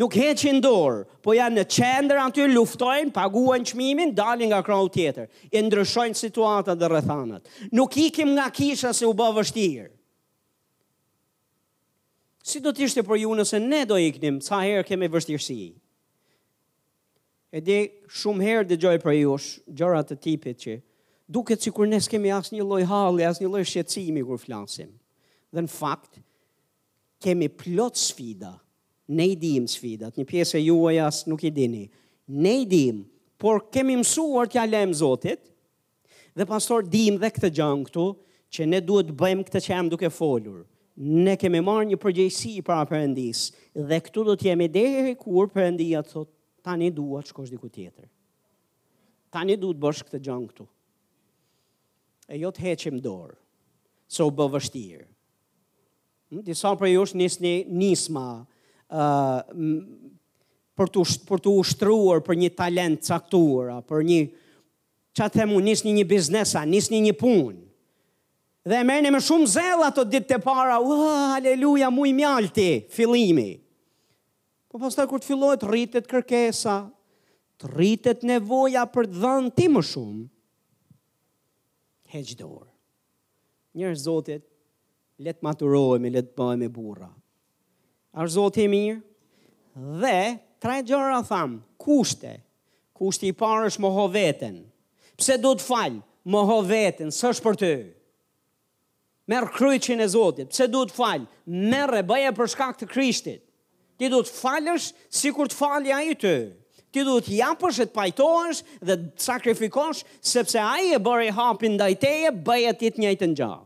nuk 0.00 0.14
heqin 0.16 0.60
dorë, 0.64 1.02
po 1.22 1.34
janë 1.36 1.60
në 1.60 1.64
qender 1.74 2.20
aty, 2.22 2.46
luftojnë, 2.50 3.12
paguajnë 3.14 3.68
qmimin, 3.72 4.14
dalin 4.16 4.52
nga 4.54 4.62
krau 4.64 4.86
tjetër, 4.94 5.26
e 5.52 5.60
ndryshojnë 5.60 6.16
situatët 6.18 6.80
dhe 6.80 6.88
rëthanat. 6.88 7.50
Nuk 7.76 7.98
ikim 8.00 8.32
nga 8.36 8.46
kisha 8.56 8.94
se 8.96 9.04
u 9.04 9.12
bë 9.18 9.28
vështirë. 9.38 9.88
Si 12.50 12.62
do 12.64 12.72
të 12.72 12.86
ishte 12.88 13.04
për 13.04 13.20
ju 13.20 13.34
nëse 13.36 13.60
ne 13.60 13.82
do 13.86 13.98
iknim, 14.00 14.38
ca 14.42 14.62
herë 14.64 14.86
kemi 14.88 15.10
vështirësi? 15.12 15.58
E 17.52 17.60
di, 17.66 17.76
shumë 18.20 18.46
herë 18.46 18.68
dhe 18.70 18.80
gjoj 18.80 18.96
për 19.02 19.16
ju, 19.18 19.36
gjërat 19.74 20.12
të 20.14 20.20
tipit 20.24 20.62
që, 20.64 20.78
duket 21.30 21.60
si 21.66 21.72
kur 21.74 21.86
ne 21.90 22.00
s'kemi 22.02 22.32
asë 22.34 22.56
një 22.56 22.66
loj 22.72 22.84
halë, 22.90 23.28
asë 23.28 23.44
një 23.44 23.52
loj 23.52 23.66
shqecimi 23.68 24.24
kur 24.26 24.40
flasim. 24.40 24.94
Dhe 25.52 25.66
në 25.66 25.74
fakt, 25.74 26.20
kemi 27.20 27.50
plot 27.58 27.98
sfida, 28.00 28.54
ne 29.10 29.26
i 29.32 29.36
dim 29.36 29.64
sfidat, 29.68 30.14
një 30.18 30.26
pjesë 30.28 30.60
e 30.60 30.64
juaj 30.68 30.98
as 31.08 31.22
nuk 31.30 31.42
i 31.42 31.50
dini. 31.50 31.88
Ne 32.30 32.52
i 32.62 32.66
dim, 32.68 33.02
por 33.40 33.64
kemi 33.72 33.96
mësuar 33.98 34.48
t'ja 34.52 34.62
lëm 34.68 34.92
Zotit. 34.94 35.42
Dhe 36.36 36.46
pastor 36.46 36.86
dim 36.86 37.16
dhe 37.18 37.30
këtë 37.34 37.50
gjang 37.56 37.82
këtu 37.88 38.04
që 38.54 38.66
ne 38.70 38.80
duhet 38.80 39.10
të 39.10 39.16
bëjmë 39.18 39.46
këtë 39.48 39.62
që 39.64 39.72
jam 39.72 39.88
duke 39.90 40.10
folur. 40.14 40.62
Ne 41.00 41.34
kemi 41.40 41.58
marrë 41.64 41.88
një 41.90 41.98
përgjegjësi 42.02 42.52
para 42.66 42.84
Perëndis 42.90 43.48
dhe 43.88 43.98
këtu 44.04 44.24
do 44.28 44.34
të 44.38 44.50
jemi 44.52 44.68
deri 44.70 45.16
kur 45.18 45.48
Perëndia 45.50 46.04
thot 46.06 46.30
tani 46.66 46.90
dua 46.94 47.22
të 47.24 47.32
shkosh 47.32 47.50
diku 47.54 47.66
tjetër. 47.72 48.06
Tani 49.32 49.56
duhet 49.56 49.78
të 49.80 49.84
bësh 49.86 50.04
këtë 50.06 50.22
gjang 50.26 50.46
këtu. 50.52 50.68
E 52.30 52.38
jot 52.44 52.62
heqim 52.62 53.02
dorë. 53.10 53.34
so 54.10 54.24
u 54.26 54.30
bë 54.34 54.46
vështirë. 54.50 55.04
Hm, 56.32 56.40
disa 56.42 56.72
për 56.74 56.86
ju 56.90 57.02
është 57.04 57.16
nisma, 57.16 57.46
një 57.46 57.66
njësma 57.78 58.24
për 58.90 60.88
të 60.90 61.04
për 61.30 61.40
të 61.44 61.52
ushtruar 61.60 62.22
për 62.26 62.36
një 62.42 62.50
talent 62.58 63.00
caktuar, 63.06 63.76
për 63.86 64.04
një 64.10 64.20
ça 65.16 65.28
themu, 65.28 65.60
nis 65.60 65.82
një 65.84 65.92
një 66.02 66.06
biznes, 66.08 66.54
nis 66.72 66.90
një 66.90 67.00
një 67.06 67.14
punë. 67.18 67.60
Dhe 68.68 68.76
e 68.76 68.84
merrni 68.86 69.10
me 69.10 69.20
shumë 69.24 69.46
zell 69.48 69.82
ato 69.86 70.04
ditët 70.04 70.36
e 70.38 70.38
para, 70.44 70.78
ua, 70.84 71.34
haleluja, 71.36 71.88
muj 71.92 72.10
i 72.10 72.12
mjalti, 72.16 72.68
fillimi. 72.92 73.50
Po 74.70 74.78
pastaj 74.78 75.06
kur 75.10 75.20
të 75.20 75.28
fillohet 75.32 75.64
rritet 75.66 76.08
kërkesa, 76.08 76.74
të 77.58 77.70
rritet 77.74 78.22
nevoja 78.28 78.84
për 78.94 79.08
të 79.10 79.22
dhënë 79.22 79.52
ti 79.56 79.66
më 79.74 79.82
shumë. 79.92 80.24
Heq 82.14 82.32
dorë. 82.40 82.68
Njërë 83.80 84.00
zotit, 84.02 84.44
letë 85.22 85.44
maturojme, 85.46 86.10
letë 86.16 86.34
bëjme 86.38 86.70
burra. 86.74 87.10
A 88.14 88.26
zotë 88.26 88.64
i 88.64 88.70
mirë? 88.72 88.96
Dhe, 90.02 90.18
tre 90.60 90.80
gjëra 90.82 91.20
thamë, 91.28 91.60
kushte, 91.80 92.32
kushte 92.98 93.28
i 93.28 93.34
parë 93.38 93.68
është 93.70 93.84
më 93.84 93.90
ho 93.96 94.06
vetën, 94.16 94.56
pse 95.20 95.36
du 95.40 95.52
të 95.60 95.66
falë, 95.66 96.00
më 96.34 96.40
ho 96.50 96.56
vetën, 96.66 97.12
së 97.14 97.30
është 97.36 97.44
për 97.44 97.58
të, 97.60 97.70
merë 99.30 99.52
kryqin 99.54 100.02
e 100.04 100.08
zotit, 100.10 100.50
pse 100.50 100.66
du 100.72 100.82
të 100.90 100.98
falë, 100.98 101.28
merë 101.70 102.00
e 102.02 102.06
bëje 102.10 102.32
për 102.40 102.50
shkak 102.56 102.80
të 102.82 102.90
krishtit, 102.90 103.44
ti 104.00 104.10
du 104.10 104.20
të 104.26 104.34
falësh, 104.40 104.90
si 105.16 105.30
kur 105.36 105.48
të 105.52 105.60
falëja 105.60 106.02
i 106.10 106.18
të, 106.18 106.34
ti 106.90 107.06
du 107.06 107.14
të 107.22 107.38
japësh 107.38 107.78
e 107.86 107.90
të 107.92 107.96
pajtojsh, 108.00 108.64
dhe 108.90 108.98
të 109.06 109.26
sakrifikosh, 109.30 110.02
sepse 110.34 110.58
a 110.66 110.74
i 110.82 110.90
e 110.98 111.00
bërë 111.06 111.28
i 111.30 111.36
hapin 111.38 111.78
dajteje, 111.80 112.34
bëje 112.50 112.74
ti 112.82 112.90
të 112.96 113.04
njëjtë 113.06 113.30
në 113.34 113.40
gjahë, 113.44 113.62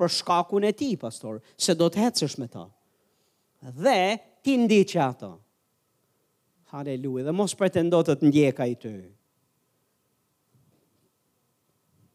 për 0.00 0.16
shkakun 0.20 0.70
e 0.72 0.78
ti, 0.80 0.94
pastor, 1.04 1.42
se 1.60 1.76
do 1.76 1.92
të 1.92 2.06
hecësh 2.08 2.40
me 2.40 2.48
ta, 2.56 2.66
dhe 3.70 4.18
ti 4.42 4.56
ndi 4.58 4.80
që 4.82 4.98
ato. 5.06 5.30
Haleluja, 6.72 7.24
dhe 7.28 7.34
mos 7.36 7.52
pretendo 7.54 8.00
të 8.02 8.14
të 8.18 8.26
ndjeka 8.30 8.66
i 8.66 8.74
ty. 8.80 8.94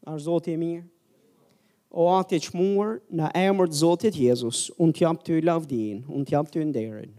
Arë 0.08 0.24
zotë 0.24 0.54
e 0.54 0.58
mirë? 0.60 0.86
O 1.88 2.04
atë 2.18 2.38
që 2.44 2.50
muër, 2.56 2.90
në 3.16 3.28
emër 3.46 3.70
të 3.70 3.78
zotit 3.84 4.16
Jezus, 4.18 4.66
unë 4.76 4.92
t'jap 4.96 5.22
i 5.32 5.40
lavdin, 5.44 6.02
unë 6.12 6.26
t'jap 6.28 6.50
i 6.60 6.64
nderin, 6.68 7.14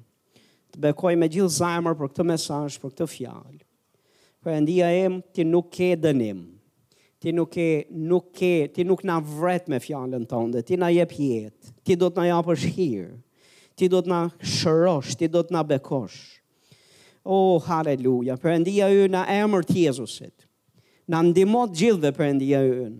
të 0.75 0.81
bekoj 0.83 1.15
me 1.17 1.25
gjithë 1.31 1.55
zajmër 1.57 1.97
për 1.97 2.11
këtë 2.11 2.25
mesajsh, 2.29 2.77
për 2.81 2.93
këtë 2.93 3.07
fjallë. 3.15 3.63
Për 4.45 4.53
endia 4.59 4.91
em, 5.07 5.17
ti 5.33 5.43
nuk 5.43 5.71
ke 5.73 5.89
dënim, 5.99 6.43
ti 7.19 7.33
nuk 7.35 7.49
ke, 7.55 7.67
nuk 8.11 8.29
ke, 8.37 8.51
ti 8.75 8.85
nuk 8.87 9.01
na 9.09 9.17
vret 9.19 9.65
me 9.69 9.81
fjallën 9.83 10.27
tënde, 10.31 10.61
ti 10.63 10.77
na 10.79 10.91
jep 10.93 11.15
jetë, 11.17 11.73
ti 11.83 11.97
do 11.97 12.07
t'na 12.13 12.27
na 12.29 12.35
japësh 12.37 12.67
hir 12.77 13.09
ti 13.79 13.87
do 13.93 14.01
të 14.03 14.11
na 14.11 14.21
shërosh, 14.43 15.15
ti 15.17 15.29
do 15.31 15.41
të 15.45 15.55
na 15.55 15.63
bekosh. 15.67 16.17
O, 17.23 17.55
oh, 17.55 17.65
haleluja, 17.67 18.35
përëndia 18.41 18.89
ju 18.93 19.07
në 19.11 19.23
emër 19.41 19.65
të 19.69 19.81
Jezusit, 19.87 20.45
në 21.11 21.19
ndimot 21.29 21.75
gjithve 21.77 22.11
përëndia 22.15 22.61
ju 22.65 22.87
në, 22.89 22.97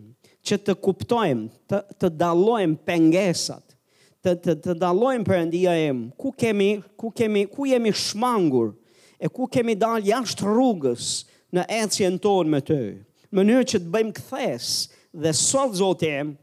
që 0.47 0.59
të 0.67 0.75
kuptojmë, 0.83 1.47
të, 1.69 1.79
të 2.01 2.11
dalojmë 2.19 2.79
pengesat, 2.87 3.65
të, 4.23 4.35
të, 4.43 4.55
të 4.65 4.75
dalojmë 4.83 5.25
përëndia 5.27 5.75
ju 5.81 5.95
në, 6.01 6.05
ku, 6.19 6.33
kemi, 6.41 6.69
ku, 6.99 7.11
kemi, 7.17 7.45
ku 7.51 7.67
jemi 7.71 7.93
shmangur, 7.95 8.73
e 9.19 9.27
ku 9.31 9.47
kemi 9.51 9.75
dal 9.75 9.99
jashtë 10.05 10.45
rrugës 10.47 11.07
në 11.55 11.65
ecjen 11.81 12.19
tonë 12.23 12.53
me 12.53 12.61
të, 12.69 12.79
mënyrë 13.35 13.69
që 13.73 13.81
të 13.85 13.93
bëjmë 13.95 14.17
këthes, 14.19 14.69
dhe 15.23 15.33
sot 15.37 15.73
zotë 15.79 16.11
jemë, 16.11 16.37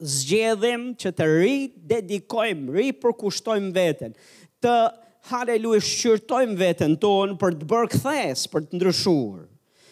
zgjedhim 0.00 0.82
që 0.98 1.10
të 1.16 1.26
ri 1.34 1.54
dedikojmë, 1.90 2.72
ri 2.74 2.88
përkushtojmë 3.02 3.70
vetën, 3.74 4.12
të 4.62 4.74
haleluja 5.32 5.82
shqyrtojmë 5.84 6.56
vetën 6.60 6.94
tonë 7.02 7.38
për 7.40 7.56
të 7.60 7.68
bërë 7.70 7.90
këthes, 7.94 8.44
për 8.52 8.66
të 8.68 8.78
ndryshurë. 8.78 9.44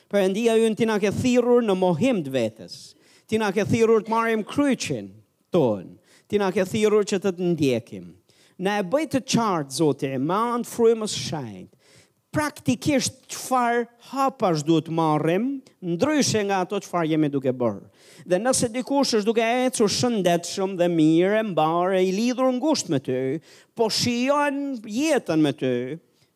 Për 0.06 0.20
endia 0.22 0.54
ju 0.60 0.70
në 0.70 0.78
tina 0.78 0.96
ke 1.02 1.10
thirur 1.12 1.64
në 1.66 1.74
mohim 1.78 2.20
të 2.22 2.30
vetës, 2.36 2.76
tina 3.28 3.48
ke 3.52 3.64
thirur 3.66 4.04
të 4.06 4.12
marim 4.12 4.44
kryqin 4.46 5.08
tonë, 5.50 5.96
tina 6.30 6.52
ke 6.54 6.62
thirur 6.66 7.02
që 7.06 7.18
të 7.24 7.32
të 7.40 7.48
ndjekim. 7.54 8.12
Na 8.62 8.78
e 8.80 8.84
bëjtë 8.88 9.18
të 9.18 9.34
qartë, 9.34 9.74
Zoti, 9.82 10.12
e 10.16 10.20
ma 10.22 10.44
në 10.62 10.68
frujmës 10.70 11.16
shajnë, 11.26 11.66
praktikisht 12.36 13.14
qëfar 13.32 13.86
hapash 14.10 14.60
duhet 14.68 14.88
marrim, 14.92 15.44
ndryshe 15.80 16.42
nga 16.44 16.58
ato 16.66 16.76
qëfar 16.84 17.06
jemi 17.08 17.30
duke 17.32 17.52
bërë. 17.56 17.84
Dhe 18.28 18.40
nëse 18.42 18.68
dikush 18.74 19.14
është 19.16 19.28
duke 19.30 19.44
e 19.60 19.70
cu 19.76 19.86
shëndetshëm 19.88 20.74
dhe 20.76 20.88
mire, 20.92 21.38
mbare, 21.54 22.02
i 22.04 22.10
lidhur 22.12 22.50
gusht 22.60 22.90
me 22.92 22.98
ty, 23.00 23.16
po 23.74 23.88
shion 23.88 24.58
jetën 24.84 25.40
me 25.46 25.54
ty, 25.56 25.72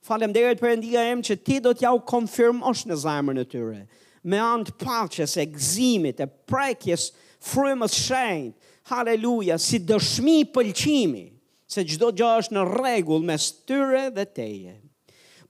falem 0.08 0.32
derit 0.36 0.62
për 0.62 0.72
endiga 0.78 1.04
em 1.10 1.20
që 1.26 1.36
ti 1.44 1.58
do 1.66 1.74
t'ja 1.76 1.92
u 1.92 2.00
konfirm 2.08 2.64
është 2.72 2.92
në 2.94 2.98
zajmër 3.04 3.38
në 3.42 3.48
tyre, 3.52 3.80
me 4.24 4.40
antë 4.40 4.78
paches, 4.80 5.36
e 5.36 5.44
gzimit, 5.52 6.24
e 6.24 6.30
prekjes, 6.48 7.10
frymës 7.50 7.98
shenjë, 8.06 8.56
haleluja, 8.94 9.60
si 9.60 9.82
dëshmi 9.92 10.42
pëlqimi, 10.56 11.26
se 11.70 11.84
gjdo 11.92 12.08
gjo 12.16 12.32
është 12.40 12.56
në 12.56 12.64
regull 12.78 13.26
mes 13.28 13.52
tyre 13.68 14.06
dhe 14.16 14.30
teje. 14.36 14.80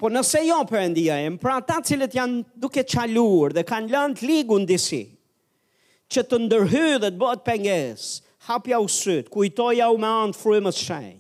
Po 0.01 0.09
nëse 0.09 0.40
jo 0.47 0.56
për 0.64 0.78
po 0.78 0.81
endia 0.81 1.16
e 1.20 1.27
më, 1.28 1.39
pra 1.43 1.59
ta 1.60 1.74
cilët 1.85 2.14
janë 2.16 2.39
duke 2.62 2.86
qalur 2.89 3.52
dhe 3.52 3.64
kanë 3.68 3.90
lënë 3.93 4.22
ligun 4.24 4.31
ligu 4.31 4.59
në 4.62 4.68
disi, 4.70 5.01
që 6.14 6.22
të 6.31 6.39
ndërhy 6.47 6.85
dhe 7.02 7.10
të 7.10 7.20
bëtë 7.20 7.44
penges, 7.48 8.06
hapja 8.48 8.78
u 8.81 8.89
sëtë, 8.94 9.28
kujtoja 9.35 9.90
u 9.93 9.98
me 10.01 10.09
antë 10.22 10.40
frymës 10.40 10.81
shajtë, 10.86 11.18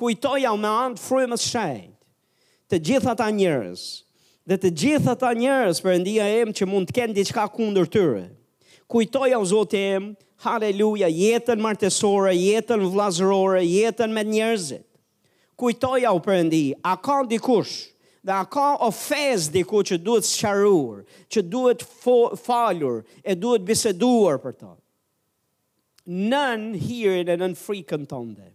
kujtoja 0.00 0.54
u 0.56 0.62
me 0.62 0.72
antë 0.86 1.04
frymës 1.04 1.44
shajtë, 1.50 1.98
të 2.72 2.80
gjitha 2.88 3.14
ta 3.20 3.28
njërës, 3.28 3.84
dhe 4.48 4.60
të 4.62 4.72
gjitha 4.80 5.18
ta 5.24 5.34
njërës 5.36 5.84
për 5.84 5.96
endia 5.98 6.30
e 6.40 6.42
më 6.48 6.56
që 6.56 6.64
mund 6.72 6.88
të 6.88 6.96
kenë 7.02 7.18
diçka 7.20 7.44
kundër 7.58 7.92
tyre, 7.92 8.24
kujtoja 8.90 9.36
u 9.44 9.50
zote 9.52 9.76
e 9.92 9.96
më, 10.00 10.14
haleluja, 10.48 11.12
jetën 11.12 11.60
martesore, 11.60 12.32
jetën 12.40 12.88
vlazërore, 12.96 13.60
jetën 13.68 14.16
me 14.16 14.24
njërzit, 14.32 14.86
kujtoja 15.60 16.12
u 16.16 16.20
përëndi, 16.24 16.62
a 16.80 16.94
ka 16.96 17.18
dikush, 17.28 17.90
dhe 18.24 18.32
a 18.32 18.44
ka 18.52 18.68
ofez 18.86 19.50
diku 19.52 19.82
që 19.84 19.98
duhet 20.06 20.24
sharur, 20.28 21.02
që 21.28 21.42
duhet 21.52 21.84
falur, 22.46 23.02
e 23.30 23.34
duhet 23.36 23.66
biseduar 23.68 24.40
për 24.40 24.54
ta. 24.62 24.70
Nën 26.10 26.64
hirin 26.80 27.28
e 27.28 27.36
nën 27.38 27.56
frikën 27.60 28.06
tënde. 28.08 28.48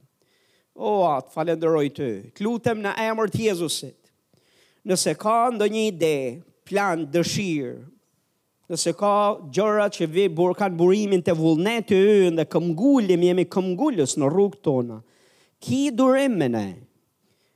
O, 0.76 1.06
atë 1.14 1.32
falenderoj 1.36 1.86
të, 1.96 2.10
klutem 2.36 2.82
në 2.84 2.96
emër 3.06 3.30
të 3.32 3.44
Jezusit, 3.50 4.00
nëse 4.90 5.14
ka 5.22 5.38
ndë 5.54 5.70
një 5.76 5.84
ide, 5.92 6.16
plan, 6.68 7.06
dëshirë, 7.14 7.78
nëse 8.74 8.92
ka 8.98 9.14
gjëra 9.54 9.86
që 9.94 10.08
vi 10.10 10.26
burkan 10.34 10.74
burimin 10.80 11.22
të 11.22 11.38
vullnet 11.38 11.86
të 11.92 12.02
yën 12.02 12.42
dhe 12.42 12.48
këmgullim, 12.50 13.24
jemi 13.30 13.46
këmgullës 13.54 14.18
në 14.18 14.32
rrugë 14.34 14.62
tona, 14.66 14.98
ki 15.64 15.84
durim 15.98 16.36
me 16.42 16.50
ne, 16.56 16.66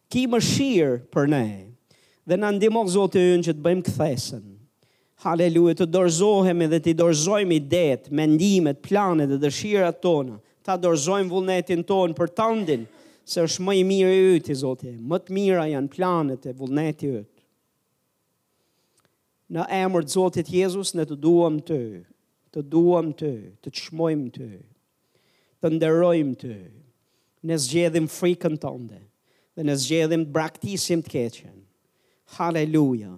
ki 0.09 0.23
më 0.31 0.39
shirë 0.43 0.93
për 1.13 1.29
ne. 1.29 1.45
Dhe 2.29 2.37
në 2.37 2.49
ndimo 2.57 2.81
zote 2.89 3.21
e 3.29 3.37
që 3.45 3.53
të 3.55 3.63
bëjmë 3.65 3.85
këthesën. 3.87 4.45
Haleluja, 5.23 5.75
të 5.79 5.85
dorzohemi 5.91 6.67
dhe 6.71 6.79
të 6.81 6.93
dorzojmë 7.01 7.55
i 7.55 7.59
detë, 7.73 8.13
mendimet, 8.15 8.81
planet 8.85 9.29
dhe 9.31 9.39
dëshirat 9.43 9.97
tonë. 10.03 10.37
Ta 10.65 10.77
dorzojmë 10.77 11.29
vullnetin 11.33 11.83
tonë 11.89 12.15
për 12.19 12.31
tëndin, 12.39 12.85
se 13.29 13.43
është 13.45 13.65
më 13.65 13.75
i 13.79 13.83
mirë 13.89 14.13
e 14.15 14.21
yti, 14.37 14.55
zote. 14.63 14.93
Më 15.09 15.19
të 15.25 15.35
mira 15.35 15.65
janë 15.69 15.91
planet 15.95 16.47
e 16.51 16.55
vullneti 16.57 17.11
yti. 17.19 17.35
Në 19.49 19.63
emër 19.81 20.03
të 20.05 20.13
Zotit 20.13 20.49
Jezus, 20.53 20.91
ne 20.93 21.07
të 21.09 21.15
duam 21.17 21.55
të, 21.65 21.81
të 22.53 22.61
duam 22.69 23.09
të, 23.17 23.31
të 23.65 23.71
të 23.73 23.81
shmojmë 23.87 24.27
të, 24.35 24.49
të 25.59 25.71
nderojmë 25.73 26.35
të, 26.41 26.57
ne 27.49 27.57
zgjedhim 27.63 28.05
frikën 28.13 28.59
të 28.61 28.75
ndë 28.83 28.99
dhe 29.59 29.65
në 29.67 29.75
zgjedhim 29.83 30.21
të 30.27 30.35
braktisim 30.35 31.01
të 31.03 31.11
keqen. 31.15 31.57
Haleluja. 32.37 33.15